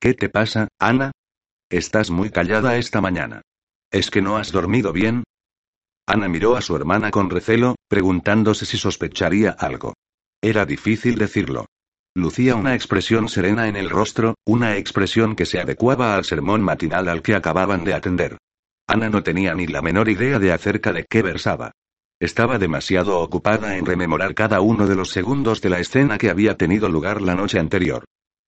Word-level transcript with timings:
¿Qué 0.00 0.12
te 0.12 0.28
pasa, 0.28 0.68
Ana? 0.78 1.12
Estás 1.70 2.10
muy 2.10 2.30
callada 2.30 2.76
esta 2.76 3.00
mañana. 3.00 3.42
¿Es 3.90 4.10
que 4.10 4.20
no 4.20 4.36
has 4.36 4.52
dormido 4.52 4.92
bien? 4.92 5.24
Ana 6.06 6.28
miró 6.28 6.56
a 6.56 6.60
su 6.60 6.76
hermana 6.76 7.10
con 7.10 7.30
recelo, 7.30 7.76
preguntándose 7.88 8.66
si 8.66 8.76
sospecharía 8.76 9.50
algo. 9.50 9.94
Era 10.42 10.66
difícil 10.66 11.16
decirlo. 11.16 11.66
Lucía 12.14 12.56
una 12.56 12.74
expresión 12.74 13.28
serena 13.28 13.68
en 13.68 13.76
el 13.76 13.90
rostro, 13.90 14.34
una 14.46 14.76
expresión 14.76 15.34
que 15.34 15.46
se 15.46 15.60
adecuaba 15.60 16.14
al 16.14 16.24
sermón 16.24 16.62
matinal 16.62 17.08
al 17.08 17.22
que 17.22 17.34
acababan 17.34 17.84
de 17.84 17.94
atender. 17.94 18.36
Ana 18.86 19.08
no 19.08 19.22
tenía 19.22 19.54
ni 19.54 19.66
la 19.66 19.82
menor 19.82 20.08
idea 20.08 20.38
de 20.38 20.52
acerca 20.52 20.92
de 20.92 21.04
qué 21.08 21.22
versaba. 21.22 21.72
Estaba 22.20 22.58
demasiado 22.58 23.18
ocupada 23.20 23.76
en 23.76 23.86
rememorar 23.86 24.34
cada 24.34 24.60
uno 24.60 24.86
de 24.86 24.94
los 24.94 25.10
segundos 25.10 25.60
de 25.60 25.70
la 25.70 25.80
escena 25.80 26.18
que 26.18 26.30
había 26.30 26.56
tenido 26.56 26.88
lugar 26.88 27.20
la 27.20 27.34
noche 27.34 27.58
anterior. 27.58 28.04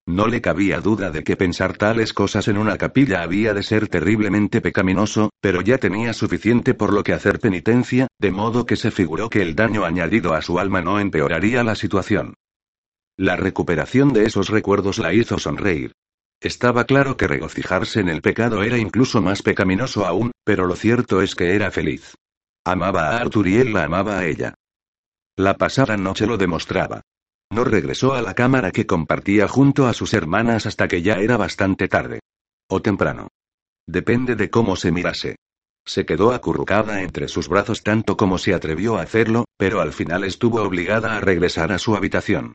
No 0.08 0.26
le 0.26 0.40
cabía 0.40 0.80
duda 0.80 1.10
de 1.10 1.22
que 1.22 1.36
pensar 1.36 1.76
tales 1.76 2.14
cosas 2.14 2.48
en 2.48 2.56
una 2.56 2.78
capilla 2.78 3.20
había 3.20 3.52
de 3.52 3.62
ser 3.62 3.88
terriblemente 3.88 4.62
pecaminoso, 4.62 5.28
pero 5.42 5.60
ya 5.60 5.76
tenía 5.76 6.14
suficiente 6.14 6.72
por 6.72 6.94
lo 6.94 7.04
que 7.04 7.12
hacer 7.12 7.40
penitencia, 7.40 8.06
de 8.18 8.30
modo 8.30 8.64
que 8.64 8.76
se 8.76 8.90
figuró 8.90 9.28
que 9.28 9.42
el 9.42 9.54
daño 9.54 9.84
añadido 9.84 10.32
a 10.32 10.40
su 10.40 10.58
alma 10.58 10.80
no 10.80 10.98
empeoraría 10.98 11.62
la 11.62 11.74
situación. 11.74 12.32
La 13.18 13.36
recuperación 13.36 14.14
de 14.14 14.24
esos 14.24 14.48
recuerdos 14.48 14.96
la 14.96 15.12
hizo 15.12 15.38
sonreír. 15.38 15.92
Estaba 16.40 16.84
claro 16.84 17.18
que 17.18 17.28
regocijarse 17.28 18.00
en 18.00 18.08
el 18.08 18.22
pecado 18.22 18.62
era 18.62 18.78
incluso 18.78 19.20
más 19.20 19.42
pecaminoso 19.42 20.06
aún, 20.06 20.30
pero 20.42 20.64
lo 20.64 20.74
cierto 20.74 21.20
es 21.20 21.34
que 21.34 21.54
era 21.54 21.70
feliz. 21.70 22.14
Amaba 22.64 23.10
a 23.10 23.18
Arthur 23.18 23.46
y 23.46 23.56
él 23.56 23.74
la 23.74 23.84
amaba 23.84 24.20
a 24.20 24.26
ella. 24.26 24.54
La 25.36 25.58
pasada 25.58 25.98
noche 25.98 26.26
lo 26.26 26.38
demostraba. 26.38 27.02
No 27.50 27.64
regresó 27.64 28.14
a 28.14 28.22
la 28.22 28.34
cámara 28.34 28.70
que 28.70 28.86
compartía 28.86 29.48
junto 29.48 29.86
a 29.86 29.94
sus 29.94 30.12
hermanas 30.14 30.66
hasta 30.66 30.86
que 30.88 31.02
ya 31.02 31.14
era 31.14 31.36
bastante 31.36 31.88
tarde. 31.88 32.20
O 32.68 32.82
temprano. 32.82 33.28
Depende 33.86 34.36
de 34.36 34.50
cómo 34.50 34.76
se 34.76 34.92
mirase. 34.92 35.36
Se 35.86 36.04
quedó 36.04 36.32
acurrucada 36.32 37.02
entre 37.02 37.28
sus 37.28 37.48
brazos 37.48 37.82
tanto 37.82 38.18
como 38.18 38.36
se 38.36 38.52
atrevió 38.52 38.98
a 38.98 39.02
hacerlo, 39.02 39.46
pero 39.56 39.80
al 39.80 39.94
final 39.94 40.24
estuvo 40.24 40.62
obligada 40.62 41.16
a 41.16 41.20
regresar 41.20 41.72
a 41.72 41.78
su 41.78 41.96
habitación. 41.96 42.52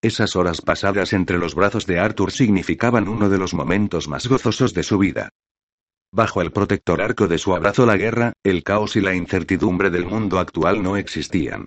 Esas 0.00 0.36
horas 0.36 0.60
pasadas 0.60 1.12
entre 1.12 1.38
los 1.38 1.56
brazos 1.56 1.86
de 1.86 1.98
Arthur 1.98 2.30
significaban 2.30 3.08
uno 3.08 3.28
de 3.28 3.38
los 3.38 3.54
momentos 3.54 4.06
más 4.06 4.28
gozosos 4.28 4.74
de 4.74 4.84
su 4.84 4.98
vida. 4.98 5.30
Bajo 6.12 6.42
el 6.42 6.52
protector 6.52 7.02
arco 7.02 7.26
de 7.26 7.38
su 7.38 7.56
abrazo 7.56 7.86
la 7.86 7.96
guerra, 7.96 8.34
el 8.44 8.62
caos 8.62 8.94
y 8.94 9.00
la 9.00 9.16
incertidumbre 9.16 9.90
del 9.90 10.06
mundo 10.06 10.38
actual 10.38 10.80
no 10.80 10.96
existían. 10.96 11.66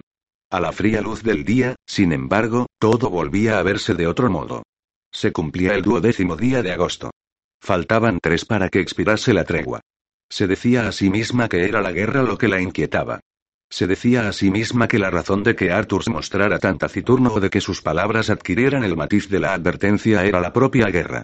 A 0.50 0.62
la 0.62 0.72
fría 0.72 1.02
luz 1.02 1.24
del 1.24 1.44
día, 1.44 1.76
sin 1.86 2.14
embargo, 2.14 2.68
todo 2.80 3.10
volvía 3.10 3.60
a 3.60 3.64
verse 3.64 3.96
de 3.96 4.08
otro 4.08 4.30
modo. 4.30 4.64
Se 5.12 5.34
cumplía 5.34 5.74
el 5.74 5.82
duodécimo 5.82 6.38
día 6.38 6.64
de 6.64 6.72
agosto. 6.72 7.12
Faltaban 7.60 8.20
tres 8.22 8.46
para 8.46 8.70
que 8.70 8.80
expirase 8.80 9.34
la 9.34 9.44
tregua. 9.44 9.82
Se 10.30 10.48
decía 10.48 10.88
a 10.88 10.94
sí 10.94 11.10
misma 11.10 11.50
que 11.50 11.66
era 11.66 11.82
la 11.82 11.92
guerra 11.92 12.24
lo 12.24 12.38
que 12.38 12.48
la 12.48 12.62
inquietaba. 12.62 13.20
Se 13.70 13.88
decía 13.88 14.30
a 14.30 14.32
sí 14.32 14.50
misma 14.50 14.88
que 14.88 15.00
la 15.00 15.10
razón 15.10 15.44
de 15.44 15.54
que 15.54 15.72
Arthur 15.72 16.06
se 16.06 16.12
mostrara 16.12 16.60
tan 16.60 16.78
taciturno 16.78 17.34
o 17.34 17.40
de 17.42 17.50
que 17.50 17.60
sus 17.60 17.82
palabras 17.82 18.30
adquirieran 18.30 18.86
el 18.86 18.96
matiz 18.96 19.28
de 19.28 19.42
la 19.42 19.54
advertencia 19.54 20.24
era 20.24 20.40
la 20.40 20.54
propia 20.54 20.86
guerra. 20.88 21.24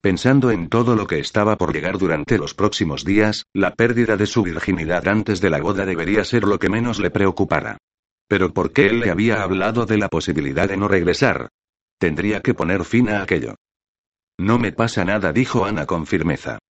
Pensando 0.00 0.50
en 0.50 0.70
todo 0.70 0.96
lo 0.96 1.06
que 1.06 1.18
estaba 1.18 1.58
por 1.58 1.74
llegar 1.74 1.98
durante 1.98 2.38
los 2.38 2.54
próximos 2.54 3.04
días, 3.04 3.44
la 3.52 3.74
pérdida 3.74 4.16
de 4.16 4.24
su 4.24 4.42
virginidad 4.42 5.06
antes 5.08 5.42
de 5.42 5.50
la 5.50 5.60
boda 5.60 5.84
debería 5.84 6.24
ser 6.24 6.44
lo 6.44 6.58
que 6.58 6.70
menos 6.70 6.98
le 7.00 7.10
preocupara. 7.10 7.76
Pero 8.30 8.54
¿por 8.54 8.72
qué 8.72 8.86
él 8.86 9.00
le 9.00 9.10
había 9.10 9.42
hablado 9.42 9.86
de 9.86 9.98
la 9.98 10.08
posibilidad 10.08 10.68
de 10.68 10.76
no 10.76 10.86
regresar? 10.86 11.48
Tendría 11.98 12.40
que 12.42 12.54
poner 12.54 12.84
fin 12.84 13.08
a 13.08 13.22
aquello. 13.22 13.56
No 14.38 14.56
me 14.56 14.70
pasa 14.70 15.04
nada, 15.04 15.32
dijo 15.32 15.64
Ana 15.64 15.84
con 15.84 16.06
firmeza. 16.06 16.60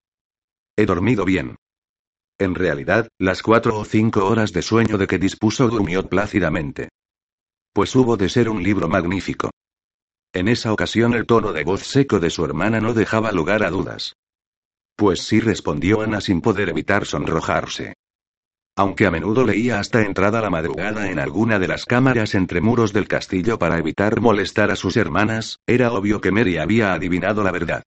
He 0.75 0.87
dormido 0.87 1.27
bien. 1.27 1.57
En 2.39 2.55
realidad, 2.55 3.09
las 3.19 3.43
cuatro 3.43 3.79
o 3.79 3.85
cinco 3.85 4.27
horas 4.27 4.55
de 4.55 4.63
sueño 4.63 4.97
de 4.97 5.07
que 5.07 5.19
dispuso 5.19 5.69
durmió 5.69 6.09
plácidamente. 6.09 6.89
Pues 7.75 7.95
hubo 7.95 8.17
de 8.17 8.31
ser 8.31 8.49
un 8.49 8.63
libro 8.63 8.89
magnífico. 8.89 9.51
En 10.33 10.49
esa 10.49 10.73
ocasión 10.73 11.13
el 11.13 11.27
tono 11.27 11.53
de 11.53 11.65
voz 11.65 11.83
seco 11.83 12.21
de 12.21 12.31
su 12.31 12.43
hermana 12.43 12.81
no 12.81 12.95
dejaba 12.95 13.33
lugar 13.33 13.65
a 13.65 13.71
dudas. 13.71 14.15
Pues 14.97 15.21
sí 15.21 15.41
respondió 15.41 16.01
Ana 16.01 16.23
sin 16.23 16.41
poder 16.41 16.71
evitar 16.71 17.05
sonrojarse. 17.05 17.97
Aunque 18.81 19.05
a 19.05 19.11
menudo 19.11 19.45
leía 19.45 19.79
hasta 19.79 20.01
entrada 20.01 20.41
la 20.41 20.49
madrugada 20.49 21.11
en 21.11 21.19
alguna 21.19 21.59
de 21.59 21.69
las 21.69 21.85
cámaras 21.85 22.35
entre 22.35 22.63
muros 22.63 22.95
del 22.95 23.09
castillo 23.09 23.59
para 23.59 23.77
evitar 23.77 24.23
molestar 24.23 24.71
a 24.71 24.77
sus 24.77 24.97
hermanas, 24.97 25.59
era 25.67 25.93
obvio 25.93 26.23
que 26.23 26.31
Mary 26.31 26.57
había 26.57 26.95
adivinado 26.95 27.45
la 27.45 27.53
verdad. 27.53 27.83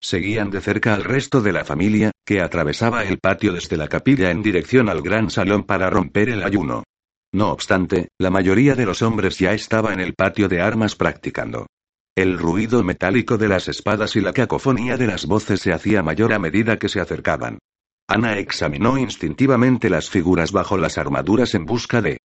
Seguían 0.00 0.52
de 0.52 0.60
cerca 0.60 0.94
al 0.94 1.02
resto 1.02 1.40
de 1.40 1.52
la 1.52 1.64
familia, 1.64 2.12
que 2.24 2.40
atravesaba 2.40 3.02
el 3.02 3.18
patio 3.18 3.52
desde 3.52 3.76
la 3.76 3.88
capilla 3.88 4.30
en 4.30 4.44
dirección 4.44 4.88
al 4.88 5.02
gran 5.02 5.30
salón 5.30 5.64
para 5.64 5.90
romper 5.90 6.28
el 6.28 6.44
ayuno. 6.44 6.84
No 7.32 7.50
obstante, 7.50 8.10
la 8.16 8.30
mayoría 8.30 8.76
de 8.76 8.86
los 8.86 9.02
hombres 9.02 9.40
ya 9.40 9.52
estaba 9.52 9.92
en 9.92 9.98
el 9.98 10.14
patio 10.14 10.46
de 10.46 10.60
armas 10.60 10.94
practicando. 10.94 11.66
El 12.14 12.38
ruido 12.38 12.84
metálico 12.84 13.36
de 13.36 13.48
las 13.48 13.66
espadas 13.66 14.14
y 14.14 14.20
la 14.20 14.32
cacofonía 14.32 14.96
de 14.96 15.08
las 15.08 15.26
voces 15.26 15.58
se 15.58 15.72
hacía 15.72 16.04
mayor 16.04 16.32
a 16.32 16.38
medida 16.38 16.78
que 16.78 16.88
se 16.88 17.00
acercaban. 17.00 17.58
Ana 18.06 18.38
examinó 18.38 18.98
instintivamente 18.98 19.88
las 19.88 20.10
figuras 20.10 20.52
bajo 20.52 20.76
las 20.76 20.98
armaduras 20.98 21.54
en 21.54 21.64
busca 21.64 22.02
de... 22.02 22.18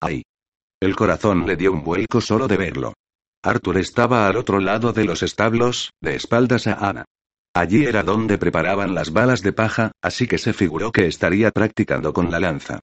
¡Ay! 0.00 0.22
El 0.80 0.94
corazón 0.94 1.46
le 1.46 1.56
dio 1.56 1.72
un 1.72 1.82
vuelco 1.82 2.20
solo 2.20 2.46
de 2.46 2.56
verlo. 2.56 2.92
Arthur 3.42 3.78
estaba 3.78 4.28
al 4.28 4.36
otro 4.36 4.60
lado 4.60 4.92
de 4.92 5.04
los 5.04 5.22
establos, 5.22 5.90
de 6.00 6.14
espaldas 6.14 6.66
a 6.66 6.74
Ana. 6.74 7.04
Allí 7.54 7.84
era 7.84 8.02
donde 8.02 8.38
preparaban 8.38 8.94
las 8.94 9.12
balas 9.12 9.42
de 9.42 9.52
paja, 9.52 9.92
así 10.02 10.26
que 10.26 10.36
se 10.36 10.52
figuró 10.52 10.92
que 10.92 11.06
estaría 11.06 11.50
practicando 11.50 12.12
con 12.12 12.30
la 12.30 12.38
lanza. 12.38 12.80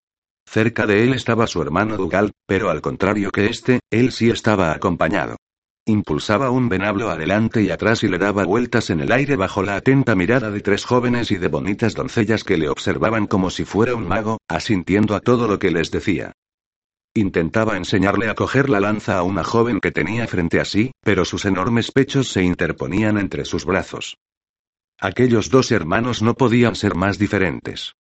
Cerca 0.47 0.85
de 0.85 1.03
él 1.03 1.13
estaba 1.13 1.47
su 1.47 1.61
hermano 1.61 1.95
Dugal, 1.95 2.31
pero 2.45 2.69
al 2.69 2.81
contrario 2.81 3.31
que 3.31 3.45
este, 3.45 3.79
él 3.91 4.11
sí 4.11 4.29
estaba 4.29 4.71
acompañado. 4.73 5.37
Impulsaba 5.85 6.49
un 6.49 6.69
venablo 6.69 7.09
adelante 7.09 7.61
y 7.61 7.69
atrás 7.69 8.03
y 8.03 8.07
le 8.07 8.17
daba 8.17 8.45
vueltas 8.45 8.89
en 8.89 9.01
el 9.01 9.11
aire 9.11 9.35
bajo 9.35 9.63
la 9.63 9.75
atenta 9.75 10.15
mirada 10.15 10.49
de 10.49 10.61
tres 10.61 10.85
jóvenes 10.85 11.29
y 11.31 11.35
de 11.35 11.49
bonitas 11.49 11.93
doncellas 11.93 12.45
que 12.45 12.57
le 12.57 12.69
observaban 12.69 13.27
como 13.27 13.49
si 13.49 13.65
fuera 13.65 13.93
un 13.93 14.07
mago, 14.07 14.37
asintiendo 14.47 15.13
a 15.13 15.19
todo 15.19 15.45
lo 15.45 15.59
que 15.59 15.71
les 15.71 15.91
decía. 15.91 16.31
Intentaba 17.13 17.75
enseñarle 17.75 18.29
a 18.29 18.33
coger 18.33 18.69
la 18.69 18.79
lanza 18.79 19.17
a 19.17 19.23
una 19.23 19.43
joven 19.43 19.81
que 19.81 19.91
tenía 19.91 20.25
frente 20.25 20.61
a 20.61 20.65
sí, 20.65 20.91
pero 21.01 21.25
sus 21.25 21.43
enormes 21.43 21.91
pechos 21.91 22.29
se 22.29 22.43
interponían 22.43 23.17
entre 23.17 23.43
sus 23.43 23.65
brazos. 23.65 24.15
Aquellos 24.97 25.49
dos 25.49 25.69
hermanos 25.73 26.21
no 26.21 26.35
podían 26.35 26.75
ser 26.75 26.95
más 26.95 27.19
diferentes. 27.19 27.93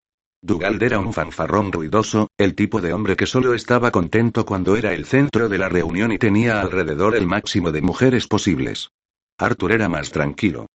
Dugald 0.45 0.83
era 0.83 0.99
un 0.99 1.13
fanfarrón 1.13 1.71
ruidoso, 1.71 2.27
el 2.37 2.53
tipo 2.53 2.81
de 2.81 2.91
hombre 2.91 3.15
que 3.15 3.25
solo 3.25 3.53
estaba 3.53 3.91
contento 3.91 4.45
cuando 4.45 4.75
era 4.75 4.93
el 4.93 5.05
centro 5.05 5.47
de 5.47 5.57
la 5.57 5.69
reunión 5.69 6.11
y 6.11 6.17
tenía 6.17 6.59
alrededor 6.59 7.15
el 7.15 7.25
máximo 7.25 7.71
de 7.71 7.81
mujeres 7.81 8.27
posibles. 8.27 8.89
Arthur 9.37 9.71
era 9.71 9.87
más 9.87 10.11
tranquilo. 10.11 10.67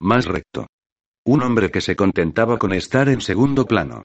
Más 0.00 0.26
recto. 0.26 0.68
Un 1.24 1.42
hombre 1.42 1.72
que 1.72 1.80
se 1.80 1.96
contentaba 1.96 2.56
con 2.56 2.72
estar 2.72 3.08
en 3.08 3.20
segundo 3.20 3.66
plano. 3.66 4.04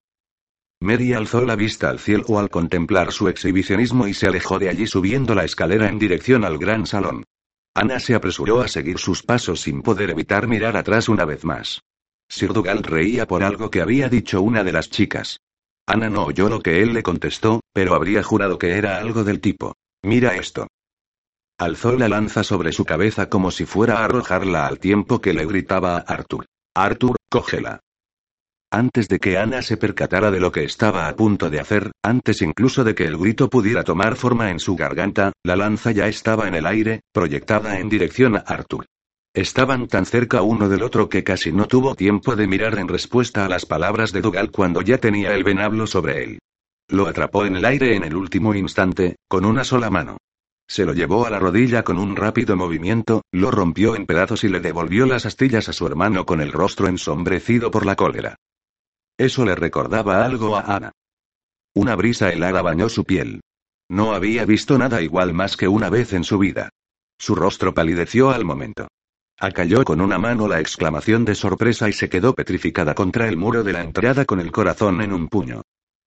Mary 0.82 1.14
alzó 1.14 1.46
la 1.46 1.56
vista 1.56 1.92
al 1.92 2.00
cielo 2.00 2.40
al 2.40 2.50
contemplar 2.50 3.12
su 3.12 3.28
exhibicionismo 3.28 4.08
y 4.08 4.16
se 4.16 4.26
alejó 4.26 4.58
de 4.58 4.70
allí 4.70 4.88
subiendo 4.88 5.36
la 5.36 5.44
escalera 5.44 5.88
en 5.88 6.00
dirección 6.00 6.44
al 6.44 6.58
gran 6.58 6.88
salón. 6.88 7.26
Ana 7.76 8.00
se 8.00 8.16
apresuró 8.16 8.62
a 8.62 8.68
seguir 8.68 8.98
sus 8.98 9.22
pasos 9.22 9.62
sin 9.62 9.84
poder 9.84 10.10
evitar 10.10 10.48
mirar 10.48 10.76
atrás 10.78 11.10
una 11.10 11.26
vez 11.26 11.46
más. 11.46 11.84
Sir 12.30 12.54
Dougal 12.54 12.84
reía 12.84 13.26
por 13.26 13.44
algo 13.44 13.72
que 13.72 13.82
había 13.82 14.08
dicho 14.08 14.42
una 14.42 14.64
de 14.64 14.72
las 14.72 14.90
chicas. 14.90 15.40
Ana 15.88 16.10
no 16.10 16.26
oyó 16.26 16.48
lo 16.48 16.62
que 16.62 16.84
él 16.84 16.94
le 16.94 17.02
contestó, 17.02 17.62
pero 17.74 17.96
habría 17.96 18.22
jurado 18.22 18.60
que 18.60 18.78
era 18.78 18.98
algo 19.00 19.24
del 19.24 19.42
tipo. 19.42 19.74
Mira 20.04 20.36
esto. 20.36 20.68
Alzó 21.58 21.98
la 21.98 22.08
lanza 22.08 22.44
sobre 22.44 22.72
su 22.72 22.86
cabeza 22.86 23.28
como 23.28 23.50
si 23.50 23.66
fuera 23.66 23.98
a 23.98 24.06
arrojarla 24.06 24.68
al 24.68 24.80
tiempo 24.80 25.20
que 25.20 25.34
le 25.34 25.46
gritaba 25.46 25.98
a 25.98 26.00
Arthur. 26.02 26.46
Arthur, 26.76 27.18
cógela. 27.30 27.80
Antes 28.72 29.08
de 29.08 29.18
que 29.18 29.40
Ana 29.40 29.64
se 29.64 29.78
percatara 29.78 30.30
de 30.30 30.40
lo 30.40 30.52
que 30.52 30.64
estaba 30.64 31.08
a 31.08 31.16
punto 31.16 31.50
de 31.50 31.60
hacer, 31.60 31.92
antes 32.04 32.44
incluso 32.44 32.84
de 32.84 32.94
que 32.94 33.06
el 33.06 33.18
grito 33.18 33.50
pudiera 33.50 33.84
tomar 33.84 34.16
forma 34.16 34.52
en 34.52 34.60
su 34.60 34.76
garganta, 34.76 35.34
la 35.44 35.56
lanza 35.56 35.92
ya 35.92 36.08
estaba 36.08 36.48
en 36.48 36.54
el 36.54 36.68
aire, 36.68 37.02
proyectada 37.12 37.80
en 37.80 37.90
dirección 37.90 38.38
a 38.38 38.42
Arthur. 38.42 38.86
Estaban 39.34 39.88
tan 39.88 40.06
cerca 40.06 40.42
uno 40.42 40.70
del 40.70 40.82
otro 40.82 41.08
que 41.08 41.24
casi 41.24 41.52
no 41.52 41.68
tuvo 41.68 41.94
tiempo 41.94 42.36
de 42.36 42.48
mirar 42.48 42.80
en 42.80 42.88
respuesta 42.88 43.46
a 43.46 43.50
las 43.50 43.66
palabras 43.66 44.12
de 44.12 44.22
Dougal 44.22 44.50
cuando 44.50 44.82
ya 44.82 44.98
tenía 44.98 45.36
el 45.36 45.44
venablo 45.44 45.86
sobre 45.86 46.24
él. 46.24 46.40
Lo 46.88 47.08
atrapó 47.08 47.46
en 47.46 47.56
el 47.56 47.66
aire 47.66 47.96
en 47.96 48.04
el 48.04 48.16
último 48.16 48.56
instante, 48.56 49.18
con 49.28 49.46
una 49.46 49.64
sola 49.64 49.92
mano. 49.92 50.18
Se 50.68 50.84
lo 50.84 50.94
llevó 50.94 51.28
a 51.28 51.30
la 51.30 51.38
rodilla 51.38 51.84
con 51.84 52.00
un 52.00 52.16
rápido 52.16 52.56
movimiento, 52.56 53.22
lo 53.32 53.52
rompió 53.52 53.96
en 53.96 54.08
pedazos 54.08 54.44
y 54.44 54.50
le 54.50 54.60
devolvió 54.60 55.06
las 55.06 55.28
astillas 55.28 55.70
a 55.70 55.74
su 55.74 55.86
hermano 55.86 56.26
con 56.26 56.42
el 56.42 56.52
rostro 56.52 56.88
ensombrecido 56.88 57.70
por 57.70 57.86
la 57.86 57.96
cólera. 57.96 58.36
Eso 59.18 59.46
le 59.46 59.54
recordaba 59.54 60.26
algo 60.26 60.58
a 60.58 60.62
Ana. 60.62 60.92
Una 61.76 61.96
brisa 61.96 62.32
helada 62.32 62.64
bañó 62.64 62.90
su 62.90 63.04
piel. 63.04 63.42
No 63.90 64.14
había 64.14 64.46
visto 64.46 64.78
nada 64.78 65.02
igual 65.02 65.34
más 65.34 65.56
que 65.56 65.68
una 65.68 65.90
vez 65.90 66.14
en 66.14 66.24
su 66.24 66.40
vida. 66.40 66.70
Su 67.20 67.36
rostro 67.36 67.74
palideció 67.74 68.32
al 68.32 68.46
momento. 68.46 68.88
Acalló 69.42 69.86
con 69.86 70.02
una 70.02 70.18
mano 70.18 70.50
la 70.50 70.60
exclamación 70.60 71.24
de 71.24 71.34
sorpresa 71.34 71.88
y 71.88 71.94
se 71.94 72.10
quedó 72.10 72.36
petrificada 72.36 72.94
contra 72.94 73.30
el 73.30 73.38
muro 73.38 73.64
de 73.64 73.72
la 73.72 73.82
entrada 73.82 74.26
con 74.26 74.42
el 74.42 74.52
corazón 74.52 75.02
en 75.02 75.14
un 75.14 75.30
puño. 75.30 75.62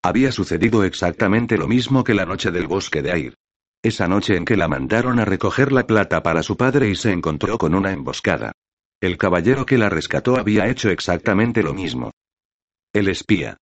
Había 0.03 0.33
sucedido 0.33 0.83
exactamente 0.83 1.57
lo 1.57 1.67
mismo 1.67 2.03
que 2.03 2.13
la 2.13 2.25
noche 2.25 2.51
del 2.51 2.67
bosque 2.67 3.01
de 3.01 3.11
Air. 3.11 3.35
Esa 3.81 4.09
noche 4.09 4.35
en 4.35 4.43
que 4.43 4.57
la 4.57 4.67
mandaron 4.67 5.19
a 5.19 5.25
recoger 5.25 5.71
la 5.71 5.87
plata 5.87 6.21
para 6.21 6.43
su 6.43 6.57
padre 6.57 6.89
y 6.89 6.95
se 6.95 7.13
encontró 7.13 7.57
con 7.57 7.73
una 7.73 7.93
emboscada. 7.93 8.51
El 8.99 9.17
caballero 9.17 9.65
que 9.65 9.77
la 9.77 9.89
rescató 9.89 10.35
había 10.37 10.67
hecho 10.67 10.89
exactamente 10.89 11.63
lo 11.63 11.73
mismo. 11.73 12.11
El 12.93 13.07
espía. 13.07 13.57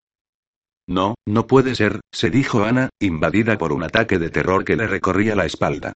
No, 0.88 1.14
no 1.28 1.46
puede 1.46 1.76
ser, 1.76 2.02
se 2.12 2.32
dijo 2.32 2.64
Ana, 2.64 2.90
invadida 3.00 3.58
por 3.60 3.72
un 3.72 3.84
ataque 3.84 4.18
de 4.18 4.32
terror 4.32 4.66
que 4.66 4.76
le 4.76 4.88
recorría 4.88 5.36
la 5.36 5.46
espalda. 5.46 5.94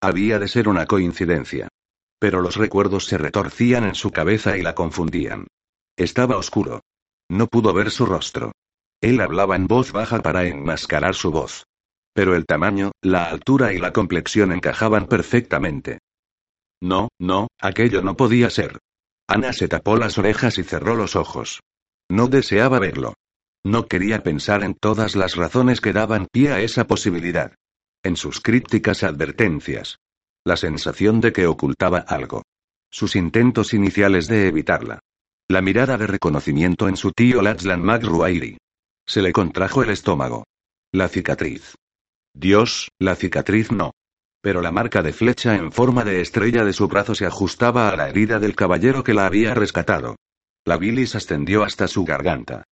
Había 0.00 0.38
de 0.38 0.46
ser 0.46 0.68
una 0.68 0.86
coincidencia. 0.86 1.68
Pero 2.24 2.40
los 2.40 2.56
recuerdos 2.56 3.04
se 3.04 3.18
retorcían 3.18 3.84
en 3.84 3.94
su 3.94 4.10
cabeza 4.10 4.56
y 4.56 4.62
la 4.62 4.74
confundían. 4.74 5.46
Estaba 5.94 6.38
oscuro. 6.38 6.80
No 7.28 7.48
pudo 7.48 7.74
ver 7.74 7.90
su 7.90 8.06
rostro. 8.06 8.52
Él 9.02 9.20
hablaba 9.20 9.56
en 9.56 9.66
voz 9.66 9.92
baja 9.92 10.22
para 10.22 10.46
enmascarar 10.46 11.14
su 11.14 11.30
voz. 11.30 11.64
Pero 12.14 12.34
el 12.34 12.46
tamaño, 12.46 12.92
la 13.02 13.24
altura 13.24 13.74
y 13.74 13.78
la 13.78 13.92
complexión 13.92 14.52
encajaban 14.52 15.04
perfectamente. 15.04 15.98
No, 16.80 17.08
no, 17.18 17.48
aquello 17.60 18.00
no 18.00 18.16
podía 18.16 18.48
ser. 18.48 18.78
Ana 19.28 19.52
se 19.52 19.68
tapó 19.68 19.98
las 19.98 20.16
orejas 20.16 20.56
y 20.56 20.62
cerró 20.62 20.96
los 20.96 21.16
ojos. 21.16 21.60
No 22.08 22.28
deseaba 22.28 22.78
verlo. 22.78 23.12
No 23.62 23.86
quería 23.86 24.22
pensar 24.22 24.64
en 24.64 24.72
todas 24.72 25.14
las 25.14 25.36
razones 25.36 25.82
que 25.82 25.92
daban 25.92 26.28
pie 26.32 26.52
a 26.52 26.62
esa 26.62 26.86
posibilidad. 26.86 27.54
En 28.02 28.16
sus 28.16 28.40
crípticas 28.40 29.02
advertencias. 29.02 29.98
La 30.46 30.58
sensación 30.58 31.22
de 31.22 31.32
que 31.32 31.46
ocultaba 31.46 32.00
algo. 32.00 32.42
Sus 32.90 33.16
intentos 33.16 33.72
iniciales 33.72 34.28
de 34.28 34.46
evitarla. 34.46 35.00
La 35.48 35.62
mirada 35.62 35.96
de 35.96 36.06
reconocimiento 36.06 36.86
en 36.86 36.98
su 36.98 37.12
tío 37.12 37.40
Lachlan 37.40 37.82
McRuairi. 37.82 38.58
Se 39.06 39.22
le 39.22 39.32
contrajo 39.32 39.82
el 39.82 39.88
estómago. 39.88 40.44
La 40.92 41.08
cicatriz. 41.08 41.76
Dios, 42.34 42.90
la 42.98 43.16
cicatriz 43.16 43.72
no. 43.72 43.92
Pero 44.42 44.60
la 44.60 44.70
marca 44.70 45.02
de 45.02 45.14
flecha 45.14 45.54
en 45.54 45.72
forma 45.72 46.04
de 46.04 46.20
estrella 46.20 46.62
de 46.62 46.74
su 46.74 46.88
brazo 46.88 47.14
se 47.14 47.24
ajustaba 47.24 47.88
a 47.88 47.96
la 47.96 48.10
herida 48.10 48.38
del 48.38 48.54
caballero 48.54 49.02
que 49.02 49.14
la 49.14 49.24
había 49.24 49.54
rescatado. 49.54 50.16
La 50.66 50.76
bilis 50.76 51.14
ascendió 51.14 51.64
hasta 51.64 51.88
su 51.88 52.04
garganta. 52.04 52.64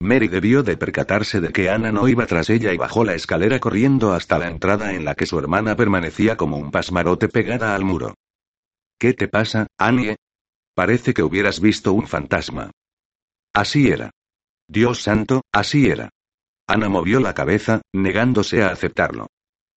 Mary 0.00 0.28
debió 0.28 0.62
de 0.62 0.76
percatarse 0.76 1.40
de 1.40 1.52
que 1.52 1.70
Ana 1.70 1.90
no 1.90 2.08
iba 2.08 2.26
tras 2.26 2.50
ella 2.50 2.72
y 2.72 2.76
bajó 2.76 3.04
la 3.04 3.14
escalera 3.14 3.58
corriendo 3.58 4.12
hasta 4.12 4.38
la 4.38 4.48
entrada 4.48 4.94
en 4.94 5.04
la 5.04 5.14
que 5.14 5.26
su 5.26 5.38
hermana 5.38 5.74
permanecía 5.74 6.36
como 6.36 6.56
un 6.56 6.70
pasmarote 6.70 7.28
pegada 7.28 7.74
al 7.74 7.84
muro. 7.84 8.14
¿Qué 8.98 9.12
te 9.12 9.26
pasa, 9.26 9.66
Annie? 9.76 10.16
Parece 10.74 11.14
que 11.14 11.24
hubieras 11.24 11.60
visto 11.60 11.92
un 11.92 12.06
fantasma. 12.06 12.70
Así 13.52 13.88
era. 13.88 14.10
Dios 14.68 15.02
santo, 15.02 15.42
así 15.52 15.88
era. 15.88 16.10
Ana 16.68 16.88
movió 16.88 17.18
la 17.18 17.34
cabeza, 17.34 17.82
negándose 17.92 18.62
a 18.62 18.68
aceptarlo. 18.68 19.26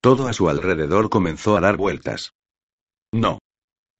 Todo 0.01 0.27
a 0.27 0.33
su 0.33 0.49
alrededor 0.49 1.09
comenzó 1.09 1.57
a 1.57 1.61
dar 1.61 1.77
vueltas. 1.77 2.33
No. 3.11 3.39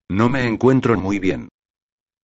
No 0.09 0.29
me 0.29 0.45
encuentro 0.45 1.00
muy 1.00 1.18
bien. 1.18 1.50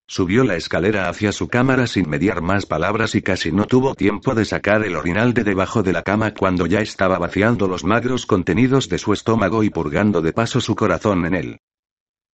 Subió 0.10 0.46
la 0.46 0.56
escalera 0.56 1.10
hacia 1.10 1.34
su 1.34 1.50
cámara 1.50 1.86
sin 1.86 2.10
mediar 2.10 2.42
más 2.42 2.66
palabras 2.66 3.14
y 3.14 3.22
casi 3.22 3.52
no 3.52 3.66
tuvo 3.66 3.94
tiempo 3.94 4.36
de 4.36 4.46
sacar 4.46 4.86
el 4.86 4.96
orinal 4.96 5.34
de 5.34 5.44
debajo 5.44 5.84
de 5.84 5.92
la 5.92 6.02
cama 6.02 6.34
cuando 6.34 6.66
ya 6.66 6.80
estaba 6.80 7.20
vaciando 7.20 7.68
los 7.68 7.84
magros 7.84 8.26
contenidos 8.26 8.88
de 8.88 9.00
su 9.00 9.12
estómago 9.12 9.64
y 9.64 9.70
purgando 9.70 10.22
de 10.22 10.32
paso 10.32 10.62
su 10.62 10.76
corazón 10.78 11.26
en 11.26 11.36
él. 11.36 11.60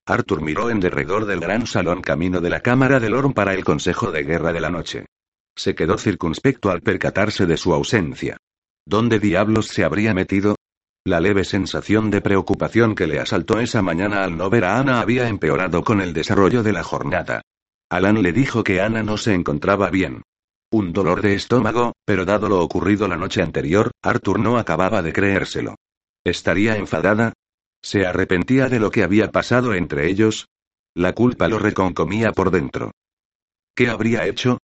Arthur 0.06 0.42
miró 0.42 0.70
en 0.70 0.82
derredor 0.82 1.26
del 1.26 1.40
gran 1.40 1.66
salón 1.66 2.02
camino 2.02 2.42
de 2.42 2.52
la 2.52 2.60
cámara 2.60 3.00
de 3.00 3.10
Lorne 3.10 3.34
para 3.34 3.56
el 3.56 3.64
consejo 3.64 4.12
de 4.12 4.24
guerra 4.24 4.54
de 4.54 4.62
la 4.62 4.70
noche. 4.70 5.08
Se 5.56 5.74
quedó 5.74 5.98
circunspecto 5.98 6.70
al 6.70 6.82
percatarse 6.82 7.48
de 7.48 7.58
su 7.58 7.74
ausencia. 7.74 8.38
¿Dónde 8.86 9.18
diablos 9.18 9.68
se 9.70 9.84
habría 9.84 10.14
metido? 10.14 10.58
La 11.06 11.20
leve 11.20 11.44
sensación 11.44 12.12
de 12.12 12.22
preocupación 12.22 12.94
que 12.94 13.08
le 13.08 13.20
asaltó 13.20 13.60
esa 13.60 13.82
mañana 13.82 14.24
al 14.24 14.38
no 14.38 14.50
ver 14.50 14.66
a 14.66 14.78
Ana 14.78 15.02
había 15.02 15.28
empeorado 15.28 15.84
con 15.84 16.02
el 16.02 16.14
desarrollo 16.14 16.62
de 16.62 16.74
la 16.74 16.84
jornada. 16.84 17.42
Alan 17.94 18.24
le 18.24 18.34
dijo 18.34 18.64
que 18.64 18.82
Ana 18.82 19.04
no 19.04 19.18
se 19.18 19.36
encontraba 19.36 19.92
bien. 19.92 20.24
Un 20.72 20.94
dolor 20.94 21.22
de 21.22 21.36
estómago, 21.36 21.94
pero 22.06 22.26
dado 22.26 22.50
lo 22.50 22.60
ocurrido 22.60 23.08
la 23.08 23.18
noche 23.18 23.44
anterior, 23.44 23.92
Arthur 24.02 24.40
no 24.40 24.58
acababa 24.58 25.04
de 25.04 25.14
creérselo. 25.14 25.76
¿Estaría 26.24 26.76
enfadada? 26.76 27.34
¿Se 27.84 28.08
arrepentía 28.08 28.68
de 28.68 28.80
lo 28.80 28.90
que 28.90 29.04
había 29.04 29.32
pasado 29.32 29.76
entre 29.76 30.10
ellos? 30.10 30.48
La 30.96 31.14
culpa 31.14 31.48
lo 31.48 31.60
reconcomía 31.60 32.32
por 32.32 32.50
dentro. 32.50 32.90
¿Qué 33.76 33.90
habría 33.90 34.26
hecho? 34.26 34.58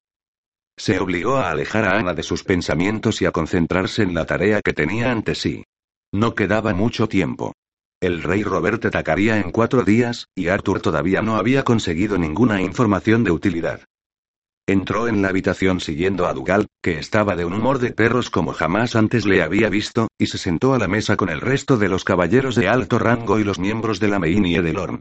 Se 0.76 0.98
obligó 0.98 1.38
a 1.38 1.52
alejar 1.52 1.86
a 1.86 2.00
Ana 2.00 2.16
de 2.16 2.24
sus 2.24 2.44
pensamientos 2.44 3.22
y 3.22 3.28
a 3.28 3.32
concentrarse 3.32 4.02
en 4.02 4.16
la 4.16 4.26
tarea 4.26 4.62
que 4.62 4.74
tenía 4.74 5.12
ante 5.12 5.36
sí. 5.36 5.66
No 6.12 6.34
quedaba 6.34 6.74
mucho 6.74 7.08
tiempo. 7.08 7.54
El 8.02 8.24
rey 8.24 8.44
Robert 8.44 8.86
atacaría 8.86 9.40
en 9.40 9.52
cuatro 9.52 9.84
días, 9.84 10.30
y 10.34 10.48
Arthur 10.48 10.80
todavía 10.80 11.22
no 11.22 11.36
había 11.36 11.64
conseguido 11.64 12.18
ninguna 12.18 12.62
información 12.62 13.26
de 13.26 13.32
utilidad. 13.32 13.82
Entró 14.66 15.10
en 15.10 15.22
la 15.22 15.30
habitación 15.30 15.82
siguiendo 15.82 16.26
a 16.26 16.34
Dugal, 16.34 16.68
que 16.82 16.98
estaba 16.98 17.36
de 17.36 17.44
un 17.44 17.54
humor 17.54 17.80
de 17.80 17.92
perros 17.92 18.30
como 18.30 18.54
jamás 18.54 18.96
antes 18.96 19.26
le 19.26 19.42
había 19.42 19.68
visto, 19.68 20.08
y 20.18 20.28
se 20.28 20.38
sentó 20.38 20.74
a 20.74 20.80
la 20.80 20.88
mesa 20.88 21.18
con 21.18 21.28
el 21.30 21.42
resto 21.42 21.76
de 21.78 21.90
los 21.90 22.06
caballeros 22.06 22.56
de 22.56 22.70
alto 22.70 23.00
rango 23.00 23.38
y 23.38 23.44
los 23.44 23.60
miembros 23.60 24.00
de 24.00 24.08
la 24.08 24.20
Meinie 24.20 24.62
de 24.62 24.72
Lorn. 24.72 25.00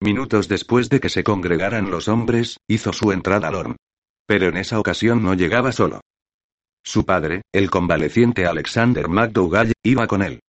Minutos 0.00 0.48
después 0.48 0.88
de 0.88 0.98
que 0.98 1.10
se 1.10 1.22
congregaran 1.22 1.90
los 1.90 2.08
hombres, 2.08 2.58
hizo 2.66 2.92
su 2.92 3.12
entrada 3.12 3.50
Lorn. 3.50 3.76
Pero 4.26 4.48
en 4.48 4.56
esa 4.56 4.80
ocasión 4.80 5.22
no 5.22 5.34
llegaba 5.34 5.70
solo. 5.70 6.00
Su 6.82 7.04
padre, 7.04 7.42
el 7.52 7.70
convaleciente 7.70 8.46
Alexander 8.46 9.08
McDougall, 9.08 9.72
iba 9.84 10.06
con 10.06 10.22
él. 10.22 10.40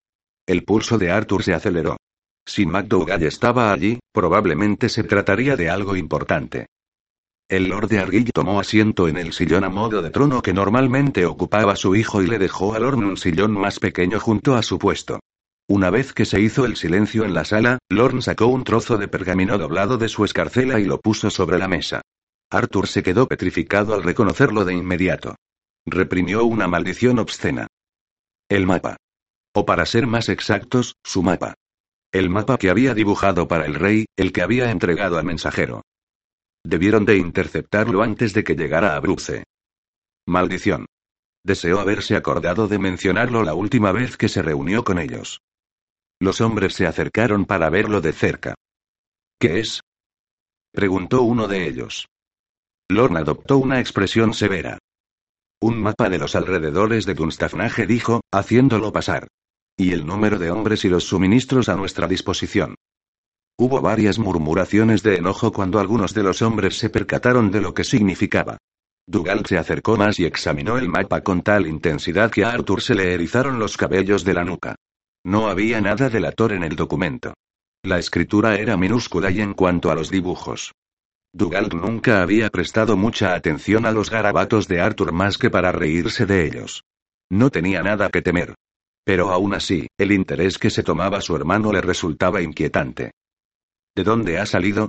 El 0.51 0.65
pulso 0.65 0.99
de 0.99 1.13
Arthur 1.13 1.45
se 1.45 1.55
aceleró. 1.55 1.97
Si 2.45 2.67
McDougall 2.67 3.23
estaba 3.23 3.73
allí, 3.73 4.01
probablemente 4.13 4.89
se 4.89 5.05
trataría 5.05 5.55
de 5.55 5.71
algo 5.71 5.95
importante. 5.95 6.67
El 7.49 7.69
Lord 7.69 7.87
de 7.87 8.01
Argyll 8.01 8.33
tomó 8.33 8.59
asiento 8.59 9.07
en 9.07 9.17
el 9.17 9.33
sillón 9.33 9.63
a 9.63 9.69
modo 9.69 10.03
de 10.03 10.11
trono 10.11 10.43
que 10.43 10.53
normalmente 10.53 11.25
ocupaba 11.25 11.77
su 11.77 11.95
hijo 11.95 12.21
y 12.21 12.27
le 12.27 12.41
dejó 12.41 12.75
a 12.75 12.81
Lorne 12.81 13.07
un 13.07 13.17
sillón 13.17 13.53
más 13.53 13.79
pequeño 13.79 14.19
junto 14.19 14.57
a 14.57 14.65
su 14.65 14.77
puesto. 14.77 15.21
Una 15.69 15.89
vez 15.89 16.13
que 16.13 16.25
se 16.25 16.41
hizo 16.41 16.65
el 16.65 16.75
silencio 16.75 17.25
en 17.25 17.33
la 17.33 17.45
sala, 17.45 17.79
Lorne 17.89 18.21
sacó 18.21 18.49
un 18.49 18.65
trozo 18.65 18.99
de 18.99 19.07
pergamino 19.07 19.57
doblado 19.57 19.99
de 19.99 20.09
su 20.09 20.25
escarcela 20.25 20.81
y 20.81 20.85
lo 20.85 20.99
puso 20.99 21.31
sobre 21.31 21.61
la 21.61 21.69
mesa. 21.69 22.03
Arthur 22.51 22.89
se 22.89 23.05
quedó 23.05 23.29
petrificado 23.29 23.95
al 23.95 24.03
reconocerlo 24.03 24.65
de 24.65 24.75
inmediato. 24.75 25.37
Reprimió 25.87 26.45
una 26.45 26.67
maldición 26.67 27.21
obscena. 27.21 27.69
El 28.49 28.67
mapa. 28.67 28.97
O 29.55 29.67
para 29.67 29.87
ser 29.87 30.07
más 30.07 30.29
exactos, 30.29 30.95
su 31.05 31.23
mapa. 31.23 31.55
El 32.13 32.31
mapa 32.31 32.59
que 32.59 32.71
había 32.71 32.95
dibujado 32.95 33.49
para 33.49 33.67
el 33.67 33.75
rey, 33.75 34.07
el 34.17 34.33
que 34.33 34.43
había 34.43 34.71
entregado 34.71 35.19
al 35.19 35.25
mensajero. 35.25 35.83
Debieron 36.65 37.05
de 37.05 37.17
interceptarlo 37.17 38.03
antes 38.03 38.33
de 38.33 38.45
que 38.45 38.55
llegara 38.55 38.97
a 38.97 39.01
Bruce. 39.01 39.45
Maldición. 40.27 40.87
Deseó 41.45 41.81
haberse 41.81 42.17
acordado 42.17 42.69
de 42.69 42.79
mencionarlo 42.79 43.43
la 43.43 43.55
última 43.55 43.93
vez 43.93 44.17
que 44.17 44.29
se 44.29 44.43
reunió 44.43 44.85
con 44.85 44.99
ellos. 44.99 45.41
Los 46.21 46.41
hombres 46.41 46.75
se 46.75 46.87
acercaron 46.87 47.47
para 47.47 47.71
verlo 47.71 48.01
de 48.01 48.13
cerca. 48.13 48.55
¿Qué 49.41 49.61
es? 49.61 49.81
preguntó 50.73 51.23
uno 51.23 51.49
de 51.49 51.67
ellos. 51.67 52.09
Lorne 52.91 53.21
adoptó 53.21 53.57
una 53.57 53.81
expresión 53.81 54.35
severa. 54.35 54.79
Un 55.61 55.81
mapa 55.81 56.09
de 56.09 56.19
los 56.19 56.35
alrededores 56.35 57.07
de 57.07 57.15
Dunstafnage 57.15 57.87
dijo, 57.87 58.21
haciéndolo 58.33 58.93
pasar. 58.93 59.29
Y 59.81 59.95
el 59.95 60.05
número 60.05 60.39
de 60.39 60.51
hombres 60.51 60.85
y 60.85 60.91
los 60.91 61.05
suministros 61.05 61.71
a 61.71 61.75
nuestra 61.75 62.07
disposición. 62.07 62.75
Hubo 63.59 63.81
varias 63.81 64.19
murmuraciones 64.19 65.03
de 65.03 65.15
enojo 65.15 65.53
cuando 65.53 65.79
algunos 65.79 66.13
de 66.13 66.23
los 66.23 66.43
hombres 66.43 66.77
se 66.77 66.91
percataron 66.91 67.51
de 67.51 67.63
lo 67.63 67.73
que 67.73 67.83
significaba. 67.83 68.59
Dougal 69.07 69.47
se 69.47 69.57
acercó 69.57 69.97
más 69.97 70.21
y 70.21 70.27
examinó 70.27 70.77
el 70.77 70.91
mapa 70.91 71.23
con 71.23 71.41
tal 71.41 71.67
intensidad 71.67 72.31
que 72.31 72.45
a 72.45 72.51
Arthur 72.51 72.83
se 72.83 72.95
le 72.95 73.15
erizaron 73.15 73.59
los 73.59 73.79
cabellos 73.79 74.23
de 74.23 74.35
la 74.35 74.45
nuca. 74.45 74.77
No 75.25 75.49
había 75.49 75.81
nada 75.81 76.11
delator 76.11 76.53
en 76.53 76.63
el 76.63 76.77
documento. 76.77 77.33
La 77.83 77.99
escritura 77.99 78.57
era 78.57 78.77
minúscula 78.77 79.31
y 79.31 79.41
en 79.41 79.55
cuanto 79.55 79.91
a 79.91 79.95
los 79.95 80.11
dibujos. 80.11 80.73
Dugald 81.33 81.73
nunca 81.73 82.21
había 82.21 82.51
prestado 82.51 82.99
mucha 82.99 83.33
atención 83.33 83.87
a 83.87 83.93
los 83.93 84.11
garabatos 84.11 84.69
de 84.69 84.83
Arthur 84.83 85.13
más 85.13 85.39
que 85.39 85.49
para 85.49 85.73
reírse 85.73 86.27
de 86.27 86.45
ellos. 86.45 86.85
No 87.31 87.49
tenía 87.49 87.83
nada 87.83 88.11
que 88.11 88.21
temer. 88.21 88.55
Pero 89.05 89.31
aún 89.31 89.55
así, 89.55 89.87
el 89.99 90.13
interés 90.13 90.59
que 90.59 90.71
se 90.71 90.83
tomaba 90.83 91.21
su 91.21 91.35
hermano 91.35 91.73
le 91.73 91.81
resultaba 91.81 92.43
inquietante. 92.43 93.13
¿De 93.95 94.05
dónde 94.05 94.39
ha 94.39 94.47
salido? 94.47 94.89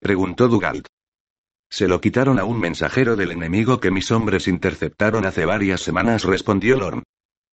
preguntó 0.00 0.48
Dugald. 0.48 0.86
Se 1.70 1.86
lo 1.86 2.00
quitaron 2.00 2.38
a 2.38 2.44
un 2.44 2.58
mensajero 2.58 3.14
del 3.14 3.32
enemigo 3.32 3.78
que 3.78 3.90
mis 3.90 4.10
hombres 4.10 4.48
interceptaron 4.48 5.26
hace 5.26 5.44
varias 5.44 5.82
semanas, 5.82 6.24
respondió 6.24 6.78
Lorn. 6.78 7.02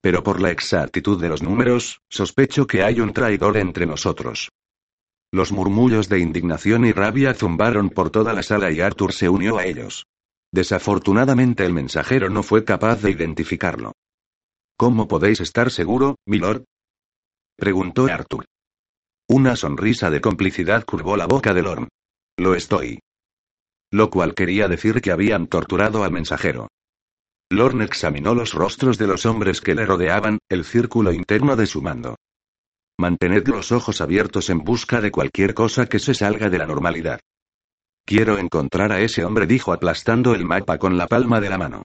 Pero 0.01 0.23
por 0.23 0.39
la 0.39 0.51
exactitud 0.51 1.19
de 1.19 1.29
los 1.29 1.43
números, 1.43 1.99
sospecho 2.09 2.65
que 2.67 2.83
hay 2.83 3.01
un 3.01 3.11
traidor 3.11 3.57
entre 3.57 3.85
nosotros. 3.85 4.49
Los 5.31 5.51
murmullos 5.51 6.07
de 6.07 6.19
indignación 6.19 6.85
y 6.85 6.93
rabia 6.93 7.33
zumbaron 7.33 7.89
por 7.89 8.09
toda 8.09 8.31
la 8.31 8.43
sala 8.43 8.71
y 8.71 8.79
Arthur 8.79 9.11
se 9.11 9.27
unió 9.27 9.57
a 9.57 9.65
ellos. 9.65 10.05
Desafortunadamente 10.51 11.65
el 11.65 11.73
mensajero 11.73 12.29
no 12.29 12.41
fue 12.41 12.63
capaz 12.63 13.01
de 13.01 13.11
identificarlo. 13.11 13.91
¿Cómo 14.77 15.07
podéis 15.07 15.39
estar 15.39 15.71
seguro, 15.71 16.17
milord? 16.25 16.65
preguntó 17.55 18.07
Arthur. 18.07 18.45
Una 19.29 19.55
sonrisa 19.55 20.09
de 20.09 20.19
complicidad 20.19 20.83
curvó 20.83 21.15
la 21.15 21.27
boca 21.27 21.53
de 21.53 21.61
Lorn. 21.61 21.87
Lo 22.37 22.55
estoy. 22.55 22.99
Lo 23.91 24.09
cual 24.09 24.35
quería 24.35 24.67
decir 24.67 24.99
que 24.99 25.11
habían 25.11 25.47
torturado 25.47 26.03
al 26.03 26.11
mensajero. 26.11 26.67
Lorne 27.49 27.85
examinó 27.85 28.35
los 28.35 28.53
rostros 28.53 28.97
de 28.97 29.07
los 29.07 29.25
hombres 29.25 29.61
que 29.61 29.75
le 29.75 29.85
rodeaban, 29.85 30.39
el 30.49 30.65
círculo 30.65 31.13
interno 31.13 31.55
de 31.55 31.67
su 31.67 31.81
mando. 31.81 32.17
Mantened 32.99 33.47
los 33.47 33.71
ojos 33.71 34.01
abiertos 34.01 34.49
en 34.49 34.59
busca 34.59 34.99
de 34.99 35.11
cualquier 35.11 35.53
cosa 35.53 35.85
que 35.85 35.99
se 35.99 36.13
salga 36.13 36.49
de 36.49 36.57
la 36.57 36.65
normalidad. 36.65 37.21
Quiero 38.05 38.37
encontrar 38.37 38.91
a 38.91 38.99
ese 38.99 39.23
hombre, 39.23 39.47
dijo 39.47 39.71
aplastando 39.71 40.35
el 40.35 40.43
mapa 40.43 40.77
con 40.77 40.97
la 40.97 41.07
palma 41.07 41.39
de 41.39 41.49
la 41.49 41.57
mano. 41.57 41.83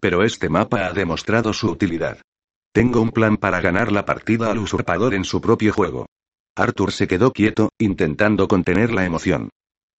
Pero 0.00 0.24
este 0.24 0.48
mapa 0.48 0.86
ha 0.86 0.92
demostrado 0.92 1.52
su 1.52 1.70
utilidad. 1.70 2.20
Tengo 2.72 3.02
un 3.02 3.10
plan 3.10 3.36
para 3.36 3.60
ganar 3.60 3.92
la 3.92 4.06
partida 4.06 4.50
al 4.50 4.58
usurpador 4.58 5.12
en 5.12 5.24
su 5.24 5.42
propio 5.42 5.74
juego. 5.74 6.06
Arthur 6.56 6.92
se 6.92 7.06
quedó 7.06 7.32
quieto, 7.32 7.70
intentando 7.78 8.48
contener 8.48 8.92
la 8.92 9.04
emoción. 9.04 9.50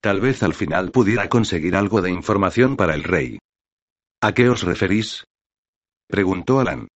Tal 0.02 0.20
vez 0.22 0.42
al 0.42 0.56
final 0.56 0.92
pudiera 0.92 1.30
conseguir 1.30 1.76
algo 1.76 2.02
de 2.02 2.10
información 2.10 2.76
para 2.76 2.96
el 2.96 3.04
rey. 3.04 3.40
¿A 4.22 4.34
qué 4.34 4.50
os 4.50 4.64
referís? 4.64 5.24
preguntó 6.08 6.60
Alan. 6.60 6.88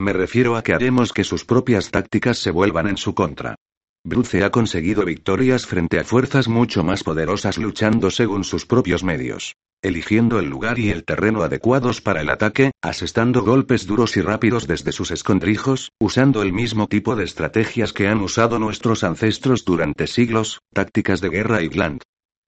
Me 0.00 0.12
refiero 0.12 0.56
a 0.56 0.62
que 0.62 0.72
haremos 0.72 1.12
que 1.12 1.24
sus 1.24 1.44
propias 1.44 1.90
tácticas 1.90 2.38
se 2.38 2.50
vuelvan 2.50 2.88
en 2.88 2.96
su 2.96 3.14
contra. 3.14 3.56
Bruce 4.04 4.42
ha 4.42 4.50
conseguido 4.50 5.04
victorias 5.04 5.66
frente 5.66 5.98
a 5.98 6.04
fuerzas 6.04 6.48
mucho 6.48 6.82
más 6.82 7.04
poderosas 7.04 7.58
luchando 7.58 8.10
según 8.10 8.42
sus 8.42 8.66
propios 8.66 9.04
medios, 9.04 9.54
eligiendo 9.82 10.38
el 10.38 10.48
lugar 10.48 10.78
y 10.78 10.90
el 10.90 11.04
terreno 11.04 11.42
adecuados 11.42 12.00
para 12.00 12.20
el 12.20 12.30
ataque, 12.30 12.70
asestando 12.80 13.42
golpes 13.42 13.86
duros 13.86 14.16
y 14.16 14.22
rápidos 14.22 14.66
desde 14.66 14.92
sus 14.92 15.10
escondrijos, 15.10 15.90
usando 16.00 16.42
el 16.42 16.52
mismo 16.52 16.86
tipo 16.86 17.16
de 17.16 17.24
estrategias 17.24 17.92
que 17.92 18.08
han 18.08 18.20
usado 18.20 18.58
nuestros 18.58 19.04
ancestros 19.04 19.64
durante 19.64 20.06
siglos, 20.06 20.60
tácticas 20.72 21.20
de 21.20 21.28
guerra 21.28 21.62
y 21.62 21.68
gland. 21.68 22.00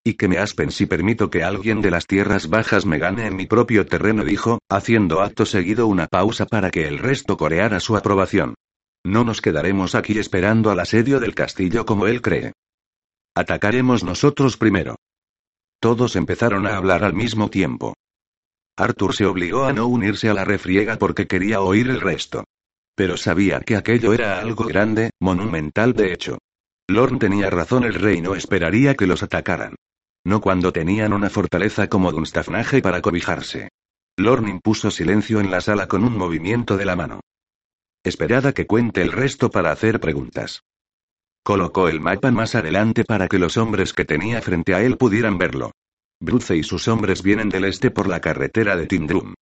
Y 0.07 0.15
que 0.15 0.29
me 0.29 0.39
aspen 0.39 0.71
si 0.71 0.87
permito 0.87 1.31
que 1.31 1.43
alguien 1.43 1.81
de 1.81 1.91
las 1.91 2.07
tierras 2.07 2.49
bajas 2.49 2.87
me 2.87 2.99
gane 2.99 3.27
en 3.27 3.37
mi 3.37 3.47
propio 3.47 3.87
terreno, 3.87 4.25
dijo, 4.25 4.59
haciendo 4.71 5.21
acto 5.21 5.47
seguido 5.47 5.87
una 5.87 6.07
pausa 6.07 6.47
para 6.47 6.71
que 6.71 6.87
el 6.87 6.99
resto 6.99 7.37
coreara 7.37 7.81
su 7.81 7.97
aprobación. 7.97 8.55
No 9.07 9.25
nos 9.25 9.41
quedaremos 9.41 9.95
aquí 9.95 10.19
esperando 10.19 10.71
al 10.71 10.81
asedio 10.81 11.21
del 11.21 11.35
castillo 11.35 11.85
como 11.85 12.07
él 12.07 12.23
cree. 12.23 12.53
Atacaremos 13.35 14.05
nosotros 14.05 14.57
primero. 14.57 14.97
Todos 15.85 16.17
empezaron 16.17 16.67
a 16.67 16.79
hablar 16.79 17.05
al 17.05 17.13
mismo 17.13 17.51
tiempo. 17.51 17.93
Arthur 18.75 19.15
se 19.15 19.27
obligó 19.27 19.67
a 19.67 19.75
no 19.75 19.87
unirse 19.87 20.31
a 20.31 20.33
la 20.33 20.43
refriega 20.43 20.97
porque 20.97 21.27
quería 21.27 21.61
oír 21.61 21.91
el 21.91 22.01
resto. 22.01 22.45
Pero 22.97 23.19
sabía 23.19 23.61
que 23.61 23.77
aquello 23.77 24.15
era 24.15 24.39
algo 24.39 24.65
grande, 24.65 25.11
monumental 25.21 25.93
de 25.93 26.15
hecho. 26.15 26.39
Lorn 26.89 27.19
tenía 27.19 27.51
razón, 27.51 27.85
el 27.85 27.93
rey 27.93 28.23
no 28.23 28.35
esperaría 28.35 28.95
que 28.95 29.07
los 29.07 29.23
atacaran. 29.23 29.75
No 30.25 30.41
cuando 30.41 30.73
tenían 30.73 31.13
una 31.13 31.29
fortaleza 31.29 31.87
como 31.91 32.13
Dunstafnage 32.13 32.81
para 32.81 33.03
cobijarse. 33.03 33.69
Lorne 34.17 34.53
impuso 34.53 34.91
silencio 34.91 35.39
en 35.39 35.51
la 35.51 35.61
sala 35.61 35.87
con 35.87 36.03
un 36.03 36.17
movimiento 36.17 36.79
de 36.79 36.87
la 36.87 36.97
mano. 36.97 37.21
Esperad 38.03 38.55
que 38.55 38.67
cuente 38.67 39.03
el 39.03 39.13
resto 39.13 39.51
para 39.51 39.71
hacer 39.71 40.01
preguntas. 40.01 40.63
Colocó 41.45 41.89
el 41.89 42.01
mapa 42.01 42.31
más 42.31 42.55
adelante 42.55 43.05
para 43.05 43.29
que 43.29 43.39
los 43.39 43.59
hombres 43.59 43.93
que 43.93 44.07
tenía 44.07 44.41
frente 44.41 44.75
a 44.75 44.81
él 44.81 44.97
pudieran 44.97 45.37
verlo. 45.37 45.73
Bruce 46.19 46.57
y 46.57 46.63
sus 46.63 46.89
hombres 46.89 47.23
vienen 47.23 47.51
del 47.51 47.67
este 47.67 47.91
por 47.91 48.09
la 48.09 48.23
carretera 48.23 48.77
de 48.77 48.87
Tindrum. 48.87 49.35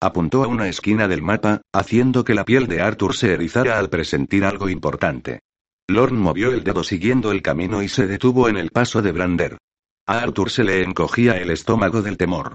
Apuntó 0.00 0.42
a 0.42 0.46
una 0.46 0.68
esquina 0.68 1.06
del 1.06 1.20
mapa, 1.20 1.60
haciendo 1.70 2.24
que 2.24 2.34
la 2.34 2.46
piel 2.46 2.66
de 2.66 2.80
Arthur 2.80 3.14
se 3.14 3.34
erizara 3.34 3.78
al 3.78 3.90
presentir 3.90 4.42
algo 4.46 4.70
importante. 4.70 5.40
Lorne 5.86 6.18
movió 6.18 6.50
el 6.50 6.64
dedo 6.64 6.82
siguiendo 6.82 7.30
el 7.30 7.42
camino 7.42 7.82
y 7.82 7.88
se 7.90 8.06
detuvo 8.06 8.48
en 8.48 8.56
el 8.56 8.70
paso 8.70 9.02
de 9.02 9.12
Brander. 9.12 9.58
A 10.06 10.20
Arthur 10.20 10.48
se 10.48 10.64
le 10.64 10.82
encogía 10.82 11.36
el 11.36 11.50
estómago 11.50 12.00
del 12.00 12.16
temor. 12.16 12.54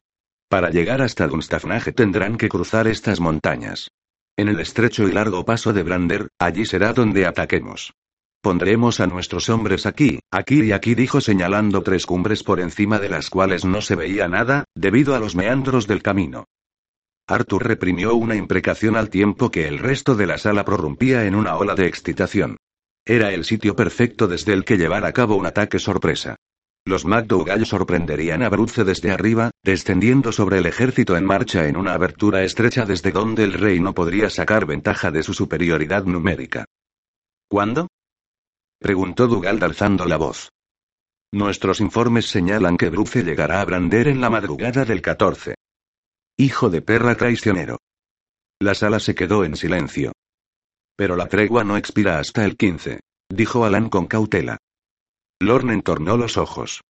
Para 0.50 0.72
llegar 0.72 1.04
hasta 1.04 1.28
Dunstafnage 1.28 1.92
tendrán 1.92 2.38
que 2.38 2.50
cruzar 2.50 2.88
estas 2.88 3.20
montañas. 3.20 3.90
En 4.36 4.48
el 4.48 4.60
estrecho 4.60 5.08
y 5.08 5.12
largo 5.12 5.46
paso 5.46 5.74
de 5.74 5.84
Brander, 5.84 6.30
allí 6.40 6.66
será 6.66 6.92
donde 6.94 7.28
ataquemos. 7.28 7.94
Pondremos 8.44 9.00
a 9.00 9.08
nuestros 9.08 9.48
hombres 9.48 9.86
aquí, 9.86 10.20
aquí 10.30 10.64
y 10.64 10.74
aquí, 10.74 10.96
dijo 10.96 11.22
señalando 11.22 11.82
tres 11.82 12.06
cumbres 12.06 12.44
por 12.44 12.60
encima 12.60 13.00
de 13.00 13.08
las 13.08 13.30
cuales 13.30 13.64
no 13.64 13.80
se 13.80 13.96
veía 13.96 14.28
nada, 14.28 14.66
debido 14.76 15.16
a 15.16 15.20
los 15.20 15.34
meandros 15.34 15.88
del 15.88 16.04
camino. 16.04 16.44
Arthur 17.26 17.66
reprimió 17.66 18.16
una 18.16 18.36
imprecación 18.36 18.98
al 18.98 19.10
tiempo 19.10 19.50
que 19.50 19.70
el 19.70 19.80
resto 19.80 20.16
de 20.16 20.28
la 20.28 20.38
sala 20.38 20.66
prorrumpía 20.66 21.26
en 21.26 21.36
una 21.36 21.56
ola 21.56 21.74
de 21.74 21.88
excitación. 21.88 22.58
Era 23.06 23.32
el 23.32 23.46
sitio 23.46 23.78
perfecto 23.78 24.28
desde 24.28 24.52
el 24.52 24.66
que 24.66 24.78
llevar 24.78 25.06
a 25.06 25.14
cabo 25.14 25.38
un 25.38 25.46
ataque 25.46 25.80
sorpresa. 25.80 26.36
Los 26.84 27.06
MacDougall 27.06 27.66
sorprenderían 27.66 28.44
a 28.44 28.50
Bruce 28.50 28.84
desde 28.84 29.12
arriba, 29.12 29.52
descendiendo 29.64 30.34
sobre 30.34 30.58
el 30.58 30.66
ejército 30.66 31.16
en 31.16 31.24
marcha 31.24 31.70
en 31.70 31.78
una 31.78 31.94
abertura 31.94 32.44
estrecha 32.44 32.86
desde 32.86 33.14
donde 33.14 33.46
el 33.46 33.54
rey 33.54 33.80
no 33.80 33.94
podría 33.94 34.30
sacar 34.30 34.66
ventaja 34.66 35.12
de 35.12 35.24
su 35.24 35.34
superioridad 35.34 36.04
numérica. 36.04 36.66
¿Cuándo? 37.48 37.88
Preguntó 38.84 39.28
Dugald 39.28 39.64
alzando 39.64 40.06
la 40.06 40.18
voz. 40.18 40.50
Nuestros 41.32 41.80
informes 41.80 42.28
señalan 42.28 42.78
que 42.78 42.90
Bruce 42.90 43.24
llegará 43.24 43.62
a 43.62 43.66
Brander 43.66 44.10
en 44.10 44.20
la 44.20 44.30
madrugada 44.30 44.84
del 44.84 45.02
14. 45.02 45.56
Hijo 46.38 46.70
de 46.70 46.82
perra 46.82 47.16
traicionero. 47.16 47.78
La 48.60 48.76
sala 48.76 49.00
se 49.00 49.16
quedó 49.16 49.46
en 49.46 49.56
silencio. 49.56 50.12
Pero 50.98 51.16
la 51.16 51.28
tregua 51.28 51.64
no 51.64 51.78
expira 51.78 52.20
hasta 52.20 52.44
el 52.44 52.58
15, 52.58 53.00
dijo 53.30 53.66
Alan 53.66 53.90
con 53.90 54.06
cautela. 54.06 54.58
Lorne 55.42 55.74
entornó 55.74 56.18
los 56.18 56.38
ojos. 56.38 56.82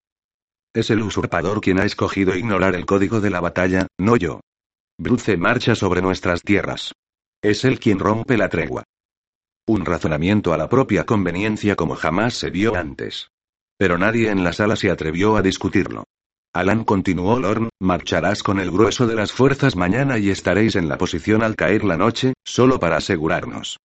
Es 0.75 0.89
el 0.89 1.03
usurpador 1.03 1.61
quien 1.61 1.79
ha 1.79 1.85
escogido 1.85 2.35
ignorar 2.35 2.75
el 2.75 2.87
código 2.87 3.21
de 3.21 3.31
la 3.31 3.41
batalla, 3.41 3.87
no 4.01 4.17
yo. 4.17 4.41
Bruce 4.99 5.37
marcha 5.37 5.75
sobre 5.75 6.01
nuestras 6.01 6.41
tierras. 6.41 6.93
Es 7.43 7.65
él 7.65 7.79
quien 7.79 7.99
rompe 7.99 8.39
la 8.39 8.49
tregua. 8.49 8.83
Un 9.67 9.85
razonamiento 9.85 10.53
a 10.53 10.57
la 10.57 10.69
propia 10.69 11.05
conveniencia 11.05 11.77
como 11.77 11.95
jamás 11.95 12.35
se 12.35 12.51
vio 12.51 12.75
antes. 12.75 13.29
Pero 13.79 13.97
nadie 13.97 14.31
en 14.31 14.43
la 14.43 14.53
sala 14.53 14.75
se 14.75 14.91
atrevió 14.91 15.37
a 15.37 15.43
discutirlo. 15.43 16.05
Alan 16.53 16.85
continuó 16.85 17.39
Lorne, 17.39 17.71
marcharás 17.81 18.43
con 18.43 18.61
el 18.61 18.71
grueso 18.71 19.07
de 19.07 19.15
las 19.15 19.33
fuerzas 19.33 19.77
mañana 19.77 20.19
y 20.19 20.31
estaréis 20.31 20.77
en 20.77 20.89
la 20.89 20.99
posición 20.99 21.43
al 21.43 21.57
caer 21.57 21.85
la 21.85 21.97
noche, 21.97 22.35
solo 22.45 22.79
para 22.79 22.97
asegurarnos. 22.97 23.79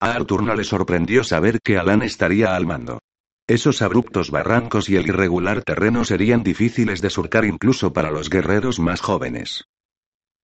A 0.00 0.12
Arthur 0.12 0.42
no 0.42 0.54
le 0.54 0.64
sorprendió 0.64 1.22
saber 1.24 1.60
que 1.62 1.78
Alan 1.78 2.02
estaría 2.02 2.54
al 2.56 2.66
mando. 2.66 3.00
Esos 3.46 3.82
abruptos 3.82 4.30
barrancos 4.30 4.88
y 4.88 4.96
el 4.96 5.06
irregular 5.06 5.62
terreno 5.62 6.04
serían 6.04 6.42
difíciles 6.42 7.02
de 7.02 7.10
surcar 7.10 7.44
incluso 7.44 7.92
para 7.92 8.10
los 8.10 8.30
guerreros 8.30 8.78
más 8.78 9.00
jóvenes. 9.00 9.64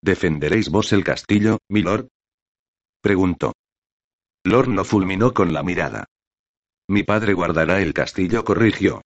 ¿Defenderéis 0.02 0.68
vos 0.68 0.92
el 0.92 1.04
castillo, 1.04 1.58
milord? 1.68 2.08
preguntó. 3.00 3.52
Lord 4.48 4.68
lo 4.68 4.84
fulminó 4.84 5.34
con 5.34 5.52
la 5.52 5.62
mirada. 5.62 6.06
Mi 6.88 7.02
padre 7.02 7.34
guardará 7.34 7.80
el 7.82 7.92
castillo, 7.92 8.44
corrigió. 8.44 9.02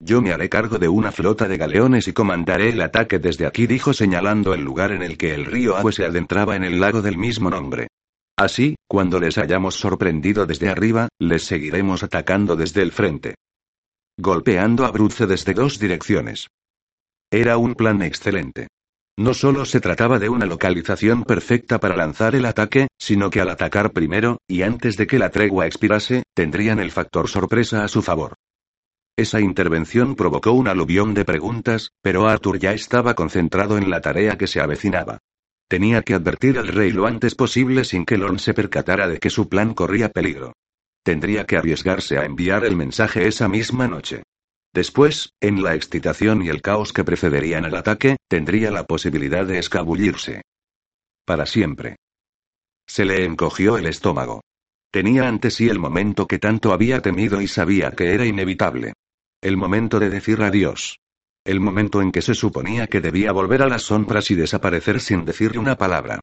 Yo 0.00 0.22
me 0.22 0.32
haré 0.32 0.48
cargo 0.48 0.78
de 0.78 0.88
una 0.88 1.10
flota 1.10 1.48
de 1.48 1.56
galeones 1.56 2.06
y 2.06 2.12
comandaré 2.12 2.70
el 2.70 2.80
ataque 2.80 3.18
desde 3.18 3.46
aquí, 3.46 3.66
dijo 3.66 3.92
señalando 3.92 4.54
el 4.54 4.62
lugar 4.62 4.92
en 4.92 5.02
el 5.02 5.16
que 5.16 5.34
el 5.34 5.44
río 5.44 5.76
Agua 5.76 5.92
se 5.92 6.04
adentraba 6.04 6.54
en 6.54 6.64
el 6.64 6.80
lago 6.80 7.02
del 7.02 7.18
mismo 7.18 7.50
nombre. 7.50 7.88
Así, 8.36 8.76
cuando 8.86 9.18
les 9.18 9.38
hayamos 9.38 9.74
sorprendido 9.74 10.46
desde 10.46 10.68
arriba, 10.68 11.08
les 11.18 11.44
seguiremos 11.44 12.04
atacando 12.04 12.54
desde 12.54 12.82
el 12.82 12.92
frente. 12.92 13.34
Golpeando 14.16 14.84
a 14.84 14.92
Bruce 14.92 15.26
desde 15.26 15.54
dos 15.54 15.80
direcciones. 15.80 16.46
Era 17.30 17.58
un 17.58 17.74
plan 17.74 18.02
excelente. 18.02 18.68
No 19.18 19.34
solo 19.34 19.64
se 19.64 19.80
trataba 19.80 20.20
de 20.20 20.28
una 20.28 20.46
localización 20.46 21.24
perfecta 21.24 21.80
para 21.80 21.96
lanzar 21.96 22.36
el 22.36 22.46
ataque, 22.46 22.86
sino 23.00 23.30
que 23.30 23.40
al 23.40 23.50
atacar 23.50 23.90
primero, 23.90 24.38
y 24.46 24.62
antes 24.62 24.96
de 24.96 25.08
que 25.08 25.18
la 25.18 25.30
tregua 25.30 25.66
expirase, 25.66 26.22
tendrían 26.34 26.78
el 26.78 26.92
factor 26.92 27.28
sorpresa 27.28 27.82
a 27.82 27.88
su 27.88 28.00
favor. 28.00 28.34
Esa 29.16 29.40
intervención 29.40 30.14
provocó 30.14 30.52
un 30.52 30.68
aluvión 30.68 31.14
de 31.14 31.24
preguntas, 31.24 31.90
pero 32.00 32.28
Arthur 32.28 32.60
ya 32.60 32.72
estaba 32.74 33.14
concentrado 33.14 33.76
en 33.76 33.90
la 33.90 34.00
tarea 34.00 34.38
que 34.38 34.46
se 34.46 34.60
avecinaba. 34.60 35.18
Tenía 35.68 36.02
que 36.02 36.14
advertir 36.14 36.56
al 36.56 36.68
rey 36.68 36.92
lo 36.92 37.08
antes 37.08 37.34
posible 37.34 37.82
sin 37.82 38.04
que 38.04 38.18
Lorne 38.18 38.38
se 38.38 38.54
percatara 38.54 39.08
de 39.08 39.18
que 39.18 39.30
su 39.30 39.48
plan 39.48 39.74
corría 39.74 40.10
peligro. 40.10 40.52
Tendría 41.02 41.44
que 41.44 41.56
arriesgarse 41.56 42.18
a 42.18 42.24
enviar 42.24 42.64
el 42.64 42.76
mensaje 42.76 43.26
esa 43.26 43.48
misma 43.48 43.88
noche. 43.88 44.22
Después, 44.72 45.32
en 45.40 45.62
la 45.62 45.74
excitación 45.74 46.42
y 46.42 46.48
el 46.48 46.62
caos 46.62 46.92
que 46.92 47.04
precederían 47.04 47.64
al 47.64 47.76
ataque, 47.76 48.16
tendría 48.28 48.70
la 48.70 48.84
posibilidad 48.84 49.46
de 49.46 49.58
escabullirse. 49.58 50.42
Para 51.24 51.46
siempre. 51.46 51.96
Se 52.86 53.04
le 53.04 53.24
encogió 53.24 53.76
el 53.76 53.86
estómago. 53.86 54.42
Tenía 54.90 55.28
ante 55.28 55.50
sí 55.50 55.68
el 55.68 55.78
momento 55.78 56.26
que 56.26 56.38
tanto 56.38 56.72
había 56.72 57.00
temido 57.02 57.40
y 57.42 57.48
sabía 57.48 57.92
que 57.92 58.14
era 58.14 58.24
inevitable. 58.24 58.94
El 59.42 59.56
momento 59.56 60.00
de 60.00 60.10
decir 60.10 60.42
adiós. 60.42 60.98
El 61.44 61.60
momento 61.60 62.02
en 62.02 62.12
que 62.12 62.22
se 62.22 62.34
suponía 62.34 62.86
que 62.86 63.00
debía 63.00 63.32
volver 63.32 63.62
a 63.62 63.68
las 63.68 63.82
sombras 63.84 64.30
y 64.30 64.34
desaparecer 64.34 65.00
sin 65.00 65.24
decirle 65.24 65.58
una 65.58 65.76
palabra. 65.76 66.20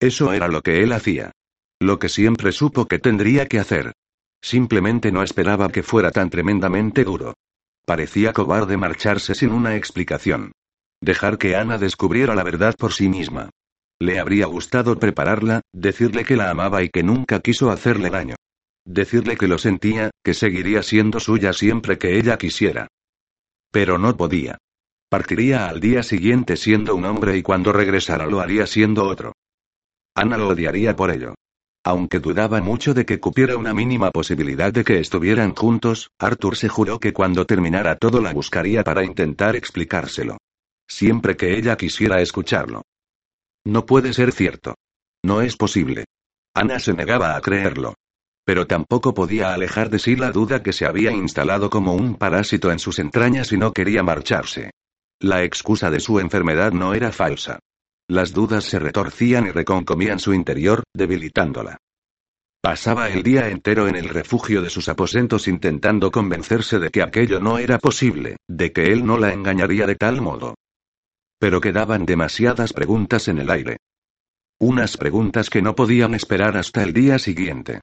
Eso 0.00 0.32
era 0.32 0.48
lo 0.48 0.62
que 0.62 0.82
él 0.82 0.92
hacía. 0.92 1.32
Lo 1.80 1.98
que 1.98 2.08
siempre 2.08 2.52
supo 2.52 2.86
que 2.86 2.98
tendría 2.98 3.46
que 3.46 3.58
hacer. 3.58 3.92
Simplemente 4.40 5.10
no 5.10 5.22
esperaba 5.22 5.68
que 5.70 5.82
fuera 5.82 6.10
tan 6.10 6.30
tremendamente 6.30 7.04
duro. 7.04 7.34
Parecía 7.88 8.34
cobarde 8.34 8.76
marcharse 8.76 9.34
sin 9.34 9.50
una 9.50 9.74
explicación. 9.74 10.52
Dejar 11.00 11.38
que 11.38 11.56
Ana 11.56 11.78
descubriera 11.78 12.34
la 12.34 12.44
verdad 12.44 12.74
por 12.76 12.92
sí 12.92 13.08
misma. 13.08 13.48
Le 13.98 14.20
habría 14.20 14.44
gustado 14.44 14.98
prepararla, 14.98 15.62
decirle 15.72 16.26
que 16.26 16.36
la 16.36 16.50
amaba 16.50 16.82
y 16.82 16.90
que 16.90 17.02
nunca 17.02 17.40
quiso 17.40 17.70
hacerle 17.70 18.10
daño. 18.10 18.34
Decirle 18.84 19.38
que 19.38 19.48
lo 19.48 19.56
sentía, 19.56 20.10
que 20.22 20.34
seguiría 20.34 20.82
siendo 20.82 21.18
suya 21.18 21.54
siempre 21.54 21.96
que 21.96 22.18
ella 22.18 22.36
quisiera. 22.36 22.88
Pero 23.72 23.96
no 23.96 24.14
podía. 24.18 24.58
Partiría 25.08 25.66
al 25.66 25.80
día 25.80 26.02
siguiente 26.02 26.58
siendo 26.58 26.94
un 26.94 27.06
hombre 27.06 27.38
y 27.38 27.42
cuando 27.42 27.72
regresara 27.72 28.26
lo 28.26 28.40
haría 28.40 28.66
siendo 28.66 29.04
otro. 29.08 29.32
Ana 30.14 30.36
lo 30.36 30.48
odiaría 30.48 30.94
por 30.94 31.10
ello. 31.10 31.36
Aunque 31.88 32.20
dudaba 32.20 32.60
mucho 32.60 32.92
de 32.92 33.06
que 33.06 33.18
cupiera 33.18 33.56
una 33.56 33.72
mínima 33.72 34.10
posibilidad 34.10 34.70
de 34.70 34.84
que 34.84 35.00
estuvieran 35.00 35.54
juntos, 35.54 36.10
Arthur 36.18 36.54
se 36.54 36.68
juró 36.68 37.00
que 37.00 37.14
cuando 37.14 37.46
terminara 37.46 37.96
todo 37.96 38.20
la 38.20 38.34
buscaría 38.34 38.84
para 38.84 39.04
intentar 39.04 39.56
explicárselo. 39.56 40.36
Siempre 40.86 41.34
que 41.34 41.56
ella 41.56 41.78
quisiera 41.78 42.20
escucharlo. 42.20 42.82
No 43.64 43.86
puede 43.86 44.12
ser 44.12 44.32
cierto. 44.32 44.74
No 45.24 45.40
es 45.40 45.56
posible. 45.56 46.04
Ana 46.52 46.78
se 46.78 46.92
negaba 46.92 47.34
a 47.34 47.40
creerlo. 47.40 47.94
Pero 48.44 48.66
tampoco 48.66 49.14
podía 49.14 49.54
alejar 49.54 49.88
de 49.88 49.98
sí 49.98 50.14
la 50.14 50.30
duda 50.30 50.62
que 50.62 50.74
se 50.74 50.84
había 50.84 51.12
instalado 51.12 51.70
como 51.70 51.94
un 51.94 52.16
parásito 52.16 52.70
en 52.70 52.80
sus 52.80 52.98
entrañas 52.98 53.50
y 53.50 53.56
no 53.56 53.72
quería 53.72 54.02
marcharse. 54.02 54.72
La 55.20 55.42
excusa 55.42 55.90
de 55.90 56.00
su 56.00 56.20
enfermedad 56.20 56.72
no 56.72 56.92
era 56.92 57.12
falsa. 57.12 57.60
Las 58.10 58.32
dudas 58.32 58.64
se 58.64 58.78
retorcían 58.78 59.46
y 59.46 59.50
reconcomían 59.50 60.18
su 60.18 60.32
interior, 60.32 60.82
debilitándola. 60.94 61.76
Pasaba 62.62 63.10
el 63.10 63.22
día 63.22 63.50
entero 63.50 63.86
en 63.86 63.96
el 63.96 64.08
refugio 64.08 64.62
de 64.62 64.70
sus 64.70 64.88
aposentos 64.88 65.46
intentando 65.46 66.10
convencerse 66.10 66.78
de 66.78 66.90
que 66.90 67.02
aquello 67.02 67.38
no 67.38 67.58
era 67.58 67.78
posible, 67.78 68.36
de 68.48 68.72
que 68.72 68.92
él 68.92 69.04
no 69.04 69.18
la 69.18 69.32
engañaría 69.32 69.86
de 69.86 69.94
tal 69.94 70.22
modo. 70.22 70.54
Pero 71.38 71.60
quedaban 71.60 72.06
demasiadas 72.06 72.72
preguntas 72.72 73.28
en 73.28 73.38
el 73.38 73.50
aire. 73.50 73.76
Unas 74.58 74.96
preguntas 74.96 75.50
que 75.50 75.62
no 75.62 75.76
podían 75.76 76.14
esperar 76.14 76.56
hasta 76.56 76.82
el 76.82 76.94
día 76.94 77.18
siguiente. 77.18 77.80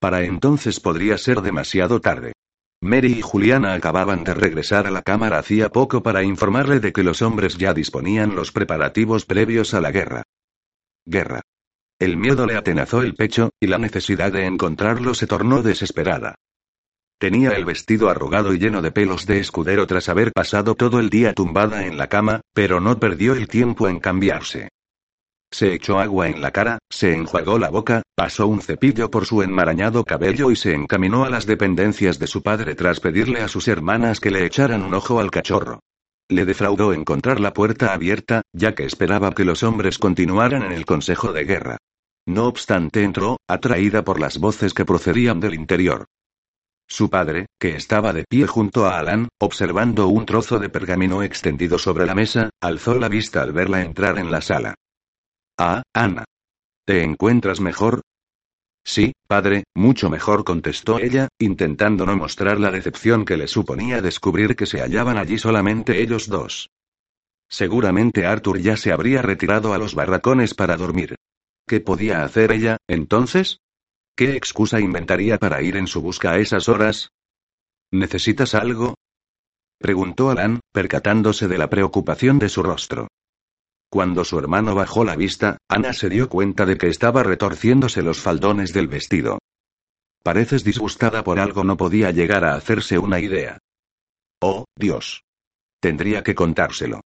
Para 0.00 0.24
entonces 0.24 0.80
podría 0.80 1.18
ser 1.18 1.42
demasiado 1.42 2.00
tarde. 2.00 2.32
Mary 2.82 3.14
y 3.18 3.22
Juliana 3.22 3.74
acababan 3.74 4.22
de 4.22 4.34
regresar 4.34 4.86
a 4.86 4.90
la 4.90 5.02
cámara 5.02 5.38
hacía 5.38 5.70
poco 5.70 6.02
para 6.02 6.22
informarle 6.22 6.78
de 6.78 6.92
que 6.92 7.02
los 7.02 7.22
hombres 7.22 7.56
ya 7.56 7.72
disponían 7.72 8.34
los 8.34 8.52
preparativos 8.52 9.24
previos 9.24 9.72
a 9.74 9.80
la 9.80 9.90
guerra. 9.90 10.22
Guerra. 11.06 11.40
El 11.98 12.18
miedo 12.18 12.46
le 12.46 12.56
atenazó 12.56 13.00
el 13.00 13.14
pecho, 13.14 13.50
y 13.58 13.68
la 13.68 13.78
necesidad 13.78 14.30
de 14.32 14.44
encontrarlo 14.44 15.14
se 15.14 15.26
tornó 15.26 15.62
desesperada. 15.62 16.34
Tenía 17.18 17.52
el 17.52 17.64
vestido 17.64 18.10
arrugado 18.10 18.52
y 18.52 18.58
lleno 18.58 18.82
de 18.82 18.92
pelos 18.92 19.24
de 19.24 19.38
escudero 19.38 19.86
tras 19.86 20.10
haber 20.10 20.32
pasado 20.32 20.74
todo 20.74 21.00
el 21.00 21.08
día 21.08 21.32
tumbada 21.32 21.86
en 21.86 21.96
la 21.96 22.08
cama, 22.08 22.42
pero 22.52 22.80
no 22.80 22.98
perdió 23.00 23.32
el 23.32 23.48
tiempo 23.48 23.88
en 23.88 24.00
cambiarse. 24.00 24.68
Se 25.56 25.72
echó 25.72 25.98
agua 25.98 26.28
en 26.28 26.42
la 26.42 26.50
cara, 26.50 26.80
se 26.90 27.14
enjuagó 27.14 27.58
la 27.58 27.70
boca, 27.70 28.02
pasó 28.14 28.46
un 28.46 28.60
cepillo 28.60 29.10
por 29.10 29.24
su 29.24 29.40
enmarañado 29.40 30.04
cabello 30.04 30.50
y 30.50 30.56
se 30.56 30.74
encaminó 30.74 31.24
a 31.24 31.30
las 31.30 31.46
dependencias 31.46 32.18
de 32.18 32.26
su 32.26 32.42
padre 32.42 32.74
tras 32.74 33.00
pedirle 33.00 33.40
a 33.40 33.48
sus 33.48 33.66
hermanas 33.66 34.20
que 34.20 34.30
le 34.30 34.44
echaran 34.44 34.82
un 34.82 34.92
ojo 34.92 35.18
al 35.18 35.30
cachorro. 35.30 35.80
Le 36.28 36.44
defraudó 36.44 36.92
encontrar 36.92 37.40
la 37.40 37.54
puerta 37.54 37.94
abierta, 37.94 38.42
ya 38.52 38.74
que 38.74 38.84
esperaba 38.84 39.32
que 39.32 39.46
los 39.46 39.62
hombres 39.62 39.96
continuaran 39.96 40.62
en 40.62 40.72
el 40.72 40.84
consejo 40.84 41.32
de 41.32 41.44
guerra. 41.44 41.78
No 42.26 42.48
obstante 42.48 43.02
entró, 43.02 43.38
atraída 43.48 44.04
por 44.04 44.20
las 44.20 44.36
voces 44.36 44.74
que 44.74 44.84
procedían 44.84 45.40
del 45.40 45.54
interior. 45.54 46.04
Su 46.86 47.08
padre, 47.08 47.46
que 47.58 47.76
estaba 47.76 48.12
de 48.12 48.24
pie 48.28 48.46
junto 48.46 48.84
a 48.84 48.98
Alan, 48.98 49.28
observando 49.40 50.08
un 50.08 50.26
trozo 50.26 50.58
de 50.58 50.68
pergamino 50.68 51.22
extendido 51.22 51.78
sobre 51.78 52.04
la 52.04 52.14
mesa, 52.14 52.50
alzó 52.60 52.98
la 52.98 53.08
vista 53.08 53.40
al 53.40 53.54
verla 53.54 53.80
entrar 53.80 54.18
en 54.18 54.30
la 54.30 54.42
sala. 54.42 54.74
Ah, 55.58 55.82
Ana. 55.94 56.24
¿Te 56.84 57.02
encuentras 57.02 57.60
mejor? 57.60 58.02
Sí, 58.84 59.12
padre, 59.26 59.64
mucho 59.74 60.10
mejor 60.10 60.44
contestó 60.44 60.98
ella, 60.98 61.28
intentando 61.40 62.06
no 62.06 62.16
mostrar 62.16 62.60
la 62.60 62.70
decepción 62.70 63.24
que 63.24 63.36
le 63.36 63.48
suponía 63.48 64.00
descubrir 64.00 64.54
que 64.54 64.66
se 64.66 64.80
hallaban 64.80 65.16
allí 65.16 65.38
solamente 65.38 66.00
ellos 66.02 66.28
dos. 66.28 66.68
Seguramente 67.48 68.26
Arthur 68.26 68.58
ya 68.58 68.76
se 68.76 68.92
habría 68.92 69.22
retirado 69.22 69.72
a 69.72 69.78
los 69.78 69.94
barracones 69.94 70.54
para 70.54 70.76
dormir. 70.76 71.16
¿Qué 71.66 71.80
podía 71.80 72.22
hacer 72.22 72.52
ella, 72.52 72.76
entonces? 72.86 73.58
¿Qué 74.14 74.36
excusa 74.36 74.78
inventaría 74.78 75.38
para 75.38 75.62
ir 75.62 75.76
en 75.76 75.86
su 75.86 76.00
busca 76.00 76.32
a 76.32 76.38
esas 76.38 76.68
horas? 76.68 77.10
¿Necesitas 77.90 78.54
algo? 78.54 78.94
preguntó 79.78 80.30
Alan, 80.30 80.60
percatándose 80.72 81.48
de 81.48 81.58
la 81.58 81.68
preocupación 81.68 82.38
de 82.38 82.48
su 82.48 82.62
rostro. 82.62 83.08
Cuando 83.96 84.26
su 84.26 84.38
hermano 84.38 84.74
bajó 84.74 85.06
la 85.06 85.16
vista, 85.16 85.56
Ana 85.70 85.94
se 85.94 86.10
dio 86.10 86.28
cuenta 86.28 86.66
de 86.66 86.76
que 86.76 86.88
estaba 86.88 87.22
retorciéndose 87.22 88.02
los 88.02 88.20
faldones 88.20 88.74
del 88.74 88.88
vestido. 88.88 89.38
Pareces 90.22 90.64
disgustada 90.64 91.24
por 91.24 91.40
algo, 91.40 91.64
no 91.64 91.78
podía 91.78 92.10
llegar 92.10 92.44
a 92.44 92.56
hacerse 92.56 92.98
una 92.98 93.20
idea. 93.20 93.56
Oh, 94.42 94.66
Dios. 94.76 95.22
Tendría 95.80 96.22
que 96.22 96.34
contárselo. 96.34 97.00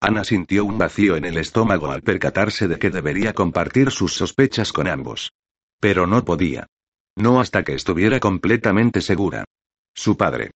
Ana 0.00 0.22
sintió 0.22 0.64
un 0.64 0.78
vacío 0.78 1.16
en 1.16 1.24
el 1.24 1.36
estómago 1.36 1.90
al 1.90 2.02
percatarse 2.02 2.68
de 2.68 2.78
que 2.78 2.90
debería 2.90 3.32
compartir 3.32 3.90
sus 3.90 4.14
sospechas 4.14 4.72
con 4.72 4.86
ambos. 4.86 5.32
Pero 5.80 6.06
no 6.06 6.24
podía. 6.24 6.68
No 7.16 7.40
hasta 7.40 7.64
que 7.64 7.74
estuviera 7.74 8.20
completamente 8.20 9.00
segura. 9.00 9.46
Su 9.96 10.16
padre. 10.16 10.52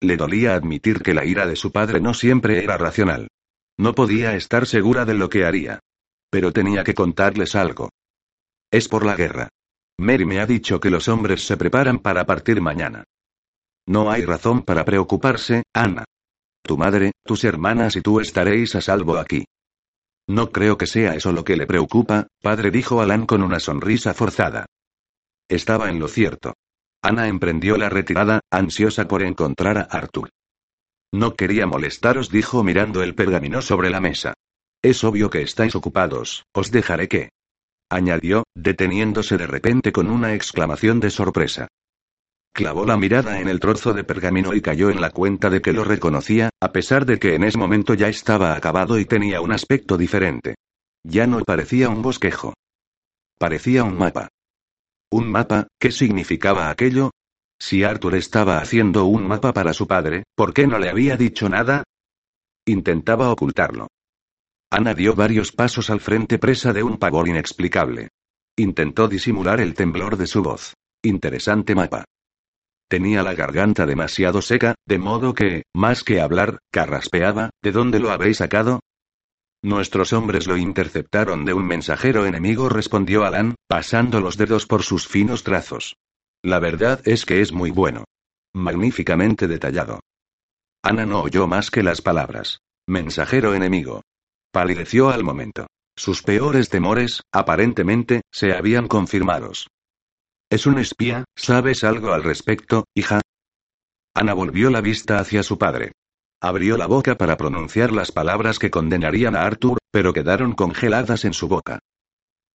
Le 0.00 0.16
dolía 0.16 0.54
admitir 0.54 1.02
que 1.02 1.14
la 1.14 1.24
ira 1.24 1.48
de 1.48 1.56
su 1.56 1.72
padre 1.72 1.98
no 2.00 2.14
siempre 2.14 2.62
era 2.62 2.78
racional. 2.78 3.26
No 3.78 3.94
podía 3.94 4.34
estar 4.34 4.66
segura 4.66 5.04
de 5.04 5.14
lo 5.14 5.28
que 5.28 5.44
haría. 5.44 5.80
Pero 6.30 6.52
tenía 6.52 6.82
que 6.84 6.94
contarles 6.94 7.54
algo. 7.54 7.90
Es 8.70 8.88
por 8.88 9.04
la 9.04 9.16
guerra. 9.16 9.48
Mary 9.98 10.26
me 10.26 10.40
ha 10.40 10.46
dicho 10.46 10.80
que 10.80 10.90
los 10.90 11.08
hombres 11.08 11.46
se 11.46 11.56
preparan 11.56 11.98
para 11.98 12.26
partir 12.26 12.60
mañana. 12.60 13.04
No 13.86 14.10
hay 14.10 14.24
razón 14.24 14.62
para 14.62 14.84
preocuparse, 14.84 15.62
Ana. 15.72 16.04
Tu 16.62 16.76
madre, 16.76 17.12
tus 17.24 17.44
hermanas 17.44 17.96
y 17.96 18.02
tú 18.02 18.20
estaréis 18.20 18.74
a 18.74 18.80
salvo 18.80 19.16
aquí. 19.16 19.44
No 20.28 20.50
creo 20.50 20.76
que 20.76 20.88
sea 20.88 21.14
eso 21.14 21.30
lo 21.32 21.44
que 21.44 21.56
le 21.56 21.66
preocupa, 21.66 22.26
padre 22.42 22.72
dijo 22.72 23.00
Alan 23.00 23.26
con 23.26 23.42
una 23.42 23.60
sonrisa 23.60 24.12
forzada. 24.12 24.66
Estaba 25.48 25.88
en 25.88 26.00
lo 26.00 26.08
cierto. 26.08 26.54
Ana 27.00 27.28
emprendió 27.28 27.76
la 27.76 27.88
retirada, 27.88 28.40
ansiosa 28.50 29.06
por 29.06 29.22
encontrar 29.22 29.78
a 29.78 29.82
Arthur. 29.82 30.30
No 31.12 31.34
quería 31.34 31.66
molestaros, 31.66 32.30
dijo 32.30 32.62
mirando 32.62 33.02
el 33.02 33.14
pergamino 33.14 33.62
sobre 33.62 33.90
la 33.90 34.00
mesa. 34.00 34.34
Es 34.82 35.04
obvio 35.04 35.30
que 35.30 35.42
estáis 35.42 35.74
ocupados, 35.74 36.44
os 36.52 36.70
dejaré 36.70 37.08
que. 37.08 37.30
añadió, 37.90 38.44
deteniéndose 38.54 39.36
de 39.36 39.46
repente 39.46 39.92
con 39.92 40.10
una 40.10 40.34
exclamación 40.34 41.00
de 41.00 41.10
sorpresa. 41.10 41.68
Clavó 42.52 42.86
la 42.86 42.96
mirada 42.96 43.40
en 43.40 43.48
el 43.48 43.60
trozo 43.60 43.92
de 43.92 44.02
pergamino 44.02 44.54
y 44.54 44.62
cayó 44.62 44.90
en 44.90 45.00
la 45.00 45.10
cuenta 45.10 45.50
de 45.50 45.60
que 45.60 45.72
lo 45.72 45.84
reconocía, 45.84 46.50
a 46.60 46.72
pesar 46.72 47.04
de 47.04 47.18
que 47.18 47.34
en 47.34 47.44
ese 47.44 47.58
momento 47.58 47.94
ya 47.94 48.08
estaba 48.08 48.56
acabado 48.56 48.98
y 48.98 49.04
tenía 49.04 49.40
un 49.42 49.52
aspecto 49.52 49.98
diferente. 49.98 50.54
Ya 51.04 51.26
no 51.26 51.40
parecía 51.40 51.88
un 51.90 52.02
bosquejo. 52.02 52.54
Parecía 53.38 53.84
un 53.84 53.98
mapa. 53.98 54.28
¿Un 55.10 55.30
mapa? 55.30 55.68
¿Qué 55.78 55.92
significaba 55.92 56.70
aquello? 56.70 57.10
Si 57.58 57.84
Arthur 57.84 58.14
estaba 58.16 58.58
haciendo 58.58 59.06
un 59.06 59.26
mapa 59.26 59.52
para 59.52 59.72
su 59.72 59.86
padre, 59.86 60.24
¿por 60.34 60.52
qué 60.52 60.66
no 60.66 60.78
le 60.78 60.90
había 60.90 61.16
dicho 61.16 61.48
nada? 61.48 61.84
Intentaba 62.66 63.30
ocultarlo. 63.30 63.88
Ana 64.70 64.94
dio 64.94 65.14
varios 65.14 65.52
pasos 65.52 65.90
al 65.90 66.00
frente 66.00 66.38
presa 66.38 66.72
de 66.72 66.82
un 66.82 66.98
pavor 66.98 67.28
inexplicable. 67.28 68.08
Intentó 68.56 69.08
disimular 69.08 69.60
el 69.60 69.74
temblor 69.74 70.16
de 70.16 70.26
su 70.26 70.42
voz. 70.42 70.74
Interesante 71.02 71.74
mapa. 71.74 72.04
Tenía 72.88 73.22
la 73.22 73.34
garganta 73.34 73.86
demasiado 73.86 74.42
seca, 74.42 74.74
de 74.86 74.98
modo 74.98 75.34
que, 75.34 75.64
más 75.74 76.04
que 76.04 76.20
hablar, 76.20 76.58
carraspeaba, 76.70 77.50
¿de 77.62 77.72
dónde 77.72 78.00
lo 78.00 78.10
habéis 78.10 78.38
sacado? 78.38 78.80
Nuestros 79.62 80.12
hombres 80.12 80.46
lo 80.46 80.56
interceptaron 80.56 81.44
de 81.44 81.52
un 81.52 81.66
mensajero 81.66 82.26
enemigo, 82.26 82.68
respondió 82.68 83.24
Alan, 83.24 83.56
pasando 83.68 84.20
los 84.20 84.36
dedos 84.36 84.66
por 84.66 84.82
sus 84.82 85.08
finos 85.08 85.42
trazos. 85.42 85.96
La 86.46 86.60
verdad 86.60 87.00
es 87.08 87.26
que 87.26 87.40
es 87.40 87.50
muy 87.50 87.72
bueno. 87.72 88.04
Magníficamente 88.54 89.48
detallado. 89.48 89.98
Ana 90.80 91.04
no 91.04 91.22
oyó 91.22 91.48
más 91.48 91.72
que 91.72 91.82
las 91.82 92.02
palabras. 92.02 92.60
Mensajero 92.86 93.52
enemigo. 93.52 94.02
Palideció 94.52 95.10
al 95.10 95.24
momento. 95.24 95.66
Sus 95.96 96.22
peores 96.22 96.68
temores, 96.68 97.22
aparentemente, 97.32 98.20
se 98.30 98.52
habían 98.52 98.86
confirmado. 98.86 99.50
Es 100.48 100.66
un 100.66 100.78
espía, 100.78 101.24
¿sabes 101.34 101.82
algo 101.82 102.12
al 102.12 102.22
respecto, 102.22 102.84
hija? 102.94 103.22
Ana 104.14 104.32
volvió 104.32 104.70
la 104.70 104.80
vista 104.80 105.18
hacia 105.18 105.42
su 105.42 105.58
padre. 105.58 105.94
Abrió 106.40 106.76
la 106.76 106.86
boca 106.86 107.18
para 107.18 107.36
pronunciar 107.36 107.90
las 107.90 108.12
palabras 108.12 108.60
que 108.60 108.70
condenarían 108.70 109.34
a 109.34 109.42
Arthur, 109.42 109.78
pero 109.90 110.12
quedaron 110.12 110.52
congeladas 110.52 111.24
en 111.24 111.32
su 111.32 111.48
boca. 111.48 111.80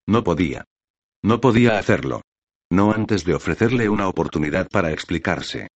No 0.08 0.24
podía. 0.24 0.64
No 1.22 1.42
podía 1.42 1.78
hacerlo. 1.78 2.22
No 2.72 2.94
antes 2.94 3.26
de 3.26 3.34
ofrecerle 3.34 3.90
una 3.90 4.08
oportunidad 4.08 4.70
para 4.70 4.94
explicarse. 4.94 5.68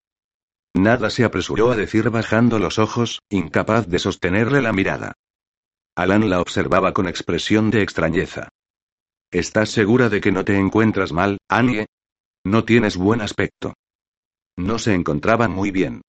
Nada 0.75 1.11
se 1.11 1.25
apresuró 1.25 1.73
a 1.73 1.77
decir 1.77 2.09
bajando 2.09 2.61
los 2.61 2.79
ojos, 2.79 3.21
incapaz 3.29 3.89
de 3.89 3.99
sostenerle 3.99 4.63
la 4.63 4.73
mirada. 4.73 5.15
Alan 5.97 6.31
la 6.31 6.41
observaba 6.41 6.95
con 6.95 7.09
expresión 7.09 7.71
de 7.71 7.83
extrañeza. 7.83 8.49
¿Estás 9.33 9.71
segura 9.71 10.09
de 10.09 10.21
que 10.21 10.31
no 10.31 10.45
te 10.45 10.57
encuentras 10.57 11.13
mal, 11.13 11.39
Annie? 11.49 11.87
No 12.45 12.65
tienes 12.65 12.97
buen 12.97 13.21
aspecto. 13.21 13.75
No 14.57 14.79
se 14.79 14.95
encontraba 14.95 15.49
muy 15.49 15.73
bien. 15.73 16.03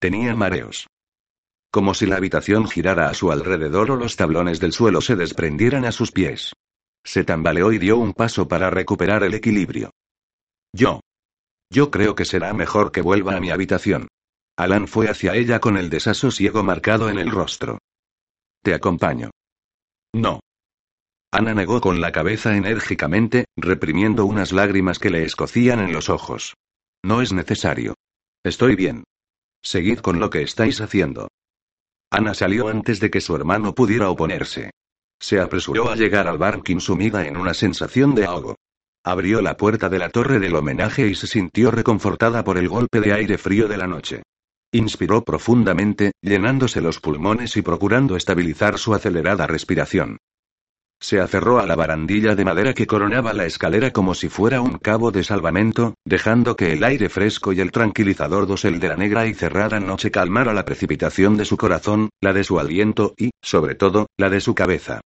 Tenía 0.00 0.34
mareos. 0.34 0.88
Como 1.70 1.94
si 1.94 2.06
la 2.06 2.16
habitación 2.16 2.68
girara 2.68 3.08
a 3.08 3.14
su 3.14 3.30
alrededor 3.30 3.92
o 3.92 3.96
los 3.96 4.16
tablones 4.16 4.58
del 4.58 4.72
suelo 4.72 5.02
se 5.02 5.14
desprendieran 5.14 5.84
a 5.84 5.92
sus 5.92 6.10
pies. 6.10 6.52
Se 7.04 7.22
tambaleó 7.22 7.72
y 7.72 7.78
dio 7.78 7.96
un 7.96 8.12
paso 8.12 8.48
para 8.48 8.70
recuperar 8.70 9.22
el 9.22 9.34
equilibrio. 9.34 9.92
Yo. 10.72 11.00
Yo 11.70 11.90
creo 11.90 12.14
que 12.14 12.24
será 12.24 12.52
mejor 12.52 12.92
que 12.92 13.02
vuelva 13.02 13.36
a 13.36 13.40
mi 13.40 13.50
habitación. 13.50 14.08
Alan 14.56 14.88
fue 14.88 15.08
hacia 15.08 15.34
ella 15.34 15.60
con 15.60 15.76
el 15.76 15.90
desasosiego 15.90 16.62
marcado 16.62 17.08
en 17.08 17.18
el 17.18 17.30
rostro. 17.30 17.78
Te 18.62 18.74
acompaño. 18.74 19.30
No. 20.14 20.40
Ana 21.32 21.54
negó 21.54 21.80
con 21.80 22.00
la 22.00 22.12
cabeza 22.12 22.54
enérgicamente, 22.56 23.46
reprimiendo 23.56 24.26
unas 24.26 24.52
lágrimas 24.52 24.98
que 24.98 25.10
le 25.10 25.24
escocían 25.24 25.80
en 25.80 25.92
los 25.92 26.10
ojos. 26.10 26.54
No 27.02 27.22
es 27.22 27.32
necesario. 27.32 27.94
Estoy 28.44 28.76
bien. 28.76 29.04
Seguid 29.62 30.00
con 30.00 30.20
lo 30.20 30.28
que 30.28 30.42
estáis 30.42 30.80
haciendo. 30.80 31.28
Ana 32.10 32.34
salió 32.34 32.68
antes 32.68 33.00
de 33.00 33.10
que 33.10 33.22
su 33.22 33.34
hermano 33.34 33.74
pudiera 33.74 34.10
oponerse. 34.10 34.70
Se 35.18 35.40
apresuró 35.40 35.90
a 35.90 35.96
llegar 35.96 36.28
al 36.28 36.36
barquín 36.36 36.80
sumida 36.80 37.26
en 37.26 37.36
una 37.36 37.54
sensación 37.54 38.14
de 38.14 38.26
ahogo. 38.26 38.56
Abrió 39.04 39.42
la 39.42 39.56
puerta 39.56 39.88
de 39.88 39.98
la 39.98 40.10
torre 40.10 40.38
del 40.38 40.54
homenaje 40.54 41.08
y 41.08 41.16
se 41.16 41.26
sintió 41.26 41.72
reconfortada 41.72 42.44
por 42.44 42.56
el 42.56 42.68
golpe 42.68 43.00
de 43.00 43.12
aire 43.12 43.36
frío 43.36 43.66
de 43.66 43.76
la 43.76 43.88
noche. 43.88 44.22
Inspiró 44.72 45.24
profundamente, 45.24 46.12
llenándose 46.22 46.80
los 46.80 47.00
pulmones 47.00 47.56
y 47.56 47.62
procurando 47.62 48.16
estabilizar 48.16 48.78
su 48.78 48.94
acelerada 48.94 49.48
respiración. 49.48 50.18
Se 51.00 51.20
aferró 51.20 51.58
a 51.58 51.66
la 51.66 51.74
barandilla 51.74 52.36
de 52.36 52.44
madera 52.44 52.74
que 52.74 52.86
coronaba 52.86 53.32
la 53.32 53.44
escalera 53.44 53.90
como 53.90 54.14
si 54.14 54.28
fuera 54.28 54.60
un 54.60 54.78
cabo 54.78 55.10
de 55.10 55.24
salvamento, 55.24 55.94
dejando 56.04 56.54
que 56.54 56.72
el 56.72 56.84
aire 56.84 57.08
fresco 57.08 57.52
y 57.52 57.60
el 57.60 57.72
tranquilizador 57.72 58.46
dosel 58.46 58.78
de 58.78 58.86
la 58.86 58.96
negra 58.96 59.26
y 59.26 59.34
cerrada 59.34 59.80
noche 59.80 60.12
calmara 60.12 60.54
la 60.54 60.64
precipitación 60.64 61.36
de 61.36 61.44
su 61.44 61.56
corazón, 61.56 62.10
la 62.20 62.32
de 62.32 62.44
su 62.44 62.60
aliento 62.60 63.14
y, 63.18 63.32
sobre 63.42 63.74
todo, 63.74 64.06
la 64.16 64.30
de 64.30 64.40
su 64.40 64.54
cabeza. 64.54 65.00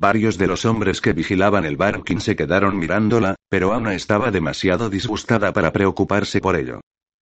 Varios 0.00 0.38
de 0.38 0.46
los 0.46 0.64
hombres 0.64 1.02
que 1.02 1.12
vigilaban 1.12 1.66
el 1.66 1.76
barquín 1.76 2.22
se 2.22 2.34
quedaron 2.34 2.78
mirándola, 2.78 3.34
pero 3.50 3.74
Ana 3.74 3.92
estaba 3.92 4.30
demasiado 4.30 4.88
disgustada 4.88 5.52
para 5.52 5.72
preocuparse 5.72 6.40
por 6.40 6.56
ello. 6.56 6.80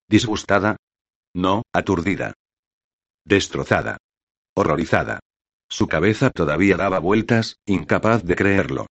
¿Disgustada? 0.09 0.77
No, 1.35 1.63
aturdida. 1.73 2.35
Destrozada. 3.25 3.97
Horrorizada. 4.55 5.19
Su 5.69 5.89
cabeza 5.89 6.31
todavía 6.31 6.77
daba 6.77 7.01
vueltas, 7.01 7.57
incapaz 7.67 8.23
de 8.23 8.37
creerlo. 8.37 8.87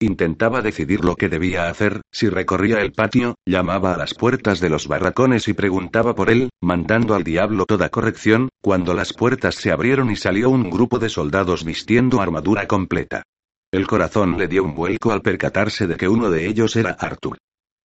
Intentaba 0.00 0.62
decidir 0.62 1.04
lo 1.04 1.16
que 1.16 1.28
debía 1.28 1.68
hacer, 1.68 2.02
si 2.12 2.28
recorría 2.28 2.80
el 2.82 2.92
patio, 2.92 3.34
llamaba 3.44 3.94
a 3.94 3.96
las 3.96 4.14
puertas 4.14 4.60
de 4.60 4.68
los 4.68 4.86
barracones 4.86 5.48
y 5.48 5.54
preguntaba 5.54 6.14
por 6.14 6.30
él, 6.30 6.50
mandando 6.62 7.16
al 7.16 7.24
diablo 7.24 7.66
toda 7.66 7.88
corrección, 7.88 8.48
cuando 8.62 8.94
las 8.94 9.12
puertas 9.12 9.56
se 9.56 9.72
abrieron 9.72 10.12
y 10.12 10.16
salió 10.16 10.50
un 10.50 10.70
grupo 10.70 11.00
de 11.00 11.08
soldados 11.08 11.64
vistiendo 11.64 12.20
armadura 12.20 12.68
completa. 12.68 13.24
El 13.72 13.88
corazón 13.88 14.38
le 14.38 14.46
dio 14.46 14.62
un 14.62 14.76
vuelco 14.76 15.10
al 15.10 15.20
percatarse 15.20 15.88
de 15.88 15.96
que 15.96 16.08
uno 16.08 16.30
de 16.30 16.46
ellos 16.46 16.76
era 16.76 16.92
Arthur. 16.92 17.38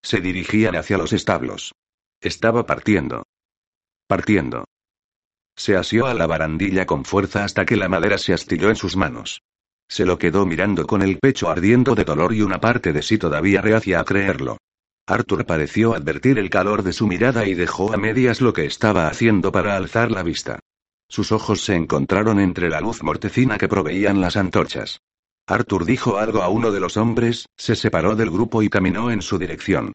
Se 0.03 0.21
dirigían 0.21 0.75
hacia 0.75 0.97
los 0.99 1.13
establos. 1.13 1.73
Estaba 2.21 2.65
partiendo. 2.67 3.23
Partiendo. 4.07 4.65
Se 5.55 5.75
asió 5.75 6.05
a 6.05 6.13
la 6.13 6.27
barandilla 6.27 6.85
con 6.85 7.05
fuerza 7.05 7.43
hasta 7.43 7.65
que 7.65 7.75
la 7.75 7.89
madera 7.89 8.19
se 8.19 8.33
astilló 8.33 8.69
en 8.69 8.75
sus 8.75 8.95
manos. 8.95 9.41
Se 9.87 10.05
lo 10.05 10.17
quedó 10.17 10.45
mirando 10.45 10.87
con 10.87 11.01
el 11.01 11.19
pecho 11.19 11.49
ardiendo 11.49 11.95
de 11.95 12.03
dolor 12.03 12.33
y 12.33 12.41
una 12.41 12.59
parte 12.59 12.93
de 12.93 13.01
sí 13.01 13.17
todavía 13.17 13.61
reacia 13.61 13.99
a 13.99 14.03
creerlo. 14.03 14.57
Arthur 15.05 15.45
pareció 15.45 15.93
advertir 15.93 16.39
el 16.39 16.49
calor 16.49 16.81
de 16.81 16.93
su 16.93 17.07
mirada 17.07 17.45
y 17.45 17.53
dejó 17.53 17.93
a 17.93 17.97
medias 17.97 18.39
lo 18.39 18.53
que 18.53 18.65
estaba 18.65 19.07
haciendo 19.07 19.51
para 19.51 19.75
alzar 19.75 20.11
la 20.11 20.23
vista. 20.23 20.59
Sus 21.09 21.31
ojos 21.31 21.61
se 21.61 21.75
encontraron 21.75 22.39
entre 22.39 22.69
la 22.69 22.79
luz 22.79 23.03
mortecina 23.03 23.57
que 23.57 23.67
proveían 23.67 24.21
las 24.21 24.37
antorchas. 24.37 25.01
Arthur 25.45 25.85
dijo 25.85 26.17
algo 26.17 26.41
a 26.41 26.47
uno 26.47 26.71
de 26.71 26.79
los 26.79 26.95
hombres, 26.95 27.47
se 27.57 27.75
separó 27.75 28.15
del 28.15 28.31
grupo 28.31 28.63
y 28.63 28.69
caminó 28.69 29.11
en 29.11 29.21
su 29.21 29.37
dirección. 29.37 29.91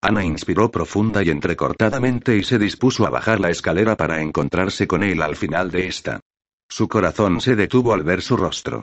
Ana 0.00 0.24
inspiró 0.24 0.70
profunda 0.70 1.22
y 1.22 1.30
entrecortadamente 1.30 2.36
y 2.36 2.44
se 2.44 2.58
dispuso 2.58 3.06
a 3.06 3.10
bajar 3.10 3.40
la 3.40 3.50
escalera 3.50 3.96
para 3.96 4.20
encontrarse 4.20 4.86
con 4.86 5.02
él 5.02 5.22
al 5.22 5.36
final 5.36 5.70
de 5.70 5.88
esta. 5.88 6.20
Su 6.68 6.88
corazón 6.88 7.40
se 7.40 7.56
detuvo 7.56 7.92
al 7.92 8.02
ver 8.02 8.22
su 8.22 8.36
rostro. 8.36 8.82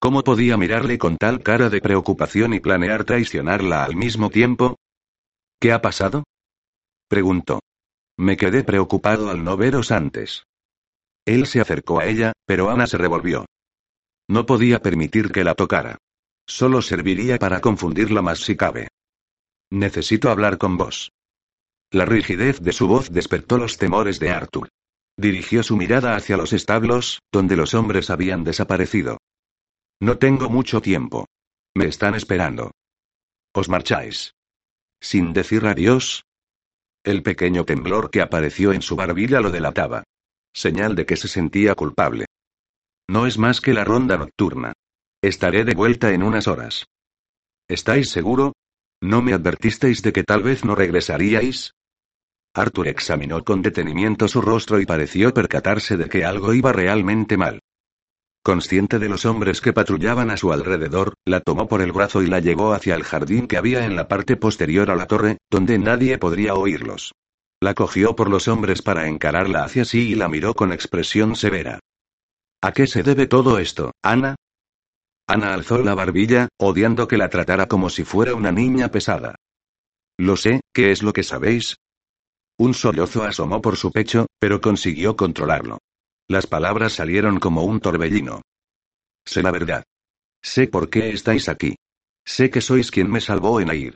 ¿Cómo 0.00 0.22
podía 0.22 0.56
mirarle 0.56 0.96
con 0.96 1.16
tal 1.16 1.42
cara 1.42 1.70
de 1.70 1.80
preocupación 1.80 2.54
y 2.54 2.60
planear 2.60 3.04
traicionarla 3.04 3.84
al 3.84 3.96
mismo 3.96 4.30
tiempo? 4.30 4.76
¿Qué 5.60 5.72
ha 5.72 5.82
pasado? 5.82 6.22
preguntó. 7.08 7.60
Me 8.16 8.36
quedé 8.36 8.62
preocupado 8.62 9.28
al 9.28 9.42
no 9.42 9.56
veros 9.56 9.90
antes. 9.90 10.44
Él 11.26 11.46
se 11.46 11.60
acercó 11.60 11.98
a 11.98 12.06
ella, 12.06 12.32
pero 12.46 12.70
Ana 12.70 12.86
se 12.86 12.96
revolvió. 12.96 13.46
No 14.28 14.46
podía 14.46 14.80
permitir 14.80 15.32
que 15.32 15.42
la 15.42 15.54
tocara. 15.54 15.98
Solo 16.46 16.80
serviría 16.80 17.38
para 17.38 17.60
confundirla 17.60 18.22
más 18.22 18.40
si 18.40 18.56
cabe. 18.56 18.88
Necesito 19.70 20.30
hablar 20.30 20.58
con 20.58 20.76
vos. 20.76 21.10
La 21.90 22.04
rigidez 22.04 22.60
de 22.60 22.72
su 22.72 22.86
voz 22.86 23.10
despertó 23.10 23.58
los 23.58 23.78
temores 23.78 24.20
de 24.20 24.30
Arthur. 24.30 24.68
Dirigió 25.16 25.62
su 25.62 25.76
mirada 25.76 26.14
hacia 26.14 26.36
los 26.36 26.52
establos, 26.52 27.20
donde 27.32 27.56
los 27.56 27.74
hombres 27.74 28.10
habían 28.10 28.44
desaparecido. 28.44 29.18
No 30.00 30.18
tengo 30.18 30.48
mucho 30.48 30.80
tiempo. 30.80 31.26
Me 31.74 31.86
están 31.86 32.14
esperando. 32.14 32.70
¿Os 33.52 33.68
marcháis? 33.68 34.34
Sin 35.00 35.32
decir 35.32 35.66
adiós. 35.66 36.24
El 37.04 37.22
pequeño 37.22 37.64
temblor 37.64 38.10
que 38.10 38.20
apareció 38.20 38.72
en 38.72 38.82
su 38.82 38.94
barbilla 38.94 39.40
lo 39.40 39.50
delataba. 39.50 40.04
Señal 40.54 40.94
de 40.94 41.06
que 41.06 41.16
se 41.16 41.28
sentía 41.28 41.74
culpable. 41.74 42.26
No 43.08 43.26
es 43.26 43.38
más 43.38 43.60
que 43.60 43.74
la 43.74 43.84
ronda 43.84 44.16
nocturna. 44.16 44.72
Estaré 45.22 45.64
de 45.64 45.74
vuelta 45.74 46.12
en 46.12 46.22
unas 46.22 46.46
horas. 46.46 46.86
¿Estáis 47.68 48.10
seguro? 48.10 48.52
¿No 49.00 49.22
me 49.22 49.32
advertisteis 49.32 50.02
de 50.02 50.12
que 50.12 50.24
tal 50.24 50.42
vez 50.42 50.64
no 50.64 50.74
regresaríais? 50.74 51.72
Arthur 52.54 52.88
examinó 52.88 53.44
con 53.44 53.62
detenimiento 53.62 54.28
su 54.28 54.40
rostro 54.40 54.80
y 54.80 54.86
pareció 54.86 55.32
percatarse 55.34 55.96
de 55.96 56.08
que 56.08 56.24
algo 56.24 56.54
iba 56.54 56.72
realmente 56.72 57.36
mal. 57.36 57.60
Consciente 58.48 58.98
de 58.98 59.10
los 59.10 59.26
hombres 59.26 59.60
que 59.60 59.74
patrullaban 59.74 60.30
a 60.30 60.38
su 60.38 60.54
alrededor, 60.54 61.12
la 61.26 61.40
tomó 61.40 61.68
por 61.68 61.82
el 61.82 61.92
brazo 61.92 62.22
y 62.22 62.28
la 62.28 62.40
llevó 62.40 62.72
hacia 62.72 62.94
el 62.94 63.02
jardín 63.02 63.46
que 63.46 63.58
había 63.58 63.84
en 63.84 63.94
la 63.94 64.08
parte 64.08 64.38
posterior 64.38 64.90
a 64.90 64.96
la 64.96 65.04
torre, 65.04 65.36
donde 65.50 65.78
nadie 65.78 66.16
podría 66.16 66.54
oírlos. 66.54 67.12
La 67.60 67.74
cogió 67.74 68.16
por 68.16 68.30
los 68.30 68.48
hombres 68.48 68.80
para 68.80 69.06
encararla 69.06 69.64
hacia 69.64 69.84
sí 69.84 70.12
y 70.12 70.14
la 70.14 70.30
miró 70.30 70.54
con 70.54 70.72
expresión 70.72 71.36
severa. 71.36 71.80
¿A 72.62 72.72
qué 72.72 72.86
se 72.86 73.02
debe 73.02 73.26
todo 73.26 73.58
esto, 73.58 73.92
Ana? 74.00 74.34
Ana 75.26 75.52
alzó 75.52 75.82
la 75.82 75.94
barbilla, 75.94 76.48
odiando 76.58 77.06
que 77.06 77.18
la 77.18 77.28
tratara 77.28 77.68
como 77.68 77.90
si 77.90 78.04
fuera 78.04 78.34
una 78.34 78.50
niña 78.50 78.90
pesada. 78.90 79.34
Lo 80.16 80.38
sé, 80.38 80.62
¿qué 80.72 80.90
es 80.90 81.02
lo 81.02 81.12
que 81.12 81.22
sabéis? 81.22 81.76
Un 82.58 82.72
sollozo 82.72 83.24
asomó 83.24 83.60
por 83.60 83.76
su 83.76 83.92
pecho, 83.92 84.26
pero 84.40 84.62
consiguió 84.62 85.16
controlarlo. 85.16 85.80
Las 86.28 86.46
palabras 86.46 86.92
salieron 86.92 87.40
como 87.40 87.62
un 87.62 87.80
torbellino. 87.80 88.42
Sé 89.24 89.42
la 89.42 89.50
verdad. 89.50 89.84
Sé 90.42 90.68
por 90.68 90.90
qué 90.90 91.10
estáis 91.10 91.48
aquí. 91.48 91.76
Sé 92.24 92.50
que 92.50 92.60
sois 92.60 92.90
quien 92.90 93.10
me 93.10 93.22
salvó 93.22 93.60
en 93.60 93.70
Air. 93.70 93.94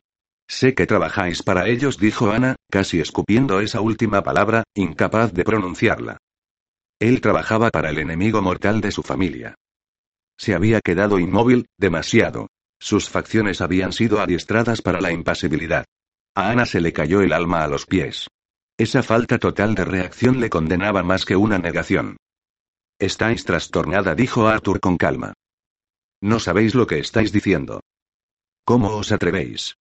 Sé 0.49 0.75
que 0.75 0.87
trabajáis 0.87 1.43
para 1.43 1.69
ellos, 1.69 1.99
dijo 1.99 2.31
Ana, 2.31 2.57
casi 2.71 3.01
escupiendo 3.01 3.61
esa 3.61 3.83
última 3.83 4.23
palabra, 4.23 4.65
incapaz 4.75 5.33
de 5.35 5.45
pronunciarla. 5.45 6.17
Él 6.99 7.21
trabajaba 7.21 7.71
para 7.71 7.91
el 7.91 7.99
enemigo 7.99 8.41
mortal 8.41 8.81
de 8.81 8.93
su 8.93 9.03
familia. 9.03 9.55
Se 10.39 10.55
había 10.55 10.81
quedado 10.81 11.19
inmóvil, 11.19 11.67
demasiado. 11.77 12.49
Sus 12.81 13.11
facciones 13.11 13.61
habían 13.61 13.93
sido 13.93 14.21
adiestradas 14.21 14.81
para 14.81 15.01
la 15.01 15.13
impasibilidad. 15.13 15.85
A 16.35 16.51
Ana 16.51 16.65
se 16.65 16.81
le 16.81 16.93
cayó 16.93 17.21
el 17.21 17.33
alma 17.33 17.63
a 17.63 17.69
los 17.69 17.85
pies. 17.85 18.29
Esa 18.79 19.03
falta 19.03 19.39
total 19.39 19.75
de 19.75 19.85
reacción 19.85 20.41
le 20.41 20.51
condenaba 20.51 21.03
más 21.03 21.25
que 21.25 21.37
una 21.37 21.59
negación. 21.59 22.17
Estáis 22.99 23.45
trastornada, 23.45 24.15
dijo 24.15 24.49
Arthur 24.49 24.81
con 24.81 24.97
calma. 24.97 25.35
No 26.23 26.39
sabéis 26.39 26.75
lo 26.75 26.87
que 26.87 26.99
estáis 26.99 27.33
diciendo. 27.33 27.81
¿Cómo 28.65 28.97
os 28.97 29.11
atrevéis? 29.13 29.77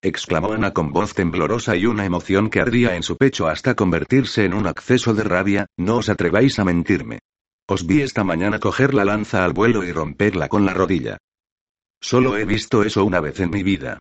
exclamó 0.00 0.52
Ana 0.52 0.72
con 0.72 0.92
voz 0.92 1.12
temblorosa 1.12 1.76
y 1.76 1.86
una 1.86 2.04
emoción 2.04 2.50
que 2.50 2.60
ardía 2.60 2.96
en 2.96 3.02
su 3.02 3.16
pecho 3.16 3.48
hasta 3.48 3.74
convertirse 3.74 4.44
en 4.44 4.54
un 4.54 4.66
acceso 4.66 5.12
de 5.12 5.24
rabia, 5.24 5.66
no 5.76 5.96
os 5.96 6.08
atreváis 6.08 6.58
a 6.58 6.64
mentirme. 6.64 7.18
Os 7.66 7.86
vi 7.86 8.00
esta 8.00 8.24
mañana 8.24 8.60
coger 8.60 8.94
la 8.94 9.04
lanza 9.04 9.44
al 9.44 9.52
vuelo 9.52 9.84
y 9.84 9.92
romperla 9.92 10.48
con 10.48 10.64
la 10.64 10.72
rodilla. 10.72 11.18
Solo 12.00 12.38
he 12.38 12.44
visto 12.44 12.82
eso 12.82 13.04
una 13.04 13.20
vez 13.20 13.40
en 13.40 13.50
mi 13.50 13.62
vida. 13.62 13.98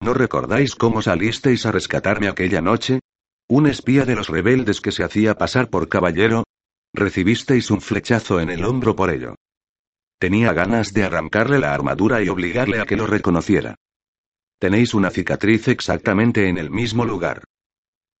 ¿No 0.00 0.14
recordáis 0.14 0.74
cómo 0.74 1.02
salisteis 1.02 1.66
a 1.66 1.72
rescatarme 1.72 2.28
aquella 2.28 2.62
noche? 2.62 3.00
¿Un 3.50 3.66
espía 3.66 4.04
de 4.04 4.14
los 4.14 4.28
rebeldes 4.28 4.80
que 4.80 4.92
se 4.92 5.02
hacía 5.02 5.34
pasar 5.34 5.70
por 5.70 5.88
caballero? 5.88 6.44
Recibisteis 6.94 7.72
un 7.72 7.80
flechazo 7.80 8.38
en 8.38 8.48
el 8.48 8.64
hombro 8.64 8.94
por 8.94 9.10
ello. 9.10 9.34
Tenía 10.20 10.52
ganas 10.52 10.92
de 10.92 11.02
arrancarle 11.02 11.58
la 11.58 11.74
armadura 11.74 12.22
y 12.22 12.28
obligarle 12.28 12.80
a 12.80 12.84
que 12.84 12.94
lo 12.94 13.08
reconociera. 13.08 13.74
Tenéis 14.60 14.94
una 14.94 15.10
cicatriz 15.10 15.66
exactamente 15.66 16.48
en 16.48 16.58
el 16.58 16.70
mismo 16.70 17.04
lugar. 17.04 17.42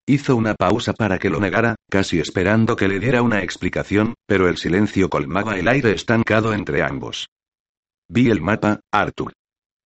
Hizo 0.04 0.34
una 0.34 0.56
pausa 0.56 0.94
para 0.94 1.20
que 1.20 1.30
lo 1.30 1.38
negara, 1.38 1.76
casi 1.88 2.18
esperando 2.18 2.74
que 2.74 2.88
le 2.88 2.98
diera 2.98 3.22
una 3.22 3.44
explicación, 3.44 4.14
pero 4.26 4.48
el 4.48 4.56
silencio 4.56 5.08
colmaba 5.10 5.56
el 5.56 5.68
aire 5.68 5.92
estancado 5.92 6.52
entre 6.54 6.82
ambos. 6.82 7.28
Vi 8.08 8.30
el 8.30 8.40
mapa, 8.40 8.80
Arthur. 8.90 9.32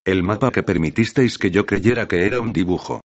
El 0.05 0.23
mapa 0.23 0.51
que 0.51 0.63
permitisteis 0.63 1.37
que 1.37 1.51
yo 1.51 1.67
creyera 1.67 2.07
que 2.07 2.25
era 2.25 2.41
un 2.41 2.51
dibujo. 2.51 3.01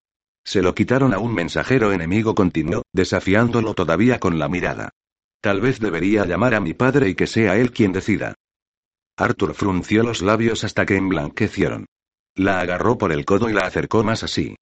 Se 0.50 0.64
lo 0.64 0.74
quitaron 0.74 1.14
a 1.14 1.20
un 1.20 1.36
mensajero 1.36 1.94
enemigo 1.94 2.34
continuó, 2.34 2.82
desafiándolo 2.92 3.76
todavía 3.76 4.20
con 4.20 4.40
la 4.40 4.50
mirada. 4.50 4.90
Tal 5.42 5.62
vez 5.62 5.80
debería 5.80 6.26
llamar 6.26 6.56
a 6.56 6.60
mi 6.60 6.74
padre 6.74 7.08
y 7.08 7.14
que 7.14 7.28
sea 7.28 7.56
él 7.58 7.72
quien 7.72 7.92
decida. 7.92 8.34
Arthur 9.16 9.54
frunció 9.54 10.02
los 10.02 10.24
labios 10.24 10.64
hasta 10.64 10.88
que 10.88 10.96
emblanquecieron. 10.96 11.86
La 12.34 12.62
agarró 12.62 12.98
por 12.98 13.12
el 13.12 13.26
codo 13.26 13.48
y 13.52 13.54
la 13.54 13.68
acercó 13.68 14.04
más 14.04 14.24
así. 14.24 14.56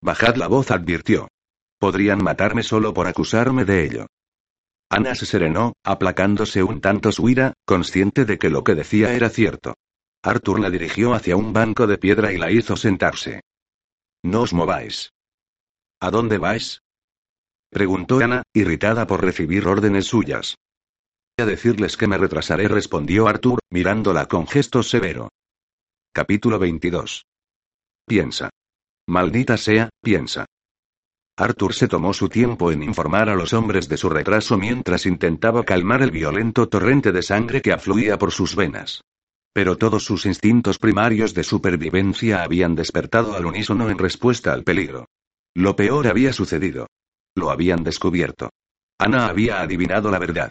Bajad 0.00 0.36
la 0.36 0.46
voz, 0.46 0.70
advirtió. 0.70 1.28
Podrían 1.78 2.24
matarme 2.24 2.62
solo 2.62 2.94
por 2.94 3.06
acusarme 3.06 3.66
de 3.66 3.84
ello. 3.84 4.06
Ana 4.88 5.14
se 5.14 5.26
serenó, 5.26 5.74
aplacándose 5.84 6.62
un 6.62 6.80
tanto 6.80 7.12
su 7.12 7.28
ira, 7.28 7.52
consciente 7.66 8.24
de 8.24 8.38
que 8.38 8.48
lo 8.48 8.64
que 8.64 8.74
decía 8.74 9.12
era 9.12 9.28
cierto. 9.28 9.74
Arthur 10.22 10.58
la 10.58 10.70
dirigió 10.70 11.12
hacia 11.12 11.36
un 11.36 11.52
banco 11.52 11.86
de 11.86 11.98
piedra 11.98 12.32
y 12.32 12.38
la 12.38 12.50
hizo 12.50 12.76
sentarse. 12.78 13.42
No 14.22 14.42
os 14.42 14.52
mováis. 14.52 15.12
¿A 16.00 16.10
dónde 16.10 16.38
vais? 16.38 16.82
preguntó 17.70 18.18
Ana, 18.18 18.42
irritada 18.52 19.06
por 19.06 19.22
recibir 19.22 19.66
órdenes 19.66 20.06
suyas. 20.06 20.56
A 21.38 21.44
decirles 21.44 21.96
que 21.96 22.06
me 22.06 22.18
retrasaré, 22.18 22.68
respondió 22.68 23.26
Arthur, 23.26 23.60
mirándola 23.70 24.26
con 24.26 24.46
gesto 24.46 24.82
severo. 24.82 25.30
Capítulo 26.12 26.58
22. 26.58 27.24
Piensa. 28.06 28.50
Maldita 29.08 29.56
sea, 29.56 29.88
piensa. 30.02 30.46
Arthur 31.36 31.72
se 31.72 31.88
tomó 31.88 32.12
su 32.12 32.28
tiempo 32.28 32.70
en 32.70 32.82
informar 32.82 33.28
a 33.30 33.34
los 33.34 33.54
hombres 33.54 33.88
de 33.88 33.96
su 33.96 34.10
retraso 34.10 34.58
mientras 34.58 35.06
intentaba 35.06 35.64
calmar 35.64 36.02
el 36.02 36.10
violento 36.10 36.68
torrente 36.68 37.10
de 37.10 37.22
sangre 37.22 37.62
que 37.62 37.72
afluía 37.72 38.18
por 38.18 38.30
sus 38.30 38.54
venas. 38.54 39.02
Pero 39.52 39.76
todos 39.76 40.04
sus 40.04 40.24
instintos 40.26 40.78
primarios 40.78 41.34
de 41.34 41.44
supervivencia 41.44 42.42
habían 42.42 42.74
despertado 42.74 43.34
al 43.34 43.46
unísono 43.46 43.90
en 43.90 43.98
respuesta 43.98 44.52
al 44.52 44.64
peligro. 44.64 45.06
Lo 45.54 45.76
peor 45.76 46.06
había 46.06 46.32
sucedido. 46.32 46.86
Lo 47.34 47.50
habían 47.50 47.84
descubierto. 47.84 48.50
Ana 48.98 49.26
había 49.26 49.60
adivinado 49.60 50.10
la 50.10 50.18
verdad. 50.18 50.50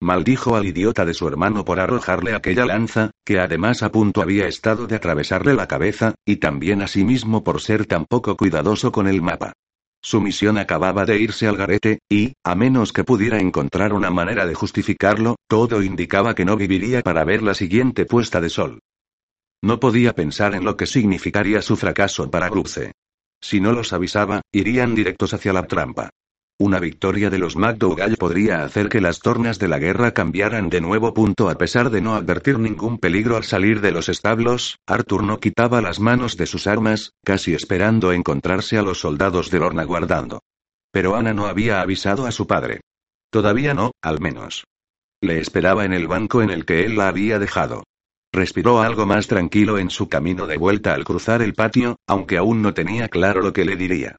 Maldijo 0.00 0.56
al 0.56 0.66
idiota 0.66 1.04
de 1.04 1.14
su 1.14 1.26
hermano 1.26 1.64
por 1.64 1.80
arrojarle 1.80 2.34
aquella 2.34 2.64
lanza, 2.64 3.10
que 3.24 3.40
además 3.40 3.82
a 3.82 3.90
punto 3.90 4.22
había 4.22 4.46
estado 4.46 4.86
de 4.86 4.96
atravesarle 4.96 5.54
la 5.54 5.66
cabeza, 5.66 6.14
y 6.24 6.36
también 6.36 6.82
a 6.82 6.86
sí 6.86 7.04
mismo 7.04 7.42
por 7.42 7.60
ser 7.60 7.84
tan 7.86 8.06
poco 8.06 8.36
cuidadoso 8.36 8.92
con 8.92 9.08
el 9.08 9.22
mapa. 9.22 9.54
Su 10.00 10.20
misión 10.20 10.58
acababa 10.58 11.04
de 11.04 11.18
irse 11.18 11.48
al 11.48 11.56
garete, 11.56 11.98
y, 12.08 12.34
a 12.44 12.54
menos 12.54 12.92
que 12.92 13.04
pudiera 13.04 13.38
encontrar 13.38 13.92
una 13.92 14.10
manera 14.10 14.46
de 14.46 14.54
justificarlo, 14.54 15.36
todo 15.48 15.82
indicaba 15.82 16.34
que 16.34 16.44
no 16.44 16.56
viviría 16.56 17.02
para 17.02 17.24
ver 17.24 17.42
la 17.42 17.54
siguiente 17.54 18.06
puesta 18.06 18.40
de 18.40 18.48
sol. 18.48 18.80
No 19.62 19.80
podía 19.80 20.14
pensar 20.14 20.54
en 20.54 20.64
lo 20.64 20.76
que 20.76 20.86
significaría 20.86 21.62
su 21.62 21.76
fracaso 21.76 22.30
para 22.30 22.48
Bruce. 22.48 22.92
Si 23.40 23.60
no 23.60 23.72
los 23.72 23.92
avisaba, 23.92 24.42
irían 24.52 24.94
directos 24.94 25.34
hacia 25.34 25.52
la 25.52 25.66
trampa. 25.66 26.10
Una 26.60 26.80
victoria 26.80 27.30
de 27.30 27.38
los 27.38 27.54
McDougall 27.54 28.16
podría 28.16 28.64
hacer 28.64 28.88
que 28.88 29.00
las 29.00 29.20
tornas 29.20 29.60
de 29.60 29.68
la 29.68 29.78
guerra 29.78 30.10
cambiaran 30.10 30.68
de 30.68 30.80
nuevo. 30.80 31.14
Punto 31.14 31.48
a 31.48 31.54
pesar 31.54 31.88
de 31.88 32.00
no 32.00 32.16
advertir 32.16 32.58
ningún 32.58 32.98
peligro 32.98 33.36
al 33.36 33.44
salir 33.44 33.80
de 33.80 33.92
los 33.92 34.08
establos, 34.08 34.80
Arthur 34.84 35.22
no 35.22 35.38
quitaba 35.38 35.80
las 35.80 36.00
manos 36.00 36.36
de 36.36 36.46
sus 36.46 36.66
armas, 36.66 37.12
casi 37.24 37.54
esperando 37.54 38.12
encontrarse 38.12 38.76
a 38.76 38.82
los 38.82 38.98
soldados 38.98 39.52
de 39.52 39.60
Lorna 39.60 39.84
guardando. 39.84 40.40
Pero 40.90 41.14
Ana 41.14 41.32
no 41.32 41.46
había 41.46 41.80
avisado 41.80 42.26
a 42.26 42.32
su 42.32 42.48
padre. 42.48 42.80
Todavía 43.30 43.72
no, 43.72 43.92
al 44.02 44.20
menos. 44.20 44.64
Le 45.20 45.38
esperaba 45.38 45.84
en 45.84 45.92
el 45.92 46.08
banco 46.08 46.42
en 46.42 46.50
el 46.50 46.64
que 46.64 46.84
él 46.84 46.96
la 46.96 47.06
había 47.06 47.38
dejado. 47.38 47.84
Respiró 48.32 48.80
algo 48.80 49.06
más 49.06 49.28
tranquilo 49.28 49.78
en 49.78 49.90
su 49.90 50.08
camino 50.08 50.48
de 50.48 50.56
vuelta 50.56 50.94
al 50.94 51.04
cruzar 51.04 51.40
el 51.40 51.54
patio, 51.54 51.98
aunque 52.08 52.36
aún 52.36 52.62
no 52.62 52.74
tenía 52.74 53.06
claro 53.08 53.42
lo 53.42 53.52
que 53.52 53.64
le 53.64 53.76
diría. 53.76 54.16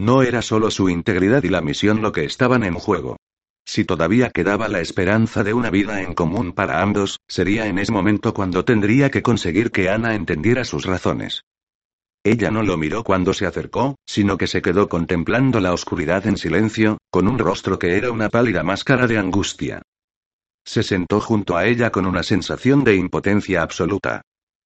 No 0.00 0.22
era 0.22 0.40
solo 0.40 0.70
su 0.70 0.88
integridad 0.88 1.44
y 1.44 1.50
la 1.50 1.60
misión 1.60 2.00
lo 2.00 2.10
que 2.10 2.24
estaban 2.24 2.64
en 2.64 2.72
juego. 2.72 3.18
Si 3.66 3.84
todavía 3.84 4.30
quedaba 4.30 4.66
la 4.66 4.80
esperanza 4.80 5.44
de 5.44 5.52
una 5.52 5.68
vida 5.68 6.00
en 6.00 6.14
común 6.14 6.52
para 6.52 6.80
ambos, 6.80 7.18
sería 7.28 7.66
en 7.66 7.78
ese 7.78 7.92
momento 7.92 8.32
cuando 8.32 8.64
tendría 8.64 9.10
que 9.10 9.22
conseguir 9.22 9.70
que 9.70 9.90
Ana 9.90 10.14
entendiera 10.14 10.64
sus 10.64 10.86
razones. 10.86 11.42
Ella 12.24 12.50
no 12.50 12.62
lo 12.62 12.78
miró 12.78 13.04
cuando 13.04 13.34
se 13.34 13.44
acercó, 13.44 13.96
sino 14.06 14.38
que 14.38 14.46
se 14.46 14.62
quedó 14.62 14.88
contemplando 14.88 15.60
la 15.60 15.74
oscuridad 15.74 16.26
en 16.26 16.38
silencio, 16.38 16.96
con 17.10 17.28
un 17.28 17.38
rostro 17.38 17.78
que 17.78 17.98
era 17.98 18.10
una 18.10 18.30
pálida 18.30 18.62
máscara 18.62 19.06
de 19.06 19.18
angustia. 19.18 19.82
Se 20.64 20.82
sentó 20.82 21.20
junto 21.20 21.58
a 21.58 21.66
ella 21.66 21.90
con 21.90 22.06
una 22.06 22.22
sensación 22.22 22.84
de 22.84 22.96
impotencia 22.96 23.60
absoluta. 23.60 24.22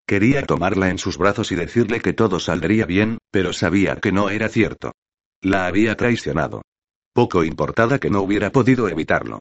Quería 0.07 0.47
tomarla 0.47 0.91
en 0.91 0.99
sus 0.99 1.19
brazos 1.19 1.51
y 1.51 1.57
decirle 1.57 1.99
que 1.99 2.13
todo 2.13 2.39
saldría 2.39 2.87
bien, 2.87 3.19
pero 3.33 3.53
sabía 3.53 3.97
que 3.97 4.13
no 4.13 4.31
era 4.31 4.49
cierto. 4.49 4.93
La 5.45 5.67
había 5.67 5.95
traicionado. 5.95 6.63
Poco 7.13 7.45
importada 7.45 7.99
que 7.99 8.09
no 8.09 8.23
hubiera 8.23 8.51
podido 8.51 8.89
evitarlo. 8.89 9.41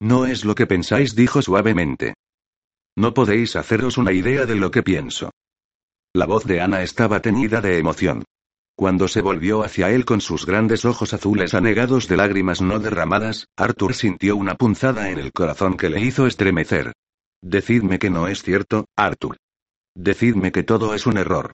No 0.00 0.26
es 0.26 0.44
lo 0.44 0.56
que 0.56 0.66
pensáis, 0.66 1.14
dijo 1.14 1.40
suavemente. 1.42 2.14
No 2.96 3.14
podéis 3.14 3.54
haceros 3.54 3.98
una 3.98 4.10
idea 4.10 4.46
de 4.46 4.56
lo 4.56 4.72
que 4.72 4.82
pienso. 4.82 5.30
La 6.12 6.26
voz 6.26 6.44
de 6.44 6.60
Ana 6.60 6.82
estaba 6.82 7.20
teñida 7.20 7.60
de 7.60 7.78
emoción. 7.78 8.24
Cuando 8.74 9.06
se 9.06 9.22
volvió 9.22 9.62
hacia 9.62 9.90
él 9.90 10.04
con 10.04 10.20
sus 10.20 10.44
grandes 10.44 10.84
ojos 10.84 11.14
azules 11.14 11.54
anegados 11.54 12.08
de 12.08 12.16
lágrimas 12.16 12.60
no 12.60 12.80
derramadas, 12.80 13.46
Arthur 13.56 13.94
sintió 13.94 14.34
una 14.34 14.56
punzada 14.56 15.08
en 15.10 15.20
el 15.20 15.30
corazón 15.30 15.76
que 15.76 15.88
le 15.88 16.00
hizo 16.00 16.26
estremecer. 16.26 16.94
Decidme 17.40 18.00
que 18.00 18.10
no 18.10 18.26
es 18.26 18.42
cierto, 18.42 18.86
Arthur. 18.96 19.36
Decidme 19.94 20.50
que 20.50 20.64
todo 20.64 20.94
es 20.94 21.06
un 21.06 21.16
error. 21.16 21.52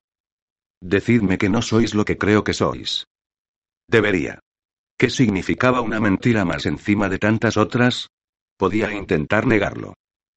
Decidme 0.81 1.37
que 1.37 1.51
no 1.51 1.61
sois 1.61 1.95
lo 1.95 2.07
que 2.07 2.17
creo 2.17 2.45
que 2.45 2.55
sois. 2.55 3.05
Debería. 3.89 4.41
¿Qué 4.99 5.09
significaba 5.09 5.81
una 5.81 5.99
mentira 5.99 6.45
más 6.45 6.67
encima 6.67 7.09
de 7.09 7.19
tantas 7.19 7.57
otras? 7.57 8.09
Podía 8.59 8.93
intentar 8.93 9.47
negarlo. 9.47 9.95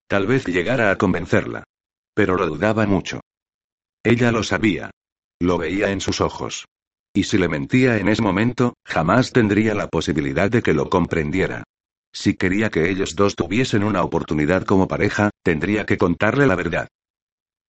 Tal 0.08 0.26
vez 0.26 0.46
llegara 0.46 0.90
a 0.90 0.98
convencerla. 0.98 1.66
Pero 2.14 2.38
lo 2.38 2.48
dudaba 2.48 2.86
mucho. 2.86 3.20
Ella 4.04 4.32
lo 4.32 4.44
sabía. 4.44 4.92
Lo 5.40 5.58
veía 5.58 5.92
en 5.92 6.00
sus 6.00 6.22
ojos. 6.22 6.66
Y 7.14 7.24
si 7.24 7.38
le 7.38 7.50
mentía 7.50 7.98
en 7.98 8.08
ese 8.08 8.22
momento, 8.22 8.76
jamás 8.86 9.34
tendría 9.34 9.74
la 9.74 9.88
posibilidad 9.88 10.50
de 10.50 10.62
que 10.62 10.74
lo 10.74 10.90
comprendiera. 10.90 11.64
Si 12.14 12.36
quería 12.36 12.70
que 12.70 12.90
ellos 12.90 13.16
dos 13.16 13.36
tuviesen 13.36 13.84
una 13.84 14.04
oportunidad 14.04 14.64
como 14.64 14.88
pareja, 14.88 15.30
tendría 15.44 15.86
que 15.86 15.98
contarle 15.98 16.48
la 16.48 16.56
verdad. 16.56 16.88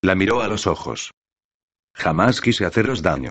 La 0.01 0.15
miró 0.15 0.43
a 0.43 0.49
los 0.49 0.67
ojos. 0.67 1.11
Jamás 1.95 2.41
quise 2.41 2.65
haceros 2.65 3.03
daño. 3.03 3.31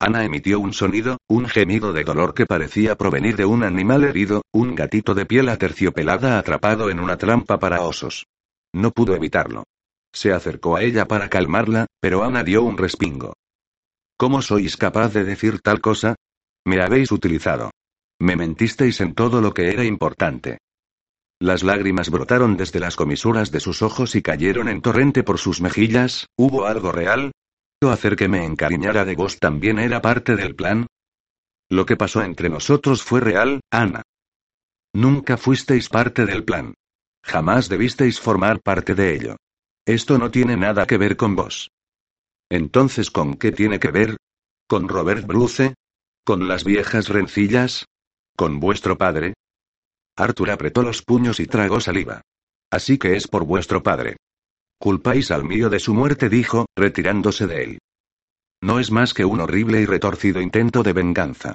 Ana 0.00 0.24
emitió 0.24 0.60
un 0.60 0.72
sonido, 0.72 1.18
un 1.28 1.48
gemido 1.48 1.92
de 1.92 2.04
dolor 2.04 2.32
que 2.32 2.46
parecía 2.46 2.96
provenir 2.96 3.36
de 3.36 3.44
un 3.44 3.64
animal 3.64 4.04
herido, 4.04 4.42
un 4.52 4.76
gatito 4.76 5.14
de 5.14 5.26
piel 5.26 5.48
aterciopelada 5.48 6.38
atrapado 6.38 6.88
en 6.88 7.00
una 7.00 7.16
trampa 7.16 7.58
para 7.58 7.82
osos. 7.82 8.26
No 8.72 8.92
pudo 8.92 9.16
evitarlo. 9.16 9.64
Se 10.12 10.32
acercó 10.32 10.76
a 10.76 10.82
ella 10.82 11.08
para 11.08 11.28
calmarla, 11.28 11.86
pero 12.00 12.22
Ana 12.22 12.44
dio 12.44 12.62
un 12.62 12.78
respingo. 12.78 13.34
¿Cómo 14.16 14.40
sois 14.40 14.76
capaz 14.76 15.12
de 15.12 15.24
decir 15.24 15.60
tal 15.60 15.80
cosa? 15.80 16.14
Me 16.64 16.80
habéis 16.80 17.10
utilizado. 17.10 17.70
Me 18.20 18.36
mentisteis 18.36 19.00
en 19.00 19.14
todo 19.14 19.40
lo 19.40 19.52
que 19.52 19.68
era 19.68 19.84
importante. 19.84 20.58
Las 21.40 21.62
lágrimas 21.62 22.10
brotaron 22.10 22.56
desde 22.56 22.80
las 22.80 22.96
comisuras 22.96 23.50
de 23.50 23.60
sus 23.60 23.82
ojos 23.82 24.14
y 24.16 24.22
cayeron 24.22 24.68
en 24.68 24.80
torrente 24.80 25.22
por 25.22 25.38
sus 25.38 25.60
mejillas. 25.60 26.26
¿Hubo 26.36 26.66
algo 26.66 26.90
real? 26.92 27.32
¿O 27.82 27.90
hacer 27.90 28.16
que 28.16 28.28
me 28.28 28.44
encariñara 28.44 29.04
de 29.04 29.14
vos 29.14 29.38
también 29.38 29.78
era 29.78 30.02
parte 30.02 30.34
del 30.34 30.56
plan? 30.56 30.86
Lo 31.70 31.86
que 31.86 31.96
pasó 31.96 32.22
entre 32.22 32.48
nosotros 32.48 33.02
fue 33.02 33.20
real, 33.20 33.60
Ana. 33.70 34.02
Nunca 34.94 35.36
fuisteis 35.36 35.88
parte 35.88 36.26
del 36.26 36.44
plan. 36.44 36.74
Jamás 37.22 37.68
debisteis 37.68 38.20
formar 38.20 38.60
parte 38.62 38.94
de 38.94 39.14
ello. 39.14 39.36
Esto 39.86 40.18
no 40.18 40.30
tiene 40.30 40.56
nada 40.56 40.86
que 40.86 40.98
ver 40.98 41.16
con 41.16 41.36
vos. 41.36 41.70
Entonces, 42.50 43.10
¿con 43.10 43.36
qué 43.36 43.52
tiene 43.52 43.78
que 43.78 43.90
ver? 43.90 44.16
¿Con 44.66 44.88
Robert 44.88 45.26
Bruce? 45.26 45.74
¿Con 46.24 46.48
las 46.48 46.64
viejas 46.64 47.08
rencillas? 47.08 47.84
¿Con 48.36 48.58
vuestro 48.60 48.98
padre? 48.98 49.34
Arthur 50.16 50.50
apretó 50.50 50.82
los 50.82 51.02
puños 51.02 51.38
y 51.38 51.46
tragó 51.46 51.80
saliva. 51.80 52.22
Así 52.70 52.98
que 52.98 53.16
es 53.16 53.28
por 53.28 53.44
vuestro 53.44 53.82
padre. 53.82 54.16
Culpáis 54.78 55.30
al 55.30 55.44
mío 55.44 55.70
de 55.70 55.80
su 55.80 55.92
muerte, 55.92 56.28
dijo, 56.28 56.66
retirándose 56.76 57.46
de 57.46 57.64
él. 57.64 57.78
No 58.60 58.78
es 58.78 58.90
más 58.90 59.14
que 59.14 59.24
un 59.24 59.40
horrible 59.40 59.80
y 59.80 59.86
retorcido 59.86 60.40
intento 60.40 60.82
de 60.82 60.92
venganza. 60.92 61.54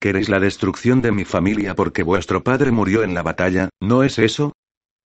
Queréis 0.00 0.28
la 0.28 0.40
destrucción 0.40 1.00
de 1.00 1.12
mi 1.12 1.24
familia 1.24 1.74
porque 1.74 2.02
vuestro 2.02 2.42
padre 2.42 2.70
murió 2.70 3.02
en 3.02 3.14
la 3.14 3.22
batalla, 3.22 3.68
¿no 3.80 4.02
es 4.02 4.18
eso? 4.18 4.52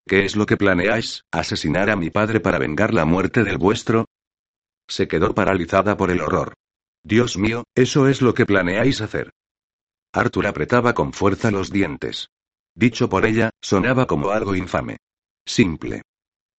¿Qué 0.07 0.25
es 0.25 0.37
lo 0.37 0.47
que 0.47 0.57
planeáis? 0.57 1.23
¿Asesinar 1.33 1.91
a 1.91 1.97
mi 1.97 2.11
padre 2.11 2.41
para 2.41 2.59
vengar 2.59 2.95
la 2.95 3.05
muerte 3.05 3.45
del 3.45 3.59
vuestro? 3.59 4.07
Se 4.89 5.09
quedó 5.09 5.35
paralizada 5.35 5.97
por 5.97 6.11
el 6.11 6.21
horror. 6.21 6.55
Dios 7.03 7.37
mío, 7.37 7.65
eso 7.75 8.09
es 8.09 8.23
lo 8.23 8.33
que 8.33 8.47
planeáis 8.47 9.01
hacer. 9.01 9.31
Arthur 10.13 10.47
apretaba 10.47 10.95
con 10.95 11.13
fuerza 11.13 11.51
los 11.51 11.71
dientes. 11.71 12.29
Dicho 12.75 13.09
por 13.09 13.27
ella, 13.27 13.51
sonaba 13.61 14.07
como 14.07 14.31
algo 14.31 14.55
infame. 14.55 14.99
Simple. 15.45 16.03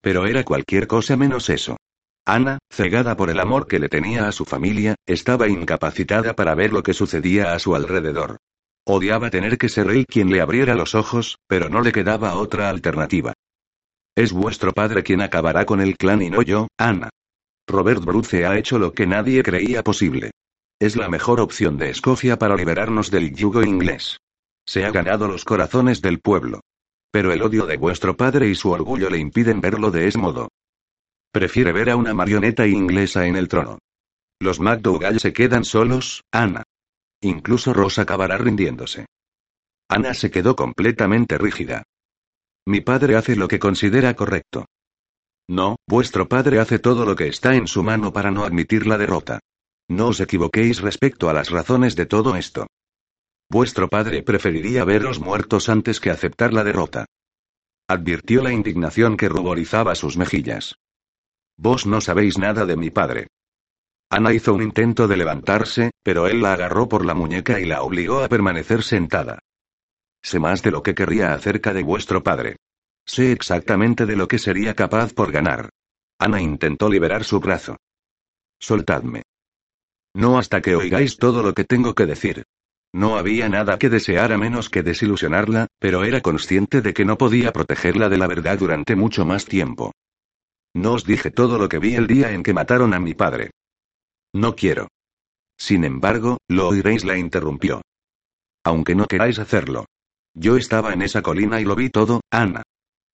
Pero 0.01 0.25
era 0.25 0.43
cualquier 0.43 0.87
cosa 0.87 1.17
menos 1.17 1.49
eso. 1.49 1.77
Ana, 2.25 2.59
cegada 2.69 3.15
por 3.15 3.29
el 3.29 3.39
amor 3.39 3.67
que 3.67 3.79
le 3.79 3.87
tenía 3.87 4.27
a 4.27 4.31
su 4.31 4.43
familia, 4.43 4.95
estaba 5.05 5.47
incapacitada 5.47 6.35
para 6.35 6.55
ver 6.55 6.73
lo 6.73 6.83
que 6.83 6.93
sucedía 6.93 7.53
a 7.53 7.59
su 7.59 7.75
alrededor. 7.75 8.37
Odiaba 8.85 9.29
tener 9.29 9.57
que 9.57 9.69
ser 9.69 9.89
él 9.89 10.05
quien 10.05 10.29
le 10.29 10.41
abriera 10.41 10.75
los 10.75 10.95
ojos, 10.95 11.37
pero 11.47 11.69
no 11.69 11.81
le 11.81 11.91
quedaba 11.91 12.35
otra 12.35 12.69
alternativa. 12.69 13.33
Es 14.15 14.31
vuestro 14.31 14.73
padre 14.73 15.03
quien 15.03 15.21
acabará 15.21 15.65
con 15.65 15.79
el 15.79 15.97
clan 15.97 16.21
y 16.21 16.29
no 16.29 16.41
yo, 16.41 16.67
Ana. 16.77 17.09
Robert 17.67 18.03
Bruce 18.03 18.45
ha 18.45 18.57
hecho 18.57 18.79
lo 18.79 18.93
que 18.93 19.05
nadie 19.05 19.43
creía 19.43 19.83
posible. 19.83 20.31
Es 20.79 20.95
la 20.95 21.09
mejor 21.09 21.41
opción 21.41 21.77
de 21.77 21.89
Escocia 21.89 22.37
para 22.37 22.55
liberarnos 22.55 23.11
del 23.11 23.33
yugo 23.35 23.63
inglés. 23.63 24.19
Se 24.65 24.85
ha 24.85 24.91
ganado 24.91 25.27
los 25.27 25.43
corazones 25.43 26.01
del 26.01 26.19
pueblo. 26.19 26.61
Pero 27.11 27.31
el 27.31 27.41
odio 27.41 27.65
de 27.65 27.77
vuestro 27.77 28.15
padre 28.15 28.47
y 28.49 28.55
su 28.55 28.71
orgullo 28.71 29.09
le 29.09 29.17
impiden 29.17 29.61
verlo 29.61 29.91
de 29.91 30.07
ese 30.07 30.17
modo. 30.17 30.49
Prefiere 31.31 31.71
ver 31.71 31.89
a 31.89 31.95
una 31.95 32.13
marioneta 32.13 32.67
inglesa 32.67 33.25
en 33.25 33.35
el 33.35 33.47
trono. 33.47 33.79
Los 34.39 34.59
McDougall 34.59 35.19
se 35.19 35.33
quedan 35.33 35.65
solos, 35.65 36.23
Ana. 36.31 36.63
Incluso 37.21 37.73
Ross 37.73 37.99
acabará 37.99 38.37
rindiéndose. 38.37 39.05
Ana 39.89 40.13
se 40.13 40.29
quedó 40.29 40.55
completamente 40.55 41.37
rígida. 41.37 41.83
Mi 42.67 42.81
padre 42.81 43.15
hace 43.15 43.35
lo 43.35 43.47
que 43.47 43.59
considera 43.59 44.13
correcto. 44.15 44.65
No, 45.49 45.77
vuestro 45.87 46.27
padre 46.27 46.59
hace 46.59 46.77
todo 46.77 47.05
lo 47.05 47.15
que 47.15 47.27
está 47.27 47.55
en 47.55 47.67
su 47.67 47.81
mano 47.81 48.11
para 48.11 48.31
no 48.31 48.43
admitir 48.43 48.85
la 48.85 48.97
derrota. 48.97 49.39
No 49.89 50.07
os 50.07 50.19
equivoquéis 50.19 50.81
respecto 50.81 51.29
a 51.29 51.33
las 51.33 51.49
razones 51.49 51.95
de 51.95 52.05
todo 52.05 52.35
esto. 52.35 52.67
Vuestro 53.49 53.87
padre 53.87 54.23
preferiría 54.23 54.83
veros 54.83 55.19
muertos 55.19 55.69
antes 55.69 55.99
que 55.99 56.09
aceptar 56.09 56.53
la 56.53 56.63
derrota. 56.63 57.05
Advirtió 57.87 58.43
la 58.43 58.51
indignación 58.51 59.15
que 59.15 59.29
ruborizaba 59.29 59.95
sus 59.95 60.17
mejillas. 60.17 60.75
Vos 61.55 61.85
no 61.85 62.01
sabéis 62.01 62.37
nada 62.37 62.65
de 62.65 62.75
mi 62.75 62.89
padre. 62.89 63.27
Ana 64.09 64.33
hizo 64.33 64.53
un 64.53 64.61
intento 64.61 65.07
de 65.07 65.17
levantarse, 65.17 65.91
pero 66.03 66.27
él 66.27 66.41
la 66.41 66.53
agarró 66.53 66.89
por 66.89 67.05
la 67.05 67.13
muñeca 67.13 67.59
y 67.59 67.65
la 67.65 67.81
obligó 67.81 68.23
a 68.23 68.27
permanecer 68.27 68.83
sentada. 68.83 69.39
Sé 70.21 70.39
más 70.39 70.61
de 70.61 70.71
lo 70.71 70.83
que 70.83 70.95
querría 70.95 71.33
acerca 71.33 71.73
de 71.73 71.83
vuestro 71.83 72.23
padre. 72.23 72.57
Sé 73.05 73.31
exactamente 73.31 74.05
de 74.05 74.17
lo 74.17 74.27
que 74.27 74.39
sería 74.39 74.75
capaz 74.75 75.13
por 75.13 75.31
ganar. 75.31 75.69
Ana 76.19 76.41
intentó 76.41 76.89
liberar 76.89 77.23
su 77.23 77.39
brazo. 77.39 77.77
Soltadme. 78.59 79.23
No 80.13 80.37
hasta 80.37 80.61
que 80.61 80.75
oigáis 80.75 81.17
todo 81.17 81.43
lo 81.43 81.53
que 81.53 81.63
tengo 81.63 81.93
que 81.93 82.05
decir. 82.05 82.43
No 82.93 83.17
había 83.17 83.49
nada 83.49 83.77
que 83.77 83.89
deseara 83.89 84.37
menos 84.37 84.69
que 84.69 84.83
desilusionarla, 84.83 85.67
pero 85.79 86.03
era 86.03 86.21
consciente 86.21 86.81
de 86.81 86.93
que 86.93 87.05
no 87.05 87.17
podía 87.17 87.51
protegerla 87.51 88.09
de 88.09 88.17
la 88.17 88.27
verdad 88.27 88.57
durante 88.57 88.95
mucho 88.95 89.25
más 89.25 89.45
tiempo. 89.45 89.91
No 90.73 90.93
os 90.93 91.05
dije 91.05 91.31
todo 91.31 91.57
lo 91.57 91.69
que 91.69 91.79
vi 91.79 91.95
el 91.95 92.07
día 92.07 92.31
en 92.31 92.43
que 92.43 92.53
mataron 92.53 92.93
a 92.93 92.99
mi 92.99 93.13
padre. 93.13 93.51
No 94.33 94.55
quiero. 94.55 94.87
Sin 95.57 95.83
embargo, 95.83 96.37
lo 96.47 96.67
oiréis, 96.67 97.03
la 97.03 97.17
interrumpió. 97.17 97.81
Aunque 98.63 98.95
no 98.95 99.05
queráis 99.05 99.39
hacerlo. 99.39 99.85
Yo 100.33 100.55
estaba 100.57 100.93
en 100.93 101.01
esa 101.01 101.21
colina 101.21 101.59
y 101.59 101.65
lo 101.65 101.75
vi 101.75 101.89
todo, 101.89 102.21
Ana. 102.29 102.61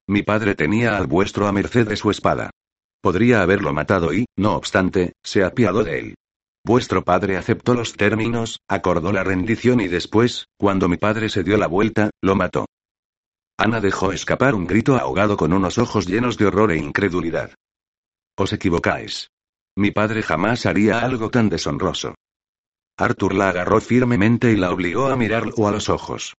Mi 0.06 0.22
padre 0.22 0.54
tenía 0.54 0.96
al 0.96 1.06
vuestro 1.06 1.46
a 1.46 1.52
merced 1.52 1.88
de 1.88 1.96
su 1.96 2.10
espada. 2.10 2.50
Podría 3.00 3.40
haberlo 3.42 3.72
matado 3.72 4.12
y, 4.12 4.26
no 4.36 4.54
obstante, 4.56 5.12
se 5.22 5.42
apiadó 5.42 5.84
de 5.84 5.98
él. 5.98 6.14
Vuestro 6.66 7.04
padre 7.04 7.36
aceptó 7.36 7.74
los 7.74 7.92
términos, 7.92 8.60
acordó 8.68 9.12
la 9.12 9.22
rendición 9.22 9.80
y 9.82 9.88
después, 9.88 10.46
cuando 10.56 10.88
mi 10.88 10.96
padre 10.96 11.28
se 11.28 11.42
dio 11.42 11.58
la 11.58 11.66
vuelta, 11.66 12.08
lo 12.22 12.36
mató. 12.36 12.64
Ana 13.58 13.82
dejó 13.82 14.12
escapar 14.12 14.54
un 14.54 14.66
grito 14.66 14.96
ahogado 14.96 15.36
con 15.36 15.52
unos 15.52 15.76
ojos 15.76 16.06
llenos 16.06 16.38
de 16.38 16.46
horror 16.46 16.72
e 16.72 16.78
incredulidad. 16.78 17.52
Os 18.36 18.52
equivocáis. 18.54 19.28
Mi 19.76 19.90
padre 19.90 20.22
jamás 20.22 20.64
haría 20.64 21.00
algo 21.00 21.30
tan 21.30 21.50
deshonroso. 21.50 22.14
Arthur 22.96 23.34
la 23.34 23.50
agarró 23.50 23.80
firmemente 23.80 24.50
y 24.50 24.56
la 24.56 24.72
obligó 24.72 25.08
a 25.08 25.16
mirarlo 25.16 25.68
a 25.68 25.70
los 25.70 25.90
ojos. 25.90 26.34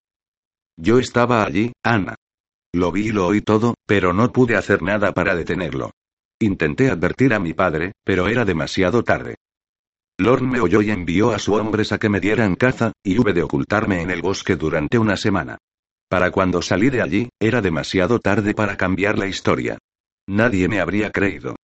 Yo 0.76 0.98
estaba 0.98 1.44
allí, 1.44 1.72
Ana. 1.82 2.14
Lo 2.72 2.90
vi 2.92 3.08
y 3.08 3.12
lo 3.12 3.26
oí 3.26 3.42
todo, 3.42 3.74
pero 3.86 4.12
no 4.12 4.32
pude 4.32 4.56
hacer 4.56 4.82
nada 4.82 5.12
para 5.12 5.36
detenerlo. 5.36 5.90
Intenté 6.40 6.90
advertir 6.90 7.34
a 7.34 7.38
mi 7.38 7.52
padre, 7.52 7.92
pero 8.04 8.26
era 8.26 8.44
demasiado 8.44 9.04
tarde. 9.04 9.36
Lord 10.18 10.42
me 10.42 10.60
oyó 10.60 10.80
y 10.80 10.90
envió 10.90 11.32
a 11.32 11.38
sus 11.38 11.58
hombres 11.58 11.90
a 11.90 11.98
que 11.98 12.08
me 12.08 12.20
dieran 12.20 12.54
caza, 12.54 12.92
y 13.02 13.18
hube 13.18 13.32
de 13.32 13.42
ocultarme 13.42 14.00
en 14.00 14.10
el 14.10 14.22
bosque 14.22 14.54
durante 14.54 14.98
una 14.98 15.16
semana. 15.16 15.58
Para 16.08 16.30
cuando 16.30 16.62
salí 16.62 16.88
de 16.90 17.02
allí, 17.02 17.28
era 17.40 17.60
demasiado 17.60 18.20
tarde 18.20 18.54
para 18.54 18.76
cambiar 18.76 19.18
la 19.18 19.26
historia. 19.26 19.78
Nadie 20.28 20.68
me 20.68 20.80
habría 20.80 21.10
creído. 21.10 21.56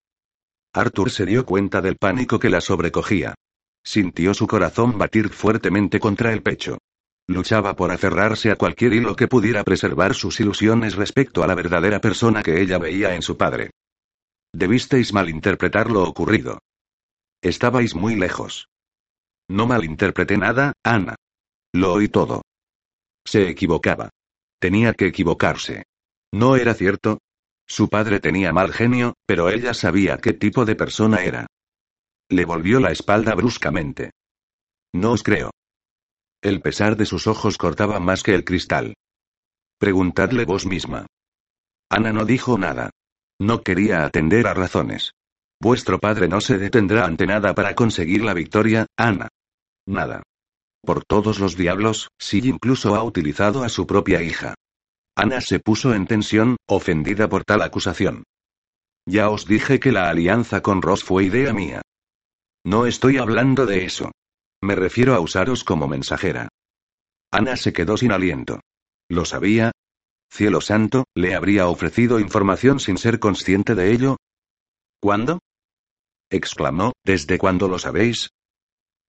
Arthur 0.73 1.11
se 1.11 1.25
dio 1.25 1.45
cuenta 1.45 1.81
del 1.81 1.97
pánico 1.97 2.39
que 2.39 2.49
la 2.49 2.61
sobrecogía. 2.61 3.35
Sintió 3.83 4.33
su 4.33 4.47
corazón 4.47 4.97
batir 4.97 5.29
fuertemente 5.29 5.99
contra 5.99 6.33
el 6.33 6.41
pecho. 6.41 6.79
Luchaba 7.27 7.75
por 7.75 7.91
aferrarse 7.91 8.49
a 8.49 8.55
cualquier 8.55 8.93
hilo 8.93 9.15
que 9.15 9.27
pudiera 9.27 9.63
preservar 9.63 10.15
sus 10.15 10.39
ilusiones 10.39 10.95
respecto 10.95 11.43
a 11.43 11.47
la 11.47 11.53
verdadera 11.53 12.01
persona 12.01 12.41
que 12.41 12.59
ella 12.61 12.79
veía 12.79 13.13
en 13.13 13.21
su 13.21 13.37
padre. 13.37 13.69
Debisteis 14.51 15.13
malinterpretar 15.13 15.91
lo 15.91 16.03
ocurrido. 16.03 16.59
Estabais 17.41 17.95
muy 17.95 18.15
lejos. 18.15 18.67
No 19.49 19.65
malinterpreté 19.65 20.37
nada, 20.37 20.73
Ana. 20.83 21.15
Lo 21.73 21.93
oí 21.93 22.09
todo. 22.09 22.41
Se 23.25 23.47
equivocaba. 23.49 24.09
Tenía 24.59 24.93
que 24.93 25.07
equivocarse. 25.07 25.83
¿No 26.31 26.55
era 26.55 26.73
cierto? 26.73 27.19
Su 27.67 27.87
padre 27.87 28.19
tenía 28.19 28.51
mal 28.51 28.73
genio, 28.73 29.13
pero 29.25 29.49
ella 29.49 29.73
sabía 29.73 30.17
qué 30.17 30.33
tipo 30.33 30.65
de 30.65 30.75
persona 30.75 31.23
era. 31.23 31.47
Le 32.29 32.45
volvió 32.45 32.79
la 32.79 32.91
espalda 32.91 33.35
bruscamente. 33.35 34.11
No 34.93 35.11
os 35.11 35.23
creo. 35.23 35.51
El 36.41 36.61
pesar 36.61 36.95
de 36.97 37.05
sus 37.05 37.27
ojos 37.27 37.57
cortaba 37.57 37.99
más 37.99 38.23
que 38.23 38.33
el 38.33 38.43
cristal. 38.43 38.95
Preguntadle 39.77 40.45
vos 40.45 40.65
misma. 40.65 41.05
Ana 41.89 42.11
no 42.11 42.25
dijo 42.25 42.57
nada. 42.57 42.91
No 43.39 43.61
quería 43.61 44.03
atender 44.05 44.47
a 44.47 44.53
razones. 44.53 45.13
Vuestro 45.61 45.99
padre 45.99 46.27
no 46.29 46.39
se 46.39 46.57
detendrá 46.57 47.05
ante 47.05 47.27
nada 47.27 47.53
para 47.53 47.75
conseguir 47.75 48.23
la 48.23 48.33
victoria, 48.33 48.87
Ana. 48.97 49.27
Nada. 49.85 50.23
Por 50.81 51.03
todos 51.03 51.39
los 51.39 51.57
diablos, 51.57 52.07
si 52.17 52.39
incluso 52.39 52.95
ha 52.95 53.03
utilizado 53.03 53.63
a 53.63 53.69
su 53.69 53.85
propia 53.85 54.21
hija. 54.21 54.55
Ana 55.15 55.41
se 55.41 55.59
puso 55.59 55.93
en 55.93 56.07
tensión, 56.07 56.55
ofendida 56.65 57.27
por 57.27 57.43
tal 57.43 57.61
acusación. 57.61 58.23
Ya 59.05 59.29
os 59.29 59.45
dije 59.45 59.79
que 59.79 59.91
la 59.91 60.09
alianza 60.09 60.61
con 60.61 60.81
Ross 60.81 61.03
fue 61.03 61.25
idea 61.25 61.51
mía. 61.51 61.81
No 62.63 62.85
estoy 62.85 63.17
hablando 63.17 63.65
de 63.65 63.83
eso. 63.83 64.11
Me 64.61 64.75
refiero 64.75 65.15
a 65.15 65.19
usaros 65.19 65.63
como 65.65 65.87
mensajera. 65.87 66.47
Ana 67.31 67.57
se 67.57 67.73
quedó 67.73 67.97
sin 67.97 68.11
aliento. 68.11 68.61
¿Lo 69.09 69.25
sabía? 69.25 69.71
Cielo 70.31 70.61
santo, 70.61 71.05
¿le 71.15 71.35
habría 71.35 71.67
ofrecido 71.67 72.19
información 72.19 72.79
sin 72.79 72.97
ser 72.97 73.19
consciente 73.19 73.75
de 73.75 73.91
ello? 73.91 74.17
¿Cuándo? 75.01 75.39
Exclamó, 76.29 76.93
¿desde 77.03 77.37
cuándo 77.37 77.67
lo 77.67 77.79
sabéis? 77.79 78.29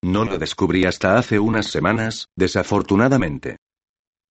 No 0.02 0.24
lo 0.24 0.38
descubrí 0.38 0.84
hasta 0.84 1.18
hace 1.18 1.38
unas 1.38 1.66
semanas, 1.66 2.26
desafortunadamente. 2.36 3.56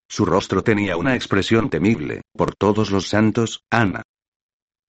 Su 0.08 0.24
rostro 0.24 0.62
tenía 0.62 0.96
una 0.96 1.14
expresión 1.14 1.70
temible, 1.70 2.22
por 2.32 2.54
todos 2.56 2.90
los 2.90 3.06
santos, 3.06 3.62
Ana. 3.70 4.02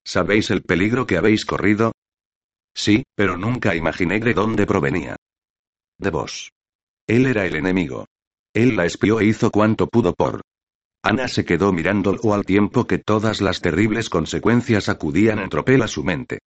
¿Sabéis 0.04 0.50
el 0.50 0.64
peligro 0.64 1.06
que 1.06 1.18
habéis 1.18 1.46
corrido? 1.46 1.92
Sí, 2.74 3.04
pero 3.16 3.38
nunca 3.38 3.76
imaginé 3.76 4.20
de 4.20 4.34
dónde 4.34 4.66
provenía. 4.66 5.16
De 6.00 6.10
vos. 6.10 6.52
Él 7.06 7.28
era 7.28 7.46
el 7.46 7.56
enemigo. 7.56 8.08
Él 8.54 8.76
la 8.76 8.86
espió 8.86 9.20
e 9.20 9.26
hizo 9.26 9.52
cuanto 9.52 9.88
pudo 9.88 10.14
por. 10.14 10.42
Ana 11.04 11.28
se 11.28 11.46
quedó 11.46 11.72
mirándolo 11.72 12.34
al 12.34 12.46
tiempo 12.46 12.86
que 12.86 12.98
todas 12.98 13.42
las 13.42 13.62
terribles 13.62 14.10
consecuencias 14.10 14.90
acudían 14.90 15.40
en 15.40 15.50
tropel 15.50 15.82
a 15.84 15.88
su 15.88 16.04
mente. 16.04 16.40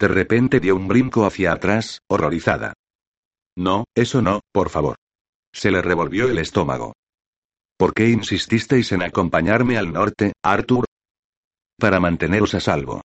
De 0.00 0.08
repente 0.08 0.60
dio 0.60 0.76
un 0.76 0.88
brinco 0.88 1.26
hacia 1.26 1.52
atrás, 1.52 2.00
horrorizada. 2.08 2.72
No, 3.54 3.84
eso 3.94 4.22
no, 4.22 4.40
por 4.50 4.70
favor. 4.70 4.96
Se 5.52 5.70
le 5.70 5.82
revolvió 5.82 6.30
el 6.30 6.38
estómago. 6.38 6.94
¿Por 7.78 7.92
qué 7.92 8.08
insististeis 8.08 8.92
en 8.92 9.02
acompañarme 9.02 9.76
al 9.76 9.92
norte, 9.92 10.32
Arthur? 10.42 10.86
Para 11.78 12.00
manteneros 12.00 12.54
a 12.54 12.60
salvo. 12.60 13.02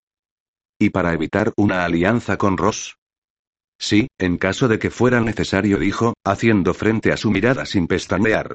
¿Y 0.78 0.88
para 0.88 1.12
evitar 1.12 1.52
una 1.58 1.84
alianza 1.84 2.38
con 2.38 2.56
Ross? 2.56 2.96
Sí, 3.78 4.08
en 4.18 4.38
caso 4.38 4.66
de 4.66 4.78
que 4.78 4.90
fuera 4.90 5.20
necesario, 5.20 5.78
dijo, 5.78 6.14
haciendo 6.24 6.72
frente 6.72 7.12
a 7.12 7.18
su 7.18 7.30
mirada 7.30 7.66
sin 7.66 7.88
pestañear. 7.88 8.54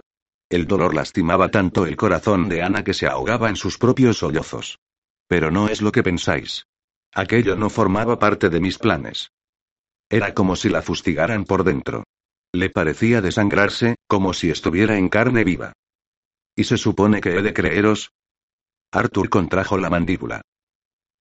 El 0.50 0.66
dolor 0.66 0.96
lastimaba 0.96 1.50
tanto 1.50 1.86
el 1.86 1.96
corazón 1.96 2.50
de 2.50 2.64
Ana 2.64 2.84
que 2.84 2.96
se 2.96 3.06
ahogaba 3.06 3.50
en 3.50 3.56
sus 3.56 3.78
propios 3.78 4.18
sollozos. 4.18 4.80
Pero 5.28 5.52
no 5.52 5.68
es 5.68 5.84
lo 5.84 5.92
que 5.92 6.02
pensáis. 6.02 6.66
Aquello 7.14 7.56
no 7.56 7.70
formaba 7.70 8.20
parte 8.20 8.50
de 8.50 8.60
mis 8.60 8.78
planes. 8.78 9.32
Era 10.10 10.34
como 10.34 10.56
si 10.56 10.70
la 10.70 10.82
fustigaran 10.82 11.46
por 11.46 11.64
dentro. 11.64 12.04
Le 12.54 12.70
parecía 12.70 13.22
desangrarse, 13.22 13.96
como 14.08 14.34
si 14.34 14.50
estuviera 14.50 14.98
en 14.98 15.10
carne 15.10 15.44
viva. 15.44 15.74
¿Y 16.56 16.66
se 16.66 16.78
supone 16.78 17.22
que 17.22 17.38
he 17.38 17.42
de 17.42 17.54
creeros? 17.54 18.12
Arthur 18.92 19.30
contrajo 19.30 19.78
la 19.78 19.90
mandíbula. 19.90 20.42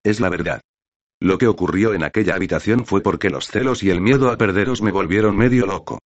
Es 0.04 0.20
la 0.20 0.28
verdad. 0.28 0.60
Lo 1.20 1.38
que 1.38 1.46
ocurrió 1.46 1.92
en 1.94 2.02
aquella 2.02 2.34
habitación 2.34 2.86
fue 2.86 3.02
porque 3.02 3.30
los 3.30 3.46
celos 3.46 3.82
y 3.82 3.90
el 3.90 4.00
miedo 4.00 4.30
a 4.30 4.36
perderos 4.36 4.82
me 4.82 4.90
volvieron 4.90 5.36
medio 5.36 5.66
loco. 5.66 5.98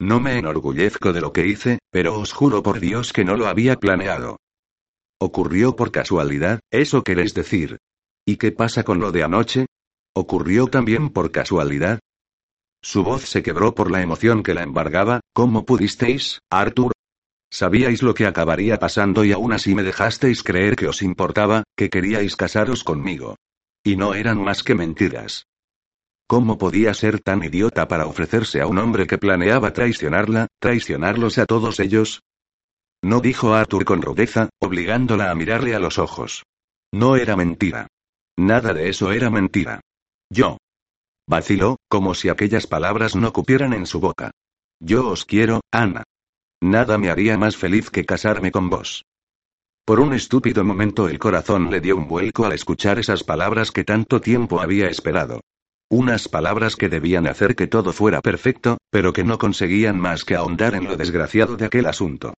No 0.00 0.18
me 0.18 0.38
enorgullezco 0.38 1.12
de 1.12 1.20
lo 1.20 1.32
que 1.32 1.46
hice, 1.46 1.78
pero 1.90 2.18
os 2.18 2.32
juro 2.32 2.62
por 2.62 2.80
Dios 2.80 3.12
que 3.12 3.24
no 3.24 3.36
lo 3.36 3.46
había 3.46 3.76
planeado. 3.76 4.38
¿Ocurrió 5.20 5.76
por 5.76 5.92
casualidad, 5.92 6.58
eso 6.72 7.02
queréis 7.02 7.34
decir? 7.34 7.78
¿Y 8.24 8.36
qué 8.36 8.52
pasa 8.52 8.84
con 8.84 9.00
lo 9.00 9.10
de 9.10 9.24
anoche? 9.24 9.66
¿Ocurrió 10.14 10.68
también 10.68 11.10
por 11.10 11.32
casualidad? 11.32 11.98
Su 12.80 13.02
voz 13.02 13.24
se 13.24 13.42
quebró 13.42 13.74
por 13.74 13.90
la 13.90 14.02
emoción 14.02 14.42
que 14.42 14.54
la 14.54 14.62
embargaba. 14.62 15.20
¿Cómo 15.32 15.64
pudisteis, 15.64 16.40
Arthur? 16.50 16.92
Sabíais 17.50 18.02
lo 18.02 18.14
que 18.14 18.26
acabaría 18.26 18.78
pasando 18.78 19.24
y 19.24 19.32
aún 19.32 19.52
así 19.52 19.74
me 19.74 19.82
dejasteis 19.82 20.42
creer 20.42 20.76
que 20.76 20.88
os 20.88 21.02
importaba, 21.02 21.64
que 21.76 21.90
queríais 21.90 22.36
casaros 22.36 22.84
conmigo. 22.84 23.36
Y 23.84 23.96
no 23.96 24.14
eran 24.14 24.42
más 24.42 24.62
que 24.62 24.74
mentiras. 24.74 25.46
¿Cómo 26.28 26.56
podía 26.56 26.94
ser 26.94 27.20
tan 27.20 27.42
idiota 27.44 27.88
para 27.88 28.06
ofrecerse 28.06 28.60
a 28.60 28.66
un 28.66 28.78
hombre 28.78 29.06
que 29.06 29.18
planeaba 29.18 29.72
traicionarla, 29.72 30.46
traicionarlos 30.60 31.38
a 31.38 31.46
todos 31.46 31.78
ellos? 31.78 32.22
No 33.02 33.20
dijo 33.20 33.54
Arthur 33.54 33.84
con 33.84 34.00
rudeza, 34.00 34.48
obligándola 34.60 35.30
a 35.30 35.34
mirarle 35.34 35.74
a 35.74 35.80
los 35.80 35.98
ojos. 35.98 36.44
No 36.92 37.16
era 37.16 37.36
mentira. 37.36 37.88
Nada 38.36 38.72
de 38.72 38.88
eso 38.88 39.12
era 39.12 39.30
mentira. 39.30 39.80
Yo, 40.30 40.56
Vaciló, 41.26 41.76
como 41.88 42.14
si 42.14 42.28
aquellas 42.28 42.66
palabras 42.66 43.14
no 43.14 43.32
cupieran 43.32 43.72
en 43.72 43.86
su 43.86 44.00
boca. 44.00 44.32
Yo 44.80 45.08
os 45.08 45.24
quiero, 45.24 45.60
Ana. 45.70 46.02
Nada 46.60 46.98
me 46.98 47.10
haría 47.10 47.38
más 47.38 47.56
feliz 47.56 47.90
que 47.90 48.04
casarme 48.04 48.50
con 48.50 48.68
vos. 48.68 49.04
Por 49.84 50.00
un 50.00 50.12
estúpido 50.12 50.64
momento 50.64 51.08
el 51.08 51.18
corazón 51.18 51.70
le 51.70 51.80
dio 51.80 51.96
un 51.96 52.08
vuelco 52.08 52.44
al 52.44 52.52
escuchar 52.52 52.98
esas 52.98 53.24
palabras 53.24 53.70
que 53.70 53.84
tanto 53.84 54.20
tiempo 54.20 54.60
había 54.60 54.88
esperado. 54.88 55.40
Unas 55.88 56.28
palabras 56.28 56.76
que 56.76 56.88
debían 56.88 57.26
hacer 57.26 57.54
que 57.54 57.66
todo 57.66 57.92
fuera 57.92 58.20
perfecto, 58.20 58.78
pero 58.90 59.12
que 59.12 59.24
no 59.24 59.38
conseguían 59.38 59.98
más 59.98 60.24
que 60.24 60.34
ahondar 60.34 60.74
en 60.74 60.84
lo 60.84 60.96
desgraciado 60.96 61.56
de 61.56 61.66
aquel 61.66 61.86
asunto. 61.86 62.34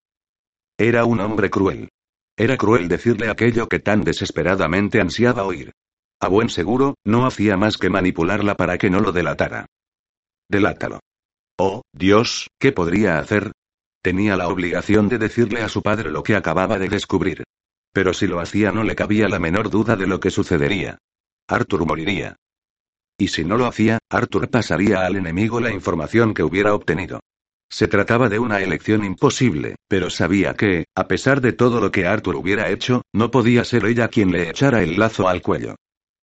Era 0.78 1.04
un 1.04 1.20
hombre 1.20 1.50
cruel. 1.50 1.88
Era 2.36 2.56
cruel 2.56 2.88
decirle 2.88 3.30
aquello 3.30 3.68
que 3.68 3.78
tan 3.78 4.02
desesperadamente 4.02 5.00
ansiaba 5.00 5.44
oír. 5.44 5.72
A 6.24 6.28
buen 6.28 6.48
seguro, 6.48 6.94
no 7.04 7.26
hacía 7.26 7.58
más 7.58 7.76
que 7.76 7.90
manipularla 7.90 8.54
para 8.54 8.78
que 8.78 8.88
no 8.88 9.00
lo 9.00 9.12
delatara. 9.12 9.66
Delátalo. 10.48 11.00
Oh, 11.58 11.82
Dios, 11.92 12.48
¿qué 12.58 12.72
podría 12.72 13.18
hacer? 13.18 13.52
Tenía 14.02 14.34
la 14.34 14.48
obligación 14.48 15.10
de 15.10 15.18
decirle 15.18 15.60
a 15.60 15.68
su 15.68 15.82
padre 15.82 16.10
lo 16.10 16.22
que 16.22 16.34
acababa 16.34 16.78
de 16.78 16.88
descubrir. 16.88 17.44
Pero 17.92 18.14
si 18.14 18.26
lo 18.26 18.40
hacía 18.40 18.72
no 18.72 18.84
le 18.84 18.94
cabía 18.94 19.28
la 19.28 19.38
menor 19.38 19.68
duda 19.68 19.96
de 19.96 20.06
lo 20.06 20.18
que 20.18 20.30
sucedería. 20.30 20.96
Arthur 21.46 21.84
moriría. 21.84 22.36
Y 23.18 23.28
si 23.28 23.44
no 23.44 23.58
lo 23.58 23.66
hacía, 23.66 23.98
Arthur 24.08 24.48
pasaría 24.48 25.04
al 25.04 25.16
enemigo 25.16 25.60
la 25.60 25.74
información 25.74 26.32
que 26.32 26.42
hubiera 26.42 26.72
obtenido. 26.72 27.20
Se 27.70 27.86
trataba 27.86 28.30
de 28.30 28.38
una 28.38 28.62
elección 28.62 29.04
imposible, 29.04 29.76
pero 29.88 30.08
sabía 30.08 30.54
que, 30.54 30.86
a 30.96 31.06
pesar 31.06 31.42
de 31.42 31.52
todo 31.52 31.82
lo 31.82 31.90
que 31.90 32.06
Arthur 32.06 32.36
hubiera 32.36 32.70
hecho, 32.70 33.02
no 33.12 33.30
podía 33.30 33.62
ser 33.62 33.84
ella 33.84 34.08
quien 34.08 34.32
le 34.32 34.48
echara 34.48 34.82
el 34.82 34.98
lazo 34.98 35.28
al 35.28 35.42
cuello. 35.42 35.74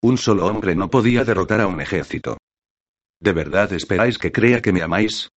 Un 0.01 0.17
solo 0.17 0.47
hombre 0.47 0.75
no 0.75 0.89
podía 0.89 1.23
derrotar 1.23 1.61
a 1.61 1.67
un 1.67 1.79
ejército. 1.79 2.37
¿De 3.19 3.33
verdad 3.33 3.71
esperáis 3.73 4.17
que 4.17 4.31
crea 4.31 4.61
que 4.61 4.73
me 4.73 4.81
amáis? 4.81 5.29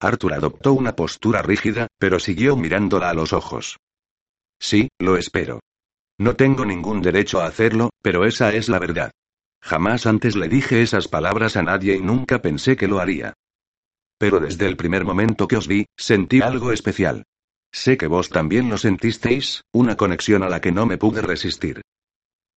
Arthur 0.00 0.32
adoptó 0.34 0.72
una 0.72 0.94
postura 0.94 1.42
rígida, 1.42 1.88
pero 1.98 2.20
siguió 2.20 2.56
mirándola 2.56 3.10
a 3.10 3.14
los 3.14 3.32
ojos. 3.32 3.78
Sí, 4.60 4.88
lo 4.98 5.16
espero. 5.16 5.60
No 6.18 6.36
tengo 6.36 6.64
ningún 6.64 7.02
derecho 7.02 7.40
a 7.40 7.46
hacerlo, 7.46 7.90
pero 8.00 8.24
esa 8.24 8.52
es 8.54 8.68
la 8.68 8.78
verdad. 8.78 9.10
Jamás 9.60 10.06
antes 10.06 10.36
le 10.36 10.48
dije 10.48 10.82
esas 10.82 11.08
palabras 11.08 11.56
a 11.56 11.62
nadie 11.62 11.96
y 11.96 12.00
nunca 12.00 12.40
pensé 12.40 12.76
que 12.76 12.88
lo 12.88 13.00
haría. 13.00 13.34
Pero 14.18 14.38
desde 14.38 14.66
el 14.66 14.76
primer 14.76 15.04
momento 15.04 15.48
que 15.48 15.56
os 15.56 15.66
vi, 15.66 15.86
sentí 15.96 16.40
algo 16.42 16.72
especial. 16.72 17.24
Sé 17.72 17.96
que 17.96 18.06
vos 18.06 18.28
también 18.28 18.68
lo 18.68 18.78
sentisteis, 18.78 19.64
una 19.72 19.96
conexión 19.96 20.42
a 20.42 20.48
la 20.48 20.60
que 20.60 20.72
no 20.72 20.86
me 20.86 20.98
pude 20.98 21.22
resistir. 21.22 21.82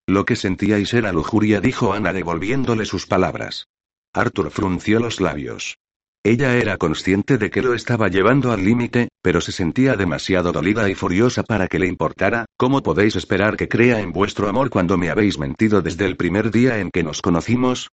Lo 0.07 0.25
que 0.25 0.35
sentíais 0.35 0.93
era 0.93 1.13
lujuria, 1.13 1.61
dijo 1.61 1.93
Ana 1.93 2.11
devolviéndole 2.11 2.85
sus 2.85 3.07
palabras. 3.07 3.67
Arthur 4.13 4.51
frunció 4.51 4.99
los 4.99 5.21
labios. 5.21 5.77
Ella 6.25 6.55
era 6.55 6.77
consciente 6.77 7.37
de 7.37 7.49
que 7.49 7.61
lo 7.61 7.73
estaba 7.73 8.07
llevando 8.07 8.51
al 8.51 8.63
límite, 8.63 9.09
pero 9.21 9.41
se 9.41 9.51
sentía 9.51 9.95
demasiado 9.95 10.51
dolida 10.51 10.89
y 10.89 10.95
furiosa 10.95 11.43
para 11.43 11.67
que 11.67 11.79
le 11.79 11.87
importara. 11.87 12.45
¿Cómo 12.57 12.81
podéis 12.81 13.15
esperar 13.15 13.57
que 13.57 13.67
crea 13.67 13.99
en 13.99 14.13
vuestro 14.13 14.47
amor 14.47 14.69
cuando 14.69 14.97
me 14.97 15.09
habéis 15.09 15.37
mentido 15.37 15.81
desde 15.81 16.05
el 16.05 16.15
primer 16.15 16.51
día 16.51 16.79
en 16.79 16.91
que 16.91 17.03
nos 17.03 17.21
conocimos? 17.21 17.89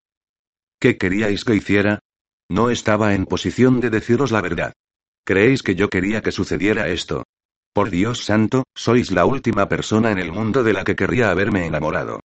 ¿Qué 0.79 0.97
queríais 0.97 1.45
que 1.45 1.57
hiciera? 1.57 1.99
No 2.49 2.71
estaba 2.71 3.15
en 3.15 3.27
posición 3.27 3.81
de 3.81 3.91
deciros 3.91 4.31
la 4.31 4.41
verdad. 4.41 4.73
¿Creéis 5.25 5.63
que 5.63 5.75
yo 5.75 5.89
quería 5.89 6.23
que 6.23 6.33
sucediera 6.33 6.89
esto? 6.89 7.25
Por 7.73 7.91
Dios 7.91 8.25
santo, 8.25 8.65
sois 8.75 9.13
la 9.13 9.25
última 9.25 9.69
persona 9.69 10.11
en 10.11 10.19
el 10.19 10.33
mundo 10.33 10.65
de 10.65 10.73
la 10.73 10.85
que 10.85 10.97
querría 10.97 11.31
haberme 11.31 11.67
enamorado. 11.67 12.21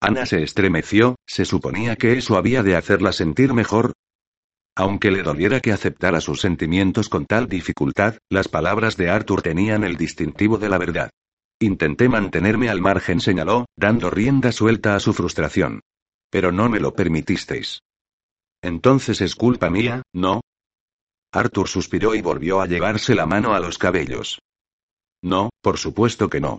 Ana 0.00 0.26
se 0.26 0.42
estremeció, 0.42 1.16
¿se 1.26 1.44
suponía 1.44 1.96
que 1.96 2.18
eso 2.18 2.36
había 2.36 2.62
de 2.62 2.76
hacerla 2.76 3.12
sentir 3.12 3.54
mejor? 3.54 3.92
Aunque 4.76 5.10
le 5.10 5.22
doliera 5.22 5.60
que 5.60 5.72
aceptara 5.72 6.20
sus 6.20 6.40
sentimientos 6.40 7.08
con 7.08 7.26
tal 7.26 7.48
dificultad, 7.48 8.18
las 8.30 8.46
palabras 8.46 8.96
de 8.96 9.10
Arthur 9.10 9.42
tenían 9.42 9.82
el 9.82 9.96
distintivo 9.96 10.58
de 10.58 10.68
la 10.68 10.78
verdad. 10.78 11.10
Intenté 11.58 12.08
mantenerme 12.08 12.68
al 12.68 12.80
margen, 12.80 13.20
señaló, 13.20 13.66
dando 13.74 14.10
rienda 14.10 14.52
suelta 14.52 14.94
a 14.94 15.00
su 15.00 15.12
frustración. 15.14 15.80
Pero 16.30 16.52
no 16.52 16.68
me 16.68 16.78
lo 16.78 16.94
permitisteis. 16.94 17.80
Entonces 18.62 19.20
es 19.20 19.34
culpa 19.34 19.68
mía, 19.68 20.02
¿no? 20.12 20.42
Arthur 21.32 21.68
suspiró 21.68 22.14
y 22.14 22.22
volvió 22.22 22.60
a 22.60 22.66
llevarse 22.66 23.16
la 23.16 23.26
mano 23.26 23.54
a 23.54 23.60
los 23.60 23.78
cabellos. 23.78 24.38
No, 25.22 25.50
por 25.62 25.78
supuesto 25.78 26.28
que 26.28 26.40
no. 26.40 26.58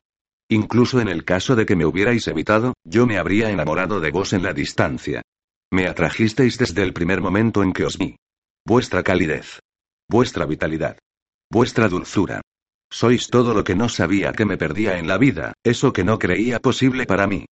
Incluso 0.50 1.00
en 1.00 1.08
el 1.08 1.24
caso 1.26 1.56
de 1.56 1.66
que 1.66 1.76
me 1.76 1.86
hubierais 1.86 2.28
evitado, 2.28 2.74
yo 2.84 3.06
me 3.06 3.18
habría 3.18 3.52
enamorado 3.52 4.00
de 4.00 4.12
vos 4.12 4.34
en 4.34 4.44
la 4.44 4.54
distancia. 4.54 5.22
Me 5.72 5.88
atrajisteis 5.88 6.58
desde 6.58 6.82
el 6.82 6.94
primer 6.94 7.22
momento 7.22 7.62
en 7.62 7.74
que 7.74 7.86
os 7.86 7.98
vi. 7.98 8.16
Vuestra 8.66 9.04
calidez. 9.04 9.60
Vuestra 10.10 10.46
vitalidad. 10.46 10.98
Vuestra 11.52 11.88
dulzura. 11.88 12.42
Sois 12.92 13.28
todo 13.28 13.54
lo 13.54 13.64
que 13.64 13.76
no 13.76 13.88
sabía 13.88 14.34
que 14.34 14.46
me 14.46 14.58
perdía 14.58 14.98
en 14.98 15.08
la 15.08 15.20
vida, 15.20 15.54
eso 15.64 15.94
que 15.94 16.04
no 16.04 16.18
creía 16.18 16.60
posible 16.60 17.06
para 17.06 17.28
mí. 17.28 17.46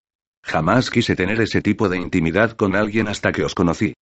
Jamás 0.43 0.89
quise 0.89 1.15
tener 1.15 1.39
ese 1.41 1.61
tipo 1.61 1.89
de 1.89 1.97
intimidad 1.97 2.53
con 2.53 2.75
alguien 2.75 3.07
hasta 3.07 3.31
que 3.31 3.43
os 3.43 3.53
conocí. 3.53 3.93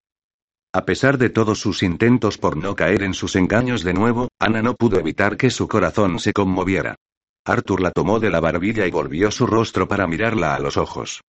A 0.75 0.85
pesar 0.85 1.19
de 1.19 1.31
todos 1.31 1.61
sus 1.61 1.85
intentos 1.85 2.37
por 2.37 2.57
no 2.57 2.75
caer 2.75 3.05
en 3.05 3.15
sus 3.15 3.37
engaños 3.37 3.85
de 3.85 3.95
nuevo, 3.95 4.27
Ana 4.41 4.61
no 4.61 4.75
pudo 4.75 4.99
evitar 4.99 5.37
que 5.37 5.51
su 5.51 5.69
corazón 5.69 6.19
se 6.19 6.33
conmoviera. 6.33 6.97
Arthur 7.45 7.81
la 7.81 7.93
tomó 7.93 8.19
de 8.19 8.29
la 8.29 8.41
barbilla 8.41 8.85
y 8.85 8.91
volvió 8.91 9.31
su 9.31 9.47
rostro 9.47 9.87
para 9.87 10.09
mirarla 10.09 10.57
a 10.57 10.59
los 10.59 10.77
ojos. 10.77 11.21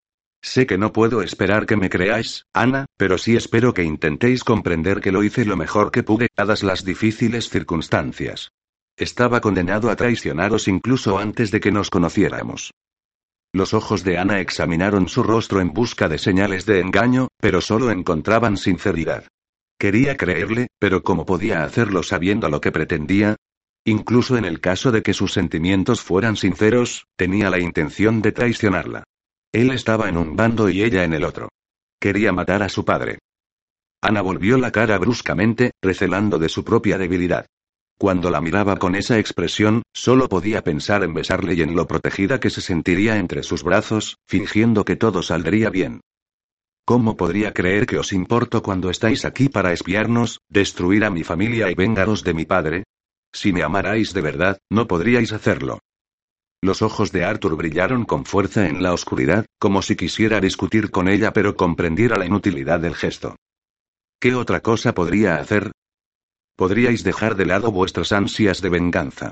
Sé 0.41 0.65
que 0.65 0.79
no 0.79 0.91
puedo 0.91 1.21
esperar 1.21 1.67
que 1.67 1.75
me 1.75 1.91
creáis, 1.91 2.47
Ana, 2.53 2.87
pero 2.97 3.19
sí 3.19 3.35
espero 3.35 3.71
que 3.75 3.83
intentéis 3.83 4.43
comprender 4.43 4.99
que 4.99 5.11
lo 5.11 5.23
hice 5.23 5.45
lo 5.45 5.57
mejor 5.57 5.91
que 5.91 6.01
pude, 6.01 6.27
dadas 6.35 6.63
las 6.63 6.83
difíciles 6.83 7.47
circunstancias. 7.47 8.49
Estaba 8.97 9.41
condenado 9.41 9.91
a 9.91 9.95
traicionaros 9.95 10.67
incluso 10.67 11.19
antes 11.19 11.51
de 11.51 11.59
que 11.59 11.71
nos 11.71 11.91
conociéramos. 11.91 12.71
Los 13.53 13.75
ojos 13.75 14.03
de 14.03 14.17
Ana 14.17 14.39
examinaron 14.39 15.07
su 15.07 15.21
rostro 15.21 15.61
en 15.61 15.71
busca 15.71 16.09
de 16.09 16.17
señales 16.17 16.65
de 16.65 16.79
engaño, 16.79 17.27
pero 17.39 17.61
solo 17.61 17.91
encontraban 17.91 18.57
sinceridad. 18.57 19.25
Quería 19.77 20.15
creerle, 20.15 20.67
pero 20.79 21.03
¿cómo 21.03 21.25
podía 21.25 21.63
hacerlo 21.63 22.03
sabiendo 22.03 22.49
lo 22.49 22.61
que 22.61 22.71
pretendía? 22.71 23.35
Incluso 23.85 24.37
en 24.37 24.45
el 24.45 24.61
caso 24.61 24.91
de 24.91 25.03
que 25.03 25.13
sus 25.13 25.33
sentimientos 25.33 26.01
fueran 26.01 26.37
sinceros, 26.37 27.05
tenía 27.15 27.49
la 27.49 27.59
intención 27.59 28.21
de 28.21 28.31
traicionarla. 28.31 29.03
Él 29.51 29.71
estaba 29.71 30.09
en 30.09 30.17
un 30.17 30.35
bando 30.35 30.69
y 30.69 30.81
ella 30.81 31.03
en 31.03 31.13
el 31.13 31.23
otro. 31.23 31.49
Quería 31.99 32.31
matar 32.31 32.63
a 32.63 32.69
su 32.69 32.83
padre. 32.83 33.19
Ana 34.01 34.21
volvió 34.21 34.57
la 34.57 34.71
cara 34.71 34.97
bruscamente, 34.97 35.71
recelando 35.81 36.37
de 36.39 36.49
su 36.49 36.63
propia 36.63 36.97
debilidad. 36.97 37.45
Cuando 37.97 38.29
la 38.29 38.41
miraba 38.41 38.77
con 38.77 38.95
esa 38.95 39.19
expresión, 39.19 39.83
solo 39.93 40.27
podía 40.27 40.63
pensar 40.63 41.03
en 41.03 41.13
besarle 41.13 41.53
y 41.53 41.61
en 41.61 41.75
lo 41.75 41.87
protegida 41.87 42.39
que 42.39 42.49
se 42.49 42.61
sentiría 42.61 43.17
entre 43.17 43.43
sus 43.43 43.63
brazos, 43.63 44.17
fingiendo 44.27 44.83
que 44.83 44.95
todo 44.95 45.21
saldría 45.21 45.69
bien. 45.69 46.01
¿Cómo 46.87 47.17
podría 47.17 47.51
creer 47.51 47.87
que 47.87 47.97
os 47.97 48.13
importo 48.13 48.61
cuando 48.61 48.91
estáis 48.91 49.25
aquí 49.25 49.49
para 49.49 49.73
espiarnos, 49.73 50.41
destruir 50.49 51.03
a 51.03 51.09
mi 51.09 51.23
familia 51.23 51.71
y 51.71 51.73
vengaros 51.73 52.23
de 52.23 52.35
mi 52.35 52.45
padre? 52.45 52.83
Si 53.33 53.51
me 53.51 53.63
amarais 53.63 54.13
de 54.13 54.21
verdad, 54.21 54.59
no 54.69 54.87
podríais 54.87 55.33
hacerlo. 55.33 55.79
Los 56.61 56.83
ojos 56.83 57.11
de 57.11 57.23
Arthur 57.23 57.55
brillaron 57.57 58.05
con 58.05 58.23
fuerza 58.23 58.67
en 58.67 58.83
la 58.83 58.93
oscuridad, 58.93 59.47
como 59.59 59.81
si 59.81 59.95
quisiera 59.95 60.39
discutir 60.39 60.91
con 60.91 61.07
ella 61.07 61.33
pero 61.33 61.55
comprendiera 61.55 62.17
la 62.17 62.27
inutilidad 62.27 62.79
del 62.79 62.93
gesto. 62.93 63.35
¿Qué 64.19 64.35
otra 64.35 64.59
cosa 64.61 64.93
podría 64.93 65.37
hacer? 65.37 65.71
Podríais 66.55 67.03
dejar 67.03 67.35
de 67.35 67.47
lado 67.47 67.71
vuestras 67.71 68.11
ansias 68.11 68.61
de 68.61 68.69
venganza. 68.69 69.31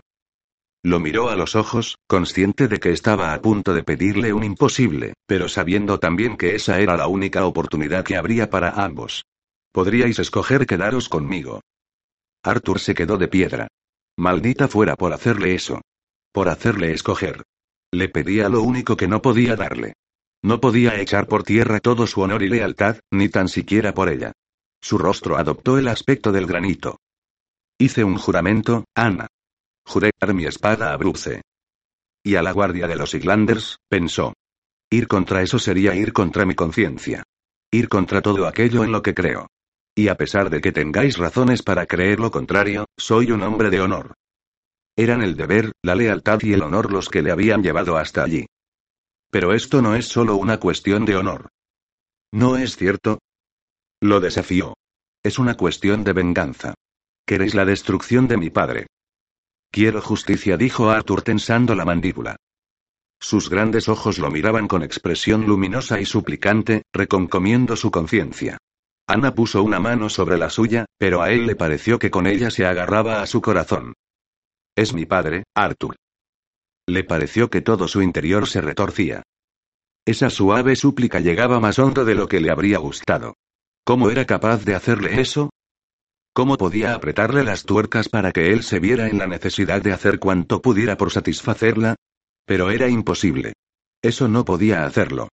Lo 0.85 0.99
miró 0.99 1.29
a 1.29 1.37
los 1.37 1.55
ojos, 1.55 1.97
consciente 2.07 2.67
de 2.67 2.79
que 2.79 2.91
estaba 2.91 3.33
a 3.33 3.41
punto 3.41 3.73
de 3.73 3.83
pedirle 3.83 4.33
un 4.33 4.43
imposible, 4.43 5.13
pero 5.25 5.47
sabiendo 5.47 5.97
también 5.97 6.35
que 6.35 6.55
esa 6.55 6.81
era 6.81 6.97
la 6.97 7.07
única 7.07 7.45
oportunidad 7.45 8.03
que 8.03 8.17
habría 8.17 8.49
para 8.49 8.83
ambos. 8.83 9.23
Podríais 9.71 10.19
escoger 10.19 10.67
quedaros 10.67 11.07
conmigo. 11.07 11.61
Arthur 12.43 12.79
se 12.79 12.93
quedó 12.93 13.17
de 13.17 13.29
piedra. 13.29 13.67
Maldita 14.17 14.67
fuera 14.67 14.97
por 14.97 15.13
hacerle 15.13 15.55
eso. 15.55 15.81
Por 16.33 16.49
hacerle 16.49 16.91
escoger. 16.91 17.43
Le 17.91 18.09
pedía 18.09 18.49
lo 18.49 18.61
único 18.61 18.97
que 18.97 19.07
no 19.07 19.21
podía 19.21 19.55
darle. 19.55 19.93
No 20.43 20.59
podía 20.59 20.99
echar 20.99 21.27
por 21.27 21.43
tierra 21.43 21.79
todo 21.79 22.05
su 22.07 22.19
honor 22.19 22.43
y 22.43 22.49
lealtad, 22.49 22.97
ni 23.09 23.29
tan 23.29 23.47
siquiera 23.47 23.93
por 23.93 24.09
ella. 24.09 24.33
Su 24.81 24.97
rostro 24.97 25.37
adoptó 25.37 25.77
el 25.77 25.87
aspecto 25.87 26.33
del 26.33 26.45
granito. 26.45 26.97
Hice 27.77 28.03
un 28.03 28.17
juramento, 28.17 28.83
Ana. 28.93 29.27
Juré 29.85 30.11
dar 30.19 30.33
mi 30.33 30.45
espada 30.45 30.93
a 30.93 30.97
Bruce. 30.97 31.41
Y 32.23 32.35
a 32.35 32.41
la 32.41 32.51
guardia 32.51 32.87
de 32.87 32.95
los 32.95 33.13
Iglanders, 33.13 33.77
pensó. 33.89 34.33
Ir 34.89 35.07
contra 35.07 35.41
eso 35.41 35.59
sería 35.59 35.95
ir 35.95 36.13
contra 36.13 36.45
mi 36.45 36.55
conciencia. 36.55 37.23
Ir 37.71 37.89
contra 37.89 38.21
todo 38.21 38.47
aquello 38.47 38.83
en 38.83 38.91
lo 38.91 39.01
que 39.01 39.13
creo. 39.13 39.47
Y 39.95 40.07
a 40.07 40.15
pesar 40.15 40.49
de 40.49 40.61
que 40.61 40.71
tengáis 40.71 41.17
razones 41.17 41.61
para 41.61 41.85
creer 41.85 42.19
lo 42.19 42.31
contrario, 42.31 42.85
soy 42.97 43.31
un 43.31 43.43
hombre 43.43 43.69
de 43.69 43.81
honor. 43.81 44.13
Eran 44.95 45.21
el 45.21 45.35
deber, 45.35 45.71
la 45.83 45.95
lealtad 45.95 46.39
y 46.41 46.53
el 46.53 46.61
honor 46.61 46.91
los 46.91 47.09
que 47.09 47.21
le 47.21 47.31
habían 47.31 47.63
llevado 47.63 47.97
hasta 47.97 48.23
allí. 48.23 48.45
Pero 49.31 49.53
esto 49.53 49.81
no 49.81 49.95
es 49.95 50.07
solo 50.07 50.35
una 50.35 50.59
cuestión 50.59 51.05
de 51.05 51.15
honor. 51.15 51.49
¿No 52.31 52.57
es 52.57 52.77
cierto? 52.77 53.19
Lo 54.01 54.19
desafió. 54.19 54.75
Es 55.23 55.39
una 55.39 55.55
cuestión 55.55 56.03
de 56.03 56.13
venganza. 56.13 56.75
Queréis 57.25 57.55
la 57.55 57.65
destrucción 57.65 58.27
de 58.27 58.37
mi 58.37 58.49
padre. 58.49 58.87
Quiero 59.73 60.03
justicia, 60.03 60.55
dijo 60.55 60.91
Arthur 60.91 61.23
tensando 61.23 61.73
la 61.73 61.83
mandíbula. 61.83 62.35
Sus 63.19 63.49
grandes 63.49 63.89
ojos 63.89 64.19
lo 64.19 64.29
miraban 64.29 64.67
con 64.67 64.83
expresión 64.83 65.47
luminosa 65.47 65.99
y 65.99 66.05
suplicante, 66.05 66.83
reconcomiendo 66.93 67.75
su 67.75 67.89
conciencia. 67.89 68.59
Ana 69.07 69.33
puso 69.33 69.63
una 69.63 69.79
mano 69.79 70.09
sobre 70.09 70.37
la 70.37 70.51
suya, 70.51 70.85
pero 70.99 71.23
a 71.23 71.31
él 71.31 71.47
le 71.47 71.55
pareció 71.55 71.97
que 71.97 72.11
con 72.11 72.27
ella 72.27 72.51
se 72.51 72.67
agarraba 72.67 73.23
a 73.23 73.25
su 73.25 73.41
corazón. 73.41 73.93
Es 74.75 74.93
mi 74.93 75.07
padre, 75.07 75.45
Arthur. 75.55 75.95
Le 76.87 77.03
pareció 77.03 77.49
que 77.49 77.61
todo 77.61 77.87
su 77.87 78.03
interior 78.03 78.47
se 78.47 78.61
retorcía. 78.61 79.23
Esa 80.05 80.29
suave 80.29 80.75
súplica 80.75 81.19
llegaba 81.19 81.59
más 81.59 81.79
hondo 81.79 82.05
de 82.05 82.13
lo 82.13 82.27
que 82.27 82.41
le 82.41 82.51
habría 82.51 82.77
gustado. 82.77 83.33
¿Cómo 83.83 84.11
era 84.11 84.25
capaz 84.25 84.65
de 84.65 84.75
hacerle 84.75 85.19
eso? 85.19 85.49
¿Cómo 86.35 86.57
podía 86.57 86.95
apretarle 86.95 87.43
las 87.43 87.63
tuercas 87.63 88.09
para 88.09 88.31
que 88.31 88.51
él 88.51 88.63
se 88.63 88.79
viera 88.79 89.07
en 89.07 89.19
la 89.19 89.27
necesidad 89.27 89.83
de 89.83 89.93
hacer 89.93 90.17
cuanto 90.17 90.63
pudiera 90.63 90.97
por 90.97 91.11
satisfacerla? 91.11 91.95
Pero 92.47 92.71
era 92.71 92.89
imposible. 92.89 93.53
Eso 94.01 94.27
no 94.27 94.43
podía 94.43 94.83
hacerlo. 94.83 95.29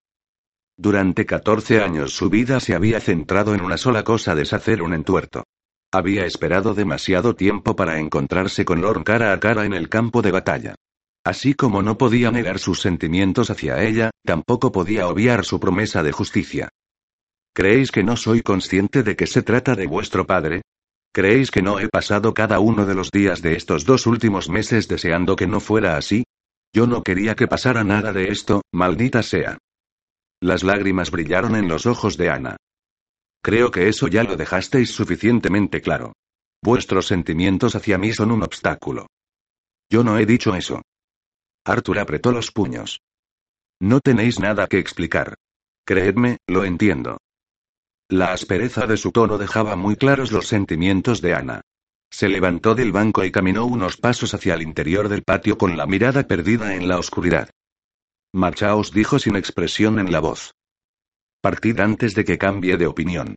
Durante 0.77 1.25
14 1.25 1.81
años 1.81 2.13
su 2.13 2.29
vida 2.29 2.59
se 2.59 2.75
había 2.75 2.99
centrado 2.99 3.55
en 3.55 3.61
una 3.61 3.77
sola 3.77 4.03
cosa, 4.03 4.35
deshacer 4.35 4.81
un 4.81 4.93
entuerto. 4.93 5.45
Había 5.89 6.25
esperado 6.25 6.73
demasiado 6.73 7.33
tiempo 7.33 7.77
para 7.77 7.97
encontrarse 7.97 8.65
con 8.65 8.81
Lorne 8.81 9.05
cara 9.05 9.31
a 9.31 9.39
cara 9.39 9.65
en 9.65 9.73
el 9.73 9.87
campo 9.87 10.21
de 10.21 10.31
batalla. 10.31 10.75
Así 11.23 11.53
como 11.53 11.81
no 11.81 11.97
podía 11.97 12.29
negar 12.29 12.59
sus 12.59 12.81
sentimientos 12.81 13.49
hacia 13.49 13.81
ella, 13.83 14.11
tampoco 14.25 14.73
podía 14.73 15.07
obviar 15.07 15.45
su 15.45 15.61
promesa 15.61 16.03
de 16.03 16.11
justicia. 16.11 16.69
¿Creéis 17.53 17.89
que 17.89 18.03
no 18.03 18.17
soy 18.17 18.41
consciente 18.41 19.01
de 19.01 19.15
que 19.15 19.27
se 19.27 19.43
trata 19.43 19.75
de 19.75 19.87
vuestro 19.87 20.27
padre? 20.27 20.61
¿Creéis 21.11 21.49
que 21.49 21.61
no 21.61 21.79
he 21.79 21.89
pasado 21.89 22.33
cada 22.33 22.59
uno 22.59 22.85
de 22.85 22.93
los 22.93 23.09
días 23.09 23.41
de 23.41 23.55
estos 23.55 23.85
dos 23.85 24.05
últimos 24.05 24.49
meses 24.49 24.87
deseando 24.87 25.35
que 25.35 25.47
no 25.47 25.59
fuera 25.59 25.97
así? 25.97 26.23
Yo 26.73 26.85
no 26.85 27.01
quería 27.01 27.35
que 27.35 27.47
pasara 27.47 27.83
nada 27.83 28.13
de 28.13 28.29
esto, 28.29 28.61
maldita 28.71 29.23
sea. 29.23 29.57
Las 30.41 30.63
lágrimas 30.63 31.09
brillaron 31.09 31.55
en 31.55 31.67
los 31.67 31.85
ojos 31.85 32.15
de 32.15 32.29
Ana. 32.29 32.57
Creo 33.41 33.71
que 33.71 33.87
eso 33.87 34.07
ya 34.07 34.23
lo 34.23 34.35
dejasteis 34.35 34.91
suficientemente 34.91 35.81
claro. 35.81 36.13
Vuestros 36.61 37.07
sentimientos 37.07 37.75
hacia 37.75 37.97
mí 37.97 38.13
son 38.13 38.31
un 38.31 38.43
obstáculo. 38.43 39.07
Yo 39.89 40.03
no 40.03 40.17
he 40.19 40.25
dicho 40.25 40.55
eso. 40.55 40.81
Arthur 41.65 41.99
apretó 41.99 42.31
los 42.31 42.51
puños. 42.51 42.99
No 43.81 43.99
tenéis 44.01 44.39
nada 44.39 44.67
que 44.67 44.77
explicar. 44.77 45.35
Creedme, 45.85 46.37
lo 46.47 46.65
entiendo. 46.65 47.17
La 48.11 48.33
aspereza 48.33 48.87
de 48.87 48.97
su 48.97 49.11
tono 49.11 49.37
dejaba 49.37 49.75
muy 49.75 49.95
claros 49.95 50.31
los 50.31 50.47
sentimientos 50.47 51.21
de 51.21 51.35
Ana. 51.35 51.61
Se 52.09 52.27
levantó 52.27 52.73
del 52.73 52.91
banco 52.91 53.23
y 53.23 53.31
caminó 53.31 53.65
unos 53.65 53.97
pasos 53.97 54.33
hacia 54.33 54.55
el 54.55 54.63
interior 54.63 55.09
del 55.09 55.21
patio 55.21 55.59
con 55.59 55.77
la 55.77 55.85
mirada 55.85 56.25
perdida 56.25 56.73
en 56.73 56.87
la 56.87 56.97
oscuridad. 56.97 57.51
Marchaos 58.33 58.91
dijo 58.91 59.19
sin 59.19 59.35
expresión 59.35 59.99
en 59.99 60.11
la 60.11 60.21
voz. 60.21 60.55
Partid 61.39 61.79
antes 61.79 62.15
de 62.15 62.25
que 62.25 62.39
cambie 62.39 62.77
de 62.77 62.87
opinión. 62.87 63.35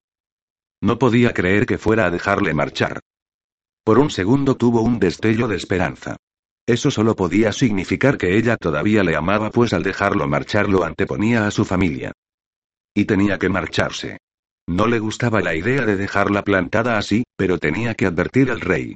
No 0.81 0.99
podía 0.99 1.35
creer 1.35 1.67
que 1.67 1.77
fuera 1.77 2.07
a 2.07 2.11
dejarle 2.11 2.55
marchar. 2.55 3.01
Por 3.85 3.99
un 3.99 4.11
segundo 4.11 4.57
tuvo 4.57 4.81
un 4.81 4.99
destello 4.99 5.49
de 5.49 5.57
esperanza. 5.57 6.17
Eso 6.67 6.91
solo 6.91 7.15
podía 7.15 7.53
significar 7.53 8.17
que 8.17 8.39
ella 8.39 8.57
todavía 8.57 9.05
le 9.05 9.17
amaba, 9.17 9.51
pues 9.51 9.75
al 9.75 9.83
dejarlo 9.83 10.27
marchar 10.29 10.71
lo 10.71 10.83
anteponía 10.83 11.47
a 11.47 11.51
su 11.51 11.67
familia. 11.67 12.13
Y 12.95 13.05
tenía 13.05 13.39
que 13.39 13.51
marcharse. 13.51 14.17
No 14.69 14.87
le 14.87 14.99
gustaba 14.99 15.41
la 15.41 15.55
idea 15.55 15.85
de 15.85 15.97
dejarla 15.97 16.43
plantada 16.43 16.97
así, 16.97 17.25
pero 17.37 17.59
tenía 17.59 17.95
que 17.95 18.07
advertir 18.07 18.51
al 18.51 18.61
rey. 18.61 18.95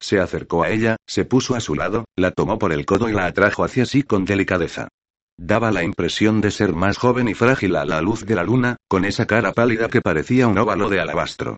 Se 0.00 0.20
acercó 0.20 0.62
a 0.62 0.70
ella, 0.70 0.96
se 1.06 1.24
puso 1.24 1.54
a 1.54 1.60
su 1.60 1.74
lado, 1.74 2.04
la 2.16 2.30
tomó 2.30 2.58
por 2.58 2.72
el 2.72 2.84
codo 2.84 3.08
y 3.08 3.12
la 3.12 3.26
atrajo 3.26 3.64
hacia 3.64 3.86
sí 3.86 4.02
con 4.02 4.24
delicadeza. 4.24 4.88
Daba 5.36 5.72
la 5.72 5.82
impresión 5.82 6.40
de 6.40 6.50
ser 6.50 6.74
más 6.74 6.98
joven 6.98 7.28
y 7.28 7.34
frágil 7.34 7.76
a 7.76 7.84
la 7.84 8.00
luz 8.00 8.24
de 8.24 8.34
la 8.34 8.44
luna, 8.44 8.76
con 8.88 9.04
esa 9.04 9.26
cara 9.26 9.52
pálida 9.52 9.88
que 9.88 10.00
parecía 10.00 10.46
un 10.46 10.58
óvalo 10.58 10.88
de 10.88 11.00
alabastro. 11.00 11.56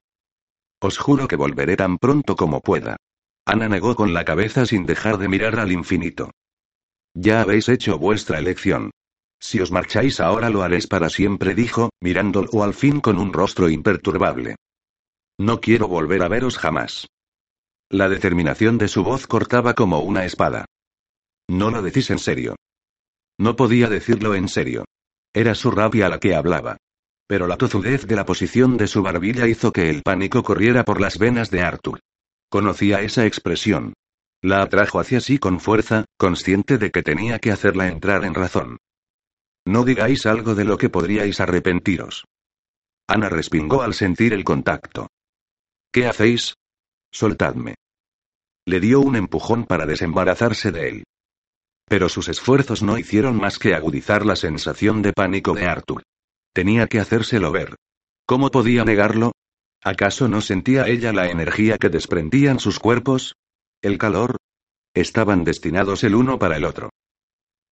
Os 0.81 0.99
juro 0.99 1.27
que 1.29 1.37
volveré 1.37 1.77
tan 1.77 1.99
pronto 1.99 2.37
como 2.37 2.61
pueda. 2.61 2.97
Ana 3.45 3.69
negó 3.69 3.95
con 3.97 4.15
la 4.15 4.25
cabeza 4.25 4.67
sin 4.67 4.87
dejar 4.87 5.19
de 5.19 5.29
mirar 5.29 5.59
al 5.59 5.73
infinito. 5.73 6.31
Ya 7.15 7.41
habéis 7.41 7.69
hecho 7.69 7.99
vuestra 7.99 8.39
elección. 8.39 8.91
Si 9.39 9.61
os 9.61 9.71
marcháis 9.71 10.21
ahora 10.21 10.51
lo 10.51 10.63
haréis 10.63 10.87
para 10.87 11.09
siempre, 11.11 11.55
dijo, 11.55 11.91
mirándolo 12.01 12.63
al 12.63 12.75
fin 12.75 13.01
con 13.01 13.19
un 13.19 13.33
rostro 13.33 13.69
imperturbable. 13.69 14.57
No 15.39 15.61
quiero 15.61 15.89
volver 15.89 16.23
a 16.23 16.29
veros 16.29 16.59
jamás. 16.59 17.07
La 17.91 18.09
determinación 18.09 18.79
de 18.79 18.89
su 18.89 19.05
voz 19.05 19.27
cortaba 19.27 19.75
como 19.75 20.01
una 20.01 20.25
espada. 20.25 20.65
No 21.49 21.71
lo 21.71 21.83
decís 21.83 22.11
en 22.11 22.19
serio. 22.19 22.57
No 23.39 23.55
podía 23.55 23.89
decirlo 23.89 24.35
en 24.35 24.49
serio. 24.49 24.85
Era 25.33 25.55
su 25.55 25.71
rabia 25.71 26.09
la 26.09 26.19
que 26.19 26.35
hablaba. 26.35 26.79
Pero 27.29 27.47
la 27.47 27.57
tozudez 27.57 28.07
de 28.07 28.17
la 28.17 28.25
posición 28.25 28.77
de 28.77 28.87
su 28.87 29.03
barbilla 29.03 29.47
hizo 29.47 29.73
que 29.73 29.91
el 29.91 30.03
pánico 30.03 30.43
corriera 30.43 30.85
por 30.85 31.01
las 31.01 31.19
venas 31.19 31.51
de 31.51 31.61
Arthur. 31.61 32.01
Conocía 32.49 33.03
esa 33.03 33.27
expresión. 33.27 33.93
La 34.43 34.63
atrajo 34.63 35.01
hacia 35.01 35.21
sí 35.21 35.39
con 35.39 35.61
fuerza, 35.61 36.05
consciente 36.17 36.79
de 36.79 36.91
que 36.91 37.03
tenía 37.03 37.39
que 37.39 37.51
hacerla 37.51 37.89
entrar 37.89 38.25
en 38.25 38.35
razón. 38.35 38.79
No 39.67 39.85
digáis 39.85 40.27
algo 40.27 40.55
de 40.55 40.65
lo 40.65 40.79
que 40.79 40.89
podríais 40.89 41.41
arrepentiros. 41.41 42.25
Ana 43.09 43.29
respingó 43.29 43.83
al 43.83 43.95
sentir 43.95 44.33
el 44.33 44.45
contacto. 44.45 45.09
¿Qué 45.93 46.07
hacéis? 46.07 46.55
Soltadme. 47.13 47.75
Le 48.65 48.81
dio 48.81 49.01
un 49.01 49.17
empujón 49.17 49.65
para 49.65 49.87
desembarazarse 49.87 50.71
de 50.71 50.89
él. 50.89 51.05
Pero 51.89 52.09
sus 52.09 52.29
esfuerzos 52.29 52.83
no 52.83 52.99
hicieron 52.99 53.37
más 53.37 53.59
que 53.59 53.75
agudizar 53.75 54.25
la 54.25 54.37
sensación 54.37 55.03
de 55.03 55.13
pánico 55.13 55.55
de 55.55 55.67
Arthur. 55.67 56.03
Tenía 56.53 56.87
que 56.87 57.01
hacérselo 57.01 57.51
ver. 57.53 57.77
¿Cómo 58.25 58.51
podía 58.51 58.85
negarlo? 58.85 59.33
¿Acaso 59.83 60.27
no 60.29 60.41
sentía 60.41 60.89
ella 60.89 61.13
la 61.13 61.29
energía 61.29 61.79
que 61.79 61.89
desprendían 61.89 62.59
sus 62.61 62.79
cuerpos? 62.79 63.35
¿El 63.83 63.99
calor? 63.99 64.37
Estaban 64.95 65.45
destinados 65.45 66.03
el 66.03 66.15
uno 66.15 66.39
para 66.39 66.57
el 66.57 66.65
otro. 66.65 66.91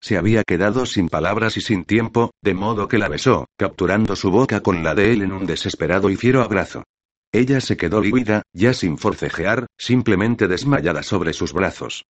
Se 0.04 0.18
había 0.18 0.44
quedado 0.44 0.84
sin 0.84 1.08
palabras 1.08 1.56
y 1.56 1.62
sin 1.62 1.86
tiempo, 1.86 2.30
de 2.42 2.52
modo 2.52 2.88
que 2.88 2.98
la 2.98 3.08
besó, 3.08 3.46
capturando 3.56 4.16
su 4.16 4.30
boca 4.30 4.60
con 4.60 4.84
la 4.84 4.94
de 4.94 5.14
él 5.14 5.22
en 5.22 5.32
un 5.32 5.46
desesperado 5.46 6.10
y 6.10 6.16
fiero 6.16 6.42
abrazo. 6.42 6.84
Ella 7.32 7.62
se 7.62 7.78
quedó 7.78 8.02
lívida, 8.02 8.42
ya 8.52 8.74
sin 8.74 8.98
forcejear, 8.98 9.64
simplemente 9.78 10.46
desmayada 10.46 11.02
sobre 11.02 11.32
sus 11.32 11.54
brazos. 11.54 12.04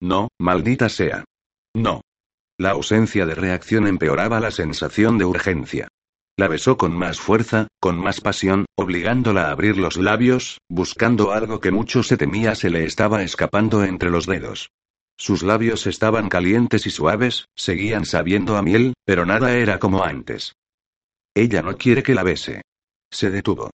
No, 0.00 0.28
maldita 0.38 0.88
sea. 0.88 1.24
No. 1.74 2.02
La 2.56 2.70
ausencia 2.70 3.26
de 3.26 3.34
reacción 3.34 3.88
empeoraba 3.88 4.38
la 4.38 4.52
sensación 4.52 5.18
de 5.18 5.24
urgencia. 5.24 5.88
La 6.36 6.46
besó 6.46 6.76
con 6.76 6.96
más 6.96 7.18
fuerza, 7.18 7.66
con 7.80 7.98
más 7.98 8.20
pasión, 8.20 8.66
obligándola 8.76 9.48
a 9.48 9.50
abrir 9.50 9.76
los 9.76 9.96
labios, 9.96 10.58
buscando 10.68 11.32
algo 11.32 11.58
que 11.58 11.72
mucho 11.72 12.04
se 12.04 12.16
temía 12.16 12.54
se 12.54 12.70
le 12.70 12.84
estaba 12.84 13.24
escapando 13.24 13.82
entre 13.82 14.08
los 14.08 14.26
dedos. 14.26 14.70
Sus 15.18 15.42
labios 15.42 15.88
estaban 15.88 16.28
calientes 16.28 16.86
y 16.86 16.90
suaves, 16.90 17.46
seguían 17.56 18.04
sabiendo 18.06 18.56
a 18.56 18.62
miel, 18.62 18.94
pero 19.04 19.26
nada 19.26 19.56
era 19.56 19.80
como 19.80 20.04
antes. 20.04 20.54
Ella 21.34 21.60
no 21.60 21.76
quiere 21.76 22.04
que 22.04 22.14
la 22.14 22.22
bese. 22.22 22.62
Se 23.10 23.30
detuvo. 23.30 23.70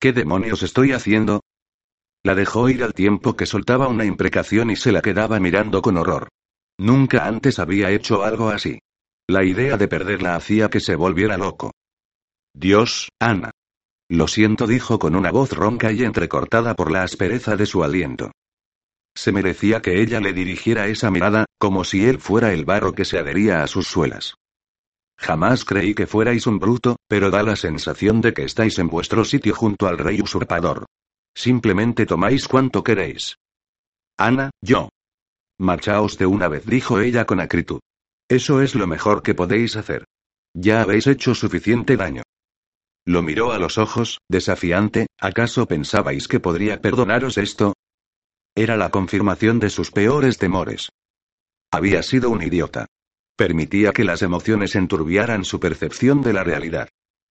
¿Qué 0.00 0.12
demonios 0.12 0.62
estoy 0.62 0.92
haciendo? 0.92 1.40
La 2.22 2.34
dejó 2.34 2.68
ir 2.68 2.84
al 2.84 2.94
tiempo 2.94 3.36
que 3.36 3.46
soltaba 3.46 3.88
una 3.88 4.04
imprecación 4.04 4.70
y 4.70 4.76
se 4.76 4.92
la 4.92 5.02
quedaba 5.02 5.40
mirando 5.40 5.82
con 5.82 5.96
horror. 5.96 6.28
Nunca 6.78 7.26
antes 7.26 7.58
había 7.58 7.90
hecho 7.90 8.22
algo 8.22 8.48
así. 8.48 8.78
La 9.28 9.44
idea 9.44 9.76
de 9.76 9.88
perderla 9.88 10.36
hacía 10.36 10.68
que 10.68 10.80
se 10.80 10.94
volviera 10.94 11.36
loco. 11.36 11.72
Dios, 12.54 13.08
Ana. 13.18 13.50
Lo 14.08 14.28
siento, 14.28 14.66
dijo 14.66 14.98
con 14.98 15.16
una 15.16 15.32
voz 15.32 15.52
ronca 15.52 15.90
y 15.90 16.04
entrecortada 16.04 16.74
por 16.74 16.92
la 16.92 17.02
aspereza 17.02 17.56
de 17.56 17.66
su 17.66 17.82
aliento. 17.82 18.30
Se 19.16 19.32
merecía 19.32 19.80
que 19.80 20.02
ella 20.02 20.20
le 20.20 20.32
dirigiera 20.32 20.88
esa 20.88 21.10
mirada, 21.10 21.46
como 21.58 21.84
si 21.84 22.06
él 22.06 22.18
fuera 22.18 22.52
el 22.52 22.64
barro 22.64 22.92
que 22.92 23.04
se 23.04 23.18
adhería 23.18 23.62
a 23.62 23.66
sus 23.66 23.86
suelas. 23.86 24.34
Jamás 25.16 25.64
creí 25.64 25.94
que 25.94 26.06
fuerais 26.06 26.46
un 26.46 26.58
bruto, 26.58 26.96
pero 27.08 27.30
da 27.30 27.42
la 27.42 27.56
sensación 27.56 28.20
de 28.20 28.34
que 28.34 28.44
estáis 28.44 28.78
en 28.78 28.88
vuestro 28.88 29.24
sitio 29.24 29.54
junto 29.54 29.86
al 29.86 29.98
rey 29.98 30.20
usurpador. 30.20 30.86
Simplemente 31.34 32.06
tomáis 32.06 32.48
cuanto 32.48 32.82
queréis. 32.82 33.36
Ana, 34.16 34.50
yo. 34.60 34.88
Marchaos 35.58 36.18
de 36.18 36.26
una 36.26 36.48
vez, 36.48 36.66
dijo 36.66 37.00
ella 37.00 37.24
con 37.24 37.40
acritud. 37.40 37.80
Eso 38.28 38.60
es 38.60 38.74
lo 38.74 38.86
mejor 38.86 39.22
que 39.22 39.34
podéis 39.34 39.76
hacer. 39.76 40.04
Ya 40.54 40.82
habéis 40.82 41.06
hecho 41.06 41.34
suficiente 41.34 41.96
daño. 41.96 42.22
Lo 43.06 43.22
miró 43.22 43.52
a 43.52 43.58
los 43.58 43.76
ojos, 43.76 44.18
desafiante, 44.28 45.06
¿acaso 45.20 45.66
pensabais 45.66 46.26
que 46.26 46.40
podría 46.40 46.80
perdonaros 46.80 47.38
esto? 47.38 47.74
Era 48.56 48.76
la 48.76 48.90
confirmación 48.90 49.58
de 49.58 49.68
sus 49.68 49.90
peores 49.90 50.38
temores. 50.38 50.92
Había 51.72 52.04
sido 52.04 52.30
un 52.30 52.40
idiota. 52.40 52.86
Permitía 53.36 53.92
que 53.92 54.04
las 54.04 54.22
emociones 54.22 54.76
enturbiaran 54.76 55.44
su 55.44 55.58
percepción 55.58 56.22
de 56.22 56.32
la 56.32 56.44
realidad. 56.44 56.88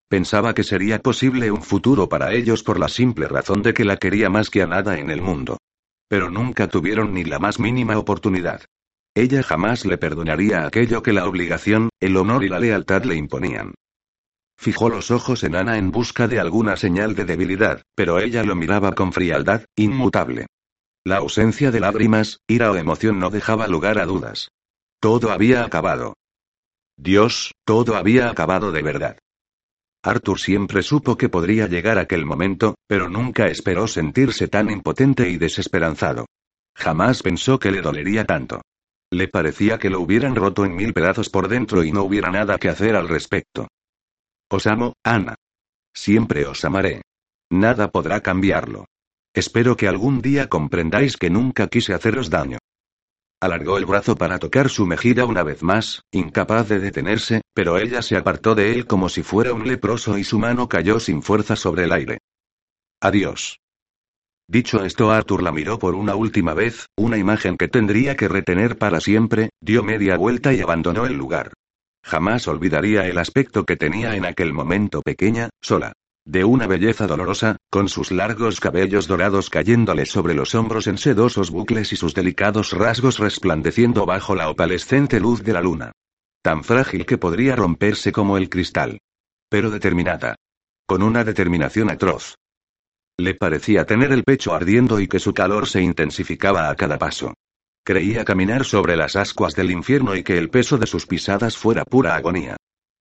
Pensaba 0.09 0.53
que 0.53 0.65
sería 0.65 0.99
posible 0.99 1.49
un 1.49 1.63
futuro 1.63 2.09
para 2.09 2.33
ellos 2.33 2.61
por 2.61 2.77
la 2.77 2.89
simple 2.89 3.29
razón 3.29 3.61
de 3.61 3.73
que 3.73 3.85
la 3.85 3.95
quería 3.95 4.29
más 4.29 4.49
que 4.49 4.63
a 4.63 4.67
nada 4.67 4.99
en 4.99 5.09
el 5.09 5.21
mundo. 5.21 5.59
Pero 6.09 6.29
nunca 6.29 6.67
tuvieron 6.67 7.13
ni 7.13 7.23
la 7.23 7.39
más 7.39 7.57
mínima 7.57 7.97
oportunidad. 7.97 8.65
Ella 9.15 9.43
jamás 9.43 9.85
le 9.85 9.97
perdonaría 9.97 10.65
aquello 10.65 11.01
que 11.01 11.13
la 11.13 11.25
obligación, 11.25 11.89
el 12.01 12.17
honor 12.17 12.43
y 12.43 12.49
la 12.49 12.59
lealtad 12.59 13.05
le 13.05 13.15
imponían. 13.15 13.73
Fijó 14.57 14.89
los 14.89 15.09
ojos 15.09 15.43
en 15.45 15.55
Ana 15.55 15.77
en 15.77 15.89
busca 15.89 16.27
de 16.27 16.41
alguna 16.41 16.75
señal 16.75 17.15
de 17.15 17.23
debilidad, 17.23 17.81
pero 17.95 18.19
ella 18.19 18.43
lo 18.43 18.55
miraba 18.55 18.91
con 18.91 19.13
frialdad, 19.13 19.63
inmutable. 19.77 20.47
La 21.05 21.17
ausencia 21.17 21.69
de 21.69 21.81
lágrimas, 21.81 22.39
ira 22.47 22.71
o 22.71 22.75
emoción 22.77 23.19
no 23.19 23.29
dejaba 23.29 23.67
lugar 23.67 23.99
a 23.99 24.05
dudas. 24.05 24.49
Todo 25.01 25.31
había 25.31 25.65
acabado. 25.65 26.15
Dios, 26.97 27.51
todo 27.65 27.97
había 27.97 28.29
acabado 28.29 28.71
de 28.71 28.81
verdad. 28.81 29.17
Arthur 30.01 30.39
siempre 30.39 30.81
supo 30.81 31.17
que 31.17 31.27
podría 31.27 31.67
llegar 31.67 31.97
aquel 31.97 32.25
momento, 32.25 32.75
pero 32.87 33.09
nunca 33.09 33.47
esperó 33.47 33.87
sentirse 33.87 34.47
tan 34.47 34.69
impotente 34.69 35.29
y 35.29 35.37
desesperanzado. 35.37 36.25
Jamás 36.75 37.21
pensó 37.21 37.59
que 37.59 37.71
le 37.71 37.81
dolería 37.81 38.23
tanto. 38.23 38.61
Le 39.11 39.27
parecía 39.27 39.77
que 39.77 39.89
lo 39.89 39.99
hubieran 39.99 40.35
roto 40.35 40.63
en 40.63 40.75
mil 40.75 40.93
pedazos 40.93 41.29
por 41.29 41.49
dentro 41.49 41.83
y 41.83 41.91
no 41.91 42.03
hubiera 42.03 42.31
nada 42.31 42.57
que 42.57 42.69
hacer 42.69 42.95
al 42.95 43.09
respecto. 43.09 43.67
Os 44.49 44.67
amo, 44.67 44.93
Ana. 45.03 45.35
Siempre 45.93 46.45
os 46.45 46.63
amaré. 46.63 47.01
Nada 47.51 47.91
podrá 47.91 48.21
cambiarlo. 48.21 48.85
Espero 49.33 49.75
que 49.75 49.87
algún 49.87 50.21
día 50.21 50.47
comprendáis 50.47 51.17
que 51.17 51.29
nunca 51.29 51.67
quise 51.67 51.93
haceros 51.93 52.29
daño. 52.29 52.59
Alargó 53.41 53.77
el 53.77 53.85
brazo 53.85 54.15
para 54.15 54.39
tocar 54.39 54.69
su 54.69 54.85
mejilla 54.85 55.25
una 55.25 55.43
vez 55.43 55.63
más, 55.63 56.03
incapaz 56.11 56.69
de 56.69 56.79
detenerse, 56.79 57.41
pero 57.53 57.77
ella 57.77 58.01
se 58.01 58.15
apartó 58.15 58.55
de 58.55 58.71
él 58.71 58.85
como 58.85 59.09
si 59.09 59.23
fuera 59.23 59.53
un 59.53 59.67
leproso 59.67 60.17
y 60.17 60.23
su 60.23 60.39
mano 60.39 60.69
cayó 60.69 60.99
sin 60.99 61.21
fuerza 61.21 61.55
sobre 61.55 61.85
el 61.85 61.91
aire. 61.91 62.19
Adiós. 63.01 63.59
Dicho 64.47 64.85
esto, 64.85 65.11
Arthur 65.11 65.41
la 65.41 65.51
miró 65.51 65.79
por 65.79 65.95
una 65.95 66.15
última 66.15 66.53
vez, 66.53 66.87
una 66.95 67.17
imagen 67.17 67.57
que 67.57 67.67
tendría 67.67 68.15
que 68.15 68.27
retener 68.27 68.77
para 68.77 69.01
siempre, 69.01 69.49
dio 69.59 69.83
media 69.83 70.15
vuelta 70.15 70.53
y 70.53 70.61
abandonó 70.61 71.05
el 71.05 71.15
lugar. 71.15 71.53
Jamás 72.03 72.47
olvidaría 72.47 73.07
el 73.07 73.17
aspecto 73.17 73.65
que 73.65 73.77
tenía 73.77 74.15
en 74.15 74.25
aquel 74.25 74.53
momento 74.53 75.01
pequeña, 75.01 75.49
sola. 75.61 75.93
De 76.25 76.45
una 76.45 76.67
belleza 76.67 77.05
dolorosa, 77.05 77.57
con 77.69 77.89
sus 77.89 78.11
largos 78.11 78.61
cabellos 78.61 79.07
dorados 79.07 79.49
cayéndole 79.49 80.05
sobre 80.05 80.33
los 80.33 80.55
hombros 80.55 80.87
en 80.87 80.97
sedosos 80.97 81.51
bucles 81.51 81.91
y 81.91 81.97
sus 81.97 82.13
delicados 82.13 82.71
rasgos 82.71 83.19
resplandeciendo 83.19 84.05
bajo 84.05 84.33
la 84.33 84.49
opalescente 84.49 85.19
luz 85.19 85.43
de 85.43 85.51
la 85.51 85.61
luna. 85.61 85.91
Tan 86.41 86.63
frágil 86.63 87.05
que 87.05 87.17
podría 87.17 87.57
romperse 87.57 88.13
como 88.13 88.37
el 88.37 88.49
cristal. 88.49 88.99
Pero 89.49 89.69
determinada. 89.69 90.35
Con 90.85 91.03
una 91.03 91.25
determinación 91.25 91.89
atroz. 91.89 92.35
Le 93.17 93.35
parecía 93.35 93.85
tener 93.85 94.11
el 94.11 94.23
pecho 94.23 94.53
ardiendo 94.53 94.99
y 95.01 95.07
que 95.07 95.19
su 95.19 95.33
calor 95.33 95.67
se 95.67 95.81
intensificaba 95.81 96.69
a 96.69 96.75
cada 96.75 96.97
paso. 96.97 97.33
Creía 97.85 98.23
caminar 98.23 98.63
sobre 98.63 98.95
las 98.95 99.17
ascuas 99.17 99.55
del 99.55 99.71
infierno 99.71 100.15
y 100.15 100.23
que 100.23 100.37
el 100.37 100.49
peso 100.49 100.77
de 100.77 100.87
sus 100.87 101.05
pisadas 101.05 101.57
fuera 101.57 101.83
pura 101.83 102.15
agonía. 102.15 102.55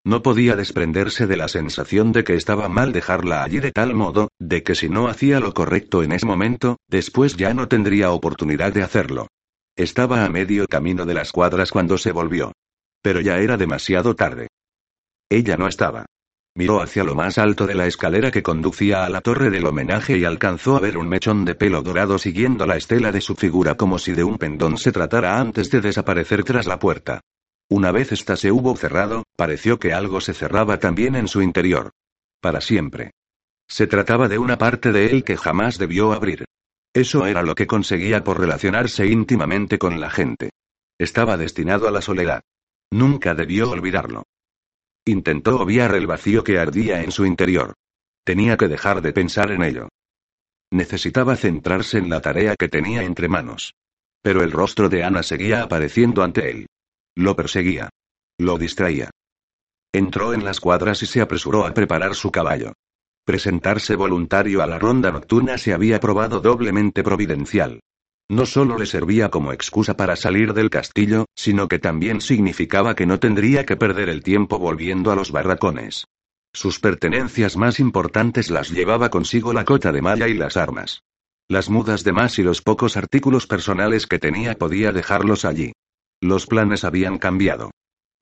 No 0.05 0.23
podía 0.23 0.57
desprenderse 0.57 1.29
de 1.29 1.37
la 1.37 1.47
sensación 1.47 2.11
de 2.11 2.25
que 2.25 2.35
estaba 2.35 2.69
mal 2.69 2.93
dejarla 2.93 3.45
allí 3.45 3.61
de 3.61 3.71
tal 3.71 3.95
modo, 3.95 4.29
de 4.41 4.65
que 4.65 4.75
si 4.75 4.89
no 4.89 5.07
hacía 5.07 5.39
lo 5.39 5.55
correcto 5.55 6.03
en 6.03 6.11
ese 6.11 6.27
momento, 6.27 6.79
después 6.89 7.37
ya 7.37 7.55
no 7.55 7.69
tendría 7.69 8.11
oportunidad 8.11 8.73
de 8.73 8.83
hacerlo. 8.83 9.29
Estaba 9.77 10.25
a 10.25 10.29
medio 10.29 10.67
camino 10.67 11.07
de 11.07 11.15
las 11.15 11.31
cuadras 11.31 11.71
cuando 11.71 11.99
se 11.99 12.11
volvió. 12.11 12.53
Pero 13.01 13.21
ya 13.21 13.39
era 13.39 13.57
demasiado 13.57 14.17
tarde. 14.17 14.49
Ella 15.31 15.57
no 15.57 15.69
estaba. 15.69 16.07
Miró 16.55 16.83
hacia 16.83 17.05
lo 17.05 17.15
más 17.15 17.39
alto 17.39 17.67
de 17.67 17.75
la 17.75 17.87
escalera 17.87 18.31
que 18.31 18.43
conducía 18.43 19.05
a 19.05 19.09
la 19.09 19.23
torre 19.23 19.51
del 19.51 19.65
homenaje 19.65 20.19
y 20.19 20.25
alcanzó 20.25 20.77
a 20.77 20.81
ver 20.81 20.99
un 20.99 21.09
mechón 21.09 21.47
de 21.47 21.55
pelo 21.55 21.81
dorado 21.83 22.19
siguiendo 22.19 22.67
la 22.67 22.77
estela 22.77 23.13
de 23.13 23.23
su 23.23 23.37
figura 23.37 23.77
como 23.77 23.99
si 23.99 24.13
de 24.13 24.25
un 24.25 24.37
pendón 24.37 24.77
se 24.77 24.93
tratara 24.93 25.39
antes 25.39 25.71
de 25.71 25.81
desaparecer 25.81 26.45
tras 26.45 26.67
la 26.67 26.79
puerta. 26.79 27.21
Una 27.73 27.91
vez 27.91 28.13
ésta 28.13 28.37
se 28.37 28.53
hubo 28.53 28.77
cerrado, 28.77 29.25
pareció 29.35 29.79
que 29.79 29.95
algo 29.95 30.21
se 30.21 30.35
cerraba 30.35 30.79
también 30.79 31.17
en 31.17 31.27
su 31.27 31.41
interior. 31.41 31.93
Para 32.39 32.61
siempre. 32.61 33.13
Se 33.67 33.87
trataba 33.87 34.29
de 34.29 34.37
una 34.37 34.59
parte 34.59 34.93
de 34.93 35.07
él 35.07 35.25
que 35.25 35.39
jamás 35.39 35.79
debió 35.79 36.13
abrir. 36.13 36.45
Eso 36.93 37.25
era 37.25 37.41
lo 37.41 37.55
que 37.55 37.67
conseguía 37.67 38.23
por 38.25 38.39
relacionarse 38.39 39.07
íntimamente 39.07 39.79
con 39.79 40.01
la 40.01 40.11
gente. 40.11 40.51
Estaba 40.99 41.39
destinado 41.39 41.89
a 41.89 41.91
la 41.91 42.03
soledad. 42.03 42.43
Nunca 42.91 43.35
debió 43.35 43.71
olvidarlo. 43.71 44.25
Intentó 45.07 45.59
obviar 45.59 45.95
el 45.95 46.07
vacío 46.07 46.45
que 46.45 46.59
ardía 46.59 47.03
en 47.03 47.11
su 47.11 47.25
interior. 47.25 47.73
Tenía 48.23 48.59
que 48.59 48.69
dejar 48.69 49.01
de 49.01 49.15
pensar 49.15 49.51
en 49.51 49.63
ello. 49.63 49.89
Necesitaba 50.71 51.37
centrarse 51.37 51.97
en 51.97 52.11
la 52.11 52.21
tarea 52.21 52.55
que 52.55 52.69
tenía 52.69 53.03
entre 53.03 53.29
manos. 53.29 53.73
Pero 54.21 54.43
el 54.43 54.53
rostro 54.53 54.91
de 54.91 55.05
Ana 55.05 55.23
seguía 55.23 55.63
apareciendo 55.63 56.23
ante 56.23 56.51
él. 56.51 56.67
Lo 57.15 57.37
perseguía. 57.37 57.91
Lo 58.39 58.59
distraía. 58.59 59.11
Entró 59.93 60.33
en 60.33 60.45
las 60.45 60.61
cuadras 60.61 61.03
y 61.03 61.07
se 61.07 61.21
apresuró 61.21 61.67
a 61.67 61.75
preparar 61.75 62.15
su 62.15 62.31
caballo. 62.31 62.73
Presentarse 63.25 63.95
voluntario 63.95 64.63
a 64.63 64.67
la 64.67 64.79
ronda 64.79 65.13
nocturna 65.13 65.59
se 65.59 65.75
había 65.75 66.01
probado 66.01 66.41
doblemente 66.41 67.03
providencial. 67.03 67.81
No 68.31 68.47
solo 68.47 68.79
le 68.79 68.87
servía 68.87 69.31
como 69.31 69.53
excusa 69.53 69.95
para 69.95 70.17
salir 70.17 70.55
del 70.55 70.71
castillo, 70.71 71.27
sino 71.37 71.69
que 71.69 71.79
también 71.79 72.23
significaba 72.23 72.95
que 72.95 73.05
no 73.05 73.21
tendría 73.21 73.67
que 73.67 73.77
perder 73.77 74.09
el 74.09 74.23
tiempo 74.23 74.59
volviendo 74.59 75.13
a 75.13 75.15
los 75.15 75.31
barracones. 75.31 76.07
Sus 76.55 76.81
pertenencias 76.81 77.57
más 77.57 77.79
importantes 77.79 78.51
las 78.51 78.71
llevaba 78.71 79.11
consigo 79.11 79.53
la 79.53 79.65
cota 79.65 79.93
de 79.93 80.01
malla 80.01 80.29
y 80.29 80.35
las 80.35 80.57
armas. 80.57 81.03
Las 81.49 81.69
mudas 81.69 82.05
de 82.05 82.13
más 82.13 82.39
y 82.39 82.43
los 82.43 82.63
pocos 82.63 82.97
artículos 82.97 83.47
personales 83.47 84.07
que 84.07 84.19
tenía 84.19 84.55
podía 84.55 84.93
dejarlos 84.93 85.45
allí. 85.45 85.73
Los 86.23 86.47
planes 86.47 86.85
habían 86.85 87.19
cambiado. 87.19 87.73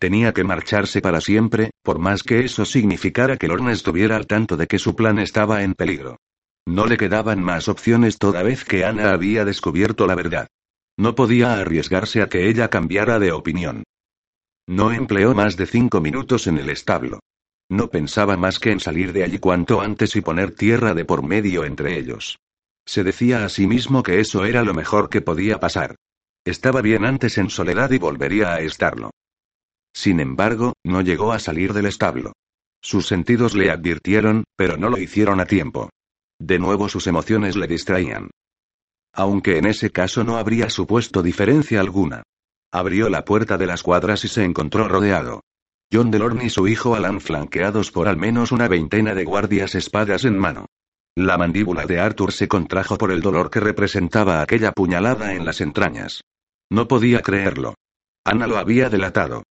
Tenía 0.00 0.32
que 0.32 0.42
marcharse 0.42 1.02
para 1.02 1.20
siempre, 1.20 1.70
por 1.82 1.98
más 1.98 2.22
que 2.22 2.40
eso 2.40 2.64
significara 2.64 3.36
que 3.36 3.46
Lorne 3.46 3.72
estuviera 3.72 4.16
al 4.16 4.26
tanto 4.26 4.56
de 4.56 4.66
que 4.66 4.78
su 4.78 4.96
plan 4.96 5.18
estaba 5.18 5.62
en 5.62 5.74
peligro. 5.74 6.16
No 6.66 6.86
le 6.86 6.96
quedaban 6.96 7.42
más 7.42 7.68
opciones 7.68 8.16
toda 8.16 8.42
vez 8.42 8.64
que 8.64 8.86
Ana 8.86 9.12
había 9.12 9.44
descubierto 9.44 10.06
la 10.06 10.14
verdad. 10.14 10.46
No 10.96 11.14
podía 11.14 11.60
arriesgarse 11.60 12.22
a 12.22 12.28
que 12.30 12.48
ella 12.48 12.68
cambiara 12.68 13.18
de 13.18 13.32
opinión. 13.32 13.84
No 14.66 14.92
empleó 14.92 15.34
más 15.34 15.58
de 15.58 15.66
cinco 15.66 16.00
minutos 16.00 16.46
en 16.46 16.56
el 16.56 16.70
establo. 16.70 17.20
No 17.68 17.90
pensaba 17.90 18.38
más 18.38 18.58
que 18.58 18.70
en 18.70 18.80
salir 18.80 19.12
de 19.12 19.24
allí 19.24 19.38
cuanto 19.38 19.82
antes 19.82 20.16
y 20.16 20.22
poner 20.22 20.54
tierra 20.54 20.94
de 20.94 21.04
por 21.04 21.22
medio 21.22 21.66
entre 21.66 21.98
ellos. 21.98 22.38
Se 22.86 23.04
decía 23.04 23.44
a 23.44 23.50
sí 23.50 23.66
mismo 23.66 24.02
que 24.02 24.20
eso 24.20 24.46
era 24.46 24.64
lo 24.64 24.72
mejor 24.72 25.10
que 25.10 25.20
podía 25.20 25.60
pasar. 25.60 25.96
Estaba 26.44 26.80
bien 26.80 27.04
antes 27.04 27.38
en 27.38 27.50
soledad 27.50 27.90
y 27.90 27.98
volvería 27.98 28.54
a 28.54 28.60
estarlo. 28.60 29.10
Sin 29.92 30.20
embargo, 30.20 30.74
no 30.84 31.02
llegó 31.02 31.32
a 31.32 31.38
salir 31.38 31.72
del 31.72 31.86
establo. 31.86 32.32
Sus 32.82 33.06
sentidos 33.06 33.54
le 33.54 33.70
advirtieron, 33.70 34.44
pero 34.56 34.76
no 34.76 34.88
lo 34.88 34.98
hicieron 34.98 35.40
a 35.40 35.46
tiempo. 35.46 35.90
De 36.38 36.58
nuevo 36.58 36.88
sus 36.88 37.06
emociones 37.06 37.56
le 37.56 37.66
distraían. 37.66 38.30
Aunque 39.12 39.58
en 39.58 39.66
ese 39.66 39.90
caso 39.90 40.24
no 40.24 40.38
habría 40.38 40.70
supuesto 40.70 41.22
diferencia 41.22 41.80
alguna. 41.80 42.22
Abrió 42.72 43.10
la 43.10 43.24
puerta 43.24 43.58
de 43.58 43.66
las 43.66 43.82
cuadras 43.82 44.24
y 44.24 44.28
se 44.28 44.44
encontró 44.44 44.88
rodeado. 44.88 45.42
John 45.92 46.10
Delorme 46.10 46.44
y 46.44 46.50
su 46.50 46.68
hijo 46.68 46.94
Alan 46.94 47.20
flanqueados 47.20 47.90
por 47.90 48.06
al 48.06 48.16
menos 48.16 48.52
una 48.52 48.68
veintena 48.68 49.14
de 49.14 49.24
guardias 49.24 49.74
espadas 49.74 50.24
en 50.24 50.38
mano. 50.38 50.66
La 51.20 51.36
mandíbula 51.36 51.84
de 51.84 52.00
Arthur 52.00 52.32
se 52.32 52.48
contrajo 52.48 52.96
por 52.96 53.12
el 53.12 53.20
dolor 53.20 53.50
que 53.50 53.60
representaba 53.60 54.40
aquella 54.40 54.72
puñalada 54.72 55.34
en 55.34 55.44
las 55.44 55.60
entrañas. 55.60 56.22
No 56.70 56.88
podía 56.88 57.20
creerlo. 57.20 57.74
Ana 58.24 58.46
lo 58.46 58.56
había 58.56 58.88
delatado. 58.88 59.42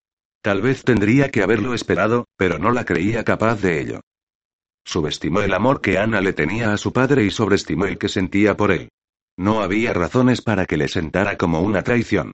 Tal 0.41 0.63
vez 0.63 0.83
tendría 0.83 1.29
que 1.29 1.43
haberlo 1.43 1.75
esperado, 1.75 2.25
pero 2.35 2.57
no 2.57 2.71
la 2.71 2.85
creía 2.85 3.23
capaz 3.23 3.61
de 3.61 3.81
ello. 3.81 4.01
Subestimó 4.83 5.41
el 5.41 5.53
amor 5.53 5.79
que 5.79 5.99
Ana 5.99 6.21
le 6.21 6.33
tenía 6.33 6.73
a 6.73 6.77
su 6.77 6.91
padre 6.91 7.23
y 7.23 7.29
sobreestimó 7.29 7.85
el 7.85 7.99
que 7.99 8.09
sentía 8.09 8.57
por 8.57 8.71
él. 8.71 8.89
No 9.37 9.61
había 9.61 9.93
razones 9.93 10.41
para 10.41 10.65
que 10.65 10.75
le 10.75 10.87
sentara 10.87 11.37
como 11.37 11.61
una 11.61 11.83
traición. 11.83 12.31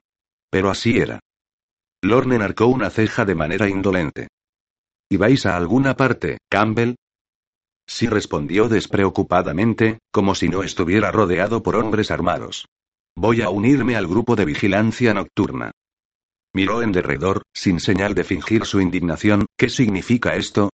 Pero 0.48 0.70
así 0.70 0.96
era. 0.96 1.20
Lorne 2.00 2.42
arcó 2.42 2.68
una 2.68 2.88
ceja 2.88 3.26
de 3.26 3.34
manera 3.34 3.68
indolente. 3.68 4.28
¿Y 5.10 5.18
vais 5.18 5.44
a 5.44 5.58
alguna 5.58 5.94
parte, 5.94 6.38
Campbell? 6.48 6.94
Sí 7.86 8.08
respondió 8.08 8.68
despreocupadamente, 8.68 9.98
como 10.10 10.34
si 10.34 10.48
no 10.48 10.62
estuviera 10.62 11.12
rodeado 11.12 11.62
por 11.62 11.76
hombres 11.76 12.10
armados. 12.10 12.66
Voy 13.16 13.42
a 13.42 13.48
unirme 13.48 13.96
al 13.96 14.06
grupo 14.06 14.36
de 14.36 14.44
vigilancia 14.44 15.14
nocturna. 15.14 15.70
Miró 16.52 16.82
en 16.82 16.92
derredor, 16.92 17.42
sin 17.54 17.80
señal 17.80 18.14
de 18.14 18.24
fingir 18.24 18.64
su 18.64 18.80
indignación. 18.80 19.46
¿Qué 19.56 19.68
significa 19.68 20.36
esto? 20.36 20.70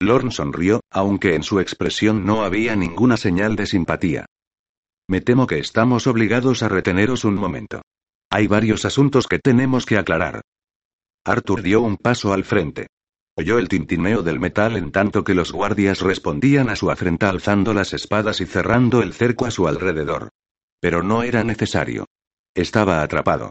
Lorne 0.00 0.30
sonrió, 0.30 0.80
aunque 0.90 1.34
en 1.34 1.42
su 1.42 1.60
expresión 1.60 2.24
no 2.24 2.42
había 2.42 2.74
ninguna 2.74 3.16
señal 3.16 3.54
de 3.54 3.66
simpatía. 3.66 4.26
Me 5.08 5.20
temo 5.20 5.46
que 5.46 5.58
estamos 5.58 6.06
obligados 6.06 6.62
a 6.62 6.68
reteneros 6.68 7.24
un 7.24 7.34
momento. 7.34 7.82
Hay 8.30 8.46
varios 8.46 8.84
asuntos 8.84 9.26
que 9.26 9.38
tenemos 9.38 9.86
que 9.86 9.98
aclarar. 9.98 10.40
Arthur 11.24 11.62
dio 11.62 11.80
un 11.82 11.96
paso 11.96 12.32
al 12.32 12.44
frente. 12.44 12.88
Oyó 13.36 13.58
el 13.58 13.68
tintineo 13.68 14.22
del 14.22 14.38
metal 14.38 14.76
en 14.76 14.92
tanto 14.92 15.24
que 15.24 15.34
los 15.34 15.50
guardias 15.50 16.00
respondían 16.00 16.68
a 16.68 16.76
su 16.76 16.90
afrenta 16.90 17.28
alzando 17.28 17.74
las 17.74 17.92
espadas 17.92 18.40
y 18.40 18.46
cerrando 18.46 19.02
el 19.02 19.12
cerco 19.12 19.44
a 19.44 19.50
su 19.50 19.66
alrededor. 19.66 20.28
Pero 20.80 21.02
no 21.02 21.24
era 21.24 21.42
necesario. 21.42 22.06
Estaba 22.54 23.02
atrapado. 23.02 23.50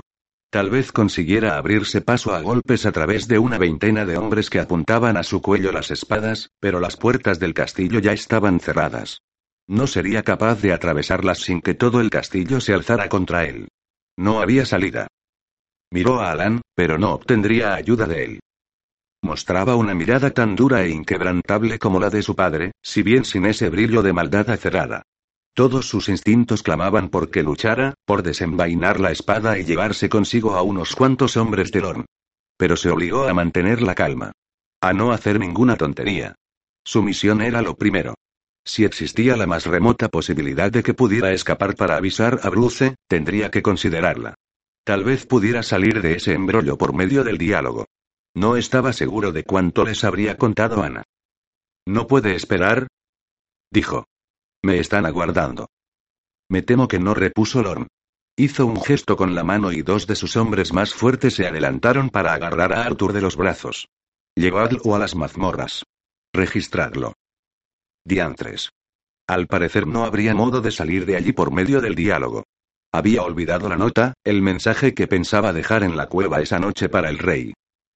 Tal 0.49 0.69
vez 0.69 0.91
consiguiera 0.91 1.57
abrirse 1.57 1.99
paso 1.99 2.33
a 2.33 2.41
golpes 2.41 2.85
a 2.85 2.91
través 2.93 3.27
de 3.27 3.39
una 3.39 3.57
veintena 3.57 4.05
de 4.05 4.17
hombres 4.17 4.49
que 4.49 4.59
apuntaban 4.59 5.17
a 5.17 5.23
su 5.23 5.41
cuello 5.41 5.71
las 5.71 5.91
espadas, 5.91 6.49
pero 6.61 6.79
las 6.79 6.95
puertas 6.95 7.39
del 7.39 7.53
castillo 7.53 7.99
ya 7.99 8.13
estaban 8.13 8.59
cerradas. 8.59 9.21
No 9.67 9.87
sería 9.87 10.23
capaz 10.23 10.61
de 10.61 10.71
atravesarlas 10.71 11.39
sin 11.39 11.59
que 11.59 11.73
todo 11.73 11.99
el 11.99 12.09
castillo 12.09 12.61
se 12.61 12.73
alzara 12.73 13.09
contra 13.09 13.45
él. 13.45 13.67
No 14.15 14.41
había 14.41 14.65
salida. 14.65 15.07
Miró 15.91 16.21
a 16.21 16.31
Alan, 16.31 16.61
pero 16.75 16.97
no 16.97 17.13
obtendría 17.13 17.73
ayuda 17.73 18.05
de 18.05 18.23
él. 18.23 18.39
Mostraba 19.23 19.77
una 19.77 19.93
mirada 19.93 20.31
tan 20.31 20.53
dura 20.53 20.83
e 20.83 20.89
inquebrantable 20.89 21.79
como 21.79 21.97
la 21.97 22.09
de 22.09 22.21
su 22.21 22.35
padre, 22.35 22.73
si 22.81 23.03
bien 23.03 23.23
sin 23.23 23.45
ese 23.45 23.69
brillo 23.69 24.03
de 24.03 24.11
maldad 24.11 24.49
acerrada. 24.49 25.03
Todos 25.53 25.87
sus 25.87 26.09
instintos 26.09 26.61
clamaban 26.61 27.07
por 27.07 27.31
que 27.31 27.41
luchara, 27.41 27.93
por 28.05 28.21
desenvainar 28.21 28.99
la 28.99 29.11
espada 29.11 29.57
y 29.57 29.63
llevarse 29.63 30.09
consigo 30.09 30.55
a 30.55 30.61
unos 30.61 30.93
cuantos 30.93 31.37
hombres 31.37 31.71
de 31.71 31.79
Lorn. 31.79 32.05
Pero 32.57 32.75
se 32.75 32.89
obligó 32.89 33.29
a 33.29 33.33
mantener 33.33 33.81
la 33.81 33.95
calma. 33.95 34.33
A 34.81 34.91
no 34.91 35.13
hacer 35.13 35.39
ninguna 35.39 35.77
tontería. 35.77 36.35
Su 36.83 37.01
misión 37.01 37.41
era 37.41 37.61
lo 37.61 37.77
primero. 37.77 38.15
Si 38.65 38.83
existía 38.83 39.37
la 39.37 39.47
más 39.47 39.65
remota 39.65 40.09
posibilidad 40.09 40.69
de 40.69 40.83
que 40.83 40.93
pudiera 40.93 41.31
escapar 41.31 41.77
para 41.77 41.95
avisar 41.95 42.41
a 42.43 42.49
Bruce, 42.49 42.95
tendría 43.07 43.49
que 43.51 43.61
considerarla. 43.61 44.35
Tal 44.83 45.05
vez 45.05 45.25
pudiera 45.25 45.63
salir 45.63 46.01
de 46.01 46.15
ese 46.15 46.33
embrollo 46.33 46.77
por 46.77 46.93
medio 46.93 47.23
del 47.23 47.37
diálogo. 47.37 47.85
No 48.35 48.57
estaba 48.57 48.93
seguro 48.93 49.31
de 49.31 49.43
cuánto 49.43 49.85
les 49.85 50.03
habría 50.03 50.37
contado 50.37 50.81
Ana. 50.81 51.03
¿No 51.85 52.07
puede 52.07 52.35
esperar? 52.35 52.87
Dijo. 53.71 54.05
Me 54.63 54.79
están 54.79 55.05
aguardando. 55.05 55.67
Me 56.49 56.61
temo 56.61 56.87
que 56.87 56.99
no 56.99 57.13
repuso 57.13 57.61
Lorn. 57.61 57.87
Hizo 58.35 58.65
un 58.65 58.81
gesto 58.81 59.15
con 59.15 59.35
la 59.35 59.43
mano 59.43 59.71
y 59.71 59.83
dos 59.83 60.07
de 60.07 60.15
sus 60.15 60.35
hombres 60.37 60.73
más 60.73 60.93
fuertes 60.93 61.35
se 61.35 61.45
adelantaron 61.45 62.09
para 62.09 62.33
agarrar 62.33 62.73
a 62.73 62.85
Arthur 62.85 63.13
de 63.13 63.21
los 63.21 63.35
brazos. 63.35 63.87
Llevadlo 64.35 64.95
a 64.95 64.99
las 64.99 65.15
mazmorras. 65.15 65.83
Registradlo. 66.33 67.13
Diantres. 68.05 68.71
Al 69.27 69.47
parecer 69.47 69.85
no 69.85 70.03
habría 70.03 70.33
modo 70.33 70.61
de 70.61 70.71
salir 70.71 71.05
de 71.05 71.15
allí 71.15 71.31
por 71.31 71.51
medio 71.51 71.79
del 71.79 71.93
diálogo. 71.93 72.43
Había 72.91 73.21
olvidado 73.21 73.69
la 73.69 73.77
nota, 73.77 74.13
el 74.23 74.41
mensaje 74.41 74.93
que 74.93 75.07
pensaba 75.07 75.53
dejar 75.53 75.83
en 75.83 75.95
la 75.95 76.07
cueva 76.07 76.41
esa 76.41 76.59
noche 76.59 76.89
para 76.89 77.09
el 77.09 77.19
rey. 77.19 77.53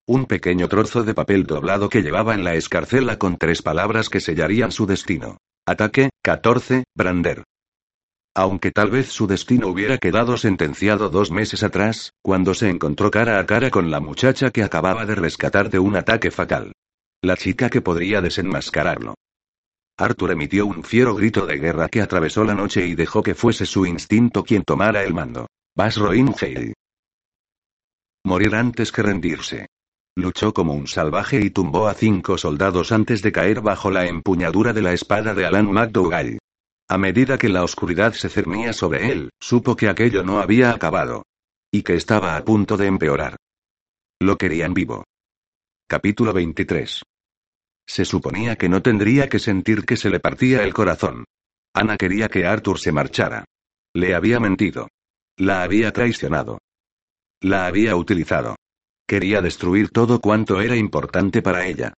Un 0.09 0.25
pequeño 0.25 0.69
trozo 0.69 1.03
de 1.03 1.13
papel 1.13 1.45
doblado 1.45 1.89
que 1.89 2.01
llevaba 2.01 2.33
en 2.33 2.45
la 2.45 2.55
escarcela 2.55 3.19
con 3.19 3.35
tres 3.35 3.61
palabras 3.61 4.07
que 4.07 4.21
sellarían 4.21 4.71
su 4.71 4.85
destino. 4.85 5.37
Ataque, 5.67 6.11
14, 6.23 6.85
Brander. 6.95 7.43
Aunque 8.33 8.71
tal 8.71 8.89
vez 8.89 9.09
su 9.09 9.27
destino 9.27 9.67
hubiera 9.67 9.97
quedado 9.97 10.37
sentenciado 10.37 11.09
dos 11.09 11.29
meses 11.29 11.61
atrás, 11.61 12.13
cuando 12.21 12.53
se 12.53 12.69
encontró 12.69 13.11
cara 13.11 13.37
a 13.37 13.45
cara 13.45 13.69
con 13.69 13.91
la 13.91 13.99
muchacha 13.99 14.49
que 14.49 14.63
acababa 14.63 15.05
de 15.05 15.15
rescatar 15.15 15.69
de 15.69 15.79
un 15.79 15.97
ataque 15.97 16.31
fatal. 16.31 16.71
La 17.21 17.35
chica 17.35 17.69
que 17.69 17.81
podría 17.81 18.21
desenmascararlo. 18.21 19.15
Arthur 19.97 20.31
emitió 20.31 20.67
un 20.67 20.85
fiero 20.85 21.15
grito 21.15 21.45
de 21.45 21.57
guerra 21.57 21.89
que 21.89 22.01
atravesó 22.01 22.45
la 22.45 22.55
noche 22.55 22.85
y 22.85 22.95
dejó 22.95 23.21
que 23.21 23.35
fuese 23.35 23.65
su 23.65 23.85
instinto 23.85 24.45
quien 24.45 24.63
tomara 24.63 25.03
el 25.03 25.13
mando. 25.13 25.47
Vas 25.75 25.97
Roingheil. 25.97 26.75
Morir 28.23 28.55
antes 28.55 28.93
que 28.93 29.01
rendirse. 29.01 29.67
Luchó 30.17 30.51
como 30.51 30.73
un 30.73 30.87
salvaje 30.87 31.39
y 31.39 31.51
tumbó 31.51 31.87
a 31.87 31.93
cinco 31.93 32.39
soldados 32.39 32.91
antes 32.91 33.21
de 33.21 33.31
caer 33.31 33.61
bajo 33.61 33.91
la 33.91 34.07
empuñadura 34.07 34.73
de 34.73 34.81
la 34.81 34.91
espada 34.91 35.35
de 35.35 35.45
Alan 35.45 35.71
McDougall. 35.71 36.39
A 36.89 36.97
medida 36.97 37.37
que 37.37 37.49
la 37.49 37.63
oscuridad 37.63 38.13
se 38.13 38.27
cernía 38.27 38.73
sobre 38.73 39.11
él, 39.11 39.29
supo 39.39 39.75
que 39.75 39.87
aquello 39.87 40.23
no 40.23 40.39
había 40.39 40.71
acabado. 40.71 41.21
Y 41.71 41.83
que 41.83 41.93
estaba 41.93 42.35
a 42.35 42.43
punto 42.43 42.77
de 42.77 42.87
empeorar. 42.87 43.35
Lo 44.19 44.37
querían 44.37 44.73
vivo. 44.73 45.03
Capítulo 45.87 46.33
23. 46.33 47.03
Se 47.85 48.03
suponía 48.03 48.55
que 48.55 48.69
no 48.69 48.81
tendría 48.81 49.29
que 49.29 49.37
sentir 49.37 49.85
que 49.85 49.97
se 49.97 50.09
le 50.09 50.19
partía 50.19 50.63
el 50.63 50.73
corazón. 50.73 51.25
Ana 51.75 51.95
quería 51.95 52.27
que 52.27 52.43
Arthur 52.43 52.79
se 52.79 52.91
marchara. 52.91 53.45
Le 53.93 54.15
había 54.15 54.39
mentido. 54.39 54.87
La 55.37 55.61
había 55.61 55.93
traicionado. 55.93 56.57
La 57.39 57.67
había 57.67 57.95
utilizado. 57.95 58.55
Quería 59.07 59.41
destruir 59.41 59.89
todo 59.89 60.19
cuanto 60.19 60.59
era 60.59 60.75
importante 60.75 61.41
para 61.41 61.65
ella. 61.65 61.93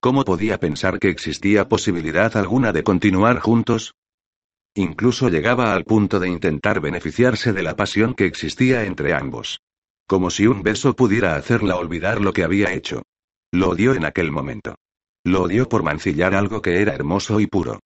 ¿Cómo 0.00 0.24
podía 0.24 0.58
pensar 0.58 0.98
que 0.98 1.10
existía 1.10 1.68
posibilidad 1.68 2.34
alguna 2.38 2.72
de 2.72 2.82
continuar 2.82 3.38
juntos? 3.38 3.94
Incluso 4.74 5.28
llegaba 5.28 5.74
al 5.74 5.84
punto 5.84 6.18
de 6.20 6.28
intentar 6.28 6.80
beneficiarse 6.80 7.52
de 7.52 7.62
la 7.62 7.76
pasión 7.76 8.14
que 8.14 8.24
existía 8.24 8.84
entre 8.84 9.12
ambos. 9.12 9.60
Como 10.06 10.30
si 10.30 10.46
un 10.46 10.62
beso 10.62 10.96
pudiera 10.96 11.36
hacerla 11.36 11.76
olvidar 11.76 12.20
lo 12.20 12.32
que 12.32 12.44
había 12.44 12.72
hecho. 12.72 13.02
Lo 13.52 13.68
odió 13.70 13.94
en 13.94 14.06
aquel 14.06 14.32
momento. 14.32 14.74
Lo 15.22 15.42
odió 15.42 15.68
por 15.68 15.82
mancillar 15.82 16.34
algo 16.34 16.62
que 16.62 16.80
era 16.80 16.94
hermoso 16.94 17.40
y 17.40 17.46
puro. 17.46 17.80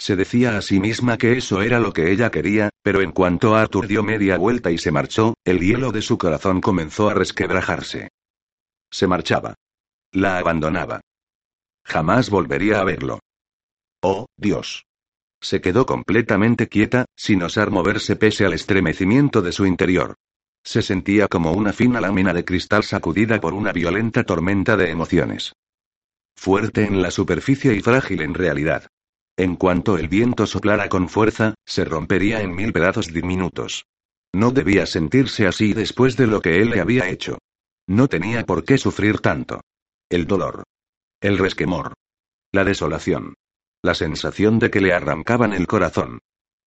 Se 0.00 0.16
decía 0.16 0.56
a 0.56 0.62
sí 0.62 0.80
misma 0.80 1.18
que 1.18 1.36
eso 1.36 1.60
era 1.60 1.78
lo 1.78 1.92
que 1.92 2.10
ella 2.10 2.30
quería, 2.30 2.70
pero 2.82 3.02
en 3.02 3.12
cuanto 3.12 3.54
Arthur 3.54 3.86
dio 3.86 4.02
media 4.02 4.38
vuelta 4.38 4.70
y 4.70 4.78
se 4.78 4.90
marchó, 4.90 5.34
el 5.44 5.60
hielo 5.60 5.92
de 5.92 6.00
su 6.00 6.16
corazón 6.16 6.62
comenzó 6.62 7.10
a 7.10 7.14
resquebrajarse. 7.14 8.08
Se 8.90 9.06
marchaba. 9.06 9.56
La 10.12 10.38
abandonaba. 10.38 11.02
Jamás 11.84 12.30
volvería 12.30 12.80
a 12.80 12.84
verlo. 12.84 13.20
Oh, 14.02 14.24
Dios. 14.38 14.86
Se 15.38 15.60
quedó 15.60 15.84
completamente 15.84 16.66
quieta, 16.68 17.04
sin 17.14 17.42
osar 17.42 17.70
moverse 17.70 18.16
pese 18.16 18.46
al 18.46 18.54
estremecimiento 18.54 19.42
de 19.42 19.52
su 19.52 19.66
interior. 19.66 20.14
Se 20.64 20.80
sentía 20.80 21.28
como 21.28 21.52
una 21.52 21.74
fina 21.74 22.00
lámina 22.00 22.32
de 22.32 22.46
cristal 22.46 22.84
sacudida 22.84 23.38
por 23.38 23.52
una 23.52 23.70
violenta 23.72 24.24
tormenta 24.24 24.78
de 24.78 24.90
emociones. 24.90 25.52
Fuerte 26.34 26.84
en 26.86 27.02
la 27.02 27.10
superficie 27.10 27.74
y 27.74 27.82
frágil 27.82 28.22
en 28.22 28.32
realidad. 28.32 28.86
En 29.40 29.56
cuanto 29.56 29.96
el 29.96 30.08
viento 30.08 30.46
soplara 30.46 30.90
con 30.90 31.08
fuerza, 31.08 31.54
se 31.64 31.86
rompería 31.86 32.42
en 32.42 32.54
mil 32.54 32.74
pedazos 32.74 33.06
diminutos. 33.06 33.86
No 34.34 34.50
debía 34.50 34.84
sentirse 34.84 35.46
así 35.46 35.72
después 35.72 36.18
de 36.18 36.26
lo 36.26 36.42
que 36.42 36.60
él 36.60 36.68
le 36.68 36.80
había 36.82 37.08
hecho. 37.08 37.38
No 37.88 38.06
tenía 38.06 38.44
por 38.44 38.66
qué 38.66 38.76
sufrir 38.76 39.20
tanto. 39.20 39.62
El 40.10 40.26
dolor. 40.26 40.64
El 41.22 41.38
resquemor. 41.38 41.94
La 42.52 42.64
desolación. 42.64 43.32
La 43.82 43.94
sensación 43.94 44.58
de 44.58 44.70
que 44.70 44.82
le 44.82 44.92
arrancaban 44.92 45.54
el 45.54 45.66
corazón. 45.66 46.18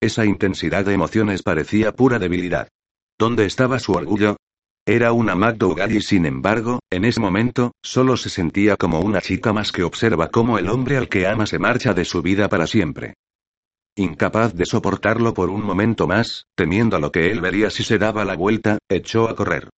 Esa 0.01 0.25
intensidad 0.25 0.83
de 0.83 0.95
emociones 0.95 1.43
parecía 1.43 1.91
pura 1.91 2.17
debilidad. 2.17 2.69
¿Dónde 3.19 3.45
estaba 3.45 3.77
su 3.77 3.91
orgullo? 3.91 4.37
Era 4.85 5.13
una 5.13 5.33
McDougall 5.33 5.93
y 5.93 6.01
sin 6.01 6.25
embargo, 6.25 6.79
en 6.89 7.05
ese 7.05 7.21
momento, 7.21 7.71
solo 7.81 8.17
se 8.17 8.29
sentía 8.29 8.75
como 8.75 8.99
una 8.99 9.21
chica 9.21 9.53
más 9.53 9.71
que 9.71 9.83
observa 9.83 10.27
cómo 10.27 10.57
el 10.57 10.67
hombre 10.67 10.97
al 10.97 11.07
que 11.07 11.25
ama 11.25 11.45
se 11.45 11.57
marcha 11.57 11.93
de 11.93 12.03
su 12.03 12.21
vida 12.21 12.49
para 12.49 12.67
siempre. 12.67 13.13
Incapaz 13.95 14.53
de 14.53 14.65
soportarlo 14.65 15.33
por 15.33 15.49
un 15.49 15.63
momento 15.63 16.05
más, 16.05 16.47
temiendo 16.55 16.97
a 16.97 16.99
lo 16.99 17.13
que 17.13 17.31
él 17.31 17.39
vería 17.39 17.69
si 17.69 17.83
se 17.83 17.97
daba 17.97 18.25
la 18.25 18.35
vuelta, 18.35 18.77
echó 18.89 19.29
a 19.29 19.37
correr. 19.37 19.69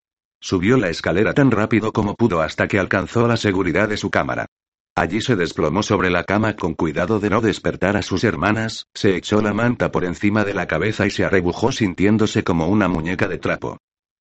Subió 0.41 0.75
la 0.75 0.89
escalera 0.89 1.35
tan 1.35 1.51
rápido 1.51 1.91
como 1.91 2.15
pudo 2.15 2.41
hasta 2.41 2.67
que 2.67 2.79
alcanzó 2.79 3.27
la 3.27 3.37
seguridad 3.37 3.87
de 3.87 3.97
su 3.97 4.09
cámara. 4.09 4.47
Allí 4.95 5.21
se 5.21 5.35
desplomó 5.35 5.83
sobre 5.83 6.09
la 6.09 6.23
cama 6.23 6.55
con 6.55 6.73
cuidado 6.73 7.19
de 7.19 7.29
no 7.29 7.41
despertar 7.41 7.95
a 7.95 8.01
sus 8.01 8.23
hermanas, 8.23 8.87
se 8.95 9.15
echó 9.15 9.39
la 9.43 9.53
manta 9.53 9.91
por 9.91 10.03
encima 10.03 10.43
de 10.43 10.55
la 10.55 10.65
cabeza 10.65 11.05
y 11.05 11.11
se 11.11 11.25
arrebujó 11.25 11.71
sintiéndose 11.71 12.43
como 12.43 12.67
una 12.69 12.87
muñeca 12.87 13.27
de 13.27 13.37
trapo. 13.37 13.77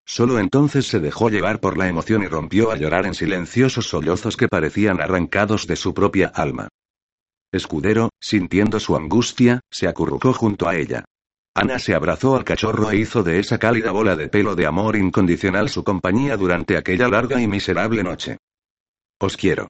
Solo 0.06 0.38
entonces 0.38 0.86
se 0.86 1.00
dejó 1.00 1.30
llevar 1.30 1.60
por 1.60 1.78
la 1.78 1.88
emoción 1.88 2.22
y 2.22 2.26
rompió 2.26 2.70
a 2.70 2.76
llorar 2.76 3.06
en 3.06 3.14
silenciosos 3.14 3.88
sollozos 3.88 4.36
que 4.36 4.48
parecían 4.48 5.00
arrancados 5.00 5.66
de 5.66 5.76
su 5.76 5.94
propia 5.94 6.28
alma. 6.28 6.68
Escudero, 7.52 8.10
sintiendo 8.20 8.80
su 8.80 8.96
angustia, 8.96 9.60
se 9.70 9.88
acurrucó 9.88 10.32
junto 10.32 10.68
a 10.68 10.76
ella. 10.76 11.04
Ana 11.54 11.78
se 11.78 11.94
abrazó 11.94 12.36
al 12.36 12.44
cachorro 12.44 12.90
e 12.90 12.96
hizo 12.96 13.22
de 13.22 13.38
esa 13.38 13.58
cálida 13.58 13.92
bola 13.92 14.16
de 14.16 14.28
pelo 14.28 14.56
de 14.56 14.66
amor 14.66 14.96
incondicional 14.96 15.68
su 15.68 15.84
compañía 15.84 16.36
durante 16.36 16.76
aquella 16.76 17.08
larga 17.08 17.40
y 17.40 17.46
miserable 17.46 18.02
noche. 18.02 18.38
Os 19.20 19.36
quiero. 19.36 19.68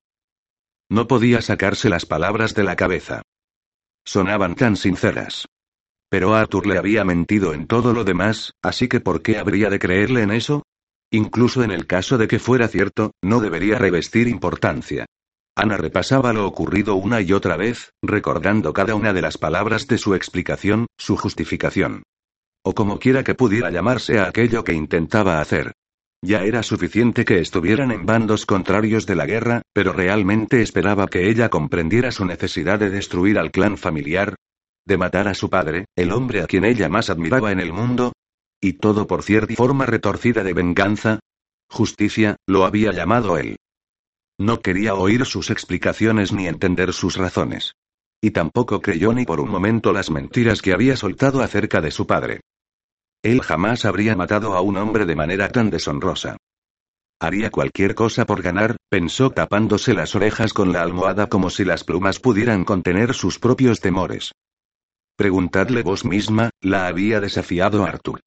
No 0.89 1.07
podía 1.07 1.43
sacarse 1.43 1.91
las 1.91 2.07
palabras 2.07 2.55
de 2.55 2.65
la 2.65 2.75
cabeza. 2.75 3.23
Sonaban 4.05 4.55
tan 4.55 4.77
sinceras. 4.77 5.47
Pero 6.15 6.33
Arthur 6.37 6.69
le 6.69 6.79
había 6.79 7.03
mentido 7.03 7.55
en 7.55 7.67
todo 7.67 7.93
lo 7.93 8.05
demás, 8.05 8.53
así 8.63 8.87
que 8.87 9.01
¿por 9.01 9.21
qué 9.21 9.37
habría 9.37 9.69
de 9.69 9.81
creerle 9.81 10.23
en 10.23 10.31
eso? 10.31 10.63
Incluso 11.11 11.65
en 11.65 11.73
el 11.73 11.89
caso 11.89 12.19
de 12.19 12.29
que 12.29 12.39
fuera 12.39 12.69
cierto, 12.69 13.11
no 13.21 13.41
debería 13.41 13.81
revestir 13.81 14.29
importancia. 14.29 15.07
Ana 15.57 15.77
repasaba 15.77 16.33
lo 16.33 16.47
ocurrido 16.47 16.95
una 16.95 17.21
y 17.21 17.33
otra 17.33 17.57
vez, 17.57 17.91
recordando 18.01 18.73
cada 18.73 18.95
una 18.95 19.13
de 19.13 19.23
las 19.23 19.39
palabras 19.39 19.89
de 19.89 19.99
su 19.99 20.15
explicación, 20.15 20.87
su 20.97 21.17
justificación. 21.17 22.05
O 22.65 22.77
como 22.77 23.01
quiera 23.01 23.25
que 23.25 23.35
pudiera 23.35 23.73
llamarse 23.73 24.21
a 24.21 24.29
aquello 24.29 24.63
que 24.63 24.73
intentaba 24.73 25.41
hacer. 25.41 25.73
Ya 26.23 26.45
era 26.45 26.63
suficiente 26.63 27.25
que 27.25 27.41
estuvieran 27.41 27.91
en 27.91 28.07
bandos 28.07 28.47
contrarios 28.47 29.05
de 29.05 29.17
la 29.17 29.27
guerra, 29.27 29.63
pero 29.73 29.93
realmente 29.93 30.63
esperaba 30.63 31.09
que 31.09 31.29
ella 31.29 31.49
comprendiera 31.49 32.13
su 32.13 32.25
necesidad 32.25 32.79
de 32.79 32.91
destruir 32.91 33.37
al 33.37 33.51
clan 33.51 33.77
familiar, 33.77 34.37
de 34.87 34.99
matar 34.99 35.29
a 35.29 35.35
su 35.35 35.49
padre, 35.49 35.87
el 35.97 36.13
hombre 36.13 36.43
a 36.43 36.47
quien 36.47 36.65
ella 36.65 36.89
más 36.89 37.11
admiraba 37.11 37.53
en 37.53 37.61
el 37.61 37.73
mundo, 37.73 38.13
y 38.61 38.75
todo 38.75 39.07
por 39.07 39.23
cierta 39.23 39.55
forma 39.55 39.87
retorcida 39.87 40.43
de 40.43 40.53
venganza. 40.53 41.21
Justicia, 41.69 42.37
lo 42.47 42.65
había 42.65 42.93
llamado 42.93 43.37
él. 43.39 43.57
No 44.39 44.61
quería 44.61 44.95
oír 44.95 45.25
sus 45.27 45.51
explicaciones 45.51 46.33
ni 46.33 46.49
entender 46.49 46.93
sus 46.93 47.17
razones. 47.17 47.73
Y 48.21 48.31
tampoco 48.31 48.81
creyó 48.81 49.13
ni 49.13 49.25
por 49.25 49.41
un 49.41 49.51
momento 49.51 49.93
las 49.93 50.11
mentiras 50.11 50.63
que 50.63 50.73
había 50.73 50.97
soltado 50.97 51.43
acerca 51.43 51.81
de 51.81 51.91
su 51.91 52.07
padre. 52.07 52.41
Él 53.23 53.41
jamás 53.43 53.85
habría 53.85 54.17
matado 54.17 54.55
a 54.55 54.61
un 54.61 54.77
hombre 54.77 55.07
de 55.07 55.17
manera 55.17 55.49
tan 55.49 55.71
deshonrosa. 55.71 56.37
Haría 57.21 57.51
cualquier 57.51 57.95
cosa 57.95 58.27
por 58.27 58.43
ganar, 58.43 58.77
pensó 58.91 59.31
tapándose 59.31 59.95
las 59.95 60.15
orejas 60.15 60.53
con 60.53 60.73
la 60.73 60.83
almohada 60.83 61.29
como 61.29 61.49
si 61.49 61.65
las 61.65 61.85
plumas 61.85 62.19
pudieran 62.19 62.65
contener 62.65 63.15
sus 63.15 63.39
propios 63.39 63.81
temores. 63.81 64.33
Preguntadle 65.17 65.83
vos 65.83 66.05
misma, 66.05 66.51
la 66.61 66.89
había 66.89 67.21
desafiado 67.21 67.85
Arthur. 67.85 68.21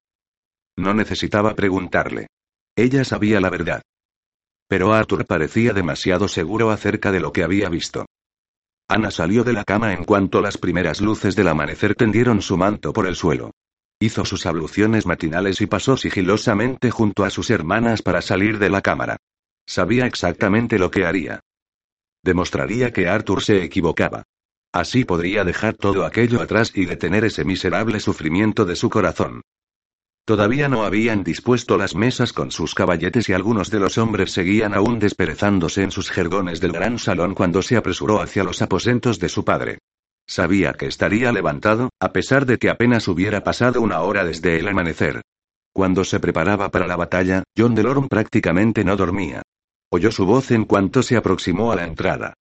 No 0.76 0.94
necesitaba 0.94 1.54
preguntarle. 1.54 2.28
Ella 2.76 3.04
sabía 3.04 3.40
la 3.40 3.50
verdad. 3.50 3.82
Pero 4.68 4.94
Arthur 4.94 5.26
parecía 5.26 5.72
demasiado 5.72 6.28
seguro 6.28 6.70
acerca 6.70 7.12
de 7.12 7.20
lo 7.20 7.32
que 7.32 7.42
había 7.42 7.68
visto. 7.68 8.06
Ana 8.88 9.10
salió 9.10 9.44
de 9.44 9.52
la 9.52 9.64
cama 9.64 9.92
en 9.92 10.04
cuanto 10.04 10.40
las 10.40 10.56
primeras 10.56 11.00
luces 11.02 11.36
del 11.36 11.48
amanecer 11.48 11.94
tendieron 11.94 12.40
su 12.40 12.56
manto 12.56 12.92
por 12.92 13.06
el 13.06 13.16
suelo. 13.16 13.50
Hizo 14.00 14.24
sus 14.24 14.46
abluciones 14.46 15.04
matinales 15.04 15.60
y 15.60 15.66
pasó 15.66 15.96
sigilosamente 15.96 16.90
junto 16.90 17.24
a 17.24 17.30
sus 17.30 17.50
hermanas 17.50 18.00
para 18.00 18.22
salir 18.22 18.58
de 18.58 18.70
la 18.70 18.80
cámara. 18.80 19.16
Sabía 19.66 20.06
exactamente 20.06 20.78
lo 20.78 20.90
que 20.90 21.04
haría. 21.04 21.40
Demostraría 22.22 22.92
que 22.92 23.08
Arthur 23.08 23.42
se 23.42 23.62
equivocaba. 23.62 24.22
Así 24.72 25.04
podría 25.04 25.44
dejar 25.44 25.74
todo 25.74 26.04
aquello 26.04 26.42
atrás 26.42 26.72
y 26.74 26.84
detener 26.84 27.24
ese 27.24 27.44
miserable 27.44 28.00
sufrimiento 28.00 28.64
de 28.64 28.76
su 28.76 28.90
corazón. 28.90 29.42
Todavía 30.26 30.68
no 30.68 30.84
habían 30.84 31.24
dispuesto 31.24 31.78
las 31.78 31.94
mesas 31.94 32.34
con 32.34 32.50
sus 32.50 32.74
caballetes 32.74 33.30
y 33.30 33.32
algunos 33.32 33.70
de 33.70 33.80
los 33.80 33.96
hombres 33.96 34.30
seguían 34.30 34.74
aún 34.74 34.98
desperezándose 34.98 35.82
en 35.82 35.90
sus 35.90 36.10
jergones 36.10 36.60
del 36.60 36.72
gran 36.72 36.98
salón 36.98 37.34
cuando 37.34 37.62
se 37.62 37.78
apresuró 37.78 38.20
hacia 38.20 38.44
los 38.44 38.60
aposentos 38.60 39.18
de 39.18 39.30
su 39.30 39.42
padre. 39.42 39.78
Sabía 40.26 40.74
que 40.74 40.84
estaría 40.84 41.32
levantado, 41.32 41.88
a 41.98 42.12
pesar 42.12 42.44
de 42.44 42.58
que 42.58 42.68
apenas 42.68 43.08
hubiera 43.08 43.42
pasado 43.42 43.80
una 43.80 44.02
hora 44.02 44.26
desde 44.26 44.58
el 44.58 44.68
amanecer. 44.68 45.22
Cuando 45.72 46.04
se 46.04 46.20
preparaba 46.20 46.70
para 46.70 46.86
la 46.86 46.96
batalla, 46.96 47.44
John 47.56 47.74
Delorme 47.74 48.08
prácticamente 48.08 48.84
no 48.84 48.96
dormía. 48.96 49.40
Oyó 49.90 50.12
su 50.12 50.26
voz 50.26 50.50
en 50.50 50.66
cuanto 50.66 51.02
se 51.02 51.16
aproximó 51.16 51.72
a 51.72 51.76
la 51.76 51.86
entrada. 51.86 52.34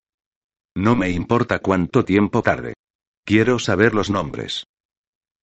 No 0.78 0.96
me 0.96 1.10
importa 1.10 1.58
cuánto 1.58 2.06
tiempo 2.06 2.44
tarde. 2.44 2.76
Quiero 3.26 3.58
saber 3.58 3.96
los 3.96 4.12
nombres. 4.12 4.68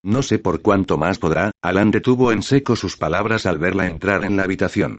No 0.04 0.22
sé 0.22 0.38
por 0.38 0.62
cuánto 0.62 0.96
más 0.96 1.18
podrá, 1.18 1.50
Alan 1.60 1.90
detuvo 1.90 2.30
en 2.30 2.40
seco 2.40 2.76
sus 2.76 2.96
palabras 2.96 3.44
al 3.44 3.58
verla 3.58 3.88
entrar 3.88 4.24
en 4.24 4.36
la 4.36 4.44
habitación. 4.44 4.98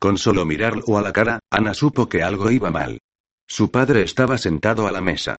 Con 0.00 0.16
solo 0.16 0.46
mirarlo 0.46 0.96
a 0.96 1.02
la 1.02 1.12
cara, 1.12 1.40
Ana 1.50 1.74
supo 1.74 2.08
que 2.08 2.22
algo 2.22 2.50
iba 2.50 2.70
mal. 2.70 2.98
Su 3.46 3.70
padre 3.70 4.04
estaba 4.04 4.38
sentado 4.38 4.86
a 4.86 4.90
la 4.90 5.02
mesa. 5.02 5.36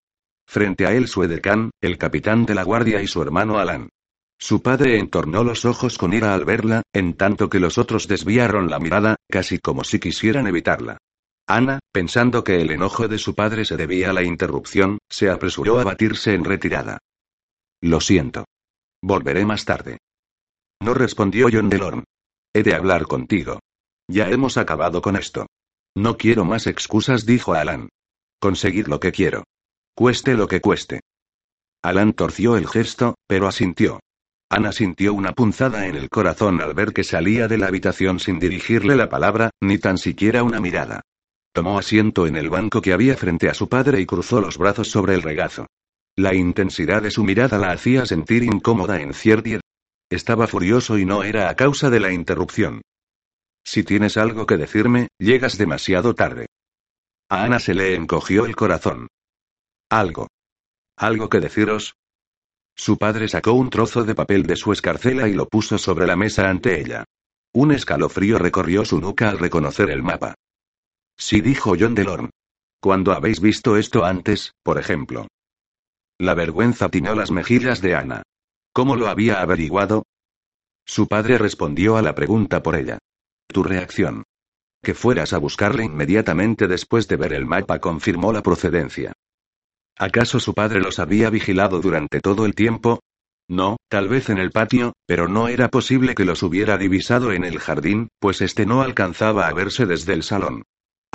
Frente 0.48 0.86
a 0.86 0.94
él 0.94 1.08
su 1.08 1.24
edecán, 1.24 1.72
el 1.82 1.98
capitán 1.98 2.46
de 2.46 2.54
la 2.54 2.62
guardia 2.62 3.02
y 3.02 3.08
su 3.08 3.24
hermano 3.24 3.58
Alan. 3.58 3.90
Su 4.38 4.62
padre 4.62 5.00
entornó 5.00 5.44
los 5.44 5.66
ojos 5.66 5.98
con 5.98 6.14
ira 6.14 6.36
al 6.36 6.46
verla, 6.46 6.84
en 6.94 7.16
tanto 7.16 7.50
que 7.50 7.60
los 7.60 7.80
otros 7.80 8.08
desviaron 8.08 8.70
la 8.70 8.78
mirada, 8.78 9.16
casi 9.28 9.58
como 9.58 9.84
si 9.84 10.00
quisieran 10.00 10.46
evitarla. 10.46 11.00
Ana, 11.48 11.80
pensando 11.92 12.44
que 12.44 12.60
el 12.60 12.72
enojo 12.72 13.08
de 13.08 13.20
su 13.20 13.36
padre 13.36 13.66
se 13.66 13.78
debía 13.78 14.10
a 14.10 14.14
la 14.14 14.24
interrupción, 14.24 14.98
se 15.10 15.30
apresuró 15.30 15.80
a 15.80 15.84
batirse 15.84 16.34
en 16.34 16.44
retirada. 16.44 17.00
Lo 17.82 18.02
siento. 18.02 18.46
Volveré 19.02 19.46
más 19.46 19.64
tarde. 19.66 20.00
No 20.82 20.96
respondió 20.96 21.48
John 21.52 21.70
Delorme. 21.70 22.04
He 22.54 22.64
de 22.64 22.74
hablar 22.74 23.06
contigo. 23.06 23.60
Ya 24.08 24.30
hemos 24.30 24.58
acabado 24.58 25.02
con 25.02 25.16
esto. 25.16 25.46
No 25.96 26.18
quiero 26.18 26.46
más 26.46 26.66
excusas, 26.66 27.26
dijo 27.26 27.54
Alan. 27.54 27.90
Conseguid 28.40 28.88
lo 28.88 29.00
que 29.00 29.12
quiero. 29.12 29.44
Cueste 29.96 30.34
lo 30.34 30.48
que 30.48 30.62
cueste. 30.62 31.02
Alan 31.84 32.14
torció 32.14 32.58
el 32.58 32.68
gesto, 32.68 33.16
pero 33.28 33.48
asintió. 33.48 34.00
Ana 34.50 34.72
sintió 34.72 35.14
una 35.14 35.34
punzada 35.34 35.88
en 35.88 35.96
el 35.96 36.10
corazón 36.10 36.62
al 36.62 36.74
ver 36.74 36.94
que 36.94 37.04
salía 37.04 37.48
de 37.48 37.58
la 37.58 37.68
habitación 37.68 38.20
sin 38.20 38.40
dirigirle 38.40 38.96
la 38.96 39.10
palabra, 39.10 39.52
ni 39.62 39.78
tan 39.78 39.98
siquiera 39.98 40.44
una 40.44 40.60
mirada. 40.60 41.02
Tomó 41.56 41.80
asiento 41.80 42.28
en 42.28 42.36
el 42.36 42.50
banco 42.50 42.82
que 42.82 42.92
había 42.92 43.16
frente 43.16 43.48
a 43.48 43.54
su 43.54 43.70
padre 43.70 44.02
y 44.02 44.06
cruzó 44.06 44.42
los 44.42 44.58
brazos 44.58 44.90
sobre 44.90 45.14
el 45.14 45.22
regazo. 45.22 45.68
La 46.18 46.36
intensidad 46.36 47.02
de 47.02 47.12
su 47.12 47.24
mirada 47.24 47.58
la 47.58 47.72
hacía 47.72 48.06
sentir 48.06 48.44
incómoda 48.44 49.00
en 49.00 49.14
cierta. 49.14 49.62
Estaba 50.10 50.48
furioso 50.48 50.98
y 50.98 51.06
no 51.06 51.24
era 51.24 51.48
a 51.48 51.56
causa 51.56 51.90
de 51.90 52.02
la 52.02 52.12
interrupción. 52.12 52.82
Si 53.64 53.86
tienes 53.86 54.18
algo 54.18 54.46
que 54.46 54.58
decirme, 54.58 55.08
llegas 55.18 55.58
demasiado 55.58 56.14
tarde. 56.14 56.48
A 57.30 57.46
Ana 57.46 57.60
se 57.62 57.74
le 57.74 57.96
encogió 57.96 58.46
el 58.46 58.58
corazón. 58.58 59.08
Algo. 59.90 60.28
¿Algo 60.98 61.30
que 61.30 61.40
deciros? 61.40 61.96
Su 62.76 62.98
padre 62.98 63.30
sacó 63.30 63.54
un 63.54 63.70
trozo 63.70 64.04
de 64.04 64.14
papel 64.14 64.44
de 64.44 64.58
su 64.58 64.74
escarcela 64.74 65.30
y 65.30 65.34
lo 65.34 65.48
puso 65.48 65.78
sobre 65.78 66.06
la 66.06 66.18
mesa 66.18 66.50
ante 66.50 66.82
ella. 66.82 67.06
Un 67.54 67.72
escalofrío 67.72 68.40
recorrió 68.40 68.84
su 68.84 69.00
nuca 69.00 69.30
al 69.30 69.40
reconocer 69.40 69.90
el 69.90 70.04
mapa. 70.04 70.36
Sí 71.18 71.42
dijo 71.42 71.76
John 71.80 71.96
Delorme. 71.96 72.30
¿Cuándo 72.80 73.14
habéis 73.14 73.40
visto 73.40 73.78
esto 73.78 74.06
antes, 74.06 74.54
por 74.64 74.78
ejemplo? 74.78 75.28
La 76.20 76.34
vergüenza 76.34 76.90
tiñó 76.90 77.16
las 77.16 77.32
mejillas 77.32 77.82
de 77.82 77.96
Ana. 77.96 78.24
¿Cómo 78.74 78.96
lo 78.96 79.08
había 79.08 79.42
averiguado? 79.42 80.04
Su 80.86 81.08
padre 81.08 81.38
respondió 81.38 81.98
a 81.98 82.02
la 82.02 82.14
pregunta 82.14 82.62
por 82.62 82.76
ella. 82.76 83.00
Tu 83.48 83.64
reacción. 83.64 84.24
Que 84.84 84.94
fueras 84.94 85.34
a 85.34 85.40
buscarle 85.40 85.84
inmediatamente 85.84 86.68
después 86.68 87.08
de 87.08 87.16
ver 87.16 87.34
el 87.34 87.46
mapa 87.46 87.80
confirmó 87.80 88.32
la 88.32 88.44
procedencia. 88.44 89.14
¿Acaso 89.98 90.40
su 90.40 90.54
padre 90.54 90.82
los 90.82 91.00
había 91.00 91.30
vigilado 91.30 91.80
durante 91.80 92.20
todo 92.20 92.46
el 92.46 92.54
tiempo? 92.54 93.00
No, 93.48 93.78
tal 93.90 94.10
vez 94.10 94.30
en 94.30 94.38
el 94.38 94.52
patio, 94.52 94.94
pero 95.06 95.28
no 95.28 95.48
era 95.48 95.70
posible 95.70 96.16
que 96.16 96.26
los 96.26 96.44
hubiera 96.44 96.78
divisado 96.78 97.32
en 97.32 97.46
el 97.46 97.60
jardín, 97.60 98.10
pues 98.20 98.42
este 98.42 98.66
no 98.66 98.82
alcanzaba 98.82 99.48
a 99.48 99.54
verse 99.54 99.86
desde 99.86 100.14
el 100.14 100.24
salón. 100.24 100.64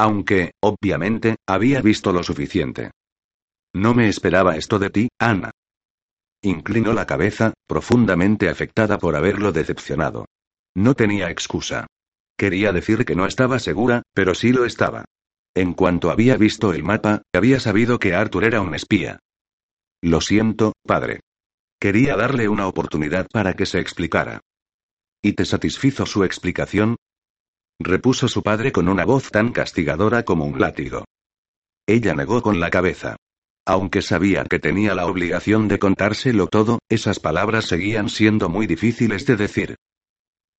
Aunque, 0.01 0.53
obviamente, 0.63 1.37
había 1.47 1.83
visto 1.83 2.11
lo 2.11 2.23
suficiente. 2.23 2.93
No 3.75 3.93
me 3.93 4.09
esperaba 4.09 4.57
esto 4.57 4.79
de 4.79 4.89
ti, 4.89 5.09
Ana. 5.19 5.51
Inclinó 6.43 6.95
la 6.95 7.05
cabeza, 7.05 7.53
profundamente 7.67 8.49
afectada 8.49 8.97
por 8.97 9.15
haberlo 9.15 9.53
decepcionado. 9.53 10.25
No 10.75 10.95
tenía 10.95 11.29
excusa. 11.31 11.87
Quería 12.39 12.73
decir 12.73 13.05
que 13.05 13.15
no 13.15 13.27
estaba 13.27 13.59
segura, 13.59 14.01
pero 14.15 14.35
sí 14.35 14.55
lo 14.55 14.65
estaba. 14.65 15.05
En 15.55 15.75
cuanto 15.75 16.11
había 16.11 16.39
visto 16.39 16.73
el 16.73 16.83
mapa, 16.83 17.21
había 17.35 17.61
sabido 17.61 17.99
que 17.99 18.15
Arthur 18.15 18.45
era 18.45 18.63
un 18.63 18.75
espía. 18.75 19.19
Lo 20.01 20.23
siento, 20.23 20.73
padre. 20.83 21.21
Quería 21.79 22.17
darle 22.17 22.49
una 22.49 22.67
oportunidad 22.69 23.27
para 23.31 23.53
que 23.53 23.67
se 23.67 23.81
explicara. 23.81 24.41
¿Y 25.21 25.35
te 25.35 25.45
satisfizo 25.45 26.07
su 26.07 26.25
explicación? 26.25 26.97
Repuso 27.81 28.29
su 28.29 28.43
padre 28.43 28.73
con 28.73 28.89
una 28.89 29.05
voz 29.05 29.31
tan 29.31 29.53
castigadora 29.53 30.23
como 30.23 30.45
un 30.45 30.61
látigo. 30.61 31.07
Ella 31.87 32.15
negó 32.15 32.43
con 32.43 32.61
la 32.61 32.71
cabeza. 32.71 33.17
Aunque 33.67 34.03
sabía 34.03 34.45
que 34.45 34.59
tenía 34.59 34.95
la 34.95 35.07
obligación 35.07 35.67
de 35.67 35.79
contárselo 35.79 36.47
todo, 36.47 36.79
esas 36.89 37.19
palabras 37.19 37.65
seguían 37.65 38.09
siendo 38.09 38.49
muy 38.49 38.67
difíciles 38.67 39.27
de 39.27 39.37
decir. 39.37 39.77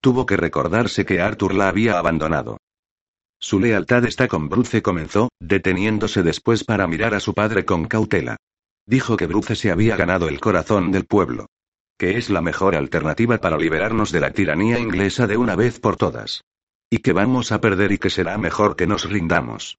Tuvo 0.02 0.26
que 0.26 0.36
recordarse 0.36 1.06
que 1.06 1.22
Arthur 1.22 1.54
la 1.54 1.70
había 1.70 2.00
abandonado. 2.00 2.58
Su 3.40 3.60
lealtad 3.60 4.06
está 4.06 4.28
con 4.28 4.50
Bruce 4.50 4.82
comenzó, 4.82 5.30
deteniéndose 5.40 6.24
después 6.24 6.64
para 6.64 6.88
mirar 6.88 7.14
a 7.14 7.20
su 7.20 7.34
padre 7.34 7.66
con 7.66 7.86
cautela. 7.86 8.38
Dijo 8.86 9.16
que 9.16 9.28
Bruce 9.28 9.56
se 9.56 9.72
había 9.72 9.96
ganado 9.96 10.28
el 10.28 10.40
corazón 10.40 10.92
del 10.92 11.06
pueblo. 11.06 11.48
Que 11.98 12.18
es 12.18 12.30
la 12.32 12.42
mejor 12.42 12.76
alternativa 12.76 13.38
para 13.38 13.58
liberarnos 13.58 14.12
de 14.12 14.20
la 14.20 14.32
tiranía 14.32 14.80
inglesa 14.80 15.28
de 15.28 15.38
una 15.38 15.56
vez 15.56 15.80
por 15.80 15.98
todas. 15.98 16.42
Y 16.94 16.98
que 16.98 17.14
vamos 17.14 17.54
a 17.54 17.62
perder 17.62 17.94
y 17.94 17.98
que 17.98 18.10
será 18.10 18.38
mejor 18.38 18.76
que 18.76 18.86
nos 18.86 19.10
rindamos. 19.10 19.78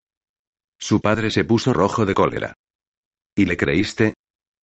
Su 0.78 1.00
padre 1.00 1.30
se 1.30 1.44
puso 1.44 1.74
rojo 1.74 2.06
de 2.06 2.14
cólera. 2.14 2.54
¿Y 3.36 3.44
le 3.44 3.56
creíste? 3.56 4.14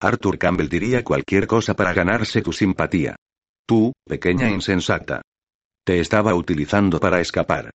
Arthur 0.02 0.40
Campbell 0.40 0.68
diría 0.68 1.04
cualquier 1.04 1.46
cosa 1.46 1.76
para 1.76 1.94
ganarse 1.94 2.42
tu 2.42 2.52
simpatía. 2.52 3.16
Tú, 3.68 3.94
pequeña 4.04 4.50
insensata. 4.50 5.22
Te 5.86 6.00
estaba 6.00 6.34
utilizando 6.34 7.00
para 7.00 7.22
escapar. 7.22 7.70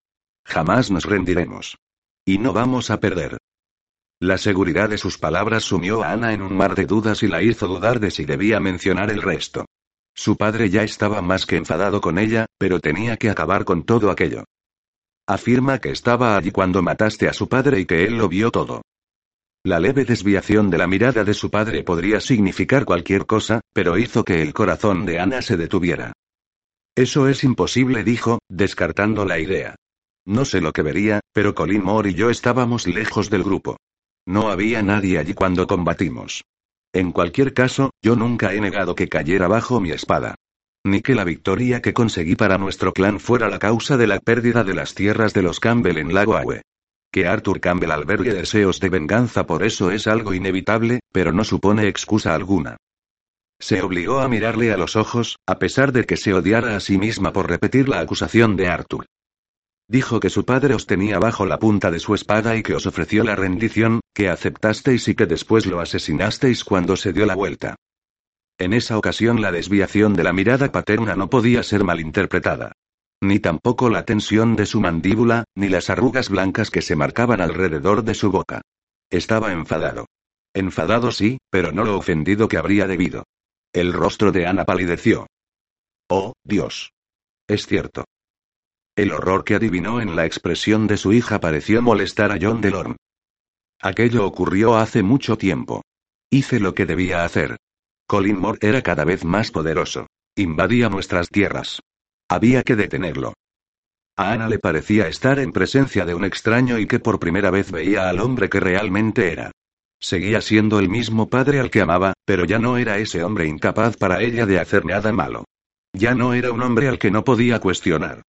Jamás 0.43 0.89
nos 0.89 1.05
rendiremos. 1.05 1.77
Y 2.25 2.39
no 2.39 2.51
vamos 2.51 2.89
a 2.89 2.99
perder. 2.99 3.37
La 4.19 4.39
seguridad 4.39 4.89
de 4.89 4.97
sus 4.97 5.19
palabras 5.19 5.63
sumió 5.63 6.01
a 6.01 6.13
Ana 6.13 6.33
en 6.33 6.41
un 6.41 6.55
mar 6.55 6.73
de 6.73 6.85
dudas 6.85 7.21
y 7.21 7.27
la 7.27 7.43
hizo 7.43 7.67
dudar 7.67 7.99
de 7.99 8.09
si 8.09 8.25
debía 8.25 8.59
mencionar 8.59 9.11
el 9.11 9.21
resto. 9.21 9.65
Su 10.15 10.35
padre 10.37 10.69
ya 10.69 10.83
estaba 10.83 11.21
más 11.21 11.45
que 11.45 11.57
enfadado 11.57 12.01
con 12.01 12.17
ella, 12.17 12.45
pero 12.57 12.79
tenía 12.79 13.17
que 13.17 13.29
acabar 13.29 13.65
con 13.65 13.83
todo 13.83 14.09
aquello. 14.09 14.45
Afirma 15.27 15.79
que 15.79 15.89
estaba 15.89 16.35
allí 16.35 16.51
cuando 16.51 16.81
mataste 16.81 17.29
a 17.29 17.33
su 17.33 17.47
padre 17.47 17.79
y 17.79 17.85
que 17.85 18.03
él 18.03 18.17
lo 18.17 18.27
vio 18.27 18.51
todo. 18.51 18.81
La 19.65 19.79
leve 19.79 20.03
desviación 20.03 20.69
de 20.69 20.77
la 20.77 20.87
mirada 20.87 21.23
de 21.23 21.33
su 21.33 21.49
padre 21.49 21.83
podría 21.83 22.19
significar 22.19 22.83
cualquier 22.83 23.25
cosa, 23.25 23.61
pero 23.73 23.97
hizo 23.97 24.25
que 24.25 24.41
el 24.41 24.53
corazón 24.53 25.05
de 25.05 25.19
Ana 25.19 25.41
se 25.41 25.55
detuviera. 25.55 26.11
Eso 26.95 27.29
es 27.29 27.45
imposible, 27.45 28.03
dijo, 28.03 28.39
descartando 28.49 29.23
la 29.23 29.39
idea. 29.39 29.75
No 30.25 30.43
sé 30.43 30.59
lo 30.59 30.73
que 30.73 30.81
vería, 30.81 31.21
pero 31.31 31.55
Colin 31.55 31.83
Moore 31.83 32.09
y 32.09 32.13
yo 32.15 32.29
estábamos 32.29 32.85
lejos 32.85 33.29
del 33.29 33.43
grupo. 33.43 33.77
No 34.27 34.49
había 34.49 34.81
nadie 34.81 35.17
allí 35.19 35.33
cuando 35.33 35.67
combatimos. 35.67 36.43
En 36.93 37.13
cualquier 37.13 37.53
caso, 37.53 37.91
yo 38.01 38.17
nunca 38.17 38.53
he 38.53 38.59
negado 38.59 38.93
que 38.93 39.07
cayera 39.07 39.47
bajo 39.47 39.79
mi 39.79 39.91
espada. 39.91 40.35
Ni 40.85 41.01
que 41.01 41.15
la 41.15 41.23
victoria 41.23 41.81
que 41.81 41.93
conseguí 41.93 42.35
para 42.35 42.57
nuestro 42.57 42.91
clan 42.91 43.21
fuera 43.21 43.47
la 43.47 43.57
causa 43.57 43.95
de 43.95 44.05
la 44.05 44.19
pérdida 44.19 44.65
de 44.65 44.73
las 44.73 44.95
tierras 44.95 45.33
de 45.33 45.41
los 45.41 45.61
Campbell 45.61 45.97
en 45.97 46.13
Lago 46.13 46.35
Awe. 46.35 46.61
Que 47.09 47.25
Arthur 47.25 47.61
Campbell 47.61 47.91
albergue 47.91 48.33
deseos 48.33 48.81
de 48.81 48.89
venganza 48.89 49.45
por 49.45 49.63
eso 49.63 49.91
es 49.91 50.07
algo 50.07 50.33
inevitable, 50.33 50.99
pero 51.13 51.31
no 51.31 51.45
supone 51.45 51.87
excusa 51.87 52.35
alguna. 52.35 52.75
Se 53.59 53.81
obligó 53.81 54.19
a 54.19 54.27
mirarle 54.27 54.73
a 54.73 54.77
los 54.77 54.97
ojos, 54.97 55.37
a 55.47 55.57
pesar 55.57 55.93
de 55.93 56.03
que 56.03 56.17
se 56.17 56.33
odiara 56.33 56.75
a 56.75 56.81
sí 56.81 56.97
misma 56.97 57.31
por 57.31 57.49
repetir 57.49 57.87
la 57.87 58.01
acusación 58.01 58.57
de 58.57 58.67
Arthur. 58.67 59.05
Dijo 59.87 60.19
que 60.19 60.29
su 60.29 60.43
padre 60.43 60.73
os 60.73 60.85
tenía 60.85 61.17
bajo 61.17 61.45
la 61.45 61.59
punta 61.59 61.91
de 61.91 61.99
su 61.99 62.13
espada 62.13 62.57
y 62.57 62.63
que 62.63 62.75
os 62.75 62.85
ofreció 62.87 63.23
la 63.23 63.37
rendición, 63.37 64.01
que 64.13 64.27
aceptasteis 64.27 65.07
y 65.07 65.15
que 65.15 65.27
después 65.27 65.65
lo 65.65 65.79
asesinasteis 65.79 66.65
cuando 66.65 66.97
se 66.97 67.13
dio 67.13 67.25
la 67.25 67.35
vuelta. 67.35 67.75
En 68.57 68.73
esa 68.73 68.97
ocasión 68.97 69.41
la 69.41 69.51
desviación 69.51 70.13
de 70.13 70.23
la 70.23 70.33
mirada 70.33 70.71
paterna 70.71 71.15
no 71.15 71.29
podía 71.29 71.63
ser 71.63 71.83
malinterpretada. 71.83 72.73
Ni 73.21 73.39
tampoco 73.39 73.89
la 73.89 74.05
tensión 74.05 74.55
de 74.55 74.65
su 74.65 74.81
mandíbula, 74.81 75.45
ni 75.55 75.69
las 75.69 75.89
arrugas 75.89 76.29
blancas 76.29 76.69
que 76.69 76.81
se 76.81 76.95
marcaban 76.95 77.41
alrededor 77.41 78.03
de 78.03 78.13
su 78.13 78.31
boca. 78.31 78.61
Estaba 79.09 79.53
enfadado. 79.53 80.07
Enfadado 80.53 81.11
sí, 81.11 81.39
pero 81.49 81.71
no 81.71 81.83
lo 81.83 81.97
ofendido 81.97 82.47
que 82.47 82.57
habría 82.57 82.85
debido. 82.85 83.23
El 83.71 83.93
rostro 83.93 84.31
de 84.31 84.45
Ana 84.45 84.65
palideció. 84.65 85.27
Oh, 86.09 86.33
Dios. 86.43 86.91
Es 87.47 87.65
cierto. 87.65 88.05
El 88.95 89.11
horror 89.11 89.43
que 89.43 89.55
adivinó 89.55 89.99
en 89.99 90.15
la 90.15 90.25
expresión 90.25 90.85
de 90.85 90.97
su 90.97 91.13
hija 91.13 91.39
pareció 91.39 91.81
molestar 91.81 92.31
a 92.31 92.37
John 92.39 92.61
Delorme. 92.61 92.97
Aquello 93.81 94.25
ocurrió 94.25 94.75
hace 94.77 95.01
mucho 95.01 95.37
tiempo. 95.37 95.81
Hice 96.29 96.59
lo 96.59 96.75
que 96.75 96.85
debía 96.85 97.25
hacer. 97.25 97.57
Colin 98.07 98.39
Moore 98.39 98.59
era 98.61 98.81
cada 98.81 99.05
vez 99.05 99.23
más 99.23 99.51
poderoso. 99.51 100.07
Invadía 100.35 100.89
nuestras 100.89 101.29
tierras. 101.29 101.81
Había 102.29 102.63
que 102.63 102.75
detenerlo. 102.75 103.33
A 104.15 104.33
Ana 104.33 104.47
le 104.47 104.59
parecía 104.59 105.07
estar 105.07 105.39
en 105.39 105.51
presencia 105.51 106.05
de 106.05 106.13
un 106.13 106.23
extraño 106.23 106.77
y 106.77 106.87
que 106.87 106.99
por 106.99 107.19
primera 107.19 107.49
vez 107.49 107.71
veía 107.71 108.09
al 108.09 108.19
hombre 108.19 108.49
que 108.49 108.59
realmente 108.59 109.31
era. 109.31 109.51
Seguía 109.99 110.41
siendo 110.41 110.79
el 110.79 110.89
mismo 110.89 111.29
padre 111.29 111.59
al 111.59 111.71
que 111.71 111.81
amaba, 111.81 112.13
pero 112.25 112.45
ya 112.45 112.59
no 112.59 112.77
era 112.77 112.97
ese 112.97 113.23
hombre 113.23 113.47
incapaz 113.47 113.97
para 113.97 114.21
ella 114.21 114.45
de 114.45 114.59
hacer 114.59 114.85
nada 114.85 115.11
malo. 115.11 115.45
Ya 115.93 116.13
no 116.13 116.33
era 116.33 116.51
un 116.51 116.61
hombre 116.61 116.89
al 116.89 116.99
que 116.99 117.09
no 117.09 117.23
podía 117.23 117.59
cuestionar. 117.59 118.21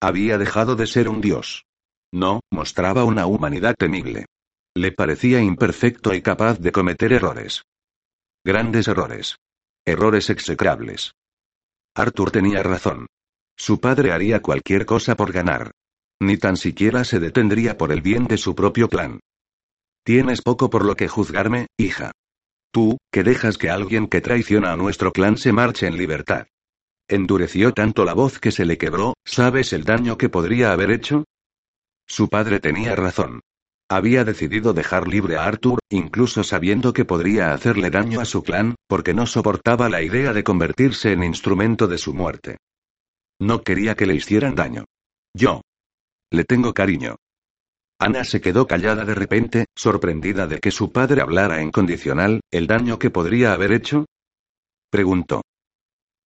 Había 0.00 0.38
dejado 0.38 0.76
de 0.76 0.86
ser 0.86 1.08
un 1.08 1.20
dios. 1.20 1.64
No, 2.12 2.40
mostraba 2.50 3.04
una 3.04 3.26
humanidad 3.26 3.74
temible. 3.78 4.26
Le 4.74 4.92
parecía 4.92 5.40
imperfecto 5.40 6.12
y 6.14 6.22
capaz 6.22 6.58
de 6.58 6.72
cometer 6.72 7.12
errores. 7.12 7.62
Grandes 8.44 8.88
errores. 8.88 9.36
Errores 9.84 10.28
execrables. 10.28 11.12
Arthur 11.94 12.32
tenía 12.32 12.64
razón. 12.64 13.06
Su 13.56 13.78
padre 13.78 14.10
haría 14.10 14.42
cualquier 14.42 14.84
cosa 14.84 15.14
por 15.14 15.30
ganar. 15.30 15.70
Ni 16.20 16.38
tan 16.38 16.56
siquiera 16.56 17.04
se 17.04 17.20
detendría 17.20 17.78
por 17.78 17.92
el 17.92 18.00
bien 18.00 18.24
de 18.26 18.38
su 18.38 18.56
propio 18.56 18.88
plan. 18.88 19.20
Tienes 20.04 20.42
poco 20.42 20.70
por 20.70 20.84
lo 20.84 20.96
que 20.96 21.06
juzgarme, 21.06 21.68
hija. 21.76 22.10
Tú, 22.72 22.98
que 23.12 23.22
dejas 23.22 23.58
que 23.58 23.70
alguien 23.70 24.08
que 24.08 24.20
traiciona 24.20 24.72
a 24.72 24.76
nuestro 24.76 25.12
clan 25.12 25.36
se 25.36 25.52
marche 25.52 25.86
en 25.86 25.96
libertad. 25.96 26.48
Endureció 27.06 27.72
tanto 27.72 28.04
la 28.04 28.14
voz 28.14 28.40
que 28.40 28.50
se 28.50 28.64
le 28.64 28.76
quebró, 28.76 29.14
¿sabes 29.24 29.72
el 29.72 29.84
daño 29.84 30.18
que 30.18 30.28
podría 30.28 30.72
haber 30.72 30.90
hecho? 30.90 31.24
Su 32.08 32.28
padre 32.28 32.58
tenía 32.58 32.96
razón. 32.96 33.40
Había 33.92 34.24
decidido 34.24 34.72
dejar 34.72 35.06
libre 35.06 35.36
a 35.36 35.44
Arthur, 35.44 35.78
incluso 35.90 36.42
sabiendo 36.44 36.94
que 36.94 37.04
podría 37.04 37.52
hacerle 37.52 37.90
daño 37.90 38.22
a 38.22 38.24
su 38.24 38.42
clan, 38.42 38.74
porque 38.88 39.12
no 39.12 39.26
soportaba 39.26 39.90
la 39.90 40.00
idea 40.00 40.32
de 40.32 40.42
convertirse 40.42 41.12
en 41.12 41.22
instrumento 41.22 41.86
de 41.86 41.98
su 41.98 42.14
muerte. 42.14 42.56
No 43.38 43.62
quería 43.62 43.94
que 43.94 44.06
le 44.06 44.14
hicieran 44.14 44.54
daño. 44.54 44.86
Yo. 45.34 45.60
Le 46.30 46.44
tengo 46.44 46.72
cariño. 46.72 47.16
Ana 47.98 48.24
se 48.24 48.40
quedó 48.40 48.66
callada 48.66 49.04
de 49.04 49.14
repente, 49.14 49.66
sorprendida 49.76 50.46
de 50.46 50.58
que 50.58 50.70
su 50.70 50.90
padre 50.90 51.20
hablara 51.20 51.60
en 51.60 51.70
condicional, 51.70 52.40
¿el 52.50 52.66
daño 52.66 52.98
que 52.98 53.10
podría 53.10 53.52
haber 53.52 53.72
hecho? 53.72 54.06
Preguntó. 54.90 55.42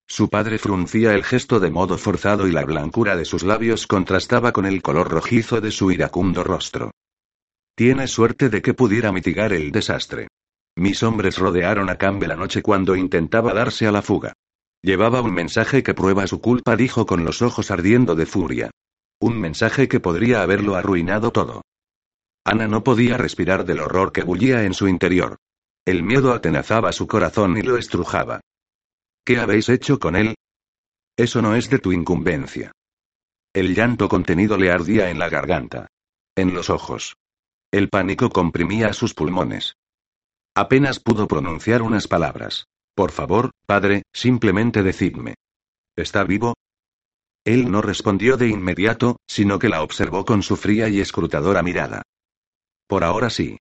Su 0.06 0.28
padre 0.28 0.58
fruncía 0.58 1.14
el 1.14 1.24
gesto 1.24 1.58
de 1.58 1.72
modo 1.72 1.98
forzado 1.98 2.46
y 2.46 2.52
la 2.52 2.64
blancura 2.64 3.16
de 3.16 3.24
sus 3.24 3.42
labios 3.42 3.88
contrastaba 3.88 4.52
con 4.52 4.66
el 4.66 4.82
color 4.82 5.10
rojizo 5.10 5.60
de 5.60 5.72
su 5.72 5.90
iracundo 5.90 6.44
rostro. 6.44 6.92
Tiene 7.76 8.08
suerte 8.08 8.48
de 8.48 8.62
que 8.62 8.72
pudiera 8.72 9.12
mitigar 9.12 9.52
el 9.52 9.70
desastre. 9.70 10.28
Mis 10.76 11.02
hombres 11.02 11.36
rodearon 11.36 11.90
a 11.90 11.98
Campbell 11.98 12.30
anoche 12.30 12.62
cuando 12.62 12.96
intentaba 12.96 13.52
darse 13.52 13.86
a 13.86 13.92
la 13.92 14.00
fuga. 14.00 14.32
Llevaba 14.82 15.20
un 15.20 15.34
mensaje 15.34 15.82
que 15.82 15.92
prueba 15.92 16.26
su 16.26 16.40
culpa, 16.40 16.74
dijo 16.74 17.04
con 17.04 17.26
los 17.26 17.42
ojos 17.42 17.70
ardiendo 17.70 18.14
de 18.14 18.24
furia. 18.24 18.70
Un 19.20 19.38
mensaje 19.38 19.88
que 19.88 20.00
podría 20.00 20.40
haberlo 20.40 20.74
arruinado 20.74 21.32
todo. 21.32 21.60
Ana 22.44 22.66
no 22.66 22.82
podía 22.82 23.18
respirar 23.18 23.66
del 23.66 23.80
horror 23.80 24.10
que 24.10 24.22
bullía 24.22 24.62
en 24.62 24.72
su 24.72 24.88
interior. 24.88 25.36
El 25.84 26.02
miedo 26.02 26.32
atenazaba 26.32 26.92
su 26.92 27.06
corazón 27.06 27.58
y 27.58 27.62
lo 27.62 27.76
estrujaba. 27.76 28.40
¿Qué 29.22 29.38
habéis 29.38 29.68
hecho 29.68 29.98
con 29.98 30.16
él? 30.16 30.34
Eso 31.18 31.42
no 31.42 31.54
es 31.54 31.68
de 31.68 31.78
tu 31.78 31.92
incumbencia. 31.92 32.72
El 33.52 33.74
llanto 33.74 34.08
contenido 34.08 34.56
le 34.56 34.70
ardía 34.70 35.10
en 35.10 35.18
la 35.18 35.28
garganta. 35.28 35.88
En 36.36 36.54
los 36.54 36.70
ojos. 36.70 37.16
El 37.72 37.88
pánico 37.88 38.30
comprimía 38.30 38.92
sus 38.92 39.14
pulmones. 39.14 39.74
Apenas 40.54 41.00
pudo 41.00 41.28
pronunciar 41.28 41.82
unas 41.82 42.08
palabras. 42.08 42.66
Por 42.94 43.10
favor, 43.10 43.50
padre, 43.66 44.02
simplemente 44.12 44.82
decidme. 44.82 45.34
¿Está 45.96 46.24
vivo? 46.24 46.54
Él 47.44 47.70
no 47.70 47.82
respondió 47.82 48.36
de 48.36 48.48
inmediato, 48.48 49.18
sino 49.26 49.58
que 49.58 49.68
la 49.68 49.82
observó 49.82 50.24
con 50.24 50.42
su 50.42 50.56
fría 50.56 50.88
y 50.88 51.00
escrutadora 51.00 51.62
mirada. 51.62 52.02
Por 52.86 53.04
ahora 53.04 53.30
sí. 53.30 53.58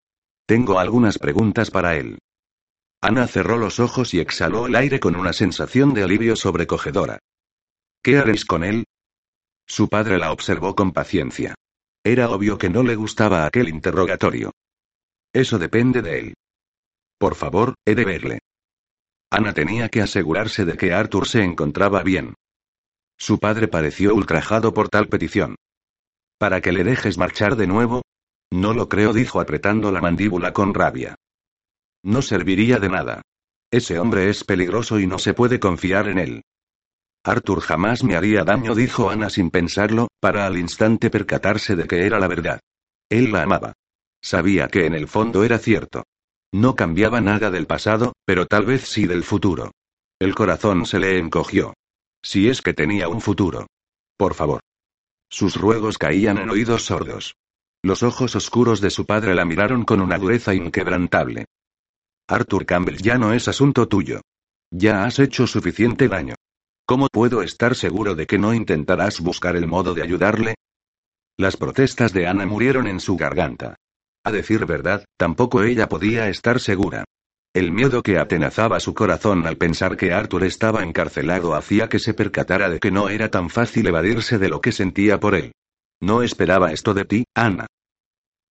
Tengo 0.47 0.79
algunas 0.79 1.17
preguntas 1.17 1.71
para 1.71 1.97
él. 1.97 2.19
Ana 3.01 3.27
cerró 3.27 3.57
los 3.57 3.79
ojos 3.79 4.13
y 4.13 4.19
exhaló 4.19 4.67
el 4.67 4.75
aire 4.75 4.99
con 4.99 5.15
una 5.15 5.33
sensación 5.33 5.93
de 5.93 6.03
alivio 6.03 6.35
sobrecogedora. 6.35 7.19
¿Qué 8.03 8.17
haréis 8.17 8.45
con 8.45 8.63
él? 8.63 8.85
Su 9.67 9.89
padre 9.89 10.19
la 10.19 10.31
observó 10.31 10.75
con 10.75 10.91
paciencia. 10.91 11.55
Era 12.07 12.29
obvio 12.29 12.59
que 12.59 12.69
no 12.69 12.83
le 12.83 12.95
gustaba 12.95 13.47
aquel 13.47 13.67
interrogatorio. 13.67 14.51
Eso 15.33 15.57
depende 15.57 16.03
de 16.03 16.19
él. 16.19 16.33
Por 17.17 17.33
favor, 17.33 17.73
he 17.83 17.95
de 17.95 18.05
verle. 18.05 18.39
Ana 19.31 19.55
tenía 19.55 19.89
que 19.89 20.03
asegurarse 20.03 20.65
de 20.65 20.77
que 20.77 20.93
Arthur 20.93 21.27
se 21.27 21.43
encontraba 21.43 22.03
bien. 22.03 22.35
Su 23.17 23.39
padre 23.39 23.67
pareció 23.67 24.13
ultrajado 24.13 24.71
por 24.71 24.89
tal 24.89 25.07
petición. 25.07 25.55
¿Para 26.37 26.61
que 26.61 26.71
le 26.71 26.83
dejes 26.83 27.17
marchar 27.17 27.55
de 27.55 27.65
nuevo? 27.65 28.03
No 28.51 28.75
lo 28.75 28.87
creo, 28.87 29.11
dijo 29.11 29.39
apretando 29.39 29.91
la 29.91 29.99
mandíbula 29.99 30.53
con 30.53 30.75
rabia. 30.75 31.15
No 32.03 32.21
serviría 32.21 32.77
de 32.77 32.89
nada. 32.89 33.21
Ese 33.71 33.97
hombre 33.97 34.29
es 34.29 34.43
peligroso 34.43 34.99
y 34.99 35.07
no 35.07 35.17
se 35.17 35.33
puede 35.33 35.59
confiar 35.59 36.07
en 36.07 36.19
él. 36.19 36.41
Arthur 37.25 37.59
jamás 37.61 38.03
me 38.03 38.15
haría 38.15 38.43
daño, 38.43 38.75
dijo 38.75 39.09
Ana 39.09 39.31
sin 39.31 39.49
pensarlo, 39.49 40.09
para 40.19 40.45
al 40.45 40.59
instante 40.59 41.09
percatarse 41.09 41.75
de 41.75 41.87
que 41.87 42.05
era 42.05 42.19
la 42.19 42.27
verdad. 42.27 42.59
Él 43.09 43.31
la 43.31 43.41
amaba. 43.41 43.73
Sabía 44.21 44.67
que 44.67 44.85
en 44.85 44.93
el 44.93 45.07
fondo 45.07 45.43
era 45.43 45.57
cierto. 45.57 46.03
No 46.53 46.75
cambiaba 46.75 47.21
nada 47.21 47.49
del 47.49 47.65
pasado, 47.65 48.13
pero 48.25 48.45
tal 48.45 48.65
vez 48.65 48.87
sí 48.87 49.07
del 49.07 49.23
futuro. 49.23 49.71
El 50.19 50.35
corazón 50.35 50.85
se 50.85 50.99
le 50.99 51.17
encogió. 51.17 51.73
Si 52.23 52.47
es 52.47 52.61
que 52.61 52.75
tenía 52.75 53.09
un 53.09 53.21
futuro. 53.21 53.65
Por 54.17 54.35
favor. 54.35 54.61
Sus 55.27 55.55
ruegos 55.55 55.97
caían 55.97 56.37
en 56.37 56.51
oídos 56.51 56.85
sordos. 56.85 57.35
Los 57.83 58.03
ojos 58.03 58.35
oscuros 58.35 58.81
de 58.81 58.91
su 58.91 59.07
padre 59.07 59.33
la 59.33 59.45
miraron 59.45 59.83
con 59.83 59.99
una 59.99 60.19
dureza 60.19 60.53
inquebrantable. 60.53 61.45
Arthur 62.27 62.67
Campbell 62.67 62.97
ya 62.97 63.17
no 63.17 63.33
es 63.33 63.47
asunto 63.47 63.87
tuyo. 63.87 64.21
Ya 64.71 65.05
has 65.05 65.17
hecho 65.17 65.47
suficiente 65.47 66.07
daño. 66.07 66.35
¿Cómo 66.87 67.07
puedo 67.11 67.41
estar 67.41 67.73
seguro 67.73 68.13
de 68.13 68.27
que 68.27 68.37
no 68.37 68.53
intentarás 68.53 69.19
buscar 69.19 69.55
el 69.55 69.65
modo 69.65 69.95
de 69.95 70.03
ayudarle? 70.03 70.53
Las 71.35 71.57
protestas 71.57 72.13
de 72.13 72.27
Ana 72.27 72.45
murieron 72.45 72.85
en 72.85 72.99
su 72.99 73.17
garganta. 73.17 73.75
A 74.23 74.31
decir 74.31 74.67
verdad, 74.67 75.03
tampoco 75.17 75.63
ella 75.63 75.89
podía 75.89 76.29
estar 76.29 76.59
segura. 76.59 77.03
El 77.55 77.71
miedo 77.71 78.03
que 78.03 78.19
atenazaba 78.19 78.79
su 78.79 78.93
corazón 78.93 79.47
al 79.47 79.57
pensar 79.57 79.97
que 79.97 80.13
Arthur 80.13 80.43
estaba 80.43 80.83
encarcelado 80.83 81.55
hacía 81.55 81.89
que 81.89 81.97
se 81.97 82.13
percatara 82.13 82.69
de 82.69 82.79
que 82.79 82.91
no 82.91 83.09
era 83.09 83.31
tan 83.31 83.49
fácil 83.49 83.87
evadirse 83.87 84.37
de 84.37 84.49
lo 84.49 84.61
que 84.61 84.71
sentía 84.71 85.19
por 85.19 85.33
él. 85.33 85.53
No 86.01 86.21
esperaba 86.21 86.71
esto 86.71 86.93
de 86.93 87.05
ti, 87.05 87.23
Ana. 87.33 87.65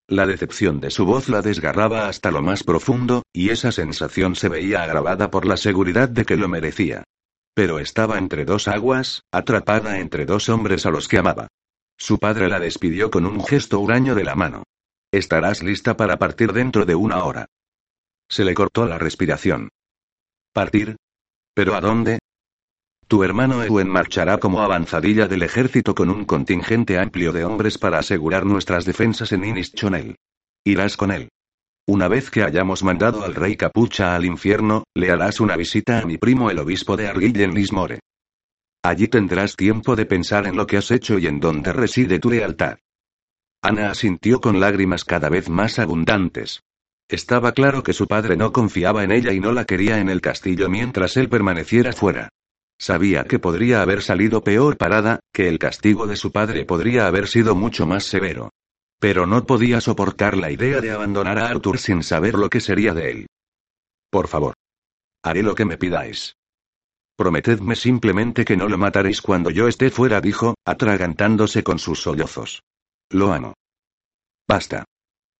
La 0.09 0.25
decepción 0.25 0.81
de 0.81 0.91
su 0.91 1.05
voz 1.05 1.29
la 1.29 1.41
desgarraba 1.41 2.09
hasta 2.09 2.31
lo 2.31 2.41
más 2.41 2.63
profundo, 2.63 3.23
y 3.31 3.51
esa 3.51 3.71
sensación 3.71 4.35
se 4.35 4.49
veía 4.49 4.83
agravada 4.83 5.31
por 5.31 5.45
la 5.45 5.55
seguridad 5.55 6.09
de 6.09 6.25
que 6.25 6.35
lo 6.35 6.49
merecía. 6.49 7.05
Pero 7.55 7.79
estaba 7.79 8.17
entre 8.17 8.43
dos 8.43 8.67
aguas, 8.67 9.23
atrapada 9.31 9.99
entre 9.99 10.25
dos 10.25 10.49
hombres 10.49 10.85
a 10.85 10.91
los 10.91 11.07
que 11.07 11.17
amaba. 11.17 11.47
Su 11.97 12.19
padre 12.19 12.49
la 12.49 12.59
despidió 12.59 13.09
con 13.09 13.25
un 13.25 13.43
gesto 13.43 13.79
huraño 13.79 14.13
de 14.13 14.25
la 14.25 14.35
mano. 14.35 14.63
Estarás 15.11 15.63
lista 15.63 15.95
para 15.95 16.17
partir 16.19 16.51
dentro 16.51 16.85
de 16.85 16.95
una 16.95 17.23
hora. 17.23 17.45
Se 18.29 18.43
le 18.43 18.53
cortó 18.53 18.85
la 18.85 18.97
respiración. 18.97 19.69
¿Partir? 20.51 20.97
¿Pero 21.53 21.75
a 21.75 21.81
dónde? 21.81 22.19
Tu 23.07 23.23
hermano 23.23 23.63
Ewen 23.63 23.87
marchará 23.87 24.39
como 24.39 24.61
avanzadilla 24.61 25.27
del 25.27 25.43
ejército 25.43 25.95
con 25.95 26.09
un 26.09 26.25
contingente 26.25 26.99
amplio 26.99 27.31
de 27.31 27.45
hombres 27.45 27.77
para 27.77 27.99
asegurar 27.99 28.45
nuestras 28.45 28.83
defensas 28.83 29.31
en 29.31 29.45
Innischonel. 29.45 30.17
Irás 30.65 30.97
con 30.97 31.11
él. 31.11 31.29
Una 31.87 32.07
vez 32.07 32.31
que 32.31 32.41
hayamos 32.41 32.83
mandado 32.83 33.23
al 33.23 33.35
rey 33.35 33.55
capucha 33.55 34.15
al 34.15 34.25
infierno, 34.25 34.85
le 34.95 35.11
harás 35.11 35.39
una 35.39 35.55
visita 35.55 35.99
a 35.99 36.05
mi 36.05 36.17
primo 36.17 36.49
el 36.49 36.57
obispo 36.57 36.97
de 36.97 37.07
Arguill 37.07 37.39
en 37.41 37.53
Lismore. 37.53 37.99
Allí 38.83 39.07
tendrás 39.07 39.55
tiempo 39.55 39.95
de 39.95 40.07
pensar 40.07 40.47
en 40.47 40.55
lo 40.55 40.65
que 40.65 40.77
has 40.77 40.89
hecho 40.89 41.19
y 41.19 41.27
en 41.27 41.39
dónde 41.39 41.73
reside 41.73 42.17
tu 42.17 42.31
lealtad. 42.31 42.77
Ana 43.61 43.91
asintió 43.91 44.41
con 44.41 44.59
lágrimas 44.59 45.03
cada 45.03 45.29
vez 45.29 45.47
más 45.47 45.77
abundantes. 45.77 46.61
Estaba 47.07 47.51
claro 47.51 47.83
que 47.83 47.93
su 47.93 48.07
padre 48.07 48.35
no 48.35 48.51
confiaba 48.51 49.03
en 49.03 49.11
ella 49.11 49.31
y 49.31 49.39
no 49.39 49.51
la 49.53 49.65
quería 49.65 49.99
en 49.99 50.09
el 50.09 50.21
castillo 50.21 50.69
mientras 50.69 51.17
él 51.17 51.29
permaneciera 51.29 51.93
fuera. 51.93 52.29
Sabía 52.79 53.25
que 53.25 53.37
podría 53.37 53.83
haber 53.83 54.01
salido 54.01 54.43
peor 54.43 54.77
parada, 54.77 55.19
que 55.31 55.47
el 55.47 55.59
castigo 55.59 56.07
de 56.07 56.15
su 56.15 56.31
padre 56.31 56.65
podría 56.65 57.05
haber 57.05 57.27
sido 57.27 57.53
mucho 57.55 57.85
más 57.85 58.05
severo. 58.05 58.49
Pero 59.05 59.27
no 59.27 59.45
podía 59.45 59.81
soportar 59.81 60.35
la 60.35 60.49
idea 60.49 60.81
de 60.81 60.89
abandonar 60.89 61.37
a 61.37 61.47
Arthur 61.47 61.77
sin 61.77 62.01
saber 62.01 62.33
lo 62.33 62.49
que 62.49 62.59
sería 62.59 62.91
de 62.95 63.11
él. 63.11 63.27
Por 64.09 64.27
favor. 64.27 64.55
Haré 65.23 65.43
lo 65.43 65.53
que 65.53 65.63
me 65.63 65.77
pidáis. 65.77 66.33
Prometedme 67.15 67.75
simplemente 67.75 68.43
que 68.45 68.57
no 68.57 68.67
lo 68.67 68.79
mataréis 68.79 69.21
cuando 69.21 69.51
yo 69.51 69.67
esté 69.67 69.91
fuera, 69.91 70.21
dijo, 70.21 70.55
atragantándose 70.65 71.63
con 71.63 71.77
sus 71.77 72.01
sollozos. 72.01 72.63
Lo 73.11 73.31
amo. 73.31 73.53
Basta. 74.47 74.85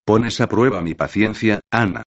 Pones 0.06 0.42
a 0.42 0.48
prueba 0.48 0.84
mi 0.84 0.94
paciencia, 0.94 1.62
Ana. 1.72 2.04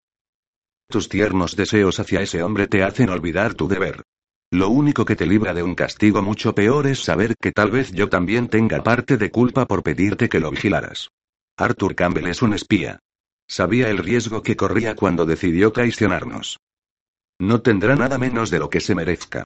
Tus 0.89 1.09
tiernos 1.09 1.57
deseos 1.57 1.99
hacia 1.99 2.21
ese 2.21 2.45
hombre 2.45 2.69
te 2.69 2.85
hacen 2.85 3.09
olvidar 3.09 3.55
tu 3.55 3.67
deber. 3.67 4.05
Lo 4.53 4.69
único 4.69 5.05
que 5.05 5.17
te 5.17 5.27
libra 5.27 5.55
de 5.55 5.65
un 5.65 5.75
castigo 5.75 6.23
mucho 6.23 6.55
peor 6.55 6.87
es 6.87 7.03
saber 7.03 7.35
que 7.35 7.51
tal 7.51 7.73
vez 7.73 7.91
yo 7.91 8.09
también 8.09 8.47
tenga 8.47 8.85
parte 8.85 9.17
de 9.17 9.33
culpa 9.33 9.67
por 9.67 9.83
pedirte 9.83 10.29
que 10.29 10.39
lo 10.39 10.53
vigilaras. 10.53 11.09
Arthur 11.61 11.97
Campbell 11.97 12.29
es 12.29 12.41
un 12.41 12.55
espía. 12.55 13.01
Sabía 13.49 13.91
el 13.91 13.99
riesgo 13.99 14.45
que 14.45 14.55
corría 14.55 14.95
cuando 14.95 15.27
decidió 15.27 15.73
traicionarnos. 15.73 16.61
No 17.41 17.63
tendrá 17.63 17.97
nada 17.97 18.17
menos 18.17 18.51
de 18.51 18.61
lo 18.61 18.71
que 18.71 18.81
se 18.81 18.95
merezca. 18.95 19.43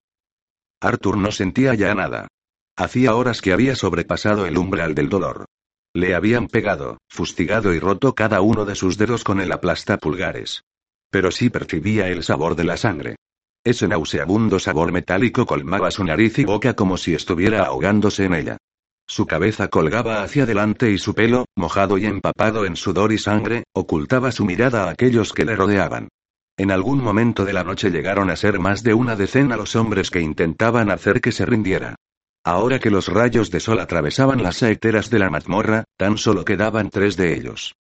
Arthur 0.83 1.17
no 1.17 1.33
sentía 1.33 1.75
ya 1.75 1.95
nada. 1.95 2.29
Hacía 2.77 3.15
horas 3.15 3.41
que 3.41 3.55
había 3.55 3.77
sobrepasado 3.77 4.45
el 4.45 4.59
umbral 4.59 4.95
del 4.95 5.09
dolor. 5.09 5.47
Le 5.95 6.15
habían 6.15 6.49
pegado, 6.49 6.99
fustigado 7.09 7.73
y 7.73 7.79
roto 7.79 8.15
cada 8.15 8.43
uno 8.43 8.67
de 8.67 8.75
sus 8.75 8.99
dedos 8.99 9.25
con 9.25 9.41
el 9.41 9.51
aplasta 9.51 9.97
pulgares. 9.97 10.65
Pero 11.11 11.31
sí 11.31 11.49
percibía 11.49 12.09
el 12.09 12.25
sabor 12.25 12.57
de 12.57 12.65
la 12.65 12.77
sangre. 12.77 13.17
Ese 13.65 13.89
nauseabundo 13.89 14.59
sabor 14.59 14.93
metálico 14.93 15.47
colmaba 15.47 15.91
su 15.91 16.05
nariz 16.05 16.39
y 16.39 16.45
boca 16.45 16.75
como 16.75 16.99
si 16.99 17.15
estuviera 17.15 17.65
ahogándose 17.65 18.27
en 18.27 18.35
ella. 18.35 18.59
Su 19.07 19.27
cabeza 19.27 19.69
colgaba 19.69 20.23
hacia 20.23 20.45
adelante 20.45 20.91
y 20.91 20.99
su 20.99 21.15
pelo, 21.15 21.45
mojado 21.57 21.99
y 21.99 22.07
empapado 22.07 22.65
en 22.65 22.77
sudor 22.77 23.13
y 23.13 23.19
sangre, 23.19 23.65
ocultaba 23.75 24.33
su 24.33 24.45
mirada 24.45 24.85
a 24.85 24.91
aquellos 24.91 25.33
que 25.33 25.45
le 25.45 25.57
rodeaban. 25.57 26.09
En 26.57 26.71
algún 26.71 27.03
momento 27.03 27.45
de 27.45 27.53
la 27.53 27.65
noche 27.65 27.91
llegaron 27.91 28.31
a 28.31 28.37
ser 28.37 28.59
más 28.59 28.83
de 28.83 28.95
una 28.95 29.17
decena 29.17 29.57
los 29.57 29.75
hombres 29.75 30.11
que 30.11 30.21
intentaban 30.21 30.91
hacer 30.91 31.21
que 31.21 31.33
se 31.33 31.47
rindiera. 31.47 31.97
Ahora 32.45 32.79
que 32.79 32.91
los 32.91 33.09
rayos 33.09 33.51
de 33.51 33.61
sol 33.61 33.81
atravesaban 33.81 34.43
las 34.43 34.57
saeteras 34.57 35.11
de 35.11 35.19
la 35.19 35.31
mazmorra, 35.31 35.85
tan 35.97 36.19
solo 36.19 36.45
quedaban 36.45 36.91
tres 36.91 37.17
de 37.17 37.35
ellos. 37.35 37.75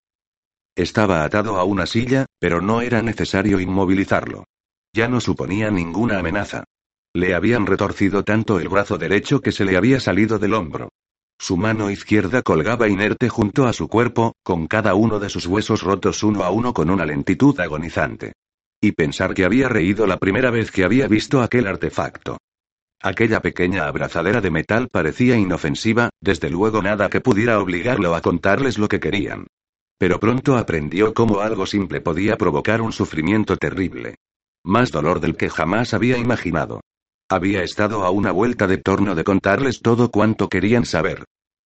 Estaba 0.76 1.24
atado 1.24 1.58
a 1.58 1.64
una 1.64 1.84
silla, 1.84 2.26
pero 2.38 2.62
no 2.62 2.80
era 2.80 3.02
necesario 3.02 3.60
inmovilizarlo. 3.60 4.44
Ya 4.94 5.08
no 5.08 5.20
suponía 5.20 5.70
ninguna 5.70 6.18
amenaza. 6.18 6.64
Le 7.14 7.34
habían 7.34 7.66
retorcido 7.66 8.24
tanto 8.24 8.58
el 8.58 8.68
brazo 8.68 8.96
derecho 8.96 9.40
que 9.40 9.52
se 9.52 9.64
le 9.64 9.76
había 9.76 10.00
salido 10.00 10.38
del 10.38 10.54
hombro. 10.54 10.88
Su 11.42 11.56
mano 11.56 11.90
izquierda 11.90 12.42
colgaba 12.42 12.86
inerte 12.86 13.28
junto 13.28 13.66
a 13.66 13.72
su 13.72 13.88
cuerpo, 13.88 14.36
con 14.44 14.68
cada 14.68 14.94
uno 14.94 15.18
de 15.18 15.28
sus 15.28 15.44
huesos 15.48 15.82
rotos 15.82 16.22
uno 16.22 16.44
a 16.44 16.50
uno 16.52 16.72
con 16.72 16.88
una 16.88 17.04
lentitud 17.04 17.58
agonizante. 17.58 18.34
Y 18.80 18.92
pensar 18.92 19.34
que 19.34 19.44
había 19.44 19.68
reído 19.68 20.06
la 20.06 20.18
primera 20.18 20.52
vez 20.52 20.70
que 20.70 20.84
había 20.84 21.08
visto 21.08 21.42
aquel 21.42 21.66
artefacto. 21.66 22.38
Aquella 23.02 23.40
pequeña 23.40 23.88
abrazadera 23.88 24.40
de 24.40 24.52
metal 24.52 24.86
parecía 24.88 25.36
inofensiva, 25.36 26.10
desde 26.20 26.48
luego 26.48 26.80
nada 26.80 27.10
que 27.10 27.20
pudiera 27.20 27.58
obligarlo 27.58 28.14
a 28.14 28.20
contarles 28.20 28.78
lo 28.78 28.86
que 28.86 29.00
querían. 29.00 29.48
Pero 29.98 30.20
pronto 30.20 30.56
aprendió 30.56 31.12
cómo 31.12 31.40
algo 31.40 31.66
simple 31.66 32.00
podía 32.00 32.36
provocar 32.36 32.80
un 32.80 32.92
sufrimiento 32.92 33.56
terrible. 33.56 34.14
Más 34.62 34.92
dolor 34.92 35.18
del 35.18 35.34
que 35.34 35.50
jamás 35.50 35.92
había 35.92 36.18
imaginado. 36.18 36.82
Había 37.28 37.62
estado 37.62 38.04
a 38.04 38.10
una 38.10 38.32
vuelta 38.32 38.66
de 38.66 38.78
torno 38.78 39.14
de 39.14 39.24
contarles 39.24 39.80
todo 39.80 40.10
cuanto 40.10 40.48
querían 40.48 40.84
saber. 40.84 41.24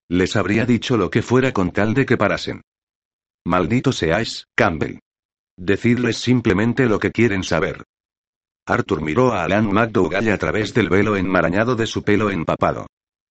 Les 0.09 0.37
habría 0.37 0.65
dicho 0.65 0.97
lo 0.97 1.11
que 1.11 1.23
fuera 1.23 1.53
con 1.53 1.73
tal 1.73 1.95
de 1.95 2.07
que 2.07 2.17
parasen. 2.17 2.63
Maldito 3.45 3.93
seáis, 3.93 4.47
Campbell. 4.55 4.99
Decidles 5.59 6.19
simplemente 6.19 6.87
lo 6.87 6.99
que 6.99 7.11
quieren 7.11 7.43
saber. 7.43 7.85
Arthur 8.67 9.01
miró 9.01 9.33
a 9.33 9.45
Alan 9.45 9.73
McDougall 9.73 10.29
a 10.29 10.39
través 10.39 10.75
del 10.75 10.89
velo 10.89 11.17
enmarañado 11.17 11.77
de 11.77 11.87
su 11.87 12.03
pelo 12.03 12.31
empapado. 12.31 12.87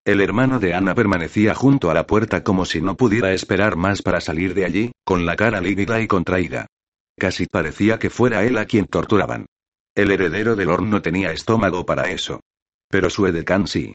El 0.05 0.21
hermano 0.21 0.59
de 0.59 0.73
Ana 0.73 0.95
permanecía 0.95 1.55
junto 1.55 1.89
a 1.89 1.93
la 1.93 2.05
puerta 2.05 2.43
como 2.43 2.65
si 2.65 2.79
no 2.81 2.95
pudiera 2.95 3.33
esperar 3.33 3.75
más 3.75 4.01
para 4.01 4.21
salir 4.21 4.53
de 4.53 4.65
allí, 4.65 4.91
con 5.03 5.25
la 5.25 5.35
cara 5.35 5.59
lívida 5.59 5.99
y 5.99 6.07
contraída. 6.07 6.67
Casi 7.17 7.47
parecía 7.47 7.97
que 7.97 8.09
fuera 8.09 8.43
él 8.43 8.57
a 8.57 8.65
quien 8.65 8.85
torturaban. 8.85 9.47
El 9.95 10.11
heredero 10.11 10.57
del 10.57 10.67
Lord 10.67 10.83
no 10.83 11.01
tenía 11.01 11.31
estómago 11.31 11.85
para 11.85 12.11
eso. 12.11 12.41
Pero 12.89 13.09
su 13.09 13.25
edecán 13.27 13.65
sí. 13.67 13.93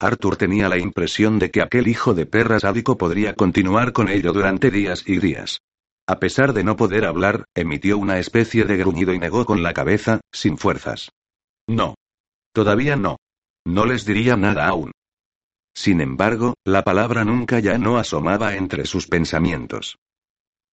Arthur 0.00 0.36
tenía 0.36 0.68
la 0.68 0.78
impresión 0.78 1.38
de 1.38 1.50
que 1.50 1.62
aquel 1.62 1.86
hijo 1.86 2.14
de 2.14 2.26
perra 2.26 2.58
sádico 2.58 2.96
podría 2.96 3.34
continuar 3.34 3.92
con 3.92 4.08
ello 4.08 4.32
durante 4.32 4.70
días 4.70 5.04
y 5.06 5.18
días. 5.18 5.60
A 6.08 6.18
pesar 6.18 6.52
de 6.54 6.64
no 6.64 6.76
poder 6.76 7.04
hablar, 7.04 7.44
emitió 7.54 7.98
una 7.98 8.18
especie 8.18 8.64
de 8.64 8.76
gruñido 8.76 9.14
y 9.14 9.18
negó 9.18 9.44
con 9.44 9.62
la 9.62 9.72
cabeza, 9.72 10.20
sin 10.32 10.58
fuerzas. 10.58 11.10
No. 11.68 11.94
Todavía 12.52 12.96
no. 12.96 13.18
No 13.64 13.86
les 13.86 14.04
diría 14.04 14.36
nada 14.36 14.66
aún. 14.66 14.90
Sin 15.74 16.00
embargo, 16.00 16.54
la 16.64 16.82
palabra 16.82 17.24
nunca 17.24 17.60
ya 17.60 17.78
no 17.78 17.98
asomaba 17.98 18.56
entre 18.56 18.86
sus 18.86 19.06
pensamientos. 19.06 19.96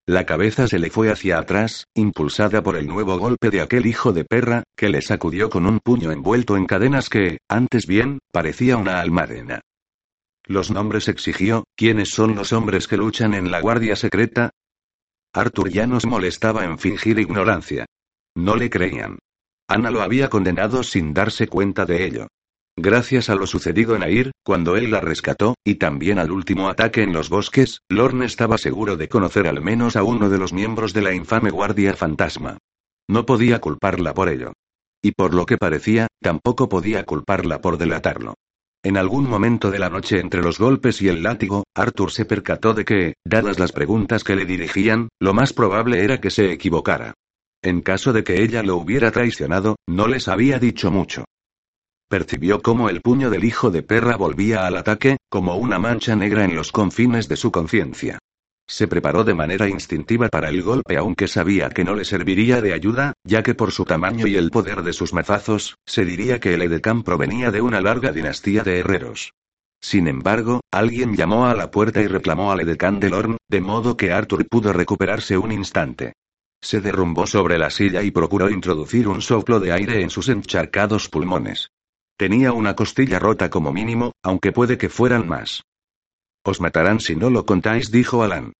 La 0.06 0.26
cabeza 0.26 0.66
se 0.66 0.78
le 0.78 0.90
fue 0.90 1.10
hacia 1.10 1.38
atrás, 1.38 1.86
impulsada 1.94 2.62
por 2.62 2.76
el 2.76 2.86
nuevo 2.86 3.18
golpe 3.18 3.50
de 3.50 3.60
aquel 3.60 3.86
hijo 3.86 4.12
de 4.12 4.24
perra, 4.24 4.64
que 4.76 4.88
le 4.88 5.02
sacudió 5.02 5.50
con 5.50 5.66
un 5.66 5.78
puño 5.78 6.10
envuelto 6.10 6.56
en 6.56 6.66
cadenas 6.66 7.08
que, 7.08 7.38
antes 7.48 7.86
bien, 7.86 8.18
parecía 8.32 8.76
una 8.76 9.00
almadena. 9.00 9.60
Los 10.46 10.70
nombres 10.70 11.08
exigió, 11.08 11.64
¿quiénes 11.76 12.10
son 12.10 12.34
los 12.34 12.52
hombres 12.52 12.88
que 12.88 12.96
luchan 12.96 13.34
en 13.34 13.50
la 13.50 13.60
guardia 13.60 13.94
secreta? 13.94 14.50
Arthur 15.32 15.70
ya 15.70 15.86
nos 15.86 16.06
molestaba 16.06 16.64
en 16.64 16.78
fingir 16.78 17.18
ignorancia. 17.20 17.86
No 18.34 18.56
le 18.56 18.68
creían. 18.68 19.18
Ana 19.68 19.92
lo 19.92 20.02
había 20.02 20.28
condenado 20.28 20.82
sin 20.82 21.14
darse 21.14 21.46
cuenta 21.46 21.86
de 21.86 22.04
ello. 22.04 22.26
Gracias 22.82 23.28
a 23.28 23.34
lo 23.34 23.46
sucedido 23.46 23.94
en 23.94 24.02
Air, 24.02 24.30
cuando 24.42 24.74
él 24.74 24.90
la 24.90 25.00
rescató, 25.00 25.54
y 25.62 25.74
también 25.74 26.18
al 26.18 26.30
último 26.30 26.70
ataque 26.70 27.02
en 27.02 27.12
los 27.12 27.28
bosques, 27.28 27.80
Lorne 27.90 28.24
estaba 28.24 28.56
seguro 28.56 28.96
de 28.96 29.06
conocer 29.06 29.46
al 29.46 29.60
menos 29.60 29.96
a 29.96 30.02
uno 30.02 30.30
de 30.30 30.38
los 30.38 30.54
miembros 30.54 30.94
de 30.94 31.02
la 31.02 31.12
infame 31.12 31.50
Guardia 31.50 31.92
Fantasma. 31.92 32.56
No 33.06 33.26
podía 33.26 33.60
culparla 33.60 34.14
por 34.14 34.30
ello. 34.30 34.54
Y 35.02 35.12
por 35.12 35.34
lo 35.34 35.44
que 35.44 35.58
parecía, 35.58 36.06
tampoco 36.22 36.70
podía 36.70 37.04
culparla 37.04 37.60
por 37.60 37.76
delatarlo. 37.76 38.32
En 38.82 38.96
algún 38.96 39.28
momento 39.28 39.70
de 39.70 39.78
la 39.78 39.90
noche 39.90 40.18
entre 40.18 40.40
los 40.40 40.58
golpes 40.58 41.02
y 41.02 41.08
el 41.08 41.22
látigo, 41.22 41.64
Arthur 41.76 42.10
se 42.12 42.24
percató 42.24 42.72
de 42.72 42.86
que, 42.86 43.12
dadas 43.26 43.58
las 43.58 43.72
preguntas 43.72 44.24
que 44.24 44.36
le 44.36 44.46
dirigían, 44.46 45.10
lo 45.20 45.34
más 45.34 45.52
probable 45.52 46.02
era 46.02 46.18
que 46.18 46.30
se 46.30 46.50
equivocara. 46.50 47.12
En 47.62 47.82
caso 47.82 48.14
de 48.14 48.24
que 48.24 48.42
ella 48.42 48.62
lo 48.62 48.76
hubiera 48.76 49.10
traicionado, 49.10 49.76
no 49.86 50.06
les 50.06 50.28
había 50.28 50.58
dicho 50.58 50.90
mucho. 50.90 51.26
Percibió 52.10 52.60
cómo 52.60 52.88
el 52.88 53.02
puño 53.02 53.30
del 53.30 53.44
hijo 53.44 53.70
de 53.70 53.84
perra 53.84 54.16
volvía 54.16 54.66
al 54.66 54.76
ataque, 54.76 55.18
como 55.28 55.54
una 55.54 55.78
mancha 55.78 56.16
negra 56.16 56.44
en 56.44 56.56
los 56.56 56.72
confines 56.72 57.28
de 57.28 57.36
su 57.36 57.52
conciencia. 57.52 58.18
Se 58.68 58.88
preparó 58.88 59.22
de 59.22 59.34
manera 59.34 59.68
instintiva 59.68 60.28
para 60.28 60.48
el 60.48 60.60
golpe 60.64 60.96
aunque 60.96 61.28
sabía 61.28 61.70
que 61.70 61.84
no 61.84 61.94
le 61.94 62.04
serviría 62.04 62.60
de 62.60 62.72
ayuda, 62.72 63.12
ya 63.22 63.44
que 63.44 63.54
por 63.54 63.70
su 63.70 63.84
tamaño 63.84 64.26
y 64.26 64.34
el 64.34 64.50
poder 64.50 64.82
de 64.82 64.92
sus 64.92 65.12
mazazos, 65.12 65.76
se 65.86 66.04
diría 66.04 66.40
que 66.40 66.54
el 66.54 66.62
edecán 66.62 67.04
provenía 67.04 67.52
de 67.52 67.60
una 67.60 67.80
larga 67.80 68.10
dinastía 68.10 68.64
de 68.64 68.80
herreros. 68.80 69.32
Sin 69.80 70.08
embargo, 70.08 70.62
alguien 70.72 71.14
llamó 71.14 71.46
a 71.46 71.54
la 71.54 71.70
puerta 71.70 72.00
y 72.00 72.08
reclamó 72.08 72.50
al 72.50 72.58
edecán 72.58 72.98
de 72.98 73.10
Lorn, 73.10 73.36
de 73.48 73.60
modo 73.60 73.96
que 73.96 74.10
Arthur 74.10 74.48
pudo 74.48 74.72
recuperarse 74.72 75.38
un 75.38 75.52
instante. 75.52 76.14
Se 76.60 76.80
derrumbó 76.80 77.28
sobre 77.28 77.56
la 77.56 77.70
silla 77.70 78.02
y 78.02 78.10
procuró 78.10 78.50
introducir 78.50 79.06
un 79.06 79.22
soplo 79.22 79.60
de 79.60 79.70
aire 79.70 80.02
en 80.02 80.10
sus 80.10 80.28
encharcados 80.28 81.08
pulmones. 81.08 81.70
Tenía 82.20 82.52
una 82.52 82.76
costilla 82.76 83.18
rota 83.18 83.48
como 83.48 83.72
mínimo, 83.72 84.12
aunque 84.22 84.52
puede 84.52 84.76
que 84.76 84.90
fueran 84.90 85.26
más. 85.26 85.62
Os 86.44 86.60
matarán 86.60 87.00
si 87.00 87.16
no 87.16 87.30
lo 87.30 87.46
contáis, 87.46 87.90
dijo 87.90 88.22
Alan. 88.22 88.52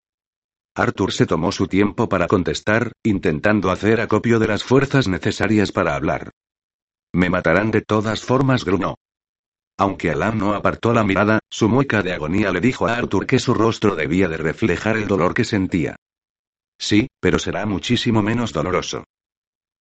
Arthur 0.74 1.12
se 1.12 1.26
tomó 1.26 1.52
su 1.52 1.66
tiempo 1.66 2.08
para 2.08 2.26
contestar, 2.26 2.92
intentando 3.02 3.70
hacer 3.70 4.00
acopio 4.00 4.38
de 4.38 4.48
las 4.48 4.64
fuerzas 4.64 5.08
necesarias 5.08 5.72
para 5.72 5.94
hablar. 5.94 6.30
Me 7.12 7.28
matarán 7.28 7.70
de 7.70 7.82
todas 7.82 8.22
formas, 8.22 8.64
grunó. 8.64 8.94
Aunque 9.76 10.10
Alan 10.10 10.38
no 10.38 10.54
apartó 10.54 10.94
la 10.94 11.04
mirada, 11.04 11.40
su 11.50 11.68
mueca 11.68 12.00
de 12.00 12.14
agonía 12.14 12.52
le 12.52 12.62
dijo 12.62 12.86
a 12.86 12.94
Arthur 12.94 13.26
que 13.26 13.38
su 13.38 13.52
rostro 13.52 13.94
debía 13.94 14.28
de 14.28 14.38
reflejar 14.38 14.96
el 14.96 15.06
dolor 15.06 15.34
que 15.34 15.44
sentía. 15.44 15.96
Sí, 16.78 17.08
pero 17.20 17.38
será 17.38 17.66
muchísimo 17.66 18.22
menos 18.22 18.54
doloroso. 18.54 19.04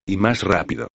Y 0.04 0.18
más 0.18 0.42
rápido. 0.42 0.88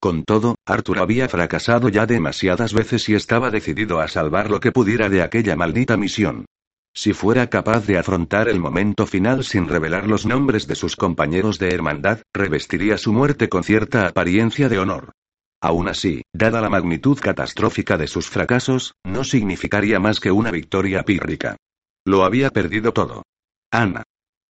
Con 0.00 0.22
todo, 0.22 0.54
Arthur 0.64 1.00
había 1.00 1.28
fracasado 1.28 1.88
ya 1.88 2.06
demasiadas 2.06 2.72
veces 2.72 3.08
y 3.08 3.14
estaba 3.14 3.50
decidido 3.50 4.00
a 4.00 4.06
salvar 4.06 4.48
lo 4.48 4.60
que 4.60 4.70
pudiera 4.70 5.08
de 5.08 5.22
aquella 5.22 5.56
maldita 5.56 5.96
misión. 5.96 6.46
Si 6.94 7.12
fuera 7.12 7.48
capaz 7.48 7.86
de 7.86 7.98
afrontar 7.98 8.48
el 8.48 8.60
momento 8.60 9.06
final 9.06 9.44
sin 9.44 9.68
revelar 9.68 10.06
los 10.06 10.24
nombres 10.24 10.66
de 10.66 10.74
sus 10.74 10.96
compañeros 10.96 11.58
de 11.58 11.74
hermandad, 11.74 12.22
revestiría 12.32 12.96
su 12.96 13.12
muerte 13.12 13.48
con 13.48 13.64
cierta 13.64 14.06
apariencia 14.06 14.68
de 14.68 14.78
honor. 14.78 15.12
Aún 15.60 15.88
así, 15.88 16.22
dada 16.32 16.60
la 16.60 16.70
magnitud 16.70 17.18
catastrófica 17.18 17.96
de 17.98 18.06
sus 18.06 18.28
fracasos, 18.28 18.94
no 19.04 19.24
significaría 19.24 19.98
más 19.98 20.20
que 20.20 20.30
una 20.30 20.52
victoria 20.52 21.02
pírrica. 21.02 21.56
Lo 22.04 22.24
había 22.24 22.50
perdido 22.50 22.92
todo. 22.92 23.24
Ana. 23.72 24.04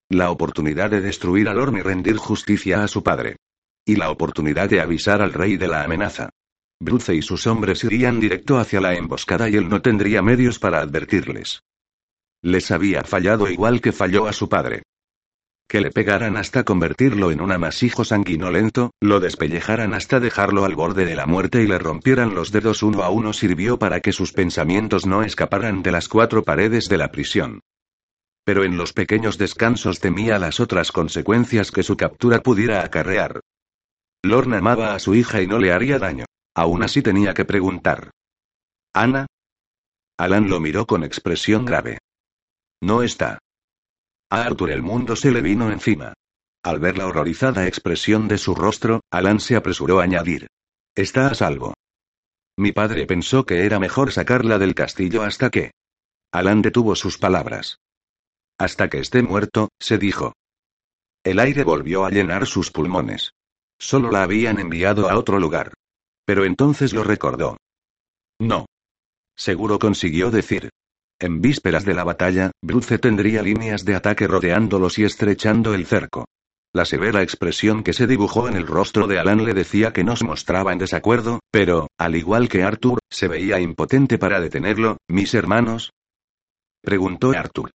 La 0.10 0.32
oportunidad 0.32 0.90
de 0.90 1.02
destruir 1.02 1.50
a 1.50 1.54
Lorne 1.54 1.80
y 1.80 1.84
rendir 1.84 2.18
justicia 2.18 2.84
a 2.84 2.88
su 2.88 3.04
padre. 3.04 3.38
Y 3.88 3.96
la 3.96 4.12
oportunidad 4.12 4.70
de 4.70 4.82
avisar 4.82 5.22
al 5.22 5.32
rey 5.32 5.56
de 5.56 5.70
la 5.70 5.82
amenaza. 5.82 6.28
Bruce 6.78 7.16
y 7.16 7.22
sus 7.22 7.48
hombres 7.48 7.86
irían 7.86 8.20
directo 8.20 8.58
hacia 8.58 8.82
la 8.82 8.96
emboscada 8.96 9.48
y 9.48 9.56
él 9.56 9.70
no 9.70 9.82
tendría 9.82 10.22
medios 10.22 10.60
para 10.60 10.82
advertirles. 10.82 11.64
Les 12.42 12.70
había 12.72 13.06
fallado 13.06 13.50
igual 13.50 13.80
que 13.80 13.94
falló 13.94 14.28
a 14.28 14.34
su 14.34 14.50
padre. 14.50 14.84
Que 15.70 15.80
le 15.80 15.92
pegaran 15.92 16.36
hasta 16.36 16.66
convertirlo 16.66 17.32
en 17.32 17.40
un 17.40 17.54
amasijo 17.54 18.04
sanguinolento, 18.04 18.92
lo 19.00 19.22
despellejaran 19.22 19.94
hasta 19.94 20.20
dejarlo 20.20 20.66
al 20.66 20.76
borde 20.76 21.06
de 21.06 21.16
la 21.16 21.26
muerte 21.26 21.64
y 21.64 21.68
le 21.68 21.80
rompieran 21.80 22.36
los 22.36 22.52
dedos 22.52 22.84
uno 22.84 23.04
a 23.04 23.10
uno 23.10 23.32
sirvió 23.32 23.80
para 23.80 24.02
que 24.02 24.12
sus 24.12 24.34
pensamientos 24.34 25.06
no 25.06 25.24
escaparan 25.24 25.82
de 25.82 25.94
las 25.94 26.10
cuatro 26.10 26.44
paredes 26.44 26.90
de 26.90 26.98
la 26.98 27.10
prisión. 27.10 27.62
Pero 28.44 28.66
en 28.66 28.76
los 28.76 28.92
pequeños 28.92 29.38
descansos 29.38 30.02
temía 30.02 30.40
las 30.40 30.60
otras 30.60 30.92
consecuencias 30.92 31.72
que 31.72 31.84
su 31.84 31.96
captura 31.96 32.42
pudiera 32.42 32.84
acarrear. 32.84 33.40
Lorna 34.24 34.58
amaba 34.58 34.96
a 34.96 35.00
su 35.00 35.16
hija 35.16 35.42
y 35.42 35.48
no 35.48 35.60
le 35.60 35.72
haría 35.72 36.00
daño. 36.00 36.26
Aún 36.56 36.84
así 36.84 37.02
tenía 37.02 37.34
que 37.34 37.46
preguntar. 37.46 38.12
¿Ana? 38.94 39.28
Alan 40.18 40.50
lo 40.50 40.60
miró 40.60 40.88
con 40.88 41.04
expresión 41.04 41.66
grave. 41.66 42.00
No 42.82 43.04
está. 43.04 43.40
A 44.30 44.42
Arthur 44.42 44.72
el 44.72 44.82
mundo 44.82 45.16
se 45.16 45.32
le 45.32 45.42
vino 45.42 45.72
encima. 45.72 46.14
Al 46.64 46.80
ver 46.80 46.98
la 46.98 47.08
horrorizada 47.08 47.68
expresión 47.68 48.28
de 48.28 48.38
su 48.38 48.56
rostro, 48.56 49.02
Alan 49.12 49.40
se 49.40 49.56
apresuró 49.56 50.00
a 50.00 50.04
añadir. 50.04 50.48
Está 50.96 51.28
a 51.28 51.36
salvo. 51.36 51.74
Mi 52.58 52.72
padre 52.72 53.06
pensó 53.06 53.46
que 53.46 53.66
era 53.66 53.80
mejor 53.80 54.12
sacarla 54.12 54.58
del 54.58 54.74
castillo 54.74 55.22
hasta 55.22 55.52
que... 55.52 55.72
Alan 56.32 56.62
detuvo 56.62 56.96
sus 56.96 57.20
palabras. 57.20 57.78
Hasta 58.58 58.90
que 58.90 58.98
esté 58.98 59.22
muerto, 59.22 59.70
se 59.80 59.98
dijo. 59.98 60.34
El 61.24 61.40
aire 61.40 61.64
volvió 61.64 62.06
a 62.06 62.10
llenar 62.10 62.48
sus 62.48 62.72
pulmones. 62.72 63.32
Solo 63.80 64.12
la 64.12 64.24
habían 64.24 64.60
enviado 64.60 65.10
a 65.10 65.18
otro 65.18 65.40
lugar. 65.40 65.74
Pero 66.26 66.46
entonces 66.46 66.94
lo 66.94 67.04
recordó. 67.04 67.58
No. 68.40 68.66
Seguro 69.36 69.80
consiguió 69.80 70.32
decir. 70.32 70.70
En 71.20 71.42
vísperas 71.42 71.86
de 71.86 71.94
la 71.94 72.04
batalla, 72.04 72.52
Bruce 72.62 73.00
tendría 73.00 73.42
líneas 73.42 73.86
de 73.86 73.96
ataque 73.96 74.28
rodeándolos 74.28 75.00
y 75.00 75.04
estrechando 75.04 75.74
el 75.74 75.86
cerco. 75.86 76.26
La 76.74 76.86
severa 76.86 77.24
expresión 77.24 77.82
que 77.82 77.94
se 77.94 78.06
dibujó 78.06 78.48
en 78.48 78.56
el 78.56 78.68
rostro 78.68 79.08
de 79.08 79.18
Alan 79.18 79.44
le 79.46 79.54
decía 79.54 79.94
que 79.94 80.04
no 80.04 80.16
se 80.16 80.26
mostraba 80.26 80.74
en 80.74 80.80
desacuerdo, 80.80 81.40
pero, 81.50 81.88
al 81.98 82.16
igual 82.16 82.50
que 82.50 82.62
Arthur, 82.62 83.00
se 83.10 83.28
veía 83.28 83.60
impotente 83.60 84.20
para 84.20 84.40
detenerlo. 84.40 84.98
¿Mis 85.08 85.34
hermanos? 85.34 85.92
Preguntó 86.84 87.32
Arthur. 87.32 87.72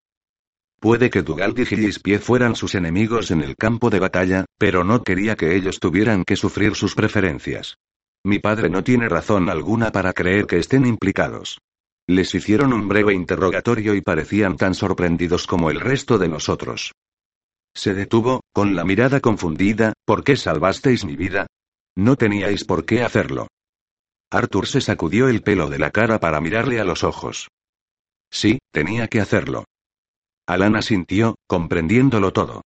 Puede 0.83 1.11
que 1.11 1.23
Dugald 1.23 1.57
y 1.61 1.65
Gillespie 1.65 2.19
fueran 2.19 2.57
sus 2.57 2.75
enemigos 2.75 3.31
en 3.31 3.41
el 3.41 3.55
campo 3.55 3.89
de 3.89 4.01
batalla, 4.01 4.47
pero 4.59 4.83
no 4.83 5.05
quería 5.05 5.37
que 5.37 5.55
ellos 5.55 5.79
tuvieran 5.79 6.25
que 6.25 6.35
sufrir 6.35 6.75
sus 6.75 6.97
preferencias. 6.97 7.77
Mi 8.25 8.41
padre 8.41 8.69
no 8.69 8.83
tiene 8.83 9.09
razón 9.09 9.49
alguna 9.49 9.93
para 9.93 10.13
creer 10.13 10.47
que 10.47 10.59
estén 10.59 10.85
implicados. 10.85 11.59
Les 12.09 12.35
hicieron 12.35 12.73
un 12.73 12.89
breve 12.89 13.15
interrogatorio 13.15 13.95
y 13.95 14.01
parecían 14.01 14.57
tan 14.57 14.75
sorprendidos 14.75 15.47
como 15.47 15.71
el 15.71 15.79
resto 15.79 16.19
de 16.19 16.27
nosotros. 16.27 16.91
Se 17.77 17.95
detuvo, 17.95 18.41
con 18.53 18.75
la 18.75 18.85
mirada 18.85 19.21
confundida, 19.21 19.93
¿por 20.05 20.25
qué 20.25 20.35
salvasteis 20.35 21.05
mi 21.05 21.15
vida? 21.15 21.47
No 21.97 22.17
teníais 22.17 22.65
por 22.65 22.85
qué 22.85 23.05
hacerlo. 23.05 23.47
Arthur 24.33 24.67
se 24.67 24.81
sacudió 24.81 25.29
el 25.29 25.43
pelo 25.43 25.71
de 25.71 25.79
la 25.79 25.93
cara 25.93 26.19
para 26.19 26.41
mirarle 26.41 26.81
a 26.81 26.85
los 26.85 27.05
ojos. 27.05 27.47
Sí, 28.33 28.59
tenía 28.73 29.07
que 29.07 29.21
hacerlo. 29.21 29.65
Alana 30.47 30.83
sintió, 30.83 31.37
comprendiéndolo 31.47 32.33
todo. 32.33 32.63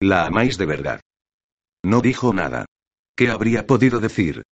La 0.00 0.26
amáis 0.26 0.58
de 0.58 0.66
verdad. 0.66 1.00
No 1.84 2.00
dijo 2.00 2.32
nada. 2.32 2.66
¿Qué 3.16 3.30
habría 3.30 3.66
podido 3.66 4.00
decir? 4.00 4.42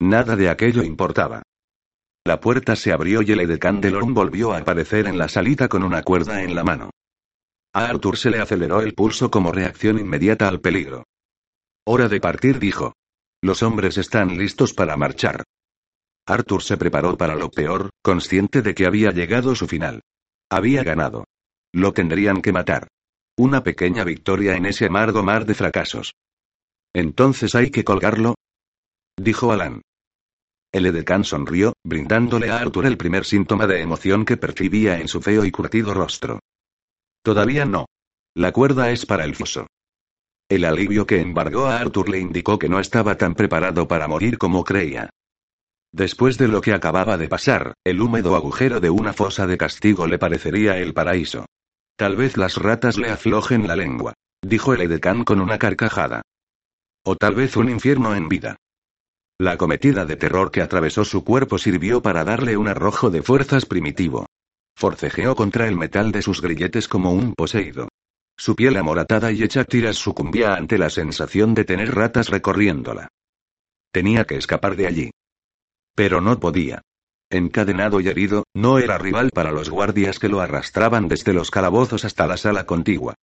Nada 0.00 0.36
de 0.36 0.48
aquello 0.48 0.82
importaba. 0.82 1.42
La 2.24 2.40
puerta 2.40 2.76
se 2.76 2.92
abrió 2.92 3.22
y 3.22 3.32
el 3.32 3.40
edecán 3.40 3.80
de 3.80 3.90
volvió 3.90 4.52
a 4.52 4.58
aparecer 4.58 5.06
en 5.06 5.18
la 5.18 5.28
salita 5.28 5.68
con 5.68 5.82
una 5.82 6.02
cuerda 6.02 6.42
en 6.42 6.54
la 6.54 6.62
mano. 6.62 6.90
A 7.74 7.86
Arthur 7.86 8.16
se 8.16 8.30
le 8.30 8.38
aceleró 8.38 8.80
el 8.80 8.94
pulso 8.94 9.30
como 9.30 9.50
reacción 9.50 9.98
inmediata 9.98 10.46
al 10.46 10.60
peligro. 10.60 11.04
Hora 11.84 12.08
de 12.08 12.20
partir, 12.20 12.58
dijo. 12.58 12.94
Los 13.42 13.62
hombres 13.62 13.98
están 13.98 14.36
listos 14.36 14.72
para 14.72 14.96
marchar. 14.96 15.42
Arthur 16.26 16.62
se 16.62 16.76
preparó 16.76 17.16
para 17.16 17.34
lo 17.34 17.50
peor, 17.50 17.90
consciente 18.02 18.62
de 18.62 18.74
que 18.74 18.86
había 18.86 19.10
llegado 19.10 19.54
su 19.56 19.66
final. 19.66 20.02
Había 20.48 20.84
ganado. 20.84 21.24
Lo 21.72 21.92
tendrían 21.92 22.42
que 22.42 22.52
matar. 22.52 22.88
Una 23.38 23.62
pequeña 23.62 24.04
victoria 24.04 24.56
en 24.56 24.66
ese 24.66 24.86
amargo 24.86 25.22
mar 25.22 25.46
de 25.46 25.54
fracasos. 25.54 26.14
Entonces 26.94 27.54
hay 27.54 27.70
que 27.70 27.84
colgarlo, 27.84 28.34
dijo 29.16 29.52
Alan. 29.52 29.82
El 30.72 30.86
edecán 30.86 31.24
sonrió, 31.24 31.74
brindándole 31.84 32.50
a 32.50 32.58
Arthur 32.58 32.86
el 32.86 32.96
primer 32.96 33.24
síntoma 33.24 33.66
de 33.66 33.80
emoción 33.80 34.24
que 34.24 34.38
percibía 34.38 34.98
en 35.00 35.08
su 35.08 35.20
feo 35.20 35.44
y 35.44 35.50
curtido 35.50 35.92
rostro. 35.92 36.40
Todavía 37.22 37.66
no. 37.66 37.86
La 38.34 38.52
cuerda 38.52 38.90
es 38.90 39.04
para 39.04 39.24
el 39.24 39.34
foso. 39.34 39.66
El 40.48 40.64
alivio 40.64 41.06
que 41.06 41.20
embargó 41.20 41.66
a 41.66 41.78
Arthur 41.78 42.08
le 42.08 42.18
indicó 42.18 42.58
que 42.58 42.68
no 42.68 42.80
estaba 42.80 43.16
tan 43.16 43.34
preparado 43.34 43.86
para 43.86 44.08
morir 44.08 44.38
como 44.38 44.64
creía. 44.64 45.10
Después 45.92 46.38
de 46.38 46.48
lo 46.48 46.62
que 46.62 46.72
acababa 46.72 47.18
de 47.18 47.28
pasar, 47.28 47.74
el 47.84 48.00
húmedo 48.00 48.34
agujero 48.34 48.80
de 48.80 48.88
una 48.88 49.12
fosa 49.12 49.46
de 49.46 49.58
castigo 49.58 50.06
le 50.06 50.18
parecería 50.18 50.78
el 50.78 50.94
paraíso. 50.94 51.44
Tal 51.96 52.16
vez 52.16 52.36
las 52.36 52.56
ratas 52.56 52.96
le 52.98 53.10
aflojen 53.10 53.66
la 53.66 53.76
lengua, 53.76 54.14
dijo 54.42 54.74
el 54.74 54.82
edecán 54.82 55.24
con 55.24 55.40
una 55.40 55.58
carcajada. 55.58 56.22
O 57.04 57.16
tal 57.16 57.34
vez 57.34 57.56
un 57.56 57.68
infierno 57.68 58.14
en 58.14 58.28
vida. 58.28 58.56
La 59.38 59.56
cometida 59.56 60.04
de 60.04 60.16
terror 60.16 60.50
que 60.50 60.62
atravesó 60.62 61.04
su 61.04 61.24
cuerpo 61.24 61.58
sirvió 61.58 62.00
para 62.00 62.24
darle 62.24 62.56
un 62.56 62.68
arrojo 62.68 63.10
de 63.10 63.22
fuerzas 63.22 63.66
primitivo. 63.66 64.26
Forcejeó 64.76 65.34
contra 65.34 65.68
el 65.68 65.76
metal 65.76 66.12
de 66.12 66.22
sus 66.22 66.40
grilletes 66.40 66.88
como 66.88 67.12
un 67.12 67.34
poseído. 67.34 67.88
Su 68.36 68.56
piel 68.56 68.76
amoratada 68.76 69.30
y 69.32 69.42
hecha 69.42 69.64
tiras 69.64 69.96
sucumbía 69.96 70.54
ante 70.54 70.78
la 70.78 70.90
sensación 70.90 71.54
de 71.54 71.64
tener 71.64 71.94
ratas 71.94 72.28
recorriéndola. 72.28 73.08
Tenía 73.92 74.24
que 74.24 74.36
escapar 74.36 74.76
de 74.76 74.86
allí. 74.86 75.10
Pero 75.94 76.20
no 76.20 76.38
podía. 76.40 76.82
Encadenado 77.32 77.98
y 78.00 78.08
herido, 78.08 78.44
no 78.52 78.78
era 78.78 78.98
rival 78.98 79.30
para 79.30 79.52
los 79.52 79.70
guardias 79.70 80.18
que 80.18 80.28
lo 80.28 80.42
arrastraban 80.42 81.08
desde 81.08 81.32
los 81.32 81.50
calabozos 81.50 82.04
hasta 82.04 82.26
la 82.26 82.36
sala 82.36 82.66
contigua. 82.66 83.14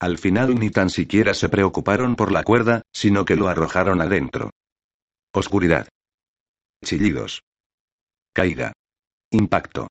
Al 0.00 0.16
final 0.16 0.58
ni 0.58 0.70
tan 0.70 0.88
siquiera 0.88 1.34
se 1.34 1.50
preocuparon 1.50 2.16
por 2.16 2.32
la 2.32 2.44
cuerda, 2.44 2.80
sino 2.94 3.26
que 3.26 3.36
lo 3.36 3.46
arrojaron 3.46 4.00
adentro. 4.00 4.48
Oscuridad. 5.34 5.86
Chillidos. 6.82 7.42
Caída. 8.32 8.72
Impacto. 9.30 9.88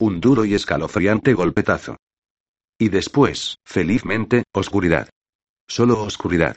Un 0.00 0.22
duro 0.22 0.46
y 0.46 0.54
escalofriante 0.54 1.34
golpetazo. 1.34 1.98
Y 2.78 2.88
después, 2.88 3.56
felizmente, 3.66 4.44
oscuridad. 4.54 5.10
Solo 5.68 6.00
oscuridad. 6.02 6.56